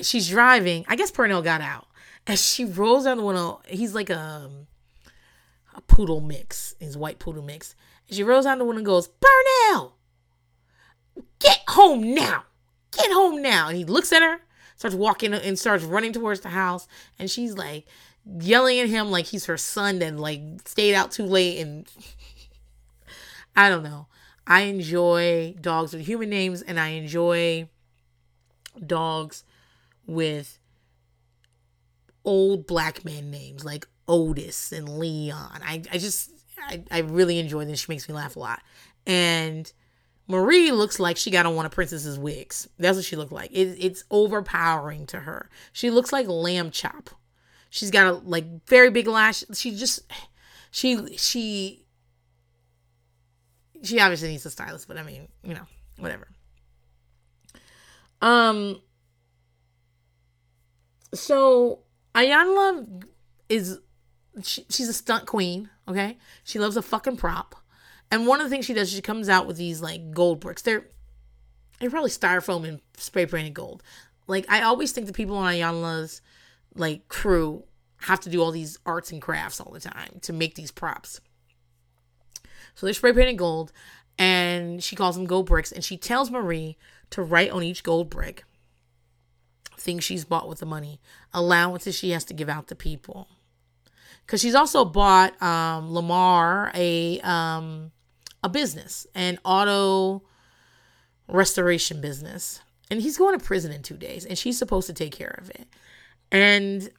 She's 0.00 0.28
driving. 0.28 0.84
I 0.88 0.96
guess 0.96 1.12
Pernell 1.12 1.44
got 1.44 1.60
out. 1.60 1.86
And 2.26 2.38
she 2.38 2.64
rolls 2.64 3.04
down 3.04 3.18
the 3.18 3.24
window. 3.24 3.60
He's 3.66 3.94
like 3.94 4.10
a, 4.10 4.50
a 5.74 5.80
poodle 5.82 6.20
mix. 6.20 6.74
His 6.80 6.96
white 6.96 7.18
poodle 7.18 7.42
mix. 7.42 7.74
And 8.08 8.16
she 8.16 8.24
rolls 8.24 8.44
down 8.44 8.58
the 8.58 8.64
window 8.64 8.78
and 8.78 8.86
goes, 8.86 9.08
Pernell, 9.08 9.92
get 11.38 11.60
home 11.68 12.14
now. 12.14 12.44
Get 12.90 13.12
home 13.12 13.40
now. 13.40 13.68
And 13.68 13.76
he 13.76 13.84
looks 13.84 14.12
at 14.12 14.22
her, 14.22 14.40
starts 14.78 14.96
walking 14.96 15.34
and 15.34 15.58
starts 15.58 15.84
running 15.84 16.12
towards 16.12 16.40
the 16.40 16.48
house. 16.48 16.88
And 17.18 17.30
she's 17.30 17.54
like, 17.54 17.86
yelling 18.40 18.78
at 18.80 18.88
him 18.88 19.10
like 19.10 19.26
he's 19.26 19.46
her 19.46 19.56
son 19.56 19.98
that 20.00 20.16
like 20.16 20.40
stayed 20.66 20.94
out 20.94 21.10
too 21.10 21.24
late 21.24 21.60
and 21.60 21.86
I 23.56 23.68
don't 23.68 23.82
know. 23.82 24.06
I 24.46 24.62
enjoy 24.62 25.54
dogs 25.60 25.92
with 25.92 26.06
human 26.06 26.30
names 26.30 26.62
and 26.62 26.78
I 26.78 26.88
enjoy 26.88 27.68
dogs 28.86 29.44
with 30.06 30.58
old 32.24 32.66
black 32.66 33.04
man 33.04 33.30
names 33.30 33.64
like 33.64 33.86
Otis 34.06 34.72
and 34.72 34.98
Leon. 34.98 35.60
I, 35.64 35.82
I 35.92 35.98
just 35.98 36.30
I, 36.58 36.82
I 36.90 36.98
really 37.00 37.38
enjoy 37.38 37.64
this. 37.64 37.80
She 37.80 37.92
makes 37.92 38.08
me 38.08 38.14
laugh 38.14 38.36
a 38.36 38.40
lot. 38.40 38.62
And 39.06 39.70
Marie 40.28 40.70
looks 40.70 41.00
like 41.00 41.16
she 41.16 41.30
got 41.30 41.46
on 41.46 41.56
one 41.56 41.66
of 41.66 41.72
Princess's 41.72 42.18
wigs. 42.18 42.68
That's 42.78 42.96
what 42.96 43.04
she 43.04 43.16
looked 43.16 43.32
like. 43.32 43.50
It, 43.50 43.76
it's 43.80 44.04
overpowering 44.10 45.06
to 45.06 45.20
her. 45.20 45.48
She 45.72 45.90
looks 45.90 46.12
like 46.12 46.28
Lamb 46.28 46.70
Chop 46.70 47.10
She's 47.70 47.90
got 47.90 48.06
a 48.06 48.12
like 48.12 48.66
very 48.66 48.90
big 48.90 49.06
lash. 49.06 49.44
She 49.52 49.74
just 49.74 50.00
she 50.70 51.16
she 51.16 51.84
she 53.82 54.00
obviously 54.00 54.28
needs 54.28 54.46
a 54.46 54.50
stylist, 54.50 54.88
but 54.88 54.96
I 54.96 55.02
mean, 55.02 55.28
you 55.42 55.54
know, 55.54 55.66
whatever. 55.98 56.28
Um 58.22 58.80
so 61.14 61.80
Iyanla 62.14 63.04
is 63.48 63.80
she, 64.42 64.64
she's 64.68 64.88
a 64.88 64.94
stunt 64.94 65.26
queen, 65.26 65.68
okay? 65.86 66.16
She 66.44 66.58
loves 66.58 66.76
a 66.76 66.82
fucking 66.82 67.16
prop. 67.16 67.54
And 68.10 68.26
one 68.26 68.40
of 68.40 68.46
the 68.46 68.50
things 68.50 68.64
she 68.64 68.74
does, 68.74 68.90
she 68.90 69.02
comes 69.02 69.28
out 69.28 69.46
with 69.46 69.56
these 69.56 69.80
like 69.80 70.12
gold 70.12 70.40
bricks. 70.40 70.62
They're 70.62 70.86
they're 71.78 71.90
probably 71.90 72.10
styrofoam 72.10 72.66
and 72.66 72.80
spray 72.96 73.26
painted 73.26 73.54
gold. 73.54 73.82
Like 74.26 74.46
I 74.48 74.62
always 74.62 74.92
think 74.92 75.06
the 75.06 75.12
people 75.12 75.36
on 75.36 75.52
Iyanla's 75.52 76.20
like 76.74 77.08
crew 77.08 77.64
have 78.02 78.20
to 78.20 78.30
do 78.30 78.42
all 78.42 78.52
these 78.52 78.78
arts 78.86 79.10
and 79.10 79.20
crafts 79.20 79.60
all 79.60 79.72
the 79.72 79.80
time 79.80 80.18
to 80.22 80.32
make 80.32 80.54
these 80.54 80.70
props. 80.70 81.20
So 82.74 82.86
they're 82.86 82.94
spray 82.94 83.12
painted 83.12 83.38
gold, 83.38 83.72
and 84.18 84.82
she 84.82 84.94
calls 84.94 85.16
them 85.16 85.26
gold 85.26 85.46
bricks, 85.46 85.72
and 85.72 85.84
she 85.84 85.96
tells 85.96 86.30
Marie 86.30 86.76
to 87.10 87.22
write 87.22 87.50
on 87.50 87.62
each 87.62 87.82
gold 87.82 88.08
brick 88.08 88.44
things 89.76 90.04
she's 90.04 90.24
bought 90.24 90.48
with 90.48 90.58
the 90.58 90.66
money, 90.66 91.00
allowances 91.32 91.96
she 91.96 92.10
has 92.10 92.24
to 92.24 92.34
give 92.34 92.48
out 92.48 92.68
to 92.68 92.74
people. 92.74 93.28
Because 94.26 94.40
she's 94.40 94.54
also 94.54 94.84
bought 94.84 95.40
um, 95.42 95.90
Lamarr 95.90 96.70
a 96.74 97.20
um, 97.20 97.90
a 98.42 98.48
business, 98.48 99.06
an 99.14 99.38
auto 99.44 100.22
restoration 101.28 102.00
business, 102.00 102.60
and 102.90 103.02
he's 103.02 103.18
going 103.18 103.38
to 103.38 103.44
prison 103.44 103.72
in 103.72 103.82
two 103.82 103.96
days, 103.96 104.24
and 104.24 104.38
she's 104.38 104.58
supposed 104.58 104.86
to 104.86 104.92
take 104.92 105.12
care 105.12 105.38
of 105.40 105.50
it. 105.50 105.66
And 106.30 106.90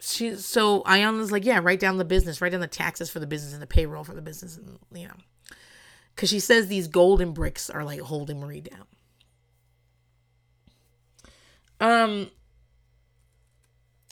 she 0.00 0.36
so 0.36 0.82
Iyanla's 0.82 1.32
like, 1.32 1.44
yeah, 1.44 1.60
write 1.62 1.80
down 1.80 1.98
the 1.98 2.04
business, 2.04 2.40
write 2.40 2.52
down 2.52 2.60
the 2.60 2.66
taxes 2.66 3.10
for 3.10 3.20
the 3.20 3.26
business 3.26 3.52
and 3.52 3.62
the 3.62 3.66
payroll 3.66 4.04
for 4.04 4.14
the 4.14 4.22
business, 4.22 4.56
and 4.56 4.78
you 4.92 5.06
know, 5.06 5.14
because 6.14 6.28
she 6.28 6.40
says 6.40 6.66
these 6.66 6.88
golden 6.88 7.32
bricks 7.32 7.70
are 7.70 7.84
like 7.84 8.00
holding 8.00 8.40
Marie 8.40 8.60
down. 8.60 8.86
Um, 11.80 12.30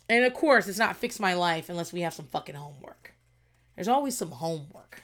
and 0.09 0.25
of 0.25 0.35
course, 0.35 0.67
it's 0.67 0.79
not 0.79 0.97
fix 0.97 1.21
my 1.21 1.35
life 1.35 1.69
unless 1.69 1.93
we 1.93 2.01
have 2.01 2.15
some 2.15 2.27
fucking 2.27 2.57
homework. 2.57 3.15
There's 3.77 3.89
always 3.89 4.17
some 4.17 4.33
homework. 4.33 5.03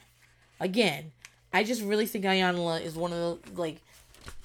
Again, 0.59 1.11
I 1.53 1.63
just 1.63 1.81
really 1.81 2.05
think 2.05 2.25
Iyanla 2.25 2.81
is 2.81 2.95
one 2.95 3.13
of 3.13 3.41
the 3.43 3.61
like, 3.61 3.81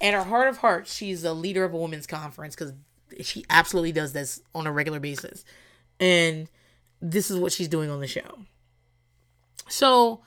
at 0.01 0.13
her 0.13 0.23
heart 0.23 0.47
of 0.47 0.57
hearts, 0.57 0.93
she's 0.93 1.23
a 1.23 1.33
leader 1.33 1.63
of 1.63 1.73
a 1.73 1.77
women's 1.77 2.07
conference 2.07 2.55
because 2.55 2.73
she 3.21 3.45
absolutely 3.49 3.91
does 3.91 4.13
this 4.13 4.41
on 4.55 4.67
a 4.67 4.71
regular 4.71 4.99
basis. 4.99 5.43
And 5.99 6.49
this 7.01 7.29
is 7.29 7.37
what 7.37 7.51
she's 7.51 7.67
doing 7.67 7.89
on 7.89 7.99
the 7.99 8.07
show. 8.07 8.39
So, 9.67 10.21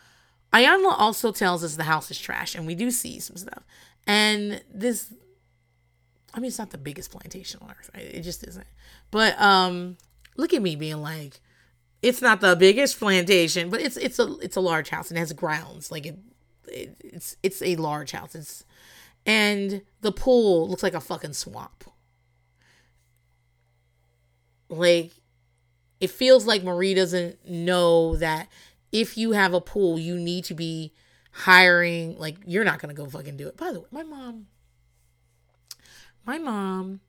Iyanla 0.52 0.94
also 0.98 1.32
tells 1.32 1.64
us 1.64 1.76
the 1.76 1.84
house 1.84 2.10
is 2.10 2.18
trash, 2.18 2.54
and 2.54 2.66
we 2.66 2.74
do 2.74 2.90
see 2.90 3.18
some 3.18 3.36
stuff. 3.36 3.64
And 4.06 4.62
this, 4.72 5.12
I 6.32 6.40
mean, 6.40 6.48
it's 6.48 6.58
not 6.58 6.70
the 6.70 6.78
biggest 6.78 7.10
plantation 7.10 7.60
on 7.62 7.70
earth. 7.70 7.90
It 7.94 8.22
just 8.22 8.46
isn't. 8.46 8.66
But 9.10 9.40
um, 9.40 9.96
look 10.36 10.54
at 10.54 10.62
me 10.62 10.76
being 10.76 11.02
like, 11.02 11.40
it's 12.06 12.22
not 12.22 12.40
the 12.40 12.54
biggest 12.56 12.98
plantation, 12.98 13.68
but 13.68 13.80
it's 13.80 13.96
it's 13.96 14.18
a 14.18 14.36
it's 14.38 14.56
a 14.56 14.60
large 14.60 14.90
house 14.90 15.10
and 15.10 15.18
has 15.18 15.32
grounds. 15.32 15.90
Like 15.90 16.06
it, 16.06 16.18
it 16.68 16.96
it's 17.00 17.36
it's 17.42 17.60
a 17.62 17.76
large 17.76 18.12
house. 18.12 18.34
It's 18.34 18.64
and 19.26 19.82
the 20.02 20.12
pool 20.12 20.68
looks 20.68 20.84
like 20.84 20.94
a 20.94 21.00
fucking 21.00 21.32
swamp. 21.32 21.84
Like, 24.68 25.12
it 26.00 26.10
feels 26.10 26.46
like 26.46 26.62
Marie 26.62 26.94
doesn't 26.94 27.48
know 27.48 28.16
that 28.16 28.48
if 28.92 29.18
you 29.18 29.32
have 29.32 29.52
a 29.52 29.60
pool, 29.60 29.98
you 29.98 30.16
need 30.16 30.44
to 30.44 30.54
be 30.54 30.92
hiring, 31.32 32.16
like, 32.18 32.36
you're 32.46 32.64
not 32.64 32.80
going 32.80 32.94
to 32.94 33.00
go 33.00 33.08
fucking 33.08 33.36
do 33.36 33.48
it. 33.48 33.56
By 33.56 33.72
the 33.72 33.80
way, 33.80 33.86
my 33.90 34.02
mom, 34.04 34.46
my 36.24 36.38
mom 36.38 37.00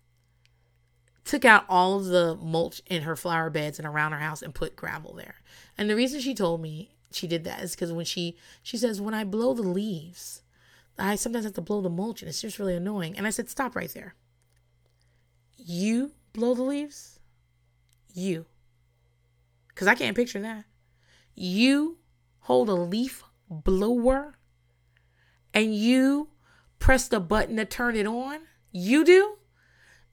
took 1.27 1.45
out 1.45 1.65
all 1.67 1.97
of 1.97 2.05
the 2.05 2.37
mulch 2.41 2.81
in 2.87 3.03
her 3.03 3.15
flower 3.15 3.49
beds 3.49 3.77
and 3.77 3.87
around 3.87 4.13
her 4.13 4.19
house 4.19 4.41
and 4.41 4.55
put 4.55 4.75
gravel 4.75 5.13
there. 5.13 5.35
And 5.77 5.89
the 5.89 5.95
reason 5.95 6.21
she 6.21 6.33
told 6.33 6.61
me 6.61 6.91
she 7.11 7.27
did 7.27 7.43
that 7.43 7.61
is 7.61 7.71
because 7.75 7.91
when 7.91 8.05
she, 8.05 8.37
she 8.63 8.77
says, 8.77 9.01
when 9.01 9.13
I 9.13 9.25
blow 9.25 9.53
the 9.53 9.61
leaves, 9.61 10.41
I 10.97 11.15
sometimes 11.15 11.45
have 11.45 11.53
to 11.55 11.61
blow 11.61 11.81
the 11.81 11.89
mulch 11.89 12.21
and 12.21 12.29
it's 12.29 12.41
just 12.41 12.59
really 12.59 12.75
annoying. 12.75 13.17
And 13.17 13.27
I 13.27 13.29
said, 13.29 13.49
stop 13.49 13.75
right 13.75 13.93
there. 13.93 14.15
You 15.57 16.13
blow 16.31 16.53
the 16.53 16.63
leaves? 16.63 17.19
You. 18.13 18.45
Because 19.67 19.87
I 19.87 19.95
can't 19.95 20.15
picture 20.15 20.39
that. 20.39 20.63
You 21.35 21.97
hold 22.39 22.69
a 22.69 22.73
leaf 22.73 23.23
blower 23.49 24.37
and 25.53 25.75
you 25.75 26.29
press 26.79 27.07
the 27.07 27.19
button 27.19 27.57
to 27.57 27.65
turn 27.65 27.95
it 27.97 28.07
on? 28.07 28.39
You 28.71 29.03
do? 29.03 29.36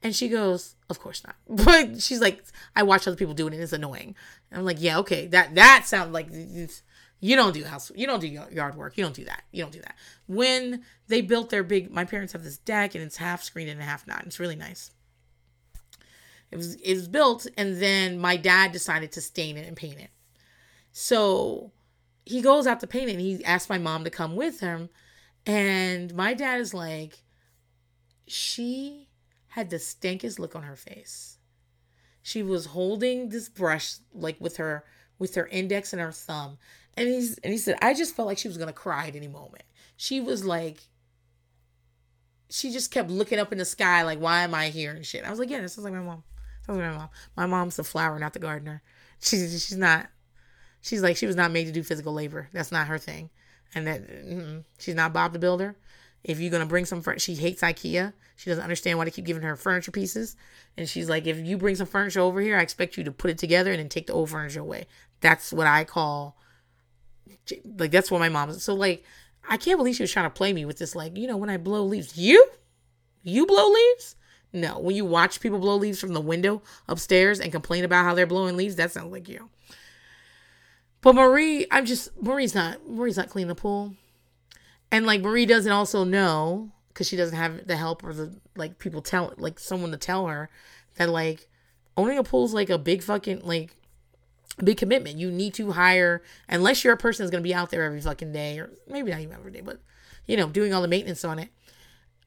And 0.05 0.15
she 0.15 0.29
goes, 0.29 0.77
Of 0.91 1.01
course 1.01 1.23
not. 1.27 1.35
But 1.65 2.03
she's 2.03 2.21
like, 2.21 2.45
I 2.77 2.83
watch 2.85 3.09
other 3.09 3.17
people 3.17 3.35
do 3.35 3.49
it 3.49 3.55
and 3.55 3.63
it's 3.63 3.73
annoying. 3.73 4.15
And 4.51 4.59
I'm 4.61 4.65
like, 4.65 4.81
Yeah, 4.81 4.99
okay. 4.99 5.27
That 5.27 5.55
that 5.57 5.87
sounds 5.87 6.13
like 6.13 6.29
you 7.21 7.37
don't 7.37 7.55
do 7.55 7.65
house 7.65 7.91
you 7.97 8.07
don't 8.07 8.21
do 8.21 8.29
yard 8.29 8.77
work. 8.77 8.99
You 8.99 9.03
don't 9.03 9.17
do 9.17 9.25
that. 9.25 9.43
You 9.51 9.63
don't 9.63 9.73
do 9.73 9.81
that. 9.81 9.97
When 10.27 10.85
they 11.09 11.23
built 11.23 11.49
their 11.49 11.65
big 11.65 11.91
my 11.91 12.05
parents 12.05 12.35
have 12.35 12.45
this 12.45 12.59
deck 12.59 12.95
and 12.95 13.03
it's 13.03 13.17
half 13.17 13.43
screened 13.43 13.71
and 13.71 13.81
half 13.81 14.07
not. 14.07 14.19
and 14.19 14.27
It's 14.27 14.39
really 14.39 14.57
nice. 14.57 14.91
It 16.51 16.57
was 16.57 16.75
it 16.75 16.95
was 16.95 17.09
built 17.09 17.47
and 17.57 17.81
then 17.81 18.19
my 18.19 18.37
dad 18.37 18.73
decided 18.73 19.11
to 19.13 19.23
stain 19.23 19.57
it 19.57 19.67
and 19.67 19.77
paint 19.77 19.99
it. 19.99 20.11
So 20.93 21.73
he 22.27 22.43
goes 22.43 22.67
out 22.67 22.81
to 22.81 22.87
paint 22.87 23.09
it 23.09 23.13
and 23.13 23.21
he 23.21 23.45
asked 23.45 23.71
my 23.71 23.79
mom 23.79 24.05
to 24.05 24.11
come 24.11 24.37
with 24.37 24.61
him. 24.61 24.91
And 25.47 26.15
my 26.15 26.33
dad 26.33 26.61
is 26.61 26.73
like, 26.73 27.23
she 28.27 29.09
had 29.55 29.71
the 29.71 29.77
stankiest 29.77 30.41
look 30.41 30.57
on 30.57 30.65
her 30.65 30.75
face. 30.75 31.39
She 32.23 32.43
was 32.43 32.67
holding 32.67 33.29
this 33.29 33.49
brush 33.49 33.95
like 34.13 34.41
with 34.41 34.57
her 34.57 34.85
with 35.21 35.37
her 35.37 35.47
index 35.47 35.93
and 35.93 36.03
her 36.03 36.11
thumb. 36.11 36.59
And 36.97 37.07
he's 37.07 37.39
and 37.39 37.53
he 37.53 37.59
said, 37.59 37.79
I 37.81 37.95
just 37.95 38.17
felt 38.17 38.27
like 38.27 38.39
she 38.39 38.49
was 38.49 38.59
gonna 38.59 38.73
cry 38.73 39.07
at 39.07 39.15
any 39.15 39.29
moment. 39.29 39.63
She 39.97 40.21
was 40.21 40.45
like 40.45 40.81
she 42.51 42.73
just 42.73 42.91
kept 42.91 43.11
looking 43.11 43.39
up 43.39 43.53
in 43.53 43.59
the 43.59 43.65
sky 43.65 44.03
like, 44.03 44.19
why 44.19 44.43
am 44.43 44.57
I 44.57 44.71
here 44.71 44.91
and 44.91 45.07
shit. 45.07 45.25
I 45.25 45.31
was 45.31 45.39
like, 45.39 45.51
yeah, 45.51 45.61
this 45.61 45.79
is 45.79 45.85
like 45.85 45.93
my 45.93 46.01
mom. 46.01 46.25
Sounds 46.67 46.81
like 46.81 46.91
my 46.91 46.97
mom. 46.97 47.09
My 47.37 47.47
mom's 47.47 47.77
the 47.77 47.85
flower, 47.85 48.19
not 48.19 48.33
the 48.33 48.41
gardener. 48.41 48.83
She's 49.21 49.65
she's 49.65 49.79
not. 49.79 50.09
She's 50.81 51.01
like 51.01 51.17
she 51.17 51.27
was 51.27 51.37
not 51.37 51.53
made 51.53 51.67
to 51.67 51.73
do 51.73 51.85
physical 51.85 52.13
labor. 52.13 52.49
That's 52.53 52.73
not 52.73 52.89
her 52.89 52.99
thing, 52.99 53.31
and 53.73 53.87
that 53.87 54.09
mm, 54.09 54.65
she's 54.81 54.97
not 54.97 55.13
Bob 55.13 55.33
the 55.33 55.39
Builder. 55.39 55.77
If 56.25 56.41
you're 56.41 56.51
gonna 56.51 56.67
bring 56.67 56.87
some, 56.87 57.03
fr- 57.03 57.19
she 57.19 57.35
hates 57.35 57.63
IKEA. 57.63 58.13
She 58.37 58.51
doesn't 58.51 58.65
understand 58.65 58.99
why 58.99 59.05
they 59.05 59.13
keep 59.13 59.27
giving 59.27 59.45
her 59.45 59.55
furniture 59.55 59.93
pieces, 59.93 60.35
and 60.77 60.89
she's 60.89 61.09
like, 61.09 61.27
if 61.27 61.39
you 61.39 61.57
bring 61.57 61.77
some 61.77 61.87
furniture 61.87 62.21
over 62.21 62.41
here, 62.41 62.57
I 62.57 62.63
expect 62.63 62.97
you 62.97 63.05
to 63.05 63.13
put 63.13 63.31
it 63.31 63.39
together 63.39 63.71
and 63.71 63.79
then 63.79 63.89
take 63.89 64.09
the 64.09 64.13
old 64.13 64.31
furniture 64.31 64.61
away. 64.61 64.87
That's 65.21 65.53
what 65.53 65.69
I 65.69 65.85
call, 65.85 66.37
like 67.79 67.93
that's 67.93 68.11
what 68.11 68.19
my 68.19 68.29
mom 68.29 68.51
is. 68.51 68.65
So 68.65 68.75
like, 68.75 69.05
I 69.49 69.57
can't 69.57 69.79
believe 69.79 69.95
she 69.95 70.03
was 70.03 70.11
trying 70.11 70.27
to 70.27 70.35
play 70.35 70.53
me 70.53 70.65
with 70.65 70.79
this. 70.79 70.97
Like, 70.97 71.17
you 71.17 71.29
know, 71.29 71.37
when 71.37 71.51
I 71.51 71.59
blow 71.59 71.85
leaves, 71.85 72.17
you, 72.17 72.45
you 73.23 73.47
blow 73.47 73.71
leaves. 73.71 74.17
No, 74.53 74.79
when 74.79 74.95
you 74.95 75.05
watch 75.05 75.41
people 75.41 75.59
blow 75.59 75.77
leaves 75.77 76.01
from 76.01 76.15
the 76.15 76.21
window 76.21 76.63
upstairs 76.89 77.41
and 77.41 77.51
complain 77.51 77.85
about 77.85 78.05
how 78.05 78.15
they're 78.15 78.27
blowing 78.27 78.57
leaves, 78.57 78.77
that 78.77 78.93
sounds 78.93 79.13
like 79.13 79.29
you. 79.29 79.51
But 81.01 81.17
Marie, 81.17 81.67
I'm 81.71 81.85
just 81.87 82.11
Marie's 82.23 82.55
not 82.55 82.89
Marie's 82.89 83.17
not 83.17 83.29
cleaning 83.29 83.49
the 83.49 83.55
pool, 83.55 83.95
and 84.95 85.07
like 85.07 85.21
Marie 85.21 85.45
doesn't 85.45 85.73
also 85.73 86.05
know 86.05 86.71
because 86.89 87.09
she 87.09 87.17
doesn't 87.17 87.37
have 87.37 87.67
the 87.67 87.77
help 87.77 88.05
or 88.05 88.15
the 88.15 88.33
like 88.55 88.79
people 88.79 89.03
tell 89.03 89.35
like 89.37 89.59
someone 89.59 89.91
to 89.91 89.97
tell 89.97 90.29
her 90.29 90.49
that 90.97 91.09
like 91.09 91.49
owning 91.97 92.17
a 92.17 92.23
pool 92.23 92.45
is 92.45 92.55
like 92.55 92.71
a 92.71 92.79
big 92.79 93.03
fucking 93.03 93.41
like 93.43 93.75
big 94.63 94.77
commitment. 94.77 95.17
You 95.17 95.33
need 95.33 95.53
to 95.55 95.73
hire 95.73 96.23
unless 96.49 96.85
you're 96.85 96.95
a 96.95 96.99
person 96.99 97.25
that's 97.25 97.33
gonna 97.33 97.43
be 97.43 97.55
out 97.55 97.71
there 97.71 97.83
every 97.83 98.01
fucking 98.01 98.33
day 98.33 98.61
or 98.61 98.71
maybe 98.89 99.11
not 99.11 99.21
even 99.21 99.35
every 99.35 99.51
day, 99.51 99.63
but 99.63 99.81
you 100.27 100.37
know 100.37 100.49
doing 100.49 100.73
all 100.73 100.81
the 100.81 100.89
maintenance 100.89 101.25
on 101.25 101.41
it 101.41 101.51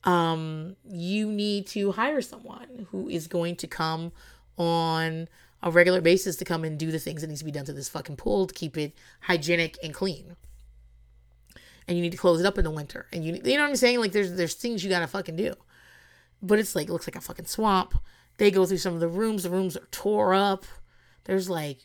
um, 0.03 0.76
you 0.89 1.31
need 1.31 1.68
to 1.68 1.91
hire 1.94 2.22
someone 2.22 2.88
who 2.91 3.10
is 3.10 3.27
going 3.27 3.56
to 3.57 3.68
come 3.68 4.11
on 4.57 5.27
a 5.64 5.72
regular 5.72 6.02
basis 6.02 6.35
to 6.38 6.45
come 6.45 6.64
and 6.64 6.77
do 6.77 6.91
the 6.91 6.99
things 6.99 7.22
that 7.22 7.27
needs 7.27 7.39
to 7.39 7.45
be 7.45 7.52
done 7.52 7.65
to 7.65 7.73
this 7.73 7.89
fucking 7.89 8.15
pool 8.15 8.48
to 8.48 8.53
keep 8.53 8.77
it 8.77 8.94
hygienic 9.22 9.77
and 9.84 9.94
clean. 9.94 10.35
And 11.88 11.97
you 11.97 12.03
need 12.03 12.11
to 12.11 12.18
close 12.18 12.39
it 12.39 12.45
up 12.45 12.57
in 12.57 12.65
the 12.65 12.72
winter. 12.72 13.07
And 13.14 13.23
you 13.23 13.39
you 13.43 13.55
know 13.55 13.64
what 13.64 13.69
I'm 13.69 13.76
saying? 13.76 13.99
Like 13.99 14.11
there's 14.11 14.34
there's 14.34 14.55
things 14.55 14.84
you 14.84 14.89
gotta 14.89 15.07
fucking 15.07 15.35
do. 15.35 15.53
But 16.41 16.59
it's 16.59 16.76
like 16.76 16.89
it 16.89 16.91
looks 16.91 17.07
like 17.07 17.15
a 17.15 17.22
fucking 17.22 17.45
swamp. 17.45 17.95
They 18.38 18.51
go 18.51 18.65
through 18.65 18.77
some 18.77 18.93
of 18.93 18.99
the 18.99 19.07
rooms. 19.07 19.43
The 19.43 19.49
rooms 19.49 19.76
are 19.77 19.88
tore 19.91 20.34
up. 20.34 20.65
There's 21.23 21.49
like 21.49 21.80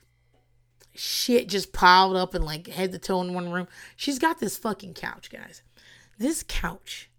shit 0.95 1.49
just 1.49 1.73
piled 1.73 2.17
up 2.17 2.35
and 2.35 2.45
like 2.45 2.67
head 2.67 2.93
to 2.93 2.99
toe 2.99 3.21
in 3.23 3.35
one 3.35 3.51
room. 3.51 3.69
She's 3.97 4.19
got 4.19 4.39
this 4.41 4.57
fucking 4.57 4.95
couch, 4.95 5.31
guys. 5.31 5.63
This 6.19 6.43
couch 6.47 7.11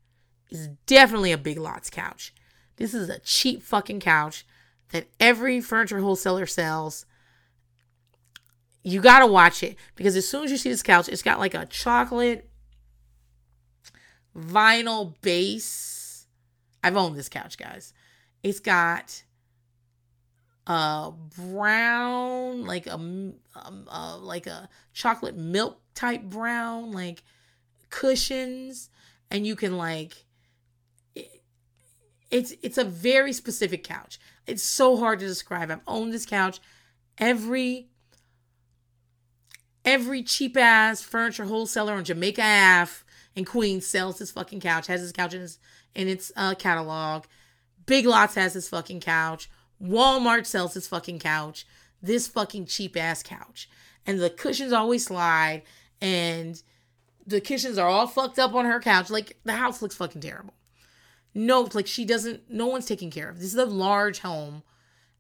is 0.49 0.68
definitely 0.85 1.31
a 1.31 1.38
Big 1.38 1.57
Lots 1.57 1.89
couch. 1.89 2.34
This 2.77 2.93
is 2.93 3.10
a 3.10 3.19
cheap 3.19 3.64
fucking 3.64 3.99
couch 3.99 4.45
that 4.91 5.07
every 5.19 5.60
furniture 5.61 5.99
wholesaler 5.99 6.45
sells. 6.45 7.05
You 8.84 9.01
gotta 9.01 9.27
watch 9.27 9.64
it 9.64 9.77
because 9.95 10.15
as 10.15 10.27
soon 10.27 10.43
as 10.43 10.51
you 10.51 10.57
see 10.57 10.69
this 10.69 10.84
couch, 10.84 11.10
it's 11.10 11.23
got 11.23 11.39
like 11.39 11.53
a 11.53 11.65
chocolate 11.65 12.49
vinyl 14.38 15.14
base. 15.22 16.27
I've 16.84 16.97
owned 16.97 17.15
this 17.15 17.30
couch, 17.30 17.57
guys. 17.57 17.93
It's 18.41 18.60
got 18.60 19.23
a 20.68 21.11
brown, 21.38 22.65
like 22.65 22.88
a 22.88 22.95
um, 22.95 23.35
uh, 23.55 24.18
like 24.19 24.47
a 24.47 24.69
chocolate 24.93 25.38
milk 25.38 25.80
type 25.95 26.23
brown, 26.23 26.91
like 26.91 27.23
cushions, 27.89 28.89
and 29.30 29.45
you 29.47 29.55
can 29.55 29.77
like 29.77 30.26
it's 32.34 32.53
it's 32.64 32.80
a 32.80 32.84
very 32.84 33.31
specific 33.31 33.84
couch. 33.84 34.19
It's 34.47 34.64
so 34.64 34.97
hard 34.97 35.19
to 35.19 35.27
describe. 35.27 35.69
I've 35.69 35.81
owned 35.88 36.11
this 36.11 36.26
couch. 36.26 36.60
Every 37.19 37.89
every 39.85 40.23
cheap 40.23 40.57
ass 40.57 41.01
furniture 41.01 41.45
wholesaler 41.45 41.93
on 41.93 42.03
Jamaica 42.03 42.41
Ave 42.41 43.02
in 43.35 43.45
Queens 43.45 43.85
sells 43.85 44.19
this 44.19 44.31
fucking 44.31 44.60
couch. 44.61 44.88
Has 44.88 45.01
this 45.01 45.11
couch 45.11 45.34
in 45.34 45.41
its 45.41 45.60
in 45.95 46.07
its 46.07 46.31
uh, 46.35 46.55
catalog. 46.55 47.26
Big 47.85 48.05
Lots 48.05 48.35
has 48.35 48.53
this 48.53 48.69
fucking 48.69 49.01
couch. 49.01 49.49
Walmart 49.81 50.45
sells 50.45 50.73
this 50.73 50.88
fucking 50.88 51.19
couch. 51.19 51.65
This 52.01 52.27
fucking 52.27 52.65
cheap 52.65 52.95
ass 52.97 53.23
couch. 53.23 53.69
And 54.05 54.19
the 54.19 54.30
cushions 54.30 54.73
always 54.73 55.05
slide 55.05 55.64
and 56.01 56.61
the 57.26 57.39
cushions 57.39 57.77
are 57.77 57.88
all 57.88 58.07
fucked 58.07 58.38
up 58.38 58.53
on 58.53 58.65
her 58.65 58.80
couch. 58.80 59.10
Like 59.10 59.38
the 59.43 59.53
house 59.53 59.81
looks 59.81 59.95
fucking 59.95 60.22
terrible 60.22 60.53
no 61.34 61.68
like 61.73 61.88
she 61.88 62.05
doesn't 62.05 62.49
no 62.49 62.68
one's 62.68 62.85
taking 62.85 63.10
care 63.10 63.30
of 63.30 63.39
this 63.39 63.53
is 63.53 63.55
a 63.55 63.65
large 63.65 64.19
home 64.19 64.64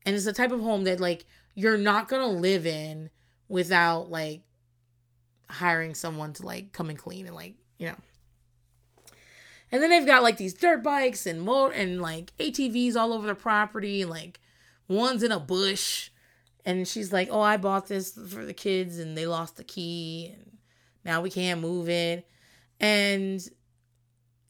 and 0.05 0.15
it's 0.15 0.25
the 0.25 0.33
type 0.33 0.51
of 0.51 0.61
home 0.61 0.83
that 0.83 0.99
like 0.99 1.25
you're 1.55 1.77
not 1.77 2.07
gonna 2.07 2.27
live 2.27 2.65
in 2.65 3.09
without 3.47 4.11
like 4.11 4.41
hiring 5.49 5.93
someone 5.95 6.33
to 6.33 6.45
like 6.45 6.71
come 6.71 6.89
and 6.89 6.99
clean 6.99 7.25
and 7.25 7.35
like 7.35 7.55
you 7.77 7.87
know 7.87 7.95
and 9.71 9.81
then 9.81 9.89
they've 9.89 10.05
got 10.05 10.23
like 10.23 10.37
these 10.37 10.53
dirt 10.53 10.83
bikes 10.83 11.25
and 11.25 11.41
mo 11.41 11.69
and 11.69 12.01
like 12.01 12.35
atvs 12.37 12.95
all 12.95 13.13
over 13.13 13.27
the 13.27 13.35
property 13.35 14.05
like 14.05 14.39
one's 14.87 15.23
in 15.23 15.31
a 15.31 15.39
bush 15.39 16.09
and 16.65 16.87
she's 16.87 17.11
like 17.11 17.27
oh 17.31 17.41
i 17.41 17.57
bought 17.57 17.87
this 17.87 18.11
for 18.11 18.45
the 18.45 18.53
kids 18.53 18.99
and 18.99 19.17
they 19.17 19.25
lost 19.25 19.57
the 19.57 19.63
key 19.63 20.31
and 20.33 20.57
now 21.03 21.21
we 21.21 21.29
can't 21.29 21.61
move 21.61 21.89
it 21.89 22.27
and 22.79 23.49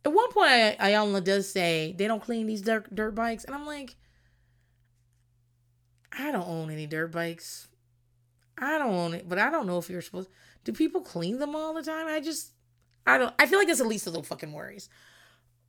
at 0.05 0.13
one 0.13 0.31
point, 0.31 0.77
Iyanla 0.79 1.23
does 1.23 1.49
say 1.49 1.95
they 1.97 2.07
don't 2.07 2.21
clean 2.21 2.45
these 2.45 2.61
dirt, 2.61 2.93
dirt 2.93 3.15
bikes. 3.15 3.45
And 3.45 3.55
I'm 3.55 3.65
like, 3.65 3.95
I 6.11 6.31
don't 6.31 6.47
own 6.47 6.69
any 6.69 6.87
dirt 6.87 7.11
bikes. 7.11 7.67
I 8.57 8.77
don't 8.77 8.93
own 8.93 9.13
it, 9.13 9.29
but 9.29 9.39
I 9.39 9.49
don't 9.49 9.65
know 9.65 9.77
if 9.77 9.89
you're 9.89 10.01
supposed 10.01 10.29
do 10.63 10.71
people 10.71 11.01
clean 11.01 11.39
them 11.39 11.55
all 11.55 11.73
the 11.73 11.81
time? 11.81 12.07
I 12.07 12.21
just 12.21 12.51
I 13.05 13.17
don't 13.17 13.33
I 13.39 13.45
feel 13.45 13.59
like 13.59 13.67
that's 13.67 13.79
the 13.79 13.85
least 13.85 14.07
of 14.07 14.13
the 14.13 14.23
fucking 14.23 14.53
worries. 14.53 14.89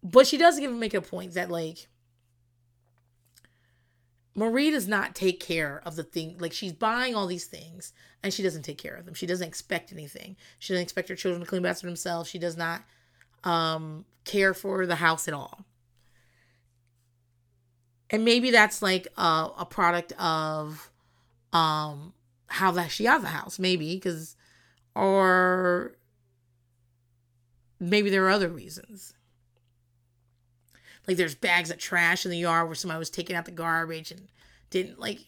But 0.03 0.27
she 0.27 0.37
does 0.37 0.59
give 0.59 0.73
make 0.73 0.95
a 0.95 1.01
point 1.01 1.35
that 1.35 1.51
like 1.51 1.89
Marie 4.35 4.71
does 4.71 4.89
not 4.89 5.15
take 5.15 5.41
care 5.41 5.81
of 5.85 5.97
the 5.97 6.03
thing 6.03 6.37
like 6.39 6.53
she's 6.53 6.73
buying 6.73 7.15
all 7.15 7.27
these 7.27 7.47
things 7.47 7.93
and 8.23 8.33
she 8.33 8.43
doesn't 8.43 8.63
take 8.63 8.79
care 8.79 8.95
of 8.95 9.05
them. 9.05 9.15
She 9.15 9.27
doesn't 9.27 9.47
expect 9.47 9.93
anything. 9.93 10.37
She 10.59 10.73
doesn't 10.73 10.83
expect 10.83 11.09
her 11.09 11.15
children 11.15 11.41
to 11.41 11.47
clean 11.47 11.63
baths 11.63 11.81
for 11.81 11.87
themselves. 11.87 12.29
She 12.29 12.39
does 12.39 12.57
not 12.57 12.83
um, 13.45 14.05
care 14.25 14.55
for 14.55 14.87
the 14.87 14.97
house 14.97 15.29
at 15.29 15.35
all. 15.35 15.65
And 18.11 18.25
maybe 18.25 18.51
that's 18.51 18.83
like 18.83 19.09
a, 19.17 19.51
a 19.59 19.67
product 19.69 20.13
of 20.13 20.91
um, 21.53 22.13
how 22.49 22.73
that 22.73 22.91
she 22.91 23.05
has 23.05 23.23
a 23.23 23.29
house, 23.29 23.59
maybe 23.59 23.95
because, 23.95 24.37
or 24.95 25.97
maybe 27.91 28.11
there 28.11 28.25
are 28.27 28.31
other 28.31 28.49
reasons. 28.49 29.15
Like 31.07 31.17
there's 31.17 31.35
bags 31.35 31.71
of 31.71 31.79
trash 31.79 32.25
in 32.25 32.31
the 32.31 32.39
yard 32.39 32.67
where 32.67 32.75
somebody 32.75 32.99
was 32.99 33.11
taking 33.11 33.37
out 33.37 33.45
the 33.45 33.51
garbage 33.51 34.11
and 34.11 34.29
didn't 34.71 34.99
like. 34.99 35.21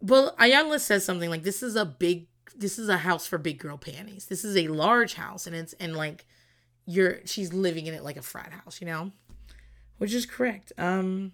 But 0.00 0.36
Iyanla 0.38 0.80
says 0.80 1.04
something 1.04 1.30
like, 1.30 1.42
"This 1.42 1.62
is 1.62 1.76
a 1.76 1.84
big, 1.84 2.26
this 2.56 2.78
is 2.78 2.88
a 2.88 2.98
house 2.98 3.26
for 3.26 3.38
big 3.38 3.58
girl 3.58 3.76
panties. 3.76 4.26
This 4.26 4.44
is 4.44 4.56
a 4.56 4.68
large 4.68 5.14
house, 5.14 5.46
and 5.46 5.54
it's 5.54 5.74
and 5.74 5.96
like 5.96 6.24
you're 6.86 7.18
she's 7.24 7.52
living 7.52 7.86
in 7.86 7.94
it 7.94 8.02
like 8.02 8.16
a 8.16 8.22
frat 8.22 8.52
house, 8.52 8.80
you 8.80 8.86
know? 8.86 9.12
Which 9.98 10.12
is 10.12 10.26
correct. 10.26 10.72
Um 10.78 11.32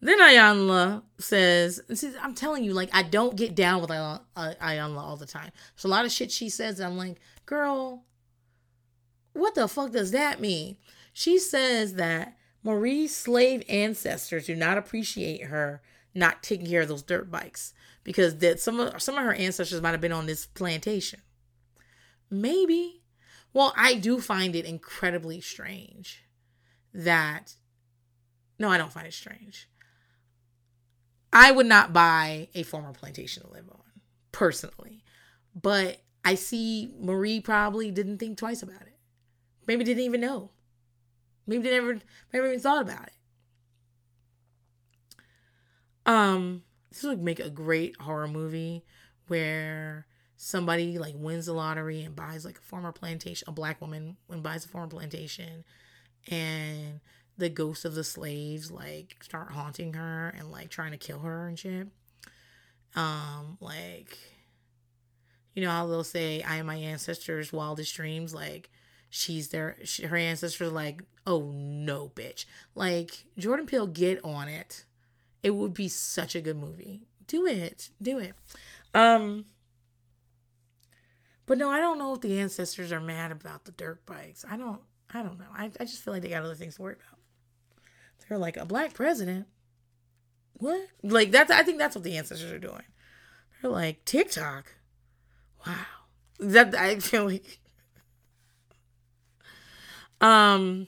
Then 0.00 0.20
Iyanla 0.20 1.02
says, 1.18 1.80
I'm 2.20 2.34
telling 2.34 2.62
you, 2.62 2.74
like, 2.74 2.90
I 2.92 3.02
don't 3.02 3.36
get 3.36 3.54
down 3.54 3.80
with 3.80 3.90
Iyanla 3.90 4.20
uh, 4.36 4.98
all 4.98 5.16
the 5.16 5.26
time. 5.26 5.50
So 5.76 5.88
a 5.88 5.90
lot 5.90 6.04
of 6.04 6.12
shit 6.12 6.30
she 6.30 6.50
says, 6.50 6.80
I'm 6.80 6.98
like, 6.98 7.18
girl, 7.46 8.04
what 9.32 9.54
the 9.54 9.66
fuck 9.66 9.92
does 9.92 10.10
that 10.10 10.40
mean? 10.40 10.76
She 11.12 11.38
says 11.38 11.94
that 11.94 12.36
Marie's 12.62 13.14
slave 13.14 13.62
ancestors 13.68 14.46
do 14.46 14.56
not 14.56 14.78
appreciate 14.78 15.44
her 15.44 15.82
not 16.14 16.42
taking 16.42 16.66
care 16.66 16.82
of 16.82 16.88
those 16.88 17.02
dirt 17.02 17.30
bikes 17.30 17.74
because 18.04 18.38
that 18.38 18.60
some 18.60 18.80
of 18.80 19.02
some 19.02 19.16
of 19.16 19.24
her 19.24 19.34
ancestors 19.34 19.82
might 19.82 19.90
have 19.90 20.00
been 20.00 20.12
on 20.12 20.26
this 20.26 20.46
plantation. 20.46 21.20
Maybe. 22.30 23.02
Well, 23.52 23.72
I 23.76 23.94
do 23.94 24.20
find 24.20 24.56
it 24.56 24.64
incredibly 24.64 25.40
strange 25.40 26.24
that 26.92 27.54
no, 28.58 28.68
I 28.68 28.78
don't 28.78 28.92
find 28.92 29.06
it 29.06 29.14
strange. 29.14 29.68
I 31.34 31.50
would 31.50 31.66
not 31.66 31.92
buy 31.92 32.48
a 32.54 32.62
former 32.62 32.92
plantation 32.92 33.42
to 33.42 33.50
live 33.50 33.68
on, 33.68 33.82
personally. 34.30 35.02
But 35.54 36.00
I 36.24 36.36
see 36.36 36.94
Marie 36.98 37.40
probably 37.40 37.90
didn't 37.90 38.18
think 38.18 38.38
twice 38.38 38.62
about 38.62 38.82
it. 38.82 38.96
Maybe 39.66 39.84
didn't 39.84 40.04
even 40.04 40.20
know. 40.20 40.52
Maybe 41.46 41.68
never 41.70 41.98
never 42.32 42.46
even 42.46 42.60
thought 42.60 42.82
about 42.82 43.08
it. 43.08 43.12
Um, 46.06 46.62
this 46.90 47.02
would 47.02 47.22
make 47.22 47.40
a 47.40 47.50
great 47.50 48.00
horror 48.00 48.28
movie 48.28 48.84
where 49.26 50.06
somebody 50.36 50.98
like 50.98 51.14
wins 51.16 51.46
the 51.46 51.52
lottery 51.52 52.02
and 52.02 52.14
buys 52.14 52.44
like 52.44 52.58
a 52.58 52.62
former 52.62 52.92
plantation, 52.92 53.48
a 53.48 53.52
black 53.52 53.80
woman 53.80 54.16
when 54.26 54.40
buys 54.40 54.64
a 54.64 54.68
former 54.68 54.88
plantation, 54.88 55.64
and 56.30 57.00
the 57.36 57.48
ghosts 57.48 57.84
of 57.84 57.94
the 57.94 58.04
slaves 58.04 58.70
like 58.70 59.16
start 59.20 59.50
haunting 59.52 59.94
her 59.94 60.34
and 60.38 60.50
like 60.50 60.70
trying 60.70 60.92
to 60.92 60.98
kill 60.98 61.20
her 61.20 61.48
and 61.48 61.58
shit. 61.58 61.88
Um, 62.94 63.58
like, 63.60 64.16
you 65.54 65.62
know 65.62 65.70
how 65.70 65.86
they'll 65.86 66.04
say, 66.04 66.42
"I 66.42 66.56
am 66.56 66.66
my 66.66 66.76
ancestors' 66.76 67.52
wildest 67.52 67.94
dreams." 67.94 68.34
Like, 68.34 68.70
she's 69.10 69.48
there. 69.48 69.76
she, 69.84 70.04
her 70.04 70.16
ancestors. 70.16 70.70
Like, 70.70 71.02
oh 71.26 71.50
no, 71.52 72.10
bitch! 72.14 72.44
Like 72.74 73.24
Jordan 73.36 73.66
Peele, 73.66 73.86
get 73.86 74.24
on 74.24 74.48
it. 74.48 74.84
It 75.42 75.54
would 75.54 75.74
be 75.74 75.88
such 75.88 76.34
a 76.34 76.40
good 76.40 76.56
movie. 76.56 77.02
Do 77.26 77.46
it, 77.46 77.90
do 78.00 78.18
it. 78.18 78.34
Um, 78.94 79.46
but 81.46 81.58
no, 81.58 81.68
I 81.68 81.80
don't 81.80 81.98
know 81.98 82.14
if 82.14 82.20
the 82.20 82.38
ancestors 82.38 82.92
are 82.92 83.00
mad 83.00 83.32
about 83.32 83.64
the 83.64 83.72
dirt 83.72 84.06
bikes. 84.06 84.44
I 84.48 84.56
don't. 84.56 84.80
I 85.12 85.22
don't 85.22 85.38
know. 85.38 85.46
I, 85.54 85.70
I 85.78 85.84
just 85.84 86.02
feel 86.02 86.14
like 86.14 86.22
they 86.22 86.30
got 86.30 86.44
other 86.44 86.54
things 86.54 86.76
to 86.76 86.82
worry 86.82 86.94
about. 86.94 87.13
They're 88.28 88.38
like 88.38 88.56
a 88.56 88.64
black 88.64 88.94
president. 88.94 89.46
What? 90.54 90.80
Like 91.02 91.30
that's 91.30 91.50
I 91.50 91.62
think 91.62 91.78
that's 91.78 91.94
what 91.94 92.04
the 92.04 92.16
ancestors 92.16 92.52
are 92.52 92.58
doing. 92.58 92.82
They're 93.60 93.70
like 93.70 94.04
TikTok. 94.04 94.72
Wow. 95.66 95.74
That 96.38 96.74
I 96.74 96.98
feel 96.98 97.26
like 97.26 97.60
um 100.20 100.86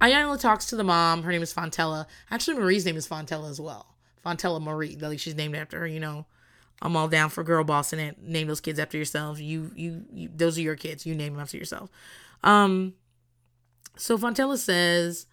Iyanla 0.00 0.40
talks 0.40 0.66
to 0.66 0.76
the 0.76 0.84
mom. 0.84 1.22
Her 1.22 1.30
name 1.30 1.42
is 1.42 1.54
Fontella. 1.54 2.06
Actually, 2.30 2.58
Marie's 2.58 2.84
name 2.84 2.96
is 2.96 3.06
Fontella 3.06 3.48
as 3.48 3.60
well. 3.60 3.94
Fontella 4.26 4.60
Marie. 4.60 4.96
Like 4.96 5.20
she's 5.20 5.36
named 5.36 5.54
after 5.54 5.78
her. 5.78 5.86
You 5.86 6.00
know, 6.00 6.26
I'm 6.80 6.96
all 6.96 7.06
down 7.06 7.30
for 7.30 7.44
girl 7.44 7.62
bossing 7.62 8.00
it. 8.00 8.20
Name 8.20 8.48
those 8.48 8.60
kids 8.60 8.80
after 8.80 8.98
yourself. 8.98 9.40
You, 9.40 9.70
you, 9.76 10.04
you 10.12 10.28
those 10.34 10.58
are 10.58 10.62
your 10.62 10.74
kids. 10.74 11.06
You 11.06 11.14
name 11.14 11.34
them 11.34 11.42
after 11.42 11.56
yourself. 11.56 11.88
Um, 12.42 12.94
so 13.96 14.18
Fontella 14.18 14.58
says, 14.58 15.26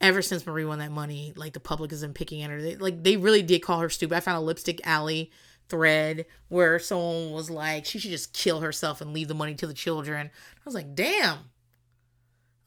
ever 0.00 0.22
since 0.22 0.46
Marie 0.46 0.64
won 0.64 0.78
that 0.78 0.90
money, 0.90 1.32
like 1.36 1.52
the 1.52 1.60
public 1.60 1.90
has 1.90 2.02
been 2.02 2.14
picking 2.14 2.42
at 2.42 2.50
her. 2.50 2.60
They, 2.60 2.76
like 2.76 3.02
they 3.02 3.16
really 3.16 3.42
did 3.42 3.62
call 3.62 3.80
her 3.80 3.90
stupid. 3.90 4.16
I 4.16 4.20
found 4.20 4.38
a 4.38 4.40
lipstick 4.40 4.80
alley 4.86 5.30
thread 5.68 6.26
where 6.48 6.78
someone 6.78 7.32
was 7.32 7.50
like, 7.50 7.84
she 7.84 7.98
should 7.98 8.10
just 8.10 8.32
kill 8.32 8.60
herself 8.60 9.00
and 9.00 9.12
leave 9.12 9.28
the 9.28 9.34
money 9.34 9.54
to 9.54 9.66
the 9.66 9.74
children. 9.74 10.28
I 10.28 10.60
was 10.64 10.74
like, 10.74 10.94
damn. 10.94 11.50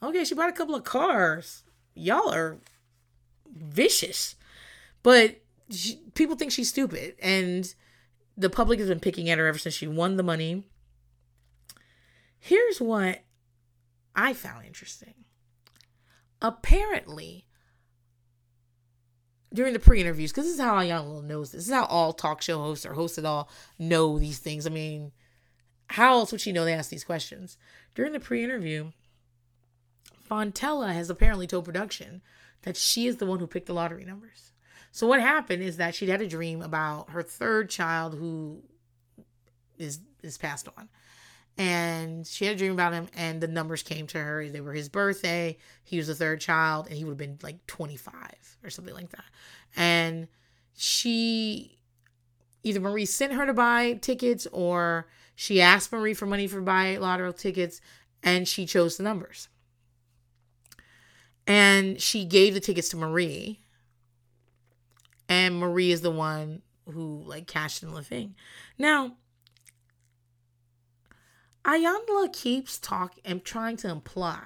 Okay, 0.02 0.24
she 0.24 0.36
bought 0.36 0.50
a 0.50 0.54
couple 0.54 0.76
of 0.76 0.84
cars. 0.84 1.64
Y'all 1.96 2.32
are 2.34 2.60
vicious. 3.52 4.36
But 5.04 5.42
she, 5.70 6.00
people 6.14 6.36
think 6.36 6.52
she's 6.52 6.70
stupid. 6.70 7.16
And 7.22 7.74
the 8.36 8.50
public 8.50 8.80
has 8.80 8.90
been 8.90 9.00
picking 9.00 9.30
at 9.30 9.38
her 9.38 9.48
ever 9.48 9.58
since 9.58 9.76
she 9.76 9.88
won 9.88 10.18
the 10.18 10.24
money. 10.24 10.68
Here's 12.40 12.80
what 12.80 13.24
I 14.18 14.34
found 14.34 14.66
interesting. 14.66 15.14
Apparently, 16.42 17.46
during 19.54 19.74
the 19.74 19.80
pre-interviews, 19.80 20.32
because 20.32 20.46
this 20.46 20.56
is 20.56 20.60
how 20.60 20.76
Iyanla 20.76 21.24
knows 21.24 21.52
this. 21.52 21.60
This 21.60 21.68
is 21.68 21.74
how 21.74 21.86
all 21.86 22.14
talk 22.14 22.42
show 22.42 22.58
hosts 22.58 22.86
or 22.86 22.94
hosts 22.94 23.20
at 23.20 23.26
all 23.26 23.50
know 23.78 24.18
these 24.18 24.40
things. 24.40 24.66
I 24.66 24.72
mean, 24.72 25.12
how 25.92 26.14
else 26.14 26.32
would 26.32 26.42
she 26.42 26.52
know 26.52 26.66
they 26.66 26.74
ask 26.74 26.90
these 26.90 27.04
questions? 27.04 27.58
During 27.94 28.12
the 28.12 28.20
pre-interview, 28.20 28.92
Fontella 30.30 30.94
has 30.94 31.10
apparently 31.10 31.48
told 31.48 31.66
production 31.66 32.22
that 32.64 32.76
she 32.76 33.08
is 33.08 33.18
the 33.18 33.26
one 33.26 33.40
who 33.40 33.48
picked 33.48 33.68
the 33.68 33.74
lottery 33.74 34.04
numbers. 34.04 34.52
So 34.92 35.06
what 35.06 35.22
happened 35.22 35.62
is 35.62 35.78
that 35.78 35.94
she'd 35.96 36.10
had 36.10 36.22
a 36.22 36.28
dream 36.28 36.62
about 36.62 37.12
her 37.12 37.22
third 37.22 37.70
child 37.70 38.16
who 38.16 38.64
is 39.78 40.00
is 40.24 40.38
passed 40.40 40.68
on 40.76 40.90
and 41.58 42.26
she 42.28 42.46
had 42.46 42.56
a 42.56 42.58
dream 42.58 42.72
about 42.72 42.94
him 42.94 43.08
and 43.16 43.42
the 43.42 43.48
numbers 43.48 43.82
came 43.82 44.06
to 44.08 44.20
her 44.20 44.48
they 44.48 44.62
were 44.62 44.74
his 44.74 44.90
birthday. 44.90 45.58
He 45.84 45.98
was 45.98 46.08
the 46.08 46.16
third 46.16 46.40
child 46.40 46.88
and 46.88 46.96
he 46.96 47.04
would 47.04 47.12
have 47.12 47.18
been 47.18 47.40
like 47.42 47.66
25 47.68 48.14
or 48.64 48.70
something 48.70 48.94
like 48.94 49.10
that. 49.10 49.26
And 49.76 50.28
she 50.76 51.80
either 52.64 52.80
marie 52.80 53.06
sent 53.06 53.34
her 53.34 53.46
to 53.46 53.54
buy 53.54 53.94
tickets 53.94 54.48
or 54.52 55.08
she 55.36 55.60
asked 55.62 55.92
marie 55.92 56.14
for 56.14 56.28
money 56.28 56.48
for 56.48 56.62
buy 56.62 56.98
lottery 56.98 57.34
tickets 57.34 57.82
and 58.22 58.48
she 58.48 58.66
chose 58.66 58.98
the 58.98 59.04
numbers. 59.04 59.50
And 61.48 62.00
she 62.00 62.26
gave 62.26 62.54
the 62.54 62.60
tickets 62.60 62.90
to 62.90 62.98
marie 62.98 63.62
and 65.28 65.60
marie 65.60 65.92
is 65.92 66.02
the 66.02 66.12
one 66.12 66.62
who 66.92 67.24
like 67.26 67.48
cashed 67.48 67.82
in 67.82 67.94
the 67.94 68.04
thing. 68.04 68.36
Now 68.78 69.16
Iyanla 71.68 72.32
keeps 72.32 72.80
talking 72.80 73.22
and 73.26 73.44
trying 73.44 73.76
to 73.78 73.90
imply 73.90 74.40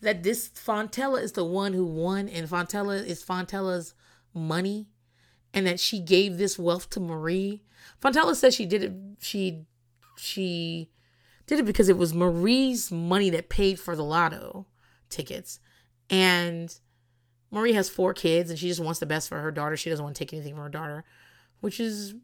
that 0.00 0.22
this 0.22 0.48
Fontella 0.48 1.22
is 1.22 1.32
the 1.32 1.44
one 1.44 1.74
who 1.74 1.86
won 1.86 2.28
and 2.28 2.48
Fontella 2.48 3.04
is 3.04 3.22
Fontella's 3.22 3.94
money 4.34 4.88
and 5.54 5.66
that 5.66 5.78
she 5.78 6.00
gave 6.00 6.38
this 6.38 6.58
wealth 6.58 6.90
to 6.90 7.00
Marie. 7.00 7.62
Fontella 8.02 8.34
says 8.34 8.54
she 8.54 8.66
did 8.66 8.82
it 8.82 8.92
she 9.20 9.64
she 10.16 10.90
did 11.46 11.60
it 11.60 11.66
because 11.66 11.88
it 11.88 11.96
was 11.96 12.12
Marie's 12.12 12.90
money 12.90 13.30
that 13.30 13.48
paid 13.48 13.78
for 13.78 13.94
the 13.94 14.04
lotto 14.04 14.66
tickets. 15.08 15.60
And 16.08 16.74
Marie 17.50 17.74
has 17.74 17.88
four 17.88 18.12
kids 18.12 18.50
and 18.50 18.58
she 18.58 18.68
just 18.68 18.80
wants 18.80 19.00
the 19.00 19.06
best 19.06 19.28
for 19.28 19.40
her 19.40 19.50
daughter. 19.52 19.76
She 19.76 19.90
doesn't 19.90 20.02
want 20.02 20.16
to 20.16 20.18
take 20.18 20.32
anything 20.32 20.54
from 20.54 20.64
her 20.64 20.68
daughter, 20.68 21.04
which 21.60 21.78
is 21.78 22.14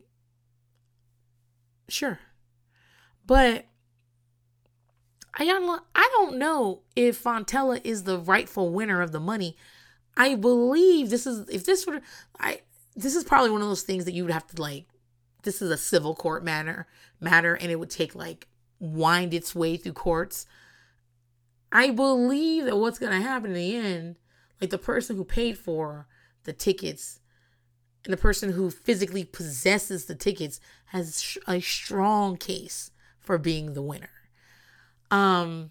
sure. 1.88 2.18
But 3.24 3.66
I 5.38 6.08
don't 6.12 6.38
know 6.38 6.80
if 6.94 7.22
Fontella 7.22 7.80
is 7.84 8.04
the 8.04 8.18
rightful 8.18 8.72
winner 8.72 9.02
of 9.02 9.12
the 9.12 9.20
money. 9.20 9.56
I 10.16 10.34
believe 10.34 11.10
this 11.10 11.26
is 11.26 11.48
if 11.48 11.64
this 11.64 11.86
were 11.86 12.00
I 12.40 12.62
this 12.94 13.14
is 13.14 13.24
probably 13.24 13.50
one 13.50 13.60
of 13.60 13.68
those 13.68 13.82
things 13.82 14.06
that 14.06 14.14
you 14.14 14.22
would 14.22 14.32
have 14.32 14.46
to 14.48 14.60
like 14.60 14.86
this 15.42 15.60
is 15.60 15.70
a 15.70 15.76
civil 15.76 16.14
court 16.14 16.42
matter 16.42 16.86
matter 17.20 17.54
and 17.54 17.70
it 17.70 17.76
would 17.76 17.90
take 17.90 18.14
like 18.14 18.48
wind 18.80 19.34
its 19.34 19.54
way 19.54 19.76
through 19.76 19.92
courts. 19.92 20.46
I 21.70 21.90
believe 21.90 22.64
that 22.64 22.76
what's 22.76 22.98
going 22.98 23.12
to 23.12 23.26
happen 23.26 23.50
in 23.50 23.56
the 23.56 23.76
end, 23.76 24.16
like 24.60 24.70
the 24.70 24.78
person 24.78 25.16
who 25.16 25.24
paid 25.24 25.58
for 25.58 26.06
the 26.44 26.52
tickets 26.52 27.20
and 28.04 28.12
the 28.12 28.18
person 28.18 28.52
who 28.52 28.70
physically 28.70 29.24
possesses 29.24 30.06
the 30.06 30.14
tickets 30.14 30.60
has 30.86 31.36
a 31.46 31.60
strong 31.60 32.36
case 32.36 32.92
for 33.18 33.36
being 33.36 33.74
the 33.74 33.82
winner 33.82 34.15
um 35.10 35.70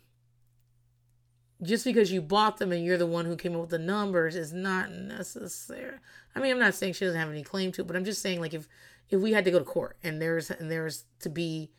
just 1.64 1.86
because 1.86 2.12
you 2.12 2.22
bought 2.22 2.57
them 2.57 2.72
and 2.72 2.86
you're 2.86 2.98
the 2.98 3.06
one 3.06 3.26
who 3.26 3.36
came 3.36 3.56
up 3.56 3.62
with 3.62 3.70
the 3.70 3.80
numbers 3.80 4.36
is 4.36 4.53
not 4.53 4.91
necessary. 4.91 5.98
I 6.36 6.40
mean, 6.40 6.52
I'm 6.52 6.60
not 6.60 6.76
saying 6.76 6.94
she 6.94 7.06
doesn't 7.06 7.20
have 7.20 7.30
any 7.30 7.44
claim 7.44 7.72
to 7.74 7.82
it, 7.82 7.88
but 7.88 7.95
I'm 7.95 8.06
just 8.06 8.22
saying 8.22 8.40
like 8.40 8.53
if 8.53 8.68
if 9.10 9.22
we 9.22 9.34
had 9.34 9.45
to 9.45 9.52
go 9.52 9.60
to 9.60 9.66
court 9.66 9.98
and 10.03 10.22
there's 10.22 10.52
and 10.52 10.70
there's 10.70 11.06
to 11.22 11.30
be 11.30 11.72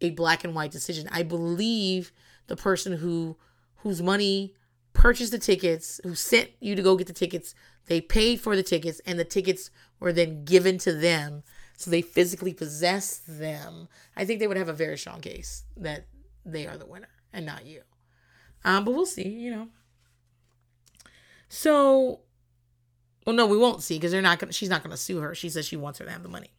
a 0.00 0.10
black 0.10 0.44
and 0.44 0.54
white 0.54 0.70
decision, 0.70 1.08
I 1.12 1.22
believe 1.22 2.12
the 2.46 2.56
person 2.56 2.94
who 2.94 3.36
whose 3.76 4.02
money 4.02 4.54
purchased 4.92 5.32
the 5.32 5.38
tickets, 5.38 6.00
who 6.02 6.14
sent 6.14 6.50
you 6.60 6.74
to 6.74 6.82
go 6.82 6.96
get 6.96 7.06
the 7.06 7.12
tickets, 7.12 7.54
they 7.86 8.00
paid 8.00 8.40
for 8.40 8.56
the 8.56 8.62
tickets 8.62 9.00
and 9.06 9.18
the 9.18 9.24
tickets 9.24 9.70
were 9.98 10.12
then 10.12 10.44
given 10.44 10.78
to 10.78 10.92
them. 10.92 11.42
So 11.76 11.90
they 11.90 12.02
physically 12.02 12.52
possess 12.52 13.18
them. 13.26 13.88
I 14.14 14.24
think 14.24 14.38
they 14.38 14.46
would 14.46 14.58
have 14.58 14.68
a 14.68 14.74
very 14.74 14.98
strong 14.98 15.20
case 15.20 15.64
that 15.76 16.06
they 16.44 16.66
are 16.66 16.76
the 16.78 16.86
winner 16.86 17.08
and 17.32 17.46
not 17.46 17.66
you. 17.66 17.82
Um, 18.64 18.84
but 18.84 18.92
we'll 18.92 19.06
see, 19.06 19.28
you 19.28 19.50
know. 19.50 19.68
So 21.48 22.20
Well, 23.26 23.36
no, 23.36 23.46
we 23.46 23.56
won't 23.58 23.82
see 23.82 23.96
because 23.96 24.12
they're 24.12 24.22
not 24.22 24.38
gonna. 24.38 24.52
She's 24.52 24.68
not 24.70 24.82
gonna 24.82 24.96
sue 24.96 25.18
her. 25.20 25.34
She 25.34 25.48
says 25.50 25.66
she 25.66 25.76
wants 25.76 25.98
her 25.98 26.04
to 26.04 26.10
have 26.10 26.22
the 26.22 26.28
money. 26.28 26.50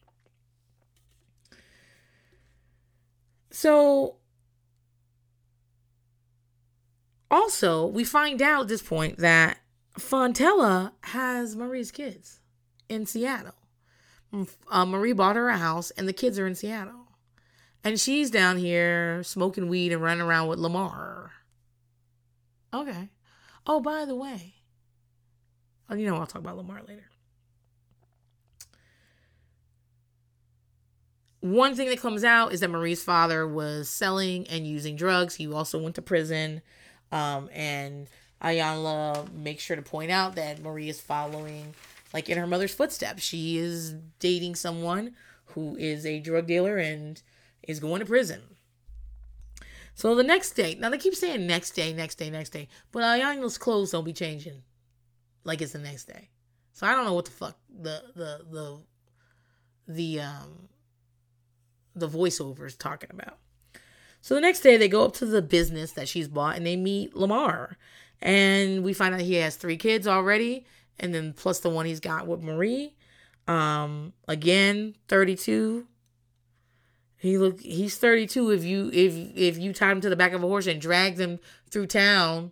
So, 3.51 4.15
also, 7.29 7.85
we 7.85 8.03
find 8.03 8.41
out 8.41 8.61
at 8.63 8.67
this 8.69 8.81
point 8.81 9.17
that 9.17 9.57
Fontella 9.99 10.93
has 11.03 11.55
Marie's 11.55 11.91
kids 11.91 12.39
in 12.87 13.05
Seattle. 13.05 13.55
Uh, 14.69 14.85
Marie 14.85 15.13
bought 15.13 15.35
her 15.35 15.49
a 15.49 15.57
house, 15.57 15.91
and 15.91 16.07
the 16.07 16.13
kids 16.13 16.39
are 16.39 16.47
in 16.47 16.55
Seattle. 16.55 17.00
And 17.83 17.99
she's 17.99 18.29
down 18.29 18.57
here 18.57 19.23
smoking 19.23 19.67
weed 19.67 19.91
and 19.91 20.01
running 20.01 20.21
around 20.21 20.47
with 20.47 20.59
Lamar. 20.59 21.31
Okay. 22.73 23.09
Oh, 23.65 23.79
by 23.79 24.05
the 24.05 24.15
way, 24.15 24.55
oh, 25.89 25.95
you 25.95 26.05
know, 26.05 26.15
I'll 26.15 26.25
talk 26.25 26.41
about 26.41 26.57
Lamar 26.57 26.81
later. 26.87 27.05
One 31.41 31.73
thing 31.75 31.89
that 31.89 31.99
comes 31.99 32.23
out 32.23 32.53
is 32.53 32.59
that 32.59 32.69
Marie's 32.69 33.03
father 33.03 33.47
was 33.47 33.89
selling 33.89 34.47
and 34.47 34.67
using 34.67 34.95
drugs. 34.95 35.35
He 35.35 35.51
also 35.51 35.79
went 35.79 35.95
to 35.95 36.01
prison. 36.01 36.61
Um, 37.11 37.49
and 37.51 38.07
Iyanla 38.43 39.33
makes 39.33 39.63
sure 39.63 39.75
to 39.75 39.81
point 39.81 40.11
out 40.11 40.35
that 40.35 40.61
Marie 40.61 40.89
is 40.89 41.01
following, 41.01 41.73
like, 42.13 42.29
in 42.29 42.37
her 42.37 42.45
mother's 42.45 42.73
footsteps. 42.73 43.23
She 43.23 43.57
is 43.57 43.95
dating 44.19 44.55
someone 44.55 45.15
who 45.47 45.75
is 45.77 46.05
a 46.05 46.19
drug 46.19 46.45
dealer 46.45 46.77
and 46.77 47.21
is 47.63 47.79
going 47.79 47.99
to 47.99 48.05
prison. 48.05 48.41
So 49.93 50.15
the 50.15 50.23
next 50.23 50.51
day, 50.51 50.75
now 50.79 50.89
they 50.89 50.97
keep 50.97 51.15
saying 51.15 51.45
next 51.45 51.71
day, 51.71 51.93
next 51.93 52.15
day, 52.15 52.29
next 52.29 52.49
day, 52.49 52.67
but 52.91 53.03
Iyanla's 53.03 53.57
clothes 53.57 53.91
don't 53.91 54.05
be 54.05 54.13
changing 54.13 54.63
like 55.43 55.61
it's 55.61 55.73
the 55.73 55.79
next 55.79 56.05
day. 56.05 56.29
So 56.73 56.87
I 56.87 56.95
don't 56.95 57.05
know 57.05 57.13
what 57.13 57.25
the 57.25 57.31
fuck 57.31 57.57
the 57.69 58.01
the 58.15 58.39
the 58.49 58.81
the 59.87 60.19
um 60.21 60.69
the 61.95 62.07
voiceover 62.07 62.65
is 62.65 62.75
talking 62.75 63.09
about. 63.11 63.37
So 64.21 64.35
the 64.35 64.41
next 64.41 64.61
day 64.61 64.77
they 64.77 64.87
go 64.87 65.03
up 65.03 65.13
to 65.15 65.25
the 65.25 65.41
business 65.41 65.91
that 65.93 66.07
she's 66.07 66.27
bought 66.27 66.55
and 66.55 66.65
they 66.65 66.75
meet 66.75 67.15
Lamar. 67.15 67.77
And 68.21 68.83
we 68.83 68.93
find 68.93 69.15
out 69.15 69.21
he 69.21 69.35
has 69.35 69.55
three 69.55 69.77
kids 69.77 70.07
already, 70.07 70.65
and 70.99 71.13
then 71.13 71.33
plus 71.33 71.59
the 71.59 71.71
one 71.71 71.87
he's 71.87 71.99
got 71.99 72.27
with 72.27 72.43
Marie. 72.43 72.93
Um, 73.47 74.13
again, 74.27 74.95
32. 75.07 75.87
He 77.21 77.37
look 77.37 77.61
he's 77.61 77.99
32 77.99 78.49
if 78.49 78.63
you 78.63 78.89
if 78.91 79.13
if 79.35 79.59
you 79.59 79.73
tie 79.73 79.91
him 79.91 80.01
to 80.01 80.09
the 80.09 80.15
back 80.15 80.33
of 80.33 80.43
a 80.43 80.47
horse 80.47 80.65
and 80.65 80.81
drag 80.81 81.19
him 81.19 81.37
through 81.69 81.85
town 81.85 82.51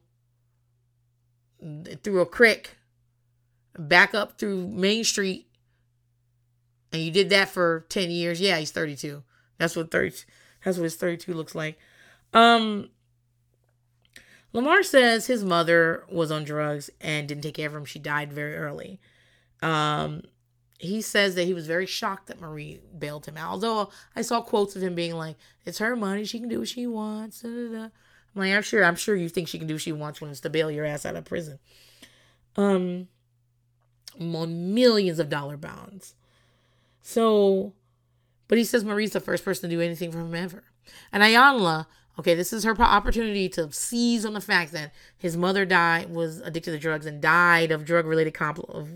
through 2.03 2.21
a 2.21 2.25
creek 2.27 2.75
back 3.79 4.13
up 4.13 4.37
through 4.37 4.67
Main 4.67 5.03
Street 5.03 5.47
and 6.93 7.01
you 7.01 7.09
did 7.09 7.31
that 7.31 7.49
for 7.49 7.87
10 7.89 8.11
years, 8.11 8.39
yeah, 8.39 8.59
he's 8.59 8.69
32. 8.69 9.23
That's 9.57 9.75
what 9.75 9.89
30 9.89 10.17
that's 10.63 10.77
what 10.77 10.83
his 10.83 10.97
32 10.97 11.33
looks 11.33 11.55
like. 11.55 11.79
Um 12.31 12.91
Lamar 14.53 14.83
says 14.83 15.25
his 15.25 15.43
mother 15.43 16.03
was 16.11 16.29
on 16.29 16.43
drugs 16.43 16.91
and 17.01 17.27
didn't 17.27 17.41
take 17.41 17.55
care 17.55 17.69
of 17.69 17.75
him. 17.75 17.85
She 17.85 17.97
died 17.97 18.31
very 18.31 18.55
early. 18.55 18.99
Um 19.63 20.21
he 20.79 21.01
says 21.01 21.35
that 21.35 21.43
he 21.43 21.53
was 21.53 21.67
very 21.67 21.85
shocked 21.85 22.27
that 22.27 22.39
Marie 22.39 22.79
bailed 22.97 23.25
him 23.25 23.37
out. 23.37 23.51
Although 23.51 23.89
I 24.15 24.21
saw 24.21 24.41
quotes 24.41 24.75
of 24.75 24.81
him 24.81 24.95
being 24.95 25.15
like, 25.15 25.35
"It's 25.65 25.77
her 25.79 25.95
money; 25.95 26.23
she 26.23 26.39
can 26.39 26.49
do 26.49 26.59
what 26.59 26.69
she 26.69 26.87
wants." 26.87 27.41
Da, 27.41 27.49
da, 27.49 27.67
da. 27.67 27.83
I'm 27.83 28.41
like, 28.41 28.53
I'm 28.53 28.61
sure, 28.61 28.83
I'm 28.83 28.95
sure 28.95 29.15
you 29.15 29.27
think 29.27 29.47
she 29.47 29.57
can 29.57 29.67
do 29.67 29.75
what 29.75 29.81
she 29.81 29.91
wants 29.91 30.21
when 30.21 30.31
it's 30.31 30.39
to 30.41 30.49
bail 30.49 30.71
your 30.71 30.85
ass 30.85 31.05
out 31.05 31.15
of 31.15 31.25
prison. 31.25 31.59
Um, 32.55 33.07
millions 34.17 35.19
of 35.19 35.29
dollar 35.29 35.57
bonds. 35.57 36.15
So, 37.01 37.73
but 38.47 38.57
he 38.57 38.63
says 38.63 38.85
Marie's 38.85 39.11
the 39.11 39.19
first 39.19 39.43
person 39.43 39.69
to 39.69 39.75
do 39.75 39.81
anything 39.81 40.11
for 40.11 40.19
him 40.19 40.35
ever. 40.35 40.63
And 41.11 41.23
Iyanla 41.23 41.87
Okay, 42.19 42.35
this 42.35 42.51
is 42.51 42.65
her 42.65 42.75
opportunity 42.81 43.47
to 43.47 43.71
seize 43.71 44.25
on 44.25 44.33
the 44.33 44.41
fact 44.41 44.73
that 44.73 44.91
his 45.17 45.37
mother 45.37 45.63
died, 45.63 46.09
was 46.09 46.41
addicted 46.41 46.71
to 46.71 46.77
drugs, 46.77 47.05
and 47.05 47.21
died 47.21 47.71
of 47.71 47.85
drug 47.85 48.05
related 48.05 48.33
compl- 48.33 48.69
of 48.69 48.89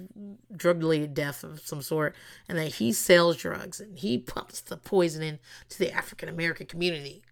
drug 0.57 0.79
related 0.79 1.13
death 1.13 1.41
of 1.41 1.61
some 1.61 1.81
sort, 1.81 2.13
and 2.49 2.57
that 2.57 2.73
he 2.73 2.91
sells 2.91 3.37
drugs 3.37 3.79
and 3.79 3.97
he 3.99 4.17
pumps 4.17 4.59
the 4.59 4.75
poison 4.75 5.23
into 5.23 5.77
the 5.77 5.89
African 5.89 6.27
American 6.27 6.65
community. 6.65 7.23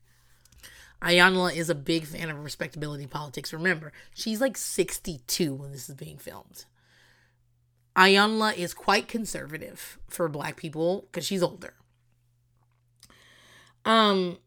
Iyanla 1.02 1.54
is 1.54 1.70
a 1.70 1.76
big 1.76 2.06
fan 2.06 2.30
of 2.30 2.42
respectability 2.42 3.06
politics. 3.06 3.52
Remember, 3.52 3.92
she's 4.14 4.40
like 4.40 4.56
62 4.56 5.54
when 5.54 5.74
this 5.74 5.90
is 5.90 5.96
being 5.96 6.18
filmed. 6.18 6.64
Iyanla 7.98 8.56
is 8.56 8.74
quite 8.74 9.10
conservative 9.10 10.00
for 10.08 10.30
black 10.30 10.56
people 10.56 11.02
because 11.12 11.26
she's 11.26 11.44
older. 11.44 11.74
Um, 13.84 14.38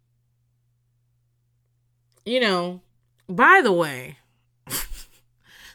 you 2.25 2.41
know, 2.41 2.81
by 3.29 3.61
the 3.63 3.73
way, 3.73 4.19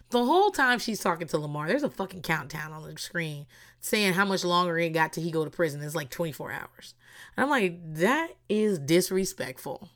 the 0.09 0.26
whole 0.26 0.51
time 0.51 0.80
she's 0.80 0.99
talking 0.99 1.27
to 1.27 1.38
Lamar, 1.38 1.67
there's 1.67 1.84
a 1.84 1.89
fucking 1.89 2.21
countdown 2.21 2.71
on 2.71 2.84
the 2.84 2.97
screen 2.97 3.45
saying 3.80 4.13
how 4.13 4.26
much 4.26 4.43
longer 4.43 4.77
it 4.77 4.89
got 4.89 5.13
till 5.13 5.23
he 5.23 5.31
go 5.31 5.45
to 5.45 5.51
prison. 5.51 5.81
It's 5.81 5.95
like 5.95 6.09
24 6.09 6.51
hours. 6.51 6.93
And 7.35 7.43
I'm 7.43 7.49
like, 7.49 7.80
that 7.95 8.30
is 8.49 8.80
disrespectful. 8.80 9.89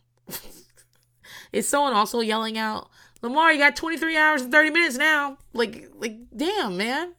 is 1.51 1.67
someone 1.67 1.93
also 1.93 2.19
yelling 2.19 2.57
out, 2.57 2.89
Lamar, 3.21 3.51
you 3.51 3.59
got 3.59 3.75
23 3.75 4.17
hours 4.17 4.41
and 4.41 4.51
30 4.51 4.69
minutes 4.69 4.97
now? 4.97 5.38
Like, 5.53 5.89
like, 5.95 6.17
damn, 6.35 6.77
man. 6.77 7.13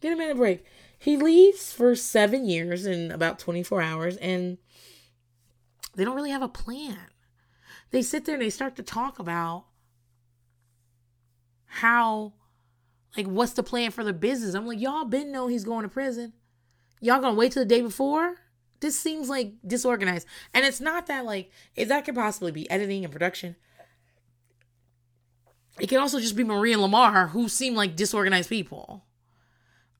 Get 0.00 0.12
a 0.12 0.16
minute 0.16 0.36
break. 0.36 0.64
He 0.98 1.16
leaves 1.16 1.72
for 1.72 1.94
seven 1.94 2.46
years 2.46 2.86
in 2.86 3.10
about 3.10 3.38
24 3.38 3.82
hours, 3.82 4.16
and 4.18 4.58
they 5.94 6.04
don't 6.04 6.14
really 6.14 6.30
have 6.30 6.42
a 6.42 6.48
plan 6.48 6.98
they 7.92 8.02
sit 8.02 8.24
there 8.24 8.34
and 8.34 8.42
they 8.42 8.50
start 8.50 8.76
to 8.76 8.82
talk 8.82 9.18
about 9.18 9.66
how 11.66 12.32
like 13.16 13.26
what's 13.26 13.52
the 13.52 13.62
plan 13.62 13.90
for 13.90 14.02
the 14.02 14.12
business. 14.12 14.54
I'm 14.54 14.66
like 14.66 14.80
y'all 14.80 15.04
been 15.04 15.30
know 15.30 15.46
he's 15.46 15.64
going 15.64 15.84
to 15.84 15.88
prison. 15.88 16.32
Y'all 17.00 17.20
gonna 17.20 17.34
wait 17.34 17.52
till 17.52 17.62
the 17.62 17.68
day 17.68 17.80
before? 17.80 18.36
This 18.80 18.98
seems 18.98 19.28
like 19.28 19.52
disorganized. 19.64 20.26
And 20.52 20.64
it's 20.64 20.80
not 20.80 21.06
that 21.06 21.24
like 21.24 21.50
if 21.76 21.88
that 21.88 22.04
could 22.04 22.14
possibly 22.14 22.50
be 22.50 22.68
editing 22.70 23.04
and 23.04 23.12
production 23.12 23.56
it 25.78 25.86
could 25.86 25.98
also 25.98 26.20
just 26.20 26.36
be 26.36 26.44
marie 26.44 26.72
and 26.72 26.82
lamar 26.82 27.28
who 27.28 27.48
seem 27.48 27.74
like 27.74 27.96
disorganized 27.96 28.48
people. 28.48 29.04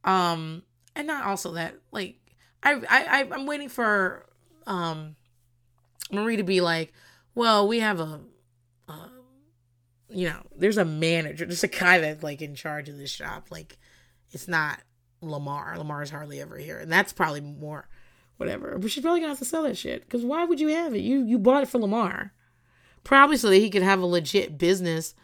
Um 0.05 0.63
and 0.95 1.07
not 1.07 1.25
also 1.25 1.53
that 1.53 1.75
like 1.91 2.17
i 2.63 2.75
i 2.89 3.29
i'm 3.33 3.47
waiting 3.47 3.69
for 3.69 4.27
um 4.67 5.17
marie 6.11 6.37
to 6.37 6.43
be 6.43 6.61
like 6.61 6.93
well, 7.35 7.67
we 7.67 7.81
have 7.81 8.01
a, 8.01 8.21
you 10.09 10.29
know, 10.29 10.43
there's 10.57 10.79
a 10.79 10.85
manager, 10.85 11.47
there's 11.47 11.65
a 11.65 11.69
guy 11.69 11.99
that's 11.99 12.23
like 12.23 12.43
in 12.43 12.55
charge 12.55 12.89
of 12.89 12.99
this 12.99 13.11
shop. 13.11 13.47
Like, 13.51 13.79
it's 14.31 14.49
not 14.49 14.81
Lamar. 15.21 15.77
Lamar's 15.79 16.11
hardly 16.11 16.41
ever 16.41 16.59
here, 16.59 16.79
and 16.79 16.93
that's 16.93 17.13
probably 17.13 17.41
more, 17.41 17.89
whatever. 18.37 18.79
But 18.79 18.91
she's 18.91 19.03
probably 19.03 19.21
gonna 19.21 19.33
have 19.33 19.39
to 19.39 19.45
sell 19.45 19.63
that 19.63 19.79
shit 19.79 20.03
because 20.03 20.25
why 20.25 20.45
would 20.45 20.61
you 20.61 20.69
have 20.69 20.95
it? 20.95 21.01
You 21.01 21.25
you 21.25 21.39
bought 21.39 21.63
it 21.63 21.69
for 21.69 21.79
Lamar, 21.79 22.33
probably 23.05 23.37
so 23.37 23.49
that 23.49 23.57
he 23.57 23.71
could 23.71 23.83
have 23.83 24.01
a 24.01 24.07
legit 24.07 24.59
business 24.59 25.15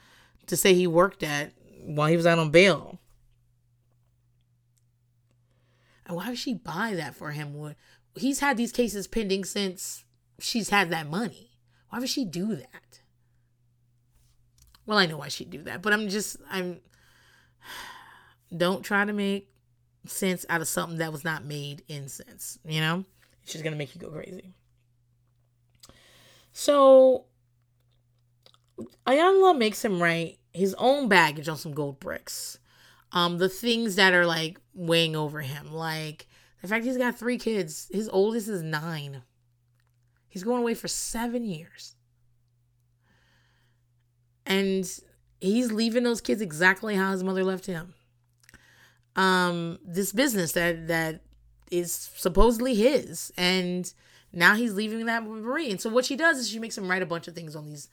to 0.46 0.56
say 0.56 0.74
he 0.74 0.86
worked 0.86 1.22
at 1.22 1.52
while 1.84 2.08
he 2.08 2.16
was 2.16 2.26
out 2.26 2.38
on 2.38 2.50
bail. 2.50 2.98
And 6.06 6.16
why 6.16 6.30
would 6.30 6.38
she 6.38 6.54
buy 6.54 6.94
that 6.94 7.14
for 7.14 7.32
him? 7.32 7.74
He's 8.14 8.40
had 8.40 8.56
these 8.56 8.72
cases 8.72 9.06
pending 9.06 9.44
since 9.44 10.04
she's 10.40 10.70
had 10.70 10.90
that 10.90 11.10
money. 11.10 11.47
Why 11.90 11.98
would 11.98 12.08
she 12.08 12.24
do 12.24 12.54
that? 12.56 13.00
Well, 14.86 14.98
I 14.98 15.06
know 15.06 15.18
why 15.18 15.28
she'd 15.28 15.50
do 15.50 15.62
that, 15.64 15.82
but 15.82 15.92
I'm 15.92 16.08
just, 16.08 16.36
I'm, 16.50 16.80
don't 18.56 18.82
try 18.82 19.04
to 19.04 19.12
make 19.12 19.50
sense 20.06 20.46
out 20.48 20.60
of 20.60 20.68
something 20.68 20.98
that 20.98 21.12
was 21.12 21.24
not 21.24 21.44
made 21.44 21.82
in 21.88 22.08
sense, 22.08 22.58
you 22.64 22.80
know? 22.80 23.04
It's 23.42 23.52
just 23.52 23.64
to 23.64 23.70
make 23.78 23.94
you 23.94 24.00
go 24.00 24.08
crazy. 24.10 24.52
So, 26.52 27.26
Iyanla 29.06 29.56
makes 29.56 29.84
him 29.84 30.02
write 30.02 30.38
his 30.52 30.74
own 30.74 31.08
baggage 31.08 31.48
on 31.48 31.56
some 31.56 31.72
gold 31.72 32.00
bricks. 32.00 32.58
Um, 33.12 33.38
the 33.38 33.48
things 33.48 33.96
that 33.96 34.12
are 34.12 34.26
like 34.26 34.60
weighing 34.74 35.16
over 35.16 35.40
him, 35.40 35.72
like 35.72 36.26
the 36.60 36.68
fact 36.68 36.84
he's 36.84 36.98
got 36.98 37.18
three 37.18 37.38
kids. 37.38 37.88
His 37.90 38.08
oldest 38.08 38.48
is 38.48 38.62
nine. 38.62 39.22
He's 40.28 40.44
going 40.44 40.62
away 40.62 40.74
for 40.74 40.88
seven 40.88 41.44
years. 41.44 41.94
And 44.46 44.88
he's 45.40 45.72
leaving 45.72 46.04
those 46.04 46.20
kids 46.20 46.40
exactly 46.40 46.94
how 46.94 47.12
his 47.12 47.22
mother 47.22 47.44
left 47.44 47.66
him. 47.66 47.94
Um, 49.16 49.78
this 49.84 50.12
business 50.12 50.52
that 50.52 50.88
that 50.88 51.22
is 51.70 52.10
supposedly 52.16 52.74
his, 52.74 53.32
and 53.36 53.92
now 54.32 54.54
he's 54.54 54.74
leaving 54.74 55.06
that 55.06 55.26
with 55.26 55.42
Marie. 55.42 55.70
And 55.70 55.80
so 55.80 55.90
what 55.90 56.04
she 56.04 56.16
does 56.16 56.38
is 56.38 56.48
she 56.48 56.58
makes 56.58 56.78
him 56.78 56.88
write 56.88 57.02
a 57.02 57.06
bunch 57.06 57.28
of 57.28 57.34
things 57.34 57.56
on 57.56 57.66
these 57.66 57.88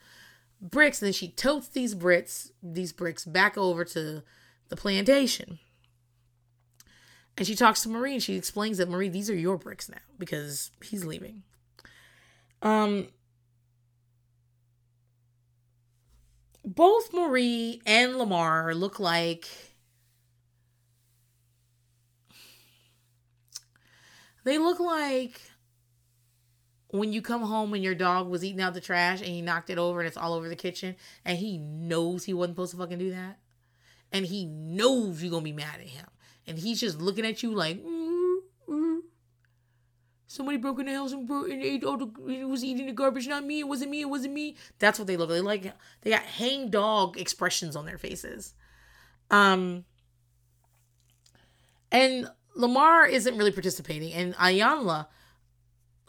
bricks, 0.60 1.02
and 1.02 1.06
then 1.06 1.12
she 1.12 1.28
totes 1.28 1.68
these 1.68 1.94
bricks, 1.94 2.52
these 2.62 2.92
bricks 2.92 3.24
back 3.24 3.58
over 3.58 3.84
to 3.84 4.22
the 4.68 4.76
plantation. 4.76 5.58
And 7.36 7.46
she 7.46 7.54
talks 7.54 7.82
to 7.82 7.88
Marie 7.88 8.14
and 8.14 8.22
she 8.22 8.34
explains 8.34 8.78
that 8.78 8.88
Marie, 8.88 9.08
these 9.08 9.28
are 9.28 9.36
your 9.36 9.58
bricks 9.58 9.88
now 9.88 9.98
because 10.18 10.70
he's 10.82 11.04
leaving. 11.04 11.42
Um 12.66 13.06
both 16.64 17.12
Marie 17.12 17.80
and 17.86 18.16
Lamar 18.16 18.74
look 18.74 18.98
like 18.98 19.46
they 24.42 24.58
look 24.58 24.80
like 24.80 25.40
when 26.88 27.12
you 27.12 27.22
come 27.22 27.42
home 27.42 27.72
and 27.72 27.84
your 27.84 27.94
dog 27.94 28.28
was 28.28 28.44
eating 28.44 28.60
out 28.60 28.74
the 28.74 28.80
trash 28.80 29.20
and 29.20 29.28
he 29.28 29.42
knocked 29.42 29.70
it 29.70 29.78
over 29.78 30.00
and 30.00 30.08
it's 30.08 30.16
all 30.16 30.34
over 30.34 30.48
the 30.48 30.56
kitchen 30.56 30.96
and 31.24 31.38
he 31.38 31.58
knows 31.58 32.24
he 32.24 32.34
wasn't 32.34 32.56
supposed 32.56 32.72
to 32.72 32.78
fucking 32.78 32.98
do 32.98 33.10
that 33.10 33.38
and 34.10 34.26
he 34.26 34.44
knows 34.44 35.22
you're 35.22 35.30
gonna 35.30 35.44
be 35.44 35.52
mad 35.52 35.76
at 35.80 35.86
him 35.86 36.06
and 36.48 36.58
he's 36.58 36.80
just 36.80 36.98
looking 37.00 37.24
at 37.24 37.44
you 37.44 37.54
like 37.54 37.80
mm. 37.80 37.95
Somebody 40.36 40.58
broke 40.58 40.78
in 40.78 40.86
the 40.86 40.92
house 40.92 41.12
and, 41.12 41.28
and 41.28 41.62
ate 41.62 41.82
all 41.82 41.96
the 41.96 42.46
was 42.46 42.62
eating 42.62 42.86
the 42.86 42.92
garbage 42.92 43.26
not 43.26 43.44
me 43.44 43.60
it 43.60 43.68
wasn't 43.68 43.90
me 43.90 44.02
it 44.02 44.10
wasn't 44.10 44.32
me 44.32 44.54
that's 44.78 44.98
what 44.98 45.08
they 45.08 45.16
look 45.16 45.30
they 45.30 45.40
like 45.40 45.72
they 46.02 46.10
got 46.10 46.22
hang 46.22 46.68
dog 46.68 47.18
expressions 47.18 47.74
on 47.74 47.86
their 47.86 47.96
faces 47.96 48.54
um 49.30 49.84
and 51.90 52.30
lamar 52.54 53.06
isn't 53.06 53.38
really 53.38 53.50
participating 53.50 54.12
and 54.12 54.34
iyanla 54.34 55.06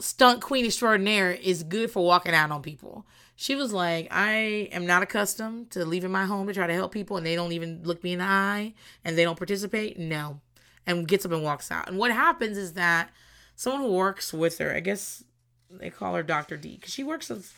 stunt 0.00 0.40
queen 0.40 0.64
extraordinaire 0.64 1.32
is 1.32 1.62
good 1.62 1.90
for 1.90 2.04
walking 2.04 2.34
out 2.34 2.50
on 2.50 2.62
people. 2.62 3.06
She 3.36 3.54
was 3.54 3.72
like, 3.72 4.08
I 4.10 4.68
am 4.72 4.86
not 4.86 5.02
accustomed 5.02 5.70
to 5.72 5.84
leaving 5.84 6.10
my 6.10 6.24
home 6.24 6.46
to 6.46 6.54
try 6.54 6.66
to 6.66 6.74
help 6.74 6.92
people 6.92 7.16
and 7.16 7.26
they 7.26 7.34
don't 7.34 7.52
even 7.52 7.82
look 7.84 8.02
me 8.02 8.12
in 8.12 8.18
the 8.18 8.24
eye 8.24 8.74
and 9.04 9.16
they 9.16 9.24
don't 9.24 9.38
participate. 9.38 9.98
No. 9.98 10.40
And 10.86 11.06
gets 11.06 11.26
up 11.26 11.32
and 11.32 11.42
walks 11.42 11.70
out. 11.70 11.88
And 11.88 11.98
what 11.98 12.10
happens 12.10 12.56
is 12.56 12.72
that 12.74 13.10
someone 13.58 13.82
who 13.82 13.92
works 13.92 14.32
with 14.32 14.58
her, 14.58 14.72
I 14.72 14.78
guess 14.78 15.24
they 15.68 15.90
call 15.90 16.14
her 16.14 16.22
Dr. 16.22 16.56
D, 16.56 16.76
because 16.76 16.94
she 16.94 17.02
works 17.02 17.28
with, 17.28 17.52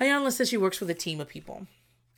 Iyanla 0.00 0.30
says 0.30 0.48
she 0.48 0.56
works 0.56 0.78
with 0.78 0.88
a 0.88 0.94
team 0.94 1.20
of 1.20 1.28
people, 1.28 1.66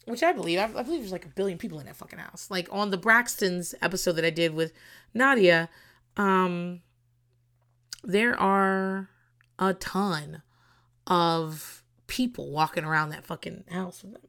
which 0.04 0.22
I 0.22 0.32
believe. 0.32 0.58
I, 0.58 0.64
I 0.64 0.82
believe 0.82 1.00
there's 1.00 1.10
like 1.10 1.24
a 1.24 1.30
billion 1.30 1.56
people 1.56 1.80
in 1.80 1.86
that 1.86 1.96
fucking 1.96 2.18
house. 2.18 2.48
Like 2.50 2.68
on 2.70 2.90
the 2.90 2.98
Braxtons 2.98 3.72
episode 3.80 4.12
that 4.12 4.26
I 4.26 4.30
did 4.30 4.52
with 4.52 4.74
Nadia, 5.14 5.70
um, 6.18 6.82
there 8.04 8.38
are 8.38 9.08
a 9.58 9.72
ton 9.72 10.42
of 11.06 11.82
people 12.08 12.50
walking 12.50 12.84
around 12.84 13.08
that 13.08 13.24
fucking 13.24 13.64
house 13.70 14.02
with 14.02 14.12
them. 14.12 14.22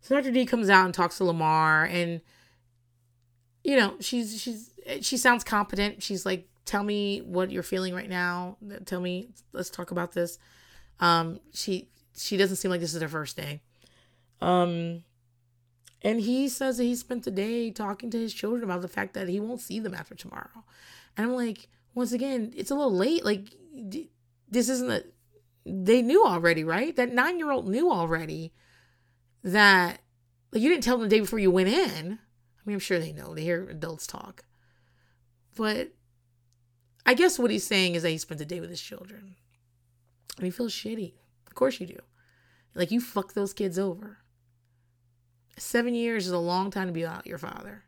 So 0.00 0.14
Dr. 0.14 0.30
D 0.30 0.46
comes 0.46 0.70
out 0.70 0.86
and 0.86 0.94
talks 0.94 1.18
to 1.18 1.24
Lamar 1.24 1.84
and 1.84 2.22
you 3.62 3.76
know, 3.76 3.96
she's 4.00 4.40
she's 4.40 4.70
she 5.02 5.18
sounds 5.18 5.44
competent. 5.44 6.02
She's 6.02 6.24
like, 6.24 6.48
"Tell 6.64 6.82
me 6.82 7.20
what 7.20 7.50
you're 7.50 7.62
feeling 7.62 7.94
right 7.94 8.08
now. 8.08 8.56
Tell 8.84 9.00
me, 9.00 9.30
let's 9.52 9.70
talk 9.70 9.90
about 9.90 10.12
this." 10.12 10.38
Um 11.00 11.40
she 11.52 11.88
she 12.16 12.36
doesn't 12.36 12.56
seem 12.56 12.70
like 12.70 12.80
this 12.80 12.94
is 12.94 13.02
her 13.02 13.08
first 13.08 13.36
day. 13.36 13.62
Um 14.40 15.04
and 16.04 16.20
he 16.20 16.48
says 16.50 16.76
that 16.76 16.84
he 16.84 16.94
spent 16.94 17.24
the 17.24 17.30
day 17.30 17.70
talking 17.70 18.10
to 18.10 18.18
his 18.18 18.34
children 18.34 18.62
about 18.62 18.82
the 18.82 18.88
fact 18.88 19.14
that 19.14 19.28
he 19.28 19.40
won't 19.40 19.62
see 19.62 19.80
them 19.80 19.94
after 19.94 20.14
tomorrow. 20.14 20.64
And 21.16 21.26
I'm 21.26 21.34
like, 21.34 21.68
once 21.94 22.12
again, 22.12 22.52
it's 22.54 22.70
a 22.70 22.74
little 22.74 22.94
late. 22.94 23.24
Like, 23.24 23.48
this 24.48 24.68
isn't 24.68 24.90
a. 24.90 25.02
They 25.64 26.02
knew 26.02 26.22
already, 26.26 26.62
right? 26.62 26.94
That 26.94 27.14
nine 27.14 27.38
year 27.38 27.50
old 27.50 27.68
knew 27.68 27.90
already 27.90 28.52
that. 29.42 30.00
Like, 30.52 30.62
you 30.62 30.68
didn't 30.68 30.84
tell 30.84 30.98
them 30.98 31.08
the 31.08 31.16
day 31.16 31.20
before 31.20 31.38
you 31.38 31.50
went 31.50 31.68
in. 31.68 32.18
I 32.18 32.62
mean, 32.66 32.74
I'm 32.74 32.80
sure 32.80 32.98
they 32.98 33.12
know. 33.12 33.34
They 33.34 33.42
hear 33.42 33.66
adults 33.70 34.06
talk. 34.06 34.44
But 35.56 35.92
I 37.06 37.14
guess 37.14 37.38
what 37.38 37.50
he's 37.50 37.66
saying 37.66 37.94
is 37.94 38.02
that 38.02 38.10
he 38.10 38.18
spent 38.18 38.38
the 38.38 38.44
day 38.44 38.60
with 38.60 38.70
his 38.70 38.80
children. 38.80 39.36
And 40.36 40.44
he 40.44 40.50
feels 40.50 40.72
shitty. 40.72 41.14
Of 41.46 41.54
course 41.54 41.80
you 41.80 41.86
do. 41.86 41.98
Like, 42.74 42.90
you 42.90 43.00
fuck 43.00 43.34
those 43.34 43.52
kids 43.52 43.78
over. 43.78 44.18
Seven 45.58 45.94
years 45.94 46.26
is 46.26 46.32
a 46.32 46.38
long 46.38 46.70
time 46.70 46.88
to 46.88 46.92
be 46.92 47.02
without 47.02 47.26
your 47.26 47.38
father. 47.38 47.84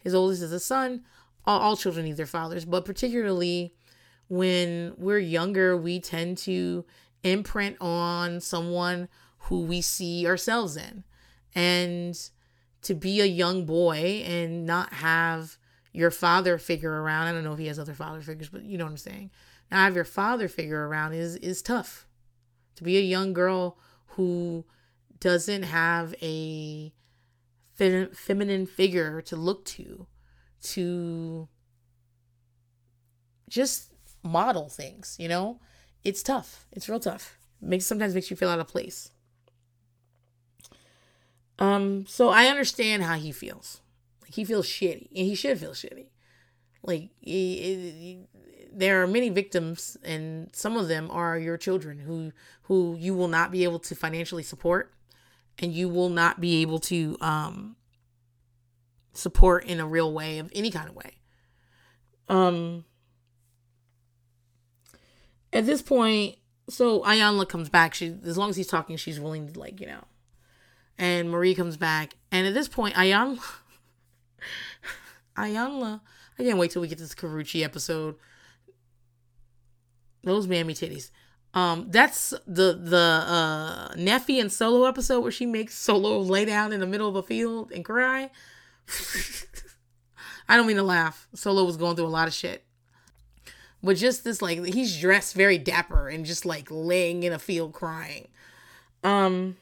His 0.00 0.14
oldest 0.14 0.42
is 0.42 0.52
a 0.52 0.60
son 0.60 1.04
all, 1.46 1.60
all 1.60 1.76
children 1.76 2.06
need 2.06 2.16
their 2.16 2.26
fathers, 2.26 2.64
but 2.64 2.84
particularly 2.84 3.74
when 4.28 4.94
we're 4.96 5.18
younger, 5.18 5.76
we 5.76 6.00
tend 6.00 6.38
to 6.38 6.84
imprint 7.22 7.76
on 7.80 8.40
someone 8.40 9.08
who 9.38 9.62
we 9.62 9.80
see 9.80 10.26
ourselves 10.26 10.76
in. 10.76 11.04
And 11.54 12.18
to 12.82 12.94
be 12.94 13.20
a 13.20 13.26
young 13.26 13.64
boy 13.64 14.22
and 14.26 14.66
not 14.66 14.94
have 14.94 15.58
your 15.94 16.10
father 16.10 16.58
figure 16.58 17.00
around, 17.00 17.28
I 17.28 17.32
don't 17.32 17.44
know 17.44 17.52
if 17.52 17.58
he 17.58 17.68
has 17.68 17.78
other 17.78 17.94
father 17.94 18.20
figures, 18.20 18.48
but 18.48 18.64
you 18.64 18.76
know 18.76 18.84
what 18.84 18.90
I'm 18.90 18.96
saying. 18.98 19.30
Not 19.70 19.78
have 19.78 19.94
your 19.94 20.04
father 20.04 20.48
figure 20.48 20.86
around 20.86 21.14
is 21.14 21.36
is 21.36 21.62
tough. 21.62 22.06
To 22.76 22.84
be 22.84 22.98
a 22.98 23.00
young 23.00 23.32
girl 23.32 23.78
who 24.08 24.64
doesn't 25.20 25.62
have 25.62 26.14
a 26.20 26.92
fem- 27.74 28.10
feminine 28.10 28.66
figure 28.66 29.22
to 29.22 29.36
look 29.36 29.64
to 29.66 30.06
to 30.62 31.48
just 33.48 33.92
model 34.24 34.68
things, 34.68 35.16
you 35.18 35.28
know? 35.28 35.60
It's 36.02 36.22
tough. 36.22 36.66
It's 36.72 36.88
real 36.88 36.98
tough. 36.98 37.38
Makes 37.60 37.86
sometimes 37.86 38.14
makes 38.14 38.30
you 38.30 38.36
feel 38.36 38.48
out 38.48 38.58
of 38.58 38.66
place. 38.66 39.12
Um, 41.58 42.04
so 42.06 42.30
I 42.30 42.46
understand 42.46 43.04
how 43.04 43.14
he 43.14 43.30
feels. 43.30 43.80
He 44.34 44.44
feels 44.44 44.66
shitty, 44.66 45.08
and 45.14 45.26
he 45.26 45.36
should 45.36 45.60
feel 45.60 45.70
shitty. 45.70 46.06
Like 46.82 47.10
he, 47.20 47.56
he, 47.56 48.26
there 48.72 49.00
are 49.00 49.06
many 49.06 49.28
victims, 49.28 49.96
and 50.02 50.50
some 50.52 50.76
of 50.76 50.88
them 50.88 51.08
are 51.12 51.38
your 51.38 51.56
children 51.56 52.00
who 52.00 52.32
who 52.62 52.96
you 52.98 53.14
will 53.14 53.28
not 53.28 53.52
be 53.52 53.62
able 53.62 53.78
to 53.78 53.94
financially 53.94 54.42
support, 54.42 54.92
and 55.60 55.72
you 55.72 55.88
will 55.88 56.08
not 56.08 56.40
be 56.40 56.62
able 56.62 56.80
to 56.80 57.16
um 57.20 57.76
support 59.12 59.66
in 59.66 59.78
a 59.78 59.86
real 59.86 60.12
way 60.12 60.40
of 60.40 60.50
any 60.52 60.72
kind 60.72 60.88
of 60.88 60.96
way. 60.96 61.12
Um 62.28 62.84
at 65.52 65.64
this 65.64 65.80
point, 65.80 66.38
so 66.68 67.02
Iyanla 67.02 67.48
comes 67.48 67.68
back. 67.68 67.94
She 67.94 68.16
as 68.24 68.36
long 68.36 68.50
as 68.50 68.56
he's 68.56 68.66
talking, 68.66 68.96
she's 68.96 69.20
willing 69.20 69.52
to 69.52 69.60
like, 69.60 69.80
you 69.80 69.86
know. 69.86 70.04
And 70.98 71.30
Marie 71.30 71.54
comes 71.54 71.76
back. 71.76 72.14
And 72.32 72.48
at 72.48 72.54
this 72.54 72.68
point, 72.68 72.94
Iyanla 72.94 73.38
Iyanla 75.36 76.00
I 76.38 76.42
can't 76.42 76.58
wait 76.58 76.70
till 76.70 76.82
we 76.82 76.88
get 76.88 76.98
this 76.98 77.14
Karuchi 77.14 77.62
episode. 77.62 78.16
Those 80.22 80.46
mammy 80.46 80.74
titties. 80.74 81.10
Um, 81.52 81.86
that's 81.90 82.30
the 82.46 82.72
the 82.80 83.24
uh 83.26 83.94
Neffy 83.94 84.40
and 84.40 84.50
Solo 84.50 84.86
episode 84.86 85.20
where 85.20 85.30
she 85.30 85.46
makes 85.46 85.78
Solo 85.78 86.18
lay 86.18 86.44
down 86.44 86.72
in 86.72 86.80
the 86.80 86.86
middle 86.86 87.08
of 87.08 87.14
a 87.14 87.22
field 87.22 87.70
and 87.70 87.84
cry. 87.84 88.30
I 90.48 90.56
don't 90.56 90.66
mean 90.66 90.76
to 90.76 90.82
laugh. 90.82 91.28
Solo 91.34 91.64
was 91.64 91.76
going 91.76 91.94
through 91.94 92.06
a 92.06 92.08
lot 92.08 92.26
of 92.26 92.34
shit. 92.34 92.64
But 93.82 93.96
just 93.96 94.24
this 94.24 94.42
like 94.42 94.64
he's 94.64 94.98
dressed 94.98 95.34
very 95.34 95.58
dapper 95.58 96.08
and 96.08 96.24
just 96.24 96.44
like 96.44 96.66
laying 96.70 97.22
in 97.22 97.32
a 97.32 97.38
field 97.38 97.72
crying. 97.72 98.28
Um 99.04 99.56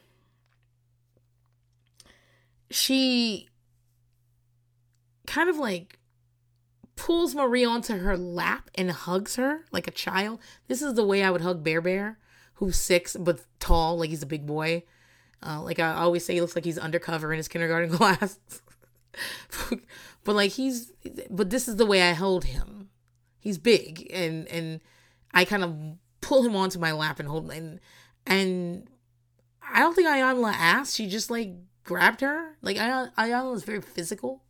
she 2.71 3.51
kind 5.27 5.49
of 5.49 5.57
like 5.57 5.99
pulls 6.97 7.35
Marie 7.35 7.65
onto 7.65 7.99
her 7.99 8.17
lap 8.17 8.71
and 8.75 8.91
hugs 8.91 9.37
her 9.37 9.65
like 9.71 9.87
a 9.87 9.93
child. 9.93 10.41
This 10.69 10.83
is 10.83 10.95
the 10.95 11.07
way 11.07 11.23
I 11.23 11.31
would 11.31 11.41
hug 11.41 11.65
Bear 11.65 11.81
Bear, 11.81 12.19
who's 12.55 12.77
six 12.77 13.17
but 13.19 13.41
tall, 13.59 13.99
like 13.99 14.11
he's 14.11 14.23
a 14.23 14.27
big 14.27 14.47
boy. 14.47 14.85
Uh, 15.45 15.61
like 15.61 15.81
I 15.81 15.95
always 15.95 16.25
say, 16.25 16.35
he 16.35 16.41
looks 16.41 16.55
like 16.55 16.65
he's 16.65 16.79
undercover 16.79 17.33
in 17.33 17.39
his 17.39 17.49
kindergarten 17.49 17.91
class. 17.97 18.39
but 20.25 20.35
like 20.35 20.53
he's 20.53 20.93
but 21.31 21.51
this 21.51 21.69
is 21.69 21.77
the 21.77 21.87
way 21.87 22.03
I 22.03 22.13
hold 22.13 22.45
him. 22.45 22.89
He's 23.41 23.59
big 23.59 24.09
and 24.13 24.47
and 24.49 24.81
I 25.35 25.45
kind 25.45 25.65
of 25.65 25.77
pull 26.21 26.45
him 26.45 26.55
onto 26.55 26.79
my 26.79 26.93
lap 26.93 27.19
and 27.19 27.29
hold 27.29 27.51
and 27.51 27.81
and 28.27 28.89
I 29.69 29.81
don't 29.81 29.95
think 29.95 30.09
Iyanla 30.09 30.53
asked. 30.53 30.95
She 30.95 31.09
just 31.09 31.31
like 31.31 31.51
grabbed 31.83 32.21
her. 32.21 32.57
Like 32.63 32.77
Iyanla 32.77 33.57
is 33.57 33.65
very 33.65 33.81
physical 33.81 34.43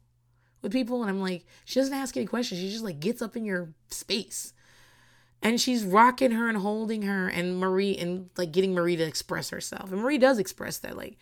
with 0.63 0.73
people 0.73 1.03
and 1.03 1.11
I'm 1.11 1.21
like 1.21 1.45
she 1.65 1.81
doesn't 1.81 1.95
ask 1.95 2.17
any 2.17 2.27
questions. 2.27 2.61
She 2.61 2.71
just 2.71 2.85
like 2.85 3.01
gets 3.01 3.21
up 3.21 3.37
in 3.37 3.45
your 3.45 3.71
space. 3.91 4.53
And 5.45 5.61
she's 5.61 5.85
rocking 5.85 6.31
her 6.31 6.49
and 6.49 6.59
holding 6.59 7.03
her 7.03 7.27
and 7.29 7.59
Marie 7.59 7.97
and 7.97 8.31
like 8.37 8.53
getting 8.53 8.75
Marie 8.75 8.95
to 8.95 9.03
express 9.03 9.51
herself. 9.51 9.91
And 9.91 10.01
Marie 10.01 10.19
does 10.19 10.39
express 10.39 10.79
that 10.79 10.97
like 10.97 11.19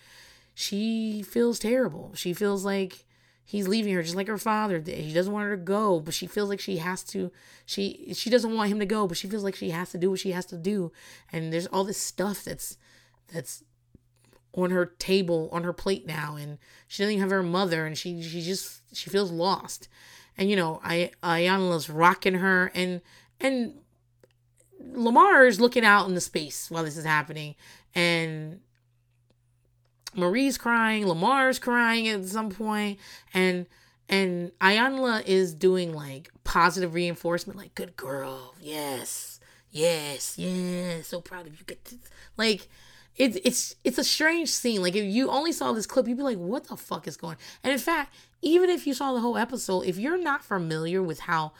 she 0.54 1.22
feels 1.22 1.58
terrible. 1.58 2.12
She 2.14 2.34
feels 2.34 2.62
like 2.64 3.06
he's 3.42 3.66
leaving 3.66 3.94
her 3.94 4.02
just 4.02 4.14
like 4.14 4.28
her 4.28 4.38
father 4.38 4.78
did. 4.78 4.98
He 4.98 5.14
doesn't 5.14 5.32
want 5.32 5.46
her 5.46 5.56
to 5.56 5.62
go, 5.62 6.00
but 6.00 6.14
she 6.14 6.26
feels 6.26 6.50
like 6.50 6.60
she 6.60 6.76
has 6.76 7.02
to. 7.04 7.32
She 7.64 8.12
she 8.14 8.28
doesn't 8.28 8.54
want 8.54 8.70
him 8.70 8.78
to 8.78 8.86
go, 8.86 9.06
but 9.06 9.16
she 9.16 9.28
feels 9.28 9.42
like 9.42 9.56
she 9.56 9.70
has 9.70 9.90
to 9.92 9.98
do 9.98 10.10
what 10.10 10.20
she 10.20 10.32
has 10.32 10.46
to 10.46 10.58
do. 10.58 10.92
And 11.32 11.52
there's 11.52 11.66
all 11.66 11.84
this 11.84 12.00
stuff 12.00 12.44
that's 12.44 12.76
that's 13.32 13.64
on 14.54 14.70
her 14.70 14.86
table 14.86 15.48
on 15.52 15.62
her 15.62 15.72
plate 15.72 16.06
now 16.06 16.36
and 16.36 16.58
she 16.88 17.02
doesn't 17.02 17.12
even 17.12 17.22
have 17.22 17.30
her 17.30 17.42
mother 17.42 17.86
and 17.86 17.96
she 17.96 18.22
she 18.22 18.42
just 18.42 18.82
she 18.92 19.08
feels 19.08 19.30
lost 19.30 19.88
and 20.40 20.48
you 20.48 20.56
know, 20.56 20.80
I 20.82 21.10
Iyanla's 21.22 21.90
rocking 21.90 22.34
her, 22.34 22.72
and 22.74 23.02
and 23.38 23.74
Lamar 24.80 25.46
is 25.46 25.60
looking 25.60 25.84
out 25.84 26.08
in 26.08 26.14
the 26.14 26.20
space 26.20 26.70
while 26.70 26.82
this 26.82 26.96
is 26.96 27.04
happening, 27.04 27.56
and 27.94 28.60
Marie's 30.14 30.56
crying, 30.56 31.06
Lamar's 31.06 31.58
crying 31.58 32.08
at 32.08 32.24
some 32.24 32.48
point, 32.48 32.98
and 33.34 33.66
and 34.08 34.52
Iyanla 34.60 35.26
is 35.26 35.54
doing 35.54 35.92
like 35.92 36.30
positive 36.42 36.94
reinforcement, 36.94 37.58
like 37.58 37.74
"good 37.74 37.94
girl, 37.96 38.54
yes, 38.58 39.40
yes, 39.70 40.38
yes, 40.38 41.06
so 41.06 41.20
proud 41.20 41.46
of 41.46 41.58
you." 41.58 41.66
Get 41.66 41.84
this. 41.84 41.98
like 42.38 42.68
it's 43.20 43.36
it's 43.44 43.76
it's 43.84 43.98
a 43.98 44.04
strange 44.04 44.48
scene. 44.48 44.80
Like 44.80 44.96
if 44.96 45.04
you 45.04 45.28
only 45.30 45.52
saw 45.52 45.72
this 45.72 45.86
clip, 45.86 46.08
you'd 46.08 46.16
be 46.16 46.22
like, 46.22 46.38
"What 46.38 46.68
the 46.68 46.76
fuck 46.76 47.06
is 47.06 47.18
going?" 47.18 47.36
And 47.62 47.70
in 47.70 47.78
fact, 47.78 48.14
even 48.40 48.70
if 48.70 48.86
you 48.86 48.94
saw 48.94 49.12
the 49.12 49.20
whole 49.20 49.36
episode, 49.36 49.82
if 49.82 49.98
you're 49.98 50.16
not 50.16 50.42
familiar 50.42 51.02
with 51.02 51.20
how 51.20 51.52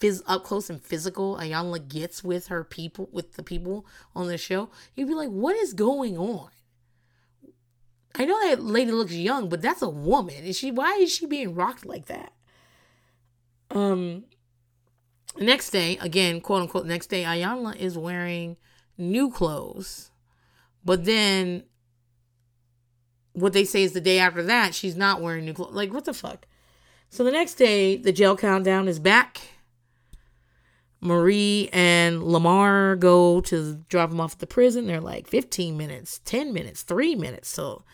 phys- 0.00 0.22
up 0.26 0.44
close 0.44 0.70
and 0.70 0.80
physical 0.80 1.36
Iyanla 1.36 1.88
gets 1.88 2.22
with 2.22 2.46
her 2.46 2.62
people, 2.62 3.08
with 3.10 3.32
the 3.34 3.42
people 3.42 3.84
on 4.14 4.28
the 4.28 4.38
show, 4.38 4.70
you'd 4.94 5.08
be 5.08 5.14
like, 5.14 5.30
"What 5.30 5.56
is 5.56 5.72
going 5.72 6.16
on?" 6.16 6.50
I 8.14 8.24
know 8.24 8.38
that 8.48 8.62
lady 8.62 8.92
looks 8.92 9.12
young, 9.12 9.48
but 9.48 9.60
that's 9.60 9.82
a 9.82 9.88
woman. 9.88 10.44
Is 10.44 10.56
she 10.56 10.70
why 10.70 10.98
is 11.00 11.12
she 11.12 11.26
being 11.26 11.52
rocked 11.52 11.84
like 11.84 12.06
that? 12.06 12.32
Um 13.72 14.26
next 15.36 15.70
day, 15.70 15.98
again, 16.00 16.40
quote 16.40 16.62
unquote, 16.62 16.86
next 16.86 17.08
day, 17.08 17.24
Iyanla 17.24 17.74
is 17.74 17.98
wearing 17.98 18.56
new 18.96 19.32
clothes. 19.32 20.12
But 20.88 21.04
then 21.04 21.64
what 23.34 23.52
they 23.52 23.66
say 23.66 23.82
is 23.82 23.92
the 23.92 24.00
day 24.00 24.18
after 24.18 24.42
that, 24.44 24.74
she's 24.74 24.96
not 24.96 25.20
wearing 25.20 25.44
new 25.44 25.52
clothes. 25.52 25.74
Like, 25.74 25.92
what 25.92 26.06
the 26.06 26.14
fuck? 26.14 26.46
So 27.10 27.24
the 27.24 27.30
next 27.30 27.56
day, 27.56 27.98
the 27.98 28.10
jail 28.10 28.38
countdown 28.38 28.88
is 28.88 28.98
back. 28.98 29.38
Marie 31.02 31.68
and 31.74 32.22
Lamar 32.22 32.96
go 32.96 33.42
to 33.42 33.84
drop 33.90 34.10
him 34.10 34.18
off 34.18 34.32
at 34.32 34.38
the 34.38 34.46
prison. 34.46 34.86
They're 34.86 34.98
like 34.98 35.26
15 35.26 35.76
minutes, 35.76 36.22
10 36.24 36.54
minutes, 36.54 36.84
three 36.84 37.14
minutes. 37.14 37.50
So, 37.50 37.84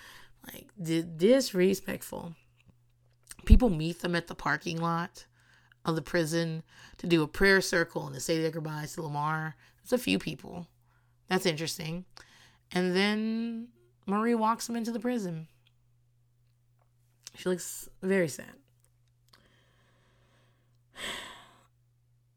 like, 0.46 0.68
disrespectful. 1.16 2.36
People 3.44 3.70
meet 3.70 4.02
them 4.02 4.14
at 4.14 4.28
the 4.28 4.36
parking 4.36 4.80
lot 4.80 5.26
of 5.84 5.96
the 5.96 6.00
prison 6.00 6.62
to 6.98 7.08
do 7.08 7.24
a 7.24 7.26
prayer 7.26 7.60
circle 7.60 8.06
and 8.06 8.14
to 8.14 8.20
say 8.20 8.40
their 8.40 8.52
goodbyes 8.52 8.94
to 8.94 9.02
Lamar. 9.02 9.56
It's 9.82 9.92
a 9.92 9.98
few 9.98 10.20
people. 10.20 10.68
That's 11.28 11.44
interesting. 11.44 12.04
And 12.74 12.94
then 12.94 13.68
Marie 14.04 14.34
walks 14.34 14.68
him 14.68 14.76
into 14.76 14.90
the 14.90 15.00
prison. 15.00 15.46
She 17.36 17.48
looks 17.48 17.88
very 18.02 18.28
sad. 18.28 18.52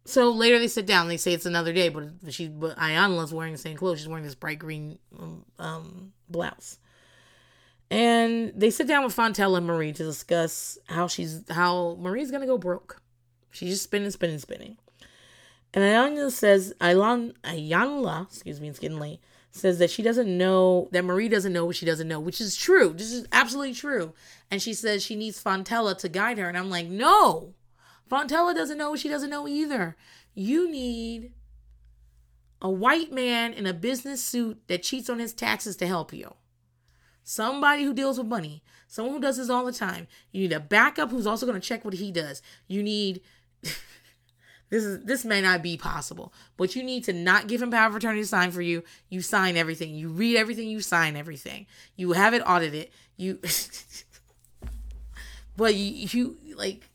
So 0.06 0.32
later 0.32 0.58
they 0.58 0.70
sit 0.70 0.86
down. 0.86 1.10
They 1.10 1.18
say 1.18 1.34
it's 1.34 1.46
another 1.46 1.74
day, 1.74 1.90
but 1.90 2.06
she, 2.30 2.48
but 2.48 2.78
Iyanla's 2.78 3.34
wearing 3.34 3.52
the 3.52 3.58
same 3.58 3.76
clothes. 3.76 4.00
She's 4.00 4.08
wearing 4.08 4.24
this 4.24 4.36
bright 4.36 4.58
green 4.58 5.00
um, 5.20 5.44
um, 5.60 6.14
blouse, 6.30 6.80
and 7.92 8.54
they 8.56 8.70
sit 8.70 8.88
down 8.88 9.04
with 9.04 9.14
Fontella 9.14 9.58
and 9.58 9.68
Marie 9.68 9.92
to 9.92 10.04
discuss 10.04 10.78
how 10.88 11.08
she's 11.08 11.44
how 11.50 11.98
Marie's 12.00 12.32
gonna 12.32 12.46
go 12.46 12.58
broke. 12.58 13.02
She's 13.52 13.72
just 13.72 13.84
spinning, 13.84 14.12
spinning, 14.12 14.40
spinning. 14.40 14.78
And 15.74 15.84
Iyanla 15.84 16.32
says, 16.32 16.74
Ilan, 16.80 17.34
Iyanla, 17.44 18.28
excuse 18.28 18.62
me, 18.62 18.70
it's 18.70 18.80
getting 18.80 19.00
late, 19.00 19.20
says 19.58 19.80
that 19.80 19.90
she 19.90 20.04
doesn't 20.04 20.38
know, 20.38 20.90
that 20.92 21.06
Marie 21.06 21.30
doesn't 21.30 21.54
know 21.54 21.66
what 21.66 21.76
she 21.76 21.86
doesn't 21.86 22.08
know, 22.08 22.20
which 22.20 22.40
is 22.40 22.56
true. 22.56 22.94
This 22.94 23.12
is 23.12 23.28
absolutely 23.32 23.74
true. 23.74 24.14
And 24.50 24.62
she 24.62 24.74
says 24.74 25.04
she 25.04 25.16
needs 25.16 25.44
Fontella 25.44 25.98
to 26.00 26.10
guide 26.10 26.38
her. 26.38 26.48
And 26.48 26.58
I'm 26.58 26.70
like, 26.70 26.88
no, 26.88 27.54
Fontella 28.10 28.56
doesn't 28.56 28.78
know 28.78 28.92
what 28.92 29.00
she 29.00 29.10
doesn't 29.10 29.30
know 29.30 29.48
either. 29.48 29.96
You 30.34 30.70
need 30.70 31.34
a 32.62 32.70
white 32.70 33.12
man 33.12 33.54
in 33.54 33.68
a 33.68 33.74
business 33.74 34.24
suit 34.24 34.62
that 34.68 34.84
cheats 34.84 35.10
on 35.10 35.20
his 35.20 35.34
taxes 35.34 35.76
to 35.78 35.88
help 35.88 36.14
you. 36.14 36.34
Somebody 37.24 37.84
who 37.84 37.94
deals 37.94 38.18
with 38.18 38.28
money. 38.28 38.64
Someone 38.88 39.16
who 39.16 39.22
does 39.22 39.38
this 39.38 39.50
all 39.50 39.66
the 39.66 39.74
time. 39.74 40.08
You 40.32 40.42
need 40.42 40.54
a 40.54 40.60
backup 40.60 41.12
who's 41.12 41.28
also 41.28 41.46
going 41.46 41.60
to 41.60 41.68
check 41.68 41.84
what 41.84 41.96
he 41.96 42.12
does. 42.12 42.42
You 42.68 42.82
need 42.82 43.22
this 44.70 44.84
is 44.84 45.06
this 45.06 45.24
may 45.24 45.42
not 45.42 45.62
be 45.62 45.78
possible, 45.78 46.34
but 46.58 46.76
you 46.76 46.84
need 46.84 47.06
to 47.06 47.14
not 47.14 47.48
give 47.48 47.62
him 47.62 47.72
power 47.72 47.88
of 47.88 47.96
attorney 47.96 48.22
to 48.22 48.28
sign 48.28 48.52
for 48.52 48.62
you. 48.62 48.84
You 49.10 49.22
sign 49.22 49.56
everything. 49.56 49.96
You 49.96 50.10
read 50.10 50.36
everything. 50.36 50.70
You 50.70 50.82
sign 50.82 51.16
everything. 51.16 51.68
You 51.96 52.14
have 52.14 52.34
it 52.34 52.42
audited. 52.46 52.90
You, 53.16 53.40
but 55.58 55.76
you, 55.76 56.38
you 56.44 56.56
like 56.56 56.90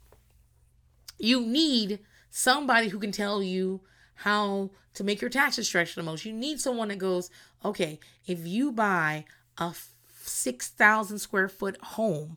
you 1.19 1.41
need 1.41 2.01
somebody 2.31 2.89
who 2.89 2.99
can 2.99 3.13
tell 3.13 3.43
you 3.43 3.81
how 4.17 4.71
to 4.95 5.05
make 5.05 5.21
your 5.21 5.31
taxes 5.31 5.67
stretch 5.67 5.95
the 5.95 6.03
most. 6.03 6.25
You 6.25 6.33
need 6.33 6.61
someone 6.61 6.89
that 6.89 6.99
goes, 6.99 7.31
okay, 7.65 7.99
if 8.27 8.47
you 8.47 8.73
buy 8.73 9.25
a 9.57 9.75
6,000 10.23 11.19
square 11.19 11.49
foot 11.49 11.81
home, 11.83 12.37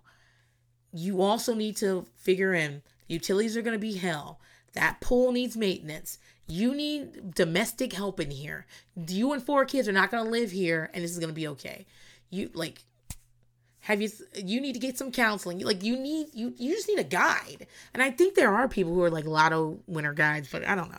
you 0.94 1.22
also 1.22 1.54
need 1.54 1.76
to 1.78 2.06
figure 2.16 2.54
in 2.54 2.82
utilities 3.08 3.58
are 3.58 3.62
going 3.62 3.74
to 3.74 3.80
be 3.80 3.98
hell. 3.98 4.40
That 4.76 5.02
pool 5.02 5.32
needs 5.32 5.58
maintenance. 5.58 6.20
You 6.48 6.76
need 6.76 7.34
domestic 7.34 7.94
help 7.94 8.20
in 8.20 8.30
here. 8.30 8.68
You 9.08 9.34
and 9.34 9.42
four 9.42 9.66
kids 9.66 9.88
are 9.88 9.94
not 9.94 10.12
going 10.12 10.24
to 10.24 10.30
live 10.30 10.52
here 10.52 10.92
and 10.94 11.04
this 11.04 11.12
is 11.12 11.20
going 11.20 11.30
to 11.30 11.34
be 11.34 11.48
okay. 11.48 11.86
You 12.30 12.52
like 12.54 12.84
have 13.86 14.02
you 14.02 14.10
you 14.36 14.60
need 14.60 14.74
to 14.74 14.80
get 14.80 14.98
some 14.98 15.12
counseling 15.12 15.60
like 15.60 15.84
you 15.84 15.96
need 15.96 16.28
you 16.34 16.54
you 16.58 16.74
just 16.74 16.88
need 16.88 16.98
a 16.98 17.04
guide 17.04 17.68
and 17.94 18.02
i 18.02 18.10
think 18.10 18.34
there 18.34 18.52
are 18.52 18.68
people 18.68 18.92
who 18.92 19.04
are 19.04 19.12
like 19.12 19.26
lotto 19.26 19.80
winner 19.86 20.12
guides 20.12 20.50
but 20.52 20.66
i 20.68 20.74
don't 20.74 20.92
know 20.92 20.98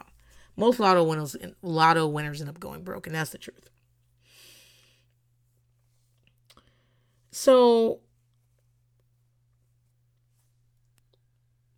most 0.56 0.78
lotto 0.78 1.02
winners 1.02 1.34
lotto 1.62 2.06
winners 2.06 2.40
end 2.40 2.48
up 2.48 2.60
going 2.60 2.84
broke 2.84 3.08
and 3.08 3.16
that's 3.16 3.30
the 3.30 3.38
truth 3.38 3.68
so 7.32 7.98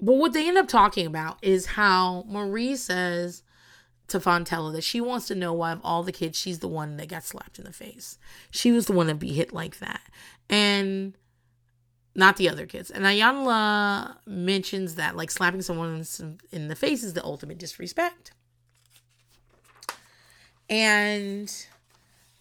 but 0.01 0.15
what 0.15 0.33
they 0.33 0.47
end 0.47 0.59
up 0.59 0.69
talking 0.69 1.07
about 1.07 1.39
is 1.43 1.67
how 1.67 2.25
marie 2.29 2.77
says 2.77 3.43
to 4.09 4.19
Fontella 4.19 4.73
that 4.73 4.85
she 4.85 5.01
wants 5.01 5.27
to 5.29 5.35
know 5.35 5.53
why 5.53 5.73
of 5.73 5.81
all 5.85 6.03
the 6.03 6.13
kids 6.13 6.39
she's 6.39 6.59
the 6.59 6.69
one 6.69 6.97
that 6.97 7.09
got 7.09 7.25
slapped 7.25 7.59
in 7.59 7.65
the 7.65 7.73
face. 7.73 8.19
She 8.51 8.73
was 8.73 8.87
the 8.87 8.95
one 8.95 9.07
to 9.07 9.15
be 9.15 9.33
hit 9.33 9.53
like 9.53 9.79
that. 9.79 10.01
And 10.49 11.15
not 12.15 12.37
the 12.37 12.49
other 12.49 12.67
kids. 12.67 12.91
And 12.91 13.05
Iyanla 13.05 14.17
mentions 14.27 14.97
that 14.97 15.15
like 15.15 15.31
slapping 15.31 15.63
someone 15.63 16.05
in 16.51 16.69
the 16.69 16.75
face 16.75 17.05
is 17.05 17.13
the 17.13 17.23
ultimate 17.23 17.59
disrespect. 17.59 18.33
And 20.71 21.55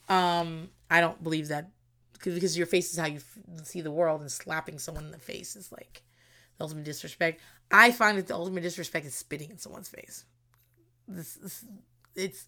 um 0.08 0.70
I 0.90 1.02
don't 1.02 1.22
believe 1.22 1.50
that 1.50 1.70
because 2.14 2.58
your 2.58 2.66
face 2.66 2.92
is 2.94 2.98
how 2.98 3.08
you 3.08 3.20
see 3.64 3.82
the 3.82 3.92
world 3.92 4.22
and 4.22 4.32
slapping 4.32 4.80
someone 4.80 5.06
in 5.06 5.12
the 5.12 5.20
face 5.20 5.58
is 5.58 5.70
like 5.72 6.02
the 6.58 6.64
ultimate 6.64 6.86
disrespect. 6.86 7.42
I 7.72 7.92
find 7.92 8.18
that 8.18 8.28
the 8.28 8.36
ultimate 8.36 8.62
disrespect 8.62 9.06
is 9.06 9.16
spitting 9.16 9.50
in 9.50 9.58
someone's 9.58 9.90
face. 9.90 10.26
This, 11.08 11.36
this 11.36 11.66
it's 12.16 12.46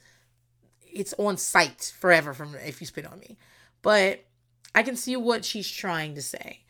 it's 0.92 1.14
on 1.18 1.38
sight 1.38 1.94
forever 2.00 2.34
from 2.34 2.56
if 2.56 2.82
you 2.82 2.88
spit 2.88 3.06
on 3.06 3.20
me. 3.20 3.38
But 3.82 4.26
I 4.76 4.84
can 4.84 4.96
see 4.96 5.16
what 5.16 5.46
she's 5.46 5.70
trying 5.70 6.16
to 6.16 6.22
say. 6.22 6.62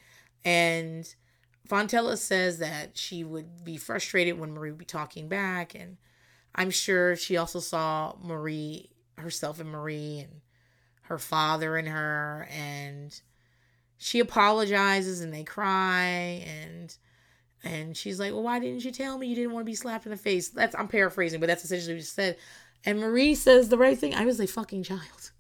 And 0.46 1.14
Fontella 1.70 2.18
says 2.18 2.60
that 2.60 2.98
she 2.98 3.24
would 3.24 3.64
be 3.64 3.78
frustrated 3.78 4.40
when 4.40 4.52
Marie 4.52 4.72
would 4.72 4.80
be 4.80 4.86
talking 4.86 5.28
back. 5.28 5.76
And 5.76 5.98
I'm 6.56 6.72
sure 6.72 7.16
she 7.16 7.38
also 7.38 7.60
saw 7.60 8.16
Marie, 8.22 8.90
herself 9.18 9.60
and 9.60 9.70
Marie, 9.70 10.20
and 10.20 10.42
her 11.04 11.20
father 11.20 11.78
and 11.78 11.88
her. 11.88 12.48
And 12.52 13.20
she 13.98 14.20
apologizes 14.20 15.22
and 15.22 15.34
they 15.34 15.44
cry. 15.44 16.46
And 16.48 16.96
and 17.64 17.96
she's 17.96 18.20
like, 18.20 18.34
Well, 18.34 18.44
why 18.44 18.60
didn't 18.60 18.86
you 18.86 18.92
tell 18.92 19.18
me 19.18 19.28
you 19.28 19.36
didn't 19.36 19.52
want 19.54 19.66
to 19.66 19.70
be 19.70 19.76
slapped 19.76 20.06
in 20.06 20.12
the 20.12 20.18
face? 20.18 20.50
That's 20.50 20.76
I'm 20.76 20.88
paraphrasing, 20.88 21.40
but 21.40 21.48
that's 21.48 21.64
essentially 21.64 21.96
what 21.96 22.02
she 22.02 22.08
said. 22.08 22.38
And 22.86 23.00
Marie 23.00 23.36
says 23.36 23.70
the 23.70 23.78
right 23.78 23.98
thing. 23.98 24.16
I 24.16 24.26
was 24.26 24.40
a 24.40 24.48
fucking 24.48 24.84
child. 24.84 25.32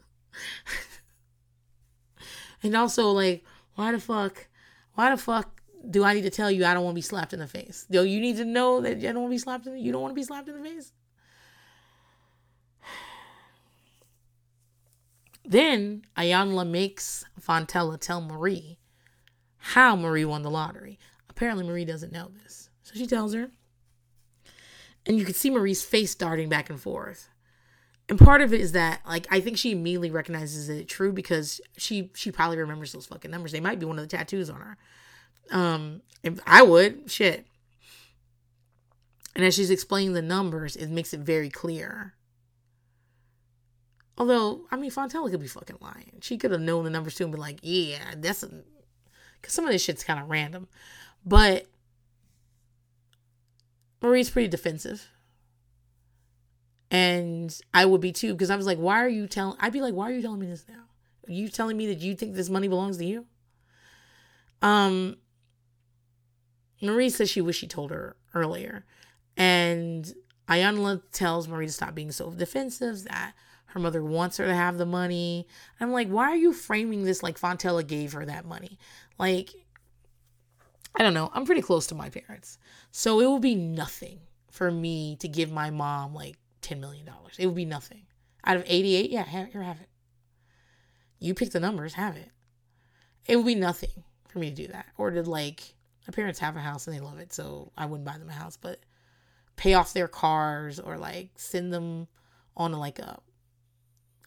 and 2.64 2.76
also 2.76 3.10
like, 3.12 3.44
why 3.76 3.92
the 3.92 4.00
fuck 4.00 4.48
why 4.96 5.12
the 5.12 5.18
fuck 5.18 5.62
do 5.90 6.04
I 6.04 6.14
need 6.14 6.24
to 6.24 6.30
tell 6.30 6.52
you 6.52 6.66
I 6.66 6.74
don't 6.74 6.84
want 6.84 6.96
to 6.96 6.98
be 6.98 7.02
slapped 7.02 7.32
in 7.34 7.40
the 7.40 7.48
face? 7.48 7.86
Do 7.90 8.04
you 8.04 8.20
need 8.20 8.36
to 8.38 8.46
know 8.46 8.82
that 8.82 8.98
you 8.98 9.14
don't 9.14 9.22
want 9.22 9.32
to 9.32 9.36
be 9.36 9.38
slapped 9.38 9.66
in 9.66 9.74
the, 9.74 9.80
you 9.80 9.94
don't 9.94 10.02
want 10.02 10.12
to 10.12 10.16
be 10.16 10.24
slapped 10.24 10.50
in 10.50 10.62
the 10.62 10.70
face? 10.70 10.92
Then 15.46 16.04
Iyanla 16.18 16.68
makes 16.70 17.24
Fontella 17.40 17.98
tell 18.00 18.20
Marie 18.22 18.78
how 19.58 19.96
Marie 19.96 20.26
won 20.26 20.42
the 20.42 20.52
lottery. 20.52 21.00
Apparently 21.40 21.66
Marie 21.66 21.86
doesn't 21.86 22.12
know 22.12 22.30
this. 22.44 22.70
So 22.84 22.96
she 22.96 23.08
tells 23.08 23.34
her. 23.34 23.50
And 25.06 25.18
you 25.18 25.24
can 25.24 25.34
see 25.34 25.50
Marie's 25.50 25.82
face 25.82 26.14
darting 26.14 26.50
back 26.50 26.70
and 26.70 26.78
forth. 26.78 27.30
And 28.10 28.20
part 28.20 28.42
of 28.42 28.54
it 28.54 28.60
is 28.60 28.74
that 28.74 29.00
like 29.08 29.26
I 29.32 29.40
think 29.40 29.58
she 29.58 29.72
immediately 29.72 30.12
recognizes 30.12 30.68
it 30.68 30.90
true 30.90 31.14
because 31.14 31.62
she 31.78 32.12
she 32.14 32.30
probably 32.30 32.58
remembers 32.58 32.92
those 32.92 33.06
fucking 33.06 33.32
numbers. 33.32 33.54
They 33.54 33.62
might 33.62 33.80
be 33.80 33.86
one 33.86 33.98
of 33.98 34.04
the 34.04 34.18
tattoos 34.18 34.50
on 34.50 34.60
her. 34.60 34.78
Um, 35.50 36.02
if 36.24 36.42
I 36.46 36.62
would 36.62 37.10
shit. 37.10 37.46
And 39.34 39.46
as 39.46 39.56
she's 39.56 39.72
explaining 39.72 40.12
the 40.12 40.22
numbers, 40.22 40.76
it 40.76 40.90
makes 40.90 41.14
it 41.14 41.22
very 41.22 41.50
clear. 41.50 42.16
Although, 44.18 44.66
I 44.72 44.76
mean, 44.76 44.92
Fontella 44.92 45.32
could 45.32 45.40
be 45.40 45.48
fucking 45.48 45.78
lying. 45.80 46.18
She 46.20 46.38
could 46.38 46.52
have 46.52 46.60
known 46.60 46.84
the 46.84 46.90
numbers 46.90 47.16
too 47.16 47.24
and 47.24 47.32
be 47.32 47.40
like, 47.40 47.60
yeah, 47.62 48.16
that's 48.18 48.44
because 48.44 49.54
some 49.54 49.64
of 49.64 49.72
this 49.72 49.82
shit's 49.82 50.04
kind 50.04 50.20
of 50.20 50.30
random. 50.30 50.68
But 51.26 51.68
Marie's 54.02 54.30
pretty 54.30 54.48
defensive. 54.48 55.08
And 56.92 57.56
I 57.74 57.86
would 57.86 58.02
be 58.02 58.12
too, 58.12 58.34
because 58.34 58.50
I 58.50 58.56
was 58.56 58.66
like, 58.66 58.80
why 58.80 59.04
are 59.04 59.10
you 59.10 59.28
telling 59.28 59.58
I'd 59.60 59.74
be 59.74 59.82
like, 59.82 59.94
why 59.94 60.10
are 60.10 60.14
you 60.14 60.22
telling 60.22 60.40
me 60.40 60.48
this 60.48 60.66
now? 60.68 60.86
Are 61.28 61.32
you 61.32 61.48
telling 61.48 61.78
me 61.78 61.88
that 61.88 62.00
you 62.00 62.16
think 62.16 62.34
this 62.34 62.50
money 62.50 62.68
belongs 62.68 62.98
to 62.98 63.06
you? 63.06 63.26
Um 64.62 65.18
Marie 66.82 67.10
says 67.10 67.30
she 67.30 67.42
wished 67.42 67.60
she 67.60 67.68
told 67.68 67.92
her 67.92 68.16
earlier. 68.34 68.86
And 69.38 70.12
Iyanla 70.48 71.04
tells 71.12 71.48
Marie 71.48 71.68
to 71.68 71.72
stop 71.72 71.94
being 71.94 72.12
so 72.12 72.32
defensive, 72.32 73.04
that 73.04 73.34
her 73.68 73.80
mother 73.80 74.04
wants 74.04 74.38
her 74.38 74.46
to 74.46 74.56
have 74.56 74.78
the 74.78 74.86
money. 74.86 75.46
I'm 75.80 75.92
like, 75.92 76.08
why 76.08 76.30
are 76.30 76.36
you 76.36 76.54
framing 76.54 77.04
this 77.04 77.22
like 77.22 77.40
Fontella 77.40 77.86
gave 77.86 78.14
her 78.14 78.26
that 78.26 78.46
money? 78.46 78.80
Like, 79.20 79.52
I 80.96 81.04
don't 81.04 81.14
know. 81.14 81.30
I'm 81.34 81.46
pretty 81.46 81.62
close 81.62 81.88
to 81.88 81.96
my 81.96 82.10
parents. 82.10 82.58
So 82.92 83.20
it 83.20 83.30
would 83.30 83.42
be 83.42 83.56
nothing 83.56 84.20
for 84.52 84.72
me 84.72 85.16
to 85.18 85.28
give 85.28 85.52
my 85.52 85.70
mom 85.70 86.14
like 86.14 86.38
$10 86.62 86.80
million. 86.80 87.08
It 87.38 87.46
would 87.46 87.56
be 87.56 87.66
nothing. 87.66 88.04
Out 88.44 88.58
of 88.58 88.64
88, 88.66 89.10
yeah, 89.10 89.24
have, 89.24 89.52
here, 89.52 89.62
have 89.62 89.80
it. 89.80 89.90
You 91.20 91.34
pick 91.34 91.52
the 91.52 91.60
numbers, 91.60 91.94
have 91.94 92.16
it. 92.16 92.32
It 93.28 93.36
would 93.36 93.46
be 93.46 93.56
nothing 93.56 94.04
for 94.28 94.40
me 94.40 94.50
to 94.50 94.56
do 94.56 94.68
that. 94.68 94.88
Or 94.98 95.12
to 95.12 95.22
like, 95.24 95.76
my 96.08 96.12
parents 96.12 96.40
have 96.40 96.56
a 96.56 96.62
house 96.62 96.88
and 96.88 96.96
they 96.96 97.02
love 97.02 97.20
it, 97.20 97.34
so 97.34 97.72
I 97.78 97.86
wouldn't 97.86 98.06
buy 98.08 98.18
them 98.18 98.30
a 98.30 98.34
house, 98.34 98.58
but 98.58 98.80
pay 99.56 99.74
off 99.74 99.94
their 99.94 100.08
cars 100.08 100.80
or 100.80 100.98
like 100.98 101.32
send 101.36 101.74
them 101.74 102.08
on 102.56 102.74
a, 102.74 102.80
like 102.80 102.98
a 102.98 103.20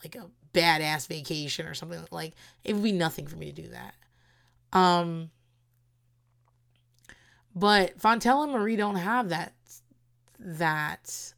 like 0.04 0.14
a 0.14 0.28
badass 0.52 1.06
vacation 1.06 1.66
or 1.66 1.74
something 1.74 2.04
like 2.10 2.34
it 2.64 2.74
would 2.74 2.82
be 2.82 2.92
nothing 2.92 3.26
for 3.26 3.36
me 3.36 3.50
to 3.50 3.62
do 3.62 3.68
that. 3.68 3.94
Um 4.78 5.30
but 7.54 7.98
Fontella 7.98 8.44
and 8.44 8.52
Marie 8.52 8.76
don't 8.76 8.96
have 8.96 9.28
that 9.28 9.52
that 10.38 11.34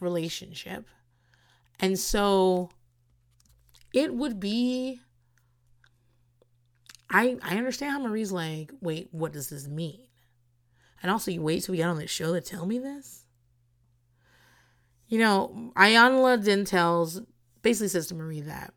relationship. 0.00 0.86
And 1.78 1.98
so 1.98 2.70
it 3.92 4.14
would 4.14 4.40
be 4.40 5.00
I 7.08 7.36
I 7.42 7.56
understand 7.56 7.92
how 7.92 8.00
Marie's 8.00 8.32
like, 8.32 8.72
wait, 8.80 9.08
what 9.10 9.32
does 9.32 9.48
this 9.48 9.66
mean? 9.66 10.06
And 11.02 11.10
also 11.10 11.30
you 11.30 11.42
wait 11.42 11.64
till 11.64 11.72
we 11.72 11.78
get 11.78 11.88
on 11.88 11.98
the 11.98 12.06
show 12.06 12.32
to 12.34 12.40
tell 12.40 12.66
me 12.66 12.78
this? 12.78 13.24
You 15.08 15.18
know, 15.18 15.72
Iyanla 15.76 16.44
then 16.44 16.64
tells 16.64 17.20
basically 17.62 17.88
says 17.88 18.06
to 18.08 18.14
Marie 18.14 18.42
that 18.42 18.72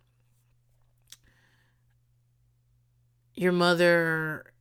your 3.35 3.51
mother 3.51 4.52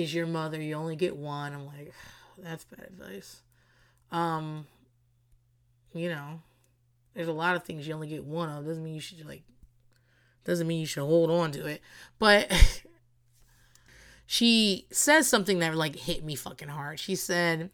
is 0.00 0.14
your 0.14 0.26
mother. 0.26 0.60
You 0.60 0.74
only 0.74 0.96
get 0.96 1.16
one. 1.16 1.52
I'm 1.52 1.66
like, 1.66 1.92
that's 2.38 2.64
bad 2.64 2.86
advice. 2.86 3.42
Um, 4.10 4.66
you 5.92 6.08
know, 6.08 6.40
there's 7.14 7.28
a 7.28 7.32
lot 7.32 7.56
of 7.56 7.64
things 7.64 7.86
you 7.86 7.94
only 7.94 8.08
get 8.08 8.24
one 8.24 8.48
of. 8.48 8.64
Doesn't 8.64 8.82
mean 8.82 8.94
you 8.94 9.00
should 9.00 9.24
like. 9.26 9.42
Doesn't 10.44 10.66
mean 10.66 10.80
you 10.80 10.86
should 10.86 11.04
hold 11.04 11.30
on 11.30 11.52
to 11.52 11.66
it. 11.66 11.82
But 12.18 12.50
she 14.26 14.86
says 14.90 15.28
something 15.28 15.58
that 15.58 15.74
like 15.74 15.96
hit 15.96 16.24
me 16.24 16.34
fucking 16.34 16.68
hard. 16.68 16.98
She 16.98 17.14
said, 17.14 17.70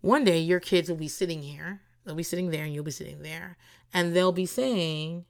"One 0.00 0.24
day 0.24 0.38
your 0.38 0.60
kids 0.60 0.88
will 0.88 0.96
be 0.96 1.08
sitting 1.08 1.42
here. 1.42 1.80
They'll 2.04 2.14
be 2.14 2.22
sitting 2.22 2.50
there, 2.50 2.64
and 2.64 2.74
you'll 2.74 2.84
be 2.84 2.90
sitting 2.90 3.22
there, 3.22 3.56
and 3.92 4.16
they'll 4.16 4.32
be 4.32 4.46
saying, 4.46 5.26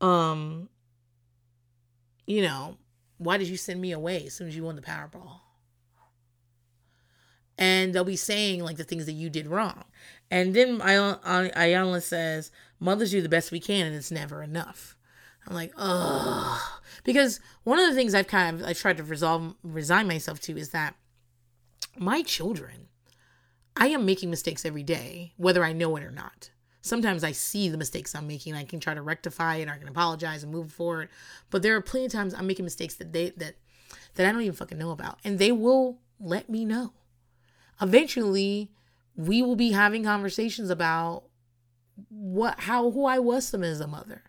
um, 0.00 0.68
you 2.26 2.42
know." 2.42 2.76
Why 3.18 3.36
did 3.36 3.48
you 3.48 3.56
send 3.56 3.80
me 3.80 3.92
away 3.92 4.26
as 4.26 4.34
soon 4.34 4.48
as 4.48 4.56
you 4.56 4.64
won 4.64 4.76
the 4.76 4.82
Powerball? 4.82 5.40
And 7.58 7.92
they'll 7.92 8.04
be 8.04 8.16
saying 8.16 8.62
like 8.62 8.76
the 8.76 8.84
things 8.84 9.06
that 9.06 9.12
you 9.12 9.28
did 9.28 9.48
wrong. 9.48 9.84
And 10.30 10.54
then 10.54 10.78
Iyanla 10.78 12.02
says, 12.02 12.52
Mothers 12.78 13.10
do 13.10 13.20
the 13.20 13.28
best 13.28 13.50
we 13.50 13.58
can 13.58 13.86
and 13.86 13.96
it's 13.96 14.12
never 14.12 14.42
enough. 14.42 14.96
I'm 15.46 15.54
like, 15.54 15.72
ugh. 15.76 16.60
Because 17.02 17.40
one 17.64 17.80
of 17.80 17.88
the 17.88 17.94
things 17.94 18.14
I've 18.14 18.28
kind 18.28 18.60
of 18.60 18.66
I 18.66 18.72
tried 18.72 18.98
to 18.98 19.02
resolve 19.02 19.54
resign 19.62 20.06
myself 20.06 20.40
to 20.42 20.56
is 20.56 20.70
that 20.70 20.94
my 21.96 22.22
children, 22.22 22.88
I 23.76 23.88
am 23.88 24.06
making 24.06 24.30
mistakes 24.30 24.64
every 24.64 24.84
day, 24.84 25.32
whether 25.36 25.64
I 25.64 25.72
know 25.72 25.96
it 25.96 26.04
or 26.04 26.12
not 26.12 26.50
sometimes 26.88 27.24
I 27.24 27.32
see 27.32 27.68
the 27.68 27.78
mistakes 27.78 28.14
I'm 28.14 28.26
making. 28.26 28.54
I 28.54 28.64
can 28.64 28.80
try 28.80 28.94
to 28.94 29.02
rectify 29.02 29.56
it, 29.56 29.68
I 29.68 29.78
can 29.78 29.88
apologize 29.88 30.42
and 30.42 30.52
move 30.52 30.72
forward. 30.72 31.08
But 31.50 31.62
there 31.62 31.76
are 31.76 31.80
plenty 31.80 32.06
of 32.06 32.12
times 32.12 32.34
I'm 32.34 32.46
making 32.46 32.64
mistakes 32.64 32.94
that 32.96 33.12
they 33.12 33.30
that 33.30 33.54
that 34.14 34.26
I 34.26 34.32
don't 34.32 34.42
even 34.42 34.54
fucking 34.54 34.78
know 34.78 34.90
about, 34.90 35.18
and 35.24 35.38
they 35.38 35.52
will 35.52 35.98
let 36.20 36.48
me 36.48 36.64
know. 36.64 36.92
Eventually, 37.80 38.70
we 39.16 39.42
will 39.42 39.56
be 39.56 39.72
having 39.72 40.04
conversations 40.04 40.70
about 40.70 41.24
what 42.08 42.60
how 42.60 42.90
who 42.90 43.04
I 43.04 43.18
was 43.18 43.50
to 43.50 43.60
as 43.62 43.80
a 43.80 43.86
mother. 43.86 44.22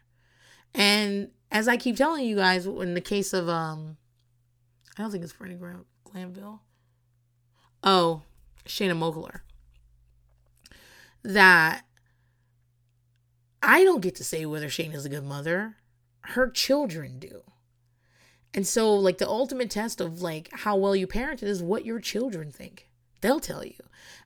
And 0.73 1.29
as 1.51 1.67
I 1.67 1.77
keep 1.77 1.95
telling 1.95 2.25
you 2.25 2.35
guys, 2.35 2.65
in 2.65 2.93
the 2.93 3.01
case 3.01 3.33
of 3.33 3.49
um, 3.49 3.97
I 4.97 5.01
don't 5.01 5.11
think 5.11 5.23
it's 5.23 5.33
Brittany 5.33 5.59
Glanville. 6.03 6.61
Oh, 7.83 8.23
Shanna 8.65 8.95
Moakler. 8.95 9.41
That 11.23 11.83
I 13.61 13.83
don't 13.83 14.01
get 14.01 14.15
to 14.15 14.23
say 14.23 14.45
whether 14.45 14.69
Shane 14.69 14.93
is 14.93 15.05
a 15.05 15.09
good 15.09 15.25
mother. 15.25 15.77
Her 16.21 16.49
children 16.49 17.19
do. 17.19 17.41
And 18.53 18.65
so, 18.65 18.93
like, 18.95 19.17
the 19.17 19.27
ultimate 19.27 19.69
test 19.69 20.01
of 20.01 20.21
like 20.21 20.49
how 20.51 20.75
well 20.75 20.95
you 20.95 21.07
parented 21.07 21.43
is 21.43 21.61
what 21.61 21.85
your 21.85 21.99
children 21.99 22.51
think. 22.51 22.89
They'll 23.21 23.39
tell 23.39 23.63
you. 23.63 23.75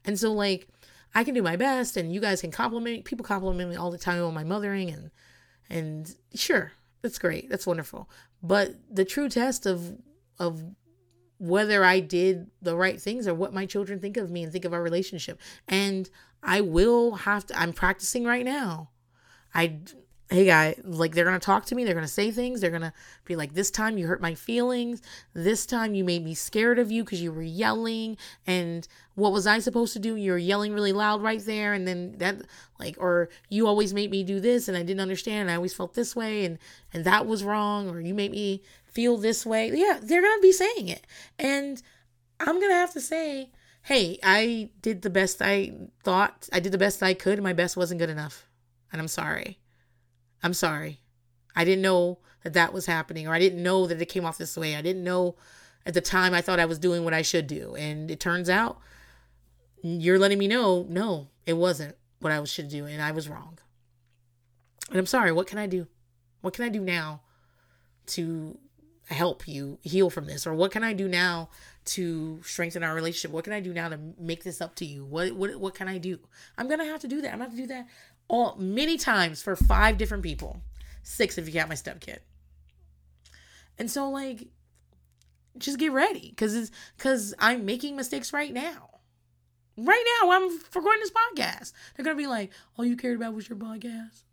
And 0.06 0.18
so, 0.18 0.32
like, 0.32 0.68
I 1.16 1.24
can 1.24 1.34
do 1.34 1.44
my 1.44 1.56
best, 1.56 1.98
and 1.98 2.14
you 2.14 2.20
guys 2.20 2.42
can 2.42 2.52
compliment 2.52 3.06
people 3.06 3.26
compliment 3.26 3.70
me 3.70 3.76
all 3.76 3.92
the 3.92 3.98
time 3.98 4.24
on 4.24 4.34
my 4.34 4.44
mothering, 4.44 4.90
and 4.90 5.12
and 5.70 6.16
sure, 6.34 6.72
that's 7.02 7.20
great, 7.20 7.50
that's 7.50 7.68
wonderful. 7.68 8.10
But 8.42 8.76
the 8.90 9.06
true 9.06 9.30
test 9.30 9.66
of 9.66 9.98
of 10.40 10.64
whether 11.38 11.84
I 11.84 12.00
did 12.00 12.50
the 12.62 12.76
right 12.76 13.00
things 13.00 13.28
or 13.28 13.34
what 13.34 13.54
my 13.54 13.66
children 13.66 14.00
think 14.00 14.18
of 14.18 14.32
me 14.32 14.44
and 14.44 14.52
think 14.52 14.66
of 14.66 14.74
our 14.74 14.82
relationship, 14.82 15.40
and 15.68 16.10
I 16.42 16.62
will 16.62 17.16
have 17.16 17.46
to. 17.48 17.60
I'm 17.60 17.74
practicing 17.74 18.24
right 18.24 18.46
now 18.46 18.90
I 19.54 19.80
hey 20.30 20.46
guy 20.46 20.76
like 20.84 21.14
they're 21.14 21.26
gonna 21.26 21.38
talk 21.38 21.64
to 21.64 21.76
me 21.76 21.84
they're 21.84 21.94
gonna 21.94 22.08
say 22.08 22.32
things 22.32 22.60
they're 22.60 22.72
gonna 22.72 22.94
be 23.26 23.36
like 23.36 23.54
this 23.54 23.70
time 23.70 23.98
you 24.00 24.08
hurt 24.08 24.22
my 24.22 24.34
feelings. 24.34 25.02
This 25.34 25.66
time 25.66 25.94
you 25.94 26.04
made 26.04 26.24
me 26.24 26.34
scared 26.34 26.80
of 26.80 26.92
you 26.92 27.04
because 27.04 27.22
you 27.22 27.32
were 27.32 27.44
yelling. 27.44 28.18
And 28.48 28.88
what 29.16 29.32
was 29.32 29.46
i 29.46 29.60
supposed 29.60 29.94
to 29.94 30.00
do? 30.00 30.16
You 30.16 30.32
were 30.32 30.38
yelling 30.38 30.74
really 30.74 30.94
loud 30.94 31.22
right 31.22 31.44
there. 31.46 31.74
And 31.74 31.88
then 31.88 32.18
that 32.18 32.42
like 32.80 32.96
or 33.00 33.30
you 33.50 33.68
always 33.68 33.94
made 33.94 34.10
me 34.10 34.24
do 34.24 34.40
this 34.40 34.68
and 34.68 34.76
i 34.76 34.82
didn't 34.82 35.02
understand. 35.02 35.42
And 35.42 35.52
i 35.52 35.56
always 35.56 35.74
felt 35.74 35.94
this 35.94 36.16
way 36.16 36.46
and 36.46 36.58
and 36.94 37.06
that 37.06 37.28
was 37.28 37.44
wrong. 37.44 37.90
Or 37.90 38.00
you 38.00 38.14
made 38.14 38.32
me 38.32 38.64
feel 38.86 39.18
this 39.18 39.46
way. 39.46 39.72
Yeah 39.74 40.00
they're 40.02 40.22
gonna 40.22 40.42
be 40.42 40.52
saying 40.52 40.88
it. 40.88 41.06
And 41.38 41.82
i'm 42.40 42.60
gonna 42.60 42.74
have 42.74 42.94
to 42.94 43.02
say 43.02 43.52
hey 43.84 44.18
i 44.24 44.70
did 44.82 45.02
the 45.04 45.10
best 45.10 45.42
i 45.42 45.72
thought 46.04 46.50
i 46.52 46.60
did 46.60 46.72
the 46.72 46.78
best 46.78 47.04
i 47.04 47.14
could 47.14 47.42
my 47.42 47.54
best 47.54 47.78
wasn't 47.78 48.00
good 48.00 48.10
enough 48.10 48.48
and 48.94 49.02
I'm 49.02 49.10
sorry. 49.10 49.60
I'm 50.42 50.54
sorry. 50.54 51.02
I 51.56 51.66
didn't 51.66 51.82
know 51.82 52.20
that 52.44 52.54
that 52.54 52.74
was 52.74 52.86
happening, 52.86 53.28
or 53.28 53.34
I 53.34 53.40
didn't 53.40 53.62
know 53.62 53.88
that 53.88 54.02
it 54.02 54.06
came 54.06 54.26
off 54.26 54.38
this 54.38 54.56
way. 54.56 54.76
I 54.76 54.82
didn't 54.82 55.04
know 55.04 55.36
at 55.86 55.94
the 55.94 56.02
time 56.02 56.34
I 56.34 56.42
thought 56.42 56.60
I 56.60 56.66
was 56.66 56.80
doing 56.80 57.04
what 57.04 57.14
I 57.14 57.22
should 57.22 57.48
do. 57.48 57.76
And 57.76 58.10
it 58.10 58.20
turns 58.20 58.50
out 58.50 58.80
you're 59.82 60.20
letting 60.20 60.40
me 60.40 60.48
know, 60.48 60.86
no, 60.90 61.28
it 61.46 61.54
wasn't 61.54 61.96
what 62.20 62.32
I 62.32 62.44
should 62.46 62.70
do, 62.70 62.86
and 62.86 63.02
I 63.02 63.12
was 63.12 63.28
wrong. 63.28 63.60
And 64.90 65.00
I'm 65.00 65.06
sorry. 65.06 65.32
What 65.32 65.48
can 65.48 65.58
I 65.58 65.68
do? 65.68 65.88
What 66.42 66.54
can 66.54 66.66
I 66.66 66.70
do 66.70 66.82
now 66.82 67.22
to 68.08 68.58
help 69.10 69.48
you 69.48 69.80
heal 69.82 70.10
from 70.10 70.26
this? 70.26 70.46
Or 70.48 70.54
what 70.54 70.72
can 70.72 70.84
I 70.84 70.94
do 70.94 71.08
now 71.08 71.50
to 71.86 72.42
strengthen 72.44 72.84
our 72.84 72.94
relationship? 72.94 73.32
What 73.32 73.44
can 73.44 73.54
I 73.54 73.60
do 73.60 73.74
now 73.74 73.90
to 73.90 74.00
make 74.18 74.44
this 74.44 74.62
up 74.62 74.76
to 74.76 74.86
you? 74.86 75.06
What 75.06 75.34
what 75.34 75.56
what 75.58 75.76
can 75.76 75.88
I 75.88 75.98
do? 75.98 76.20
I'm 76.58 76.70
gonna 76.70 76.86
have 76.86 77.02
to 77.02 77.08
do 77.08 77.22
that. 77.22 77.32
I'm 77.32 77.40
gonna 77.40 77.50
have 77.50 77.58
to 77.58 77.62
do 77.62 77.68
that 77.68 77.88
all 78.34 78.56
many 78.58 78.98
times 78.98 79.44
for 79.44 79.56
five 79.56 79.96
different 80.00 80.24
people. 80.24 80.60
Six 81.04 81.38
if 81.38 81.46
you 81.46 81.54
count 81.54 81.70
my 81.70 81.76
stepkid. 81.76 82.18
And 83.78 83.92
so 83.92 84.10
like 84.10 84.48
just 85.60 85.78
get 85.78 85.92
ready 85.92 86.30
because 86.32 86.56
it's 86.56 86.72
because 86.98 87.36
I'm 87.38 87.64
making 87.64 87.96
mistakes 87.96 88.34
right 88.34 88.52
now. 88.52 88.90
Right 89.78 90.04
now, 90.22 90.32
I'm 90.32 90.50
recording 90.74 91.02
this 91.02 91.12
podcast. 91.12 91.74
They're 91.96 92.04
gonna 92.04 92.18
be 92.18 92.26
like, 92.26 92.52
all 92.76 92.86
you 92.86 92.98
cared 92.98 93.18
about 93.18 93.36
was 93.36 93.48
your 93.48 93.58
podcast. 93.58 94.24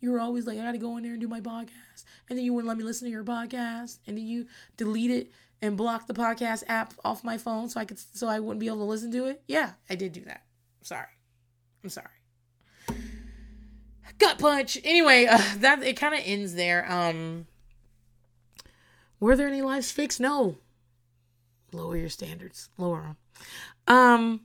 You 0.00 0.10
were 0.10 0.20
always 0.20 0.44
like, 0.44 0.58
I 0.58 0.64
gotta 0.64 0.78
go 0.78 0.96
in 0.96 1.04
there 1.04 1.12
and 1.12 1.20
do 1.20 1.28
my 1.28 1.40
podcast. 1.40 2.04
And 2.28 2.36
then 2.36 2.44
you 2.44 2.52
wouldn't 2.52 2.68
let 2.68 2.78
me 2.78 2.82
listen 2.82 3.06
to 3.06 3.12
your 3.12 3.22
podcast. 3.22 3.98
And 4.08 4.18
then 4.18 4.26
you 4.26 4.46
delete 4.76 5.12
it 5.12 5.30
and 5.62 5.76
block 5.76 6.08
the 6.08 6.14
podcast 6.14 6.64
app 6.66 6.94
off 7.04 7.22
my 7.22 7.38
phone 7.38 7.68
so 7.68 7.78
I 7.78 7.84
could 7.84 8.00
so 8.00 8.26
I 8.26 8.40
wouldn't 8.40 8.58
be 8.58 8.66
able 8.66 8.78
to 8.78 8.84
listen 8.84 9.12
to 9.12 9.26
it? 9.26 9.42
Yeah, 9.46 9.74
I 9.88 9.94
did 9.94 10.12
do 10.12 10.24
that. 10.24 10.42
Sorry. 10.82 11.06
I'm 11.84 11.90
sorry. 11.90 12.08
Gut 14.18 14.38
punch. 14.38 14.78
Anyway, 14.84 15.26
uh, 15.26 15.42
that 15.58 15.82
it 15.82 15.96
kind 15.96 16.14
of 16.14 16.20
ends 16.24 16.54
there. 16.54 16.90
Um 16.90 17.46
were 19.18 19.36
there 19.36 19.48
any 19.48 19.62
lives 19.62 19.90
fixed? 19.90 20.20
No. 20.20 20.56
Lower 21.72 21.96
your 21.96 22.08
standards. 22.08 22.68
Lower 22.78 23.02
them. 23.02 23.16
Um 23.86 24.40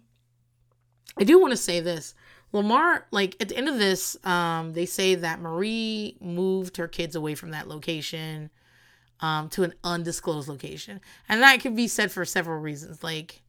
I 1.17 1.23
do 1.23 1.39
want 1.39 1.51
to 1.51 1.57
say 1.57 1.79
this. 1.79 2.15
Lamar, 2.53 3.07
like 3.11 3.35
at 3.39 3.49
the 3.49 3.57
end 3.57 3.69
of 3.69 3.77
this, 3.77 4.17
um, 4.25 4.73
they 4.73 4.85
say 4.85 5.15
that 5.15 5.39
Marie 5.39 6.17
moved 6.19 6.77
her 6.77 6.87
kids 6.87 7.15
away 7.15 7.35
from 7.35 7.51
that 7.51 7.67
location 7.67 8.49
um, 9.21 9.49
to 9.49 9.63
an 9.63 9.73
undisclosed 9.83 10.49
location. 10.49 10.99
And 11.29 11.41
that 11.41 11.61
could 11.61 11.75
be 11.75 11.87
said 11.87 12.11
for 12.11 12.25
several 12.25 12.59
reasons. 12.59 13.03
Like, 13.03 13.41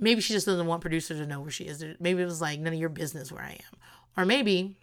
maybe 0.00 0.20
she 0.20 0.32
just 0.32 0.46
doesn't 0.46 0.66
want 0.66 0.80
producers 0.80 1.18
to 1.20 1.26
know 1.26 1.40
where 1.40 1.50
she 1.50 1.64
is. 1.64 1.84
Maybe 2.00 2.22
it 2.22 2.26
was 2.26 2.40
like, 2.40 2.58
none 2.58 2.72
of 2.72 2.78
your 2.78 2.88
business 2.88 3.30
where 3.30 3.42
I 3.42 3.52
am. 3.52 3.78
Or 4.16 4.24
maybe 4.24 4.76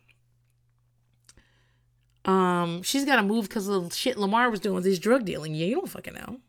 um, 2.25 2.83
she's 2.83 3.05
got 3.05 3.17
to 3.17 3.23
move 3.23 3.49
because 3.49 3.67
of 3.67 3.89
the 3.89 3.95
shit 3.95 4.17
Lamar 4.17 4.49
was 4.49 4.59
doing 4.59 4.75
with 4.75 4.85
his 4.85 4.99
drug 4.99 5.25
dealing. 5.25 5.55
Yeah, 5.55 5.67
you 5.67 5.75
don't 5.75 5.89
fucking 5.89 6.13
know. 6.13 6.39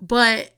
But 0.00 0.54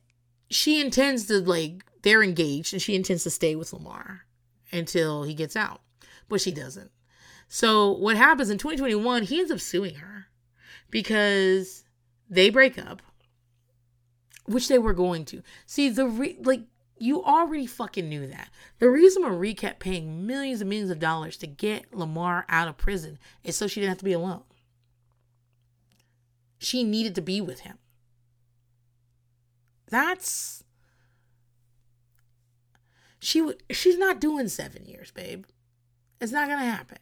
she 0.51 0.81
intends 0.81 1.27
to, 1.27 1.41
like, 1.41 1.85
they're 2.03 2.23
engaged 2.23 2.73
and 2.73 2.81
she 2.81 2.95
intends 2.95 3.25
to 3.25 3.31
stay 3.31 3.57
with 3.57 3.73
Lamar 3.73 4.27
until 4.71 5.25
he 5.25 5.35
gets 5.35 5.57
out. 5.57 5.81
But 6.29 6.41
she 6.41 6.53
doesn't. 6.53 6.91
So 7.49 7.91
what 7.93 8.17
happens 8.17 8.51
in 8.51 8.59
2021, 8.59 9.25
he 9.25 9.41
ends 9.41 9.51
up 9.51 9.61
suing 9.61 9.97
her 9.97 10.27
because 10.91 11.85
they 12.31 12.51
break 12.51 12.79
up, 12.79 13.03
which 14.47 14.69
they 14.69 14.79
were 14.79 14.95
going 14.95 15.25
to. 15.27 15.43
See, 15.67 15.89
the 15.89 16.07
re- 16.07 16.39
like 16.43 16.63
you 16.99 17.25
already 17.25 17.67
fucking 17.67 18.09
knew 18.09 18.27
that. 18.27 18.51
The 18.79 18.89
reason 18.89 19.23
Marie 19.23 19.55
kept 19.55 19.81
paying 19.81 20.27
millions 20.27 20.61
and 20.61 20.71
millions 20.71 20.91
of 20.91 20.99
dollars 20.99 21.37
to 21.39 21.47
get 21.47 21.95
Lamar 21.95 22.45
out 22.49 22.69
of 22.69 22.77
prison 22.77 23.19
is 23.43 23.57
so 23.57 23.67
she 23.67 23.81
didn't 23.81 23.91
have 23.91 23.99
to 23.99 24.05
be 24.05 24.13
alone. 24.13 24.45
She 26.59 26.85
needed 26.85 27.15
to 27.17 27.23
be 27.23 27.41
with 27.41 27.61
him. 27.61 27.79
That's 29.89 30.65
she 33.19 33.41
would 33.41 33.63
she's 33.71 33.99
not 33.99 34.21
doing 34.21 34.49
7 34.49 34.85
years, 34.87 35.11
babe. 35.11 35.45
It's 36.21 36.33
not 36.33 36.49
going 36.49 36.61
to 36.61 36.65
happen. 36.65 36.99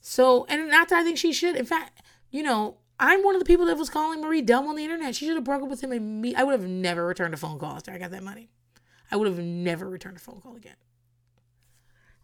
So, 0.00 0.44
and 0.48 0.68
not 0.68 0.88
that 0.88 0.98
I 0.98 1.04
think 1.04 1.18
she 1.18 1.32
should. 1.32 1.56
In 1.56 1.66
fact, 1.66 2.02
you 2.30 2.42
know, 2.42 2.78
I'm 2.98 3.22
one 3.22 3.34
of 3.34 3.40
the 3.40 3.46
people 3.46 3.66
that 3.66 3.78
was 3.78 3.88
calling 3.88 4.20
Marie 4.20 4.42
dumb 4.42 4.66
on 4.66 4.76
the 4.76 4.84
internet. 4.84 5.14
She 5.14 5.26
should 5.26 5.36
have 5.36 5.44
broken 5.44 5.64
up 5.64 5.70
with 5.70 5.82
him 5.82 5.92
and 5.92 6.20
me. 6.20 6.34
I 6.34 6.42
would 6.42 6.52
have 6.52 6.68
never 6.68 7.06
returned 7.06 7.34
a 7.34 7.36
phone 7.36 7.58
call 7.58 7.76
after 7.76 7.92
I 7.92 7.98
got 7.98 8.10
that 8.10 8.22
money. 8.22 8.50
I 9.14 9.16
would 9.16 9.28
have 9.28 9.38
never 9.38 9.88
returned 9.88 10.16
a 10.16 10.20
phone 10.20 10.40
call 10.40 10.56
again. 10.56 10.74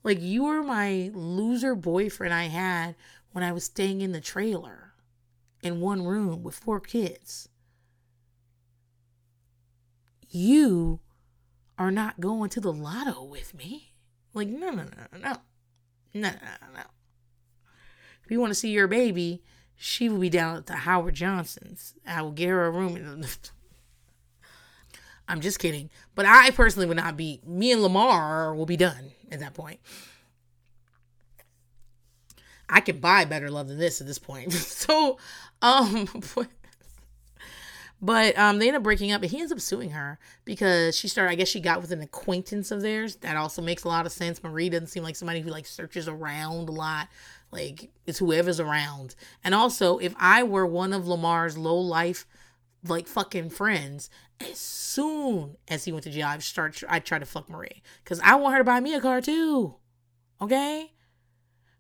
Like 0.03 0.21
you 0.21 0.47
were 0.47 0.65
my 0.65 1.13
loser 1.15 1.77
boyfriend 1.77 2.35
I 2.35 2.47
had 2.47 2.97
when 3.31 3.45
I 3.45 3.53
was 3.53 3.63
staying 3.63 4.01
in 4.01 4.11
the 4.11 4.21
trailer 4.21 4.95
in 5.63 5.79
one 5.79 6.05
room 6.05 6.43
with 6.43 6.57
four 6.57 6.81
kids. 6.81 7.49
You 10.29 10.99
are 11.79 11.93
not 11.93 12.19
going 12.19 12.51
to 12.51 12.61
the 12.61 12.73
lotto 12.73 13.23
with 13.23 13.55
me. 13.55 13.93
Like, 14.35 14.49
no, 14.49 14.71
no, 14.71 14.83
no, 14.83 15.19
no. 15.21 15.37
No, 16.13 16.31
no, 16.33 16.67
no. 16.75 16.83
If 18.25 18.33
you 18.33 18.41
want 18.41 18.51
to 18.51 18.59
see 18.59 18.71
your 18.71 18.89
baby, 18.89 19.45
she 19.77 20.09
will 20.09 20.19
be 20.19 20.29
down 20.29 20.57
at 20.57 20.67
the 20.67 20.75
Howard 20.75 21.15
Johnson's. 21.15 21.95
I 22.05 22.21
will 22.23 22.33
get 22.33 22.49
her 22.49 22.67
a 22.67 22.71
room. 22.73 23.23
I'm 25.31 25.41
just 25.41 25.59
kidding. 25.59 25.91
But 26.15 26.27
I 26.27 26.51
personally 26.51 26.87
would 26.87 26.97
not 26.97 27.17
be. 27.17 27.41
Me 27.47 27.73
and 27.73 27.83
Lamar 27.83 28.55
will 28.55 28.67
be 28.67 28.77
done 28.77 29.13
at 29.31 29.41
that 29.41 29.55
point. 29.55 29.81
I 32.69 32.81
can 32.81 32.99
buy 32.99 33.25
better 33.25 33.51
love 33.51 33.69
than 33.69 33.79
this 33.79 34.01
at 34.01 34.07
this 34.07 34.19
point. 34.19 34.53
so, 34.53 35.19
um, 35.63 36.09
but 38.03 38.39
um, 38.39 38.59
they 38.59 38.69
end 38.69 38.77
up 38.77 38.83
breaking 38.83 39.13
up, 39.13 39.23
and 39.23 39.31
he 39.31 39.41
ends 39.41 39.53
up 39.53 39.61
suing 39.61 39.91
her 39.91 40.19
because 40.45 40.97
she 40.97 41.09
started. 41.09 41.33
I 41.33 41.35
guess 41.37 41.49
she 41.49 41.61
got 41.61 41.81
with 41.81 41.93
an 41.93 42.01
acquaintance 42.01 42.71
of 42.71 42.83
theirs. 42.83 43.17
That 43.17 43.37
also 43.37 43.63
makes 43.63 43.85
a 43.85 43.89
lot 43.89 44.07
of 44.07 44.13
sense. 44.13 44.43
Marie 44.43 44.69
doesn't 44.69 44.89
seem 44.89 45.03
like 45.03 45.17
somebody 45.17 45.41
who 45.41 45.51
like 45.51 45.67
searches 45.67 46.09
around 46.09 46.69
a 46.69 46.73
lot. 46.73 47.09
Like 47.53 47.91
it's 48.07 48.19
whoever's 48.19 48.61
around. 48.61 49.15
And 49.45 49.55
also, 49.55 49.99
if 49.99 50.15
I 50.19 50.43
were 50.43 50.67
one 50.67 50.93
of 50.93 51.07
Lamar's 51.07 51.59
low 51.59 51.79
life, 51.79 52.27
like 52.87 53.07
fucking 53.07 53.51
friends, 53.51 54.09
as 54.41 54.59
soon 54.59 55.57
as 55.69 55.85
he 55.85 55.93
went 55.93 56.05
to 56.05 56.11
jail, 56.11 56.29
I'd 56.29 56.43
start. 56.43 56.83
I'd 56.89 57.05
try 57.05 57.19
to 57.19 57.27
fuck 57.27 57.49
Marie 57.49 57.83
because 58.03 58.21
I 58.21 58.37
want 58.37 58.55
her 58.55 58.61
to 58.61 58.65
buy 58.65 58.81
me 58.81 58.95
a 58.95 59.01
car 59.01 59.21
too. 59.21 59.77
Okay, 60.41 60.93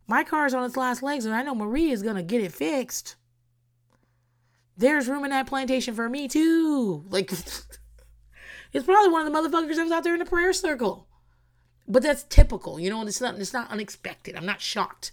my 0.07 0.25
car's 0.25 0.55
on 0.55 0.65
its 0.65 0.77
last 0.77 1.03
legs, 1.03 1.25
and 1.25 1.35
I 1.35 1.43
know 1.43 1.55
Marie 1.55 1.91
is 1.91 2.03
gonna 2.03 2.23
get 2.23 2.43
it 2.43 2.53
fixed. 2.53 3.17
There's 4.77 5.09
room 5.09 5.25
in 5.25 5.31
that 5.31 5.47
plantation 5.47 5.95
for 5.95 6.09
me 6.09 6.27
too. 6.27 7.05
Like, 7.09 7.31
it's 8.73 8.85
probably 8.85 9.11
one 9.11 9.27
of 9.27 9.33
the 9.33 9.39
motherfuckers 9.39 9.77
that 9.77 9.85
was 9.85 9.93
out 9.93 10.05
there 10.05 10.15
in 10.15 10.19
the 10.19 10.25
prayer 10.25 10.53
circle. 10.53 11.07
But 11.87 12.03
that's 12.03 12.25
typical, 12.25 12.79
you 12.79 12.91
know. 12.91 13.03
It's 13.03 13.21
not. 13.21 13.37
It's 13.39 13.53
not 13.53 13.71
unexpected. 13.71 14.37
I'm 14.37 14.47
not 14.47 14.61
shocked. 14.61 15.13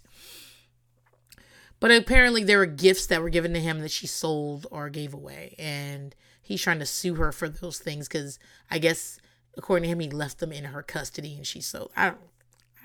But 1.79 1.91
apparently, 1.91 2.43
there 2.43 2.59
were 2.59 2.65
gifts 2.65 3.07
that 3.07 3.21
were 3.21 3.29
given 3.29 3.53
to 3.53 3.59
him 3.59 3.79
that 3.79 3.91
she 3.91 4.07
sold 4.07 4.67
or 4.71 4.89
gave 4.89 5.13
away. 5.13 5.55
And 5.57 6.15
he's 6.47 6.61
trying 6.61 6.79
to 6.79 6.85
sue 6.85 7.15
her 7.15 7.31
for 7.31 7.49
those 7.49 7.77
things 7.77 8.07
because 8.07 8.39
I 8.71 8.79
guess, 8.79 9.19
according 9.57 9.83
to 9.83 9.89
him, 9.89 9.99
he 9.99 10.09
left 10.09 10.39
them 10.39 10.51
in 10.51 10.63
her 10.65 10.81
custody 10.81 11.35
and 11.35 11.45
she 11.45 11.61
so 11.61 11.91
I 11.95 12.07
don't, 12.09 12.19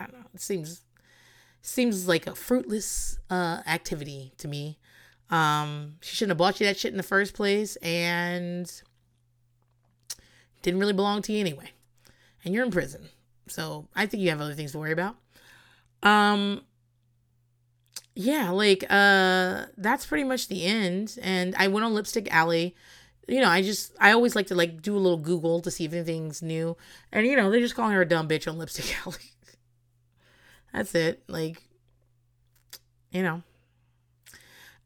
I 0.01 0.07
don't 0.07 0.21
know. 0.21 0.27
It 0.35 0.41
seems 0.41 0.83
seems 1.63 2.09
like 2.09 2.27
a 2.27 2.35
fruitless 2.35 3.19
uh, 3.31 3.63
activity 3.67 4.33
to 4.39 4.49
me. 4.49 4.79
Um, 5.31 5.95
she 6.01 6.17
shouldn't 6.17 6.33
have 6.33 6.39
bought 6.39 6.61
you 6.61 6.67
that 6.67 6.77
shit 6.77 6.91
in 6.91 6.97
the 6.97 7.05
first 7.05 7.35
place 7.35 7.77
and 7.77 8.71
didn't 10.63 10.81
really 10.81 10.93
belong 10.93 11.23
to 11.23 11.33
you 11.33 11.39
anyway. 11.39 11.71
And 12.45 12.53
you're 12.53 12.65
in 12.65 12.73
prison. 12.73 13.09
So 13.47 13.87
I 13.95 14.07
think 14.07 14.23
you 14.23 14.31
have 14.31 14.41
other 14.41 14.55
things 14.55 14.73
to 14.73 14.79
worry 14.79 14.93
about. 14.93 15.17
Um, 16.03 16.63
yeah, 18.15 18.51
like 18.51 18.85
uh 18.91 19.67
that's 19.77 20.05
pretty 20.05 20.25
much 20.25 20.49
the 20.49 20.65
end. 20.65 21.17
And 21.23 21.55
I 21.57 21.69
went 21.69 21.87
on 21.87 21.95
Lipstick 21.95 22.33
Alley. 22.33 22.75
You 23.29 23.41
know, 23.41 23.49
I 23.49 23.63
just 23.63 23.93
I 24.01 24.13
always 24.13 24.35
like 24.35 24.49
to 24.49 24.55
like 24.55 24.83
do 24.83 24.97
a 24.97 24.99
little 24.99 25.19
Google 25.19 25.61
to 25.61 25.71
see 25.71 25.85
if 25.85 25.93
anything's 25.93 26.43
new. 26.43 26.77
And 27.13 27.27
you 27.27 27.37
know, 27.37 27.51
they're 27.51 27.61
just 27.61 27.75
calling 27.75 27.95
her 27.95 28.03
a 28.03 28.09
dumb 28.09 28.29
bitch 28.29 28.49
on 28.49 28.59
Lipstick 28.59 28.95
Alley. 29.07 29.33
that's 30.73 30.95
it. 30.95 31.23
Like 31.29 31.63
you 33.11 33.23
know. 33.23 33.43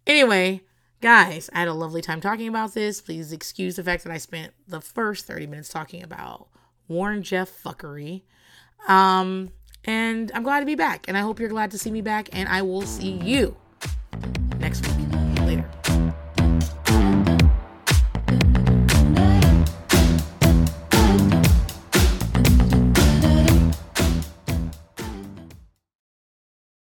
Anyway, 0.07 0.63
guys, 1.01 1.51
I 1.53 1.61
had 1.61 1.69
a 1.69 1.75
lovely 1.75 2.01
time 2.01 2.21
talking 2.21 2.49
about 2.49 2.75
this. 2.75 3.01
Please 3.01 3.33
excuse 3.33 3.77
the 3.77 3.83
fact 3.83 4.05
that 4.05 4.13
I 4.13 4.19
spent 4.19 4.53
the 4.69 4.81
first 4.81 5.27
30 5.27 5.47
minutes 5.49 5.69
talking 5.69 6.03
about 6.03 6.49
Warren 6.89 7.23
Jeffs 7.23 7.53
fuckery. 7.65 8.23
Um 8.89 9.51
and 9.87 10.33
I'm 10.35 10.43
glad 10.43 10.61
to 10.61 10.67
be 10.67 10.75
back. 10.75 11.07
And 11.09 11.17
I 11.17 11.21
hope 11.21 11.39
you're 11.41 11.49
glad 11.49 11.71
to 11.71 11.79
see 11.79 11.91
me 11.91 12.03
back. 12.03 12.29
And 12.33 12.49
I 12.49 12.63
will 12.63 12.83
see 12.83 13.13
you 13.13 13.57
next 14.59 14.87
week. 14.97 15.06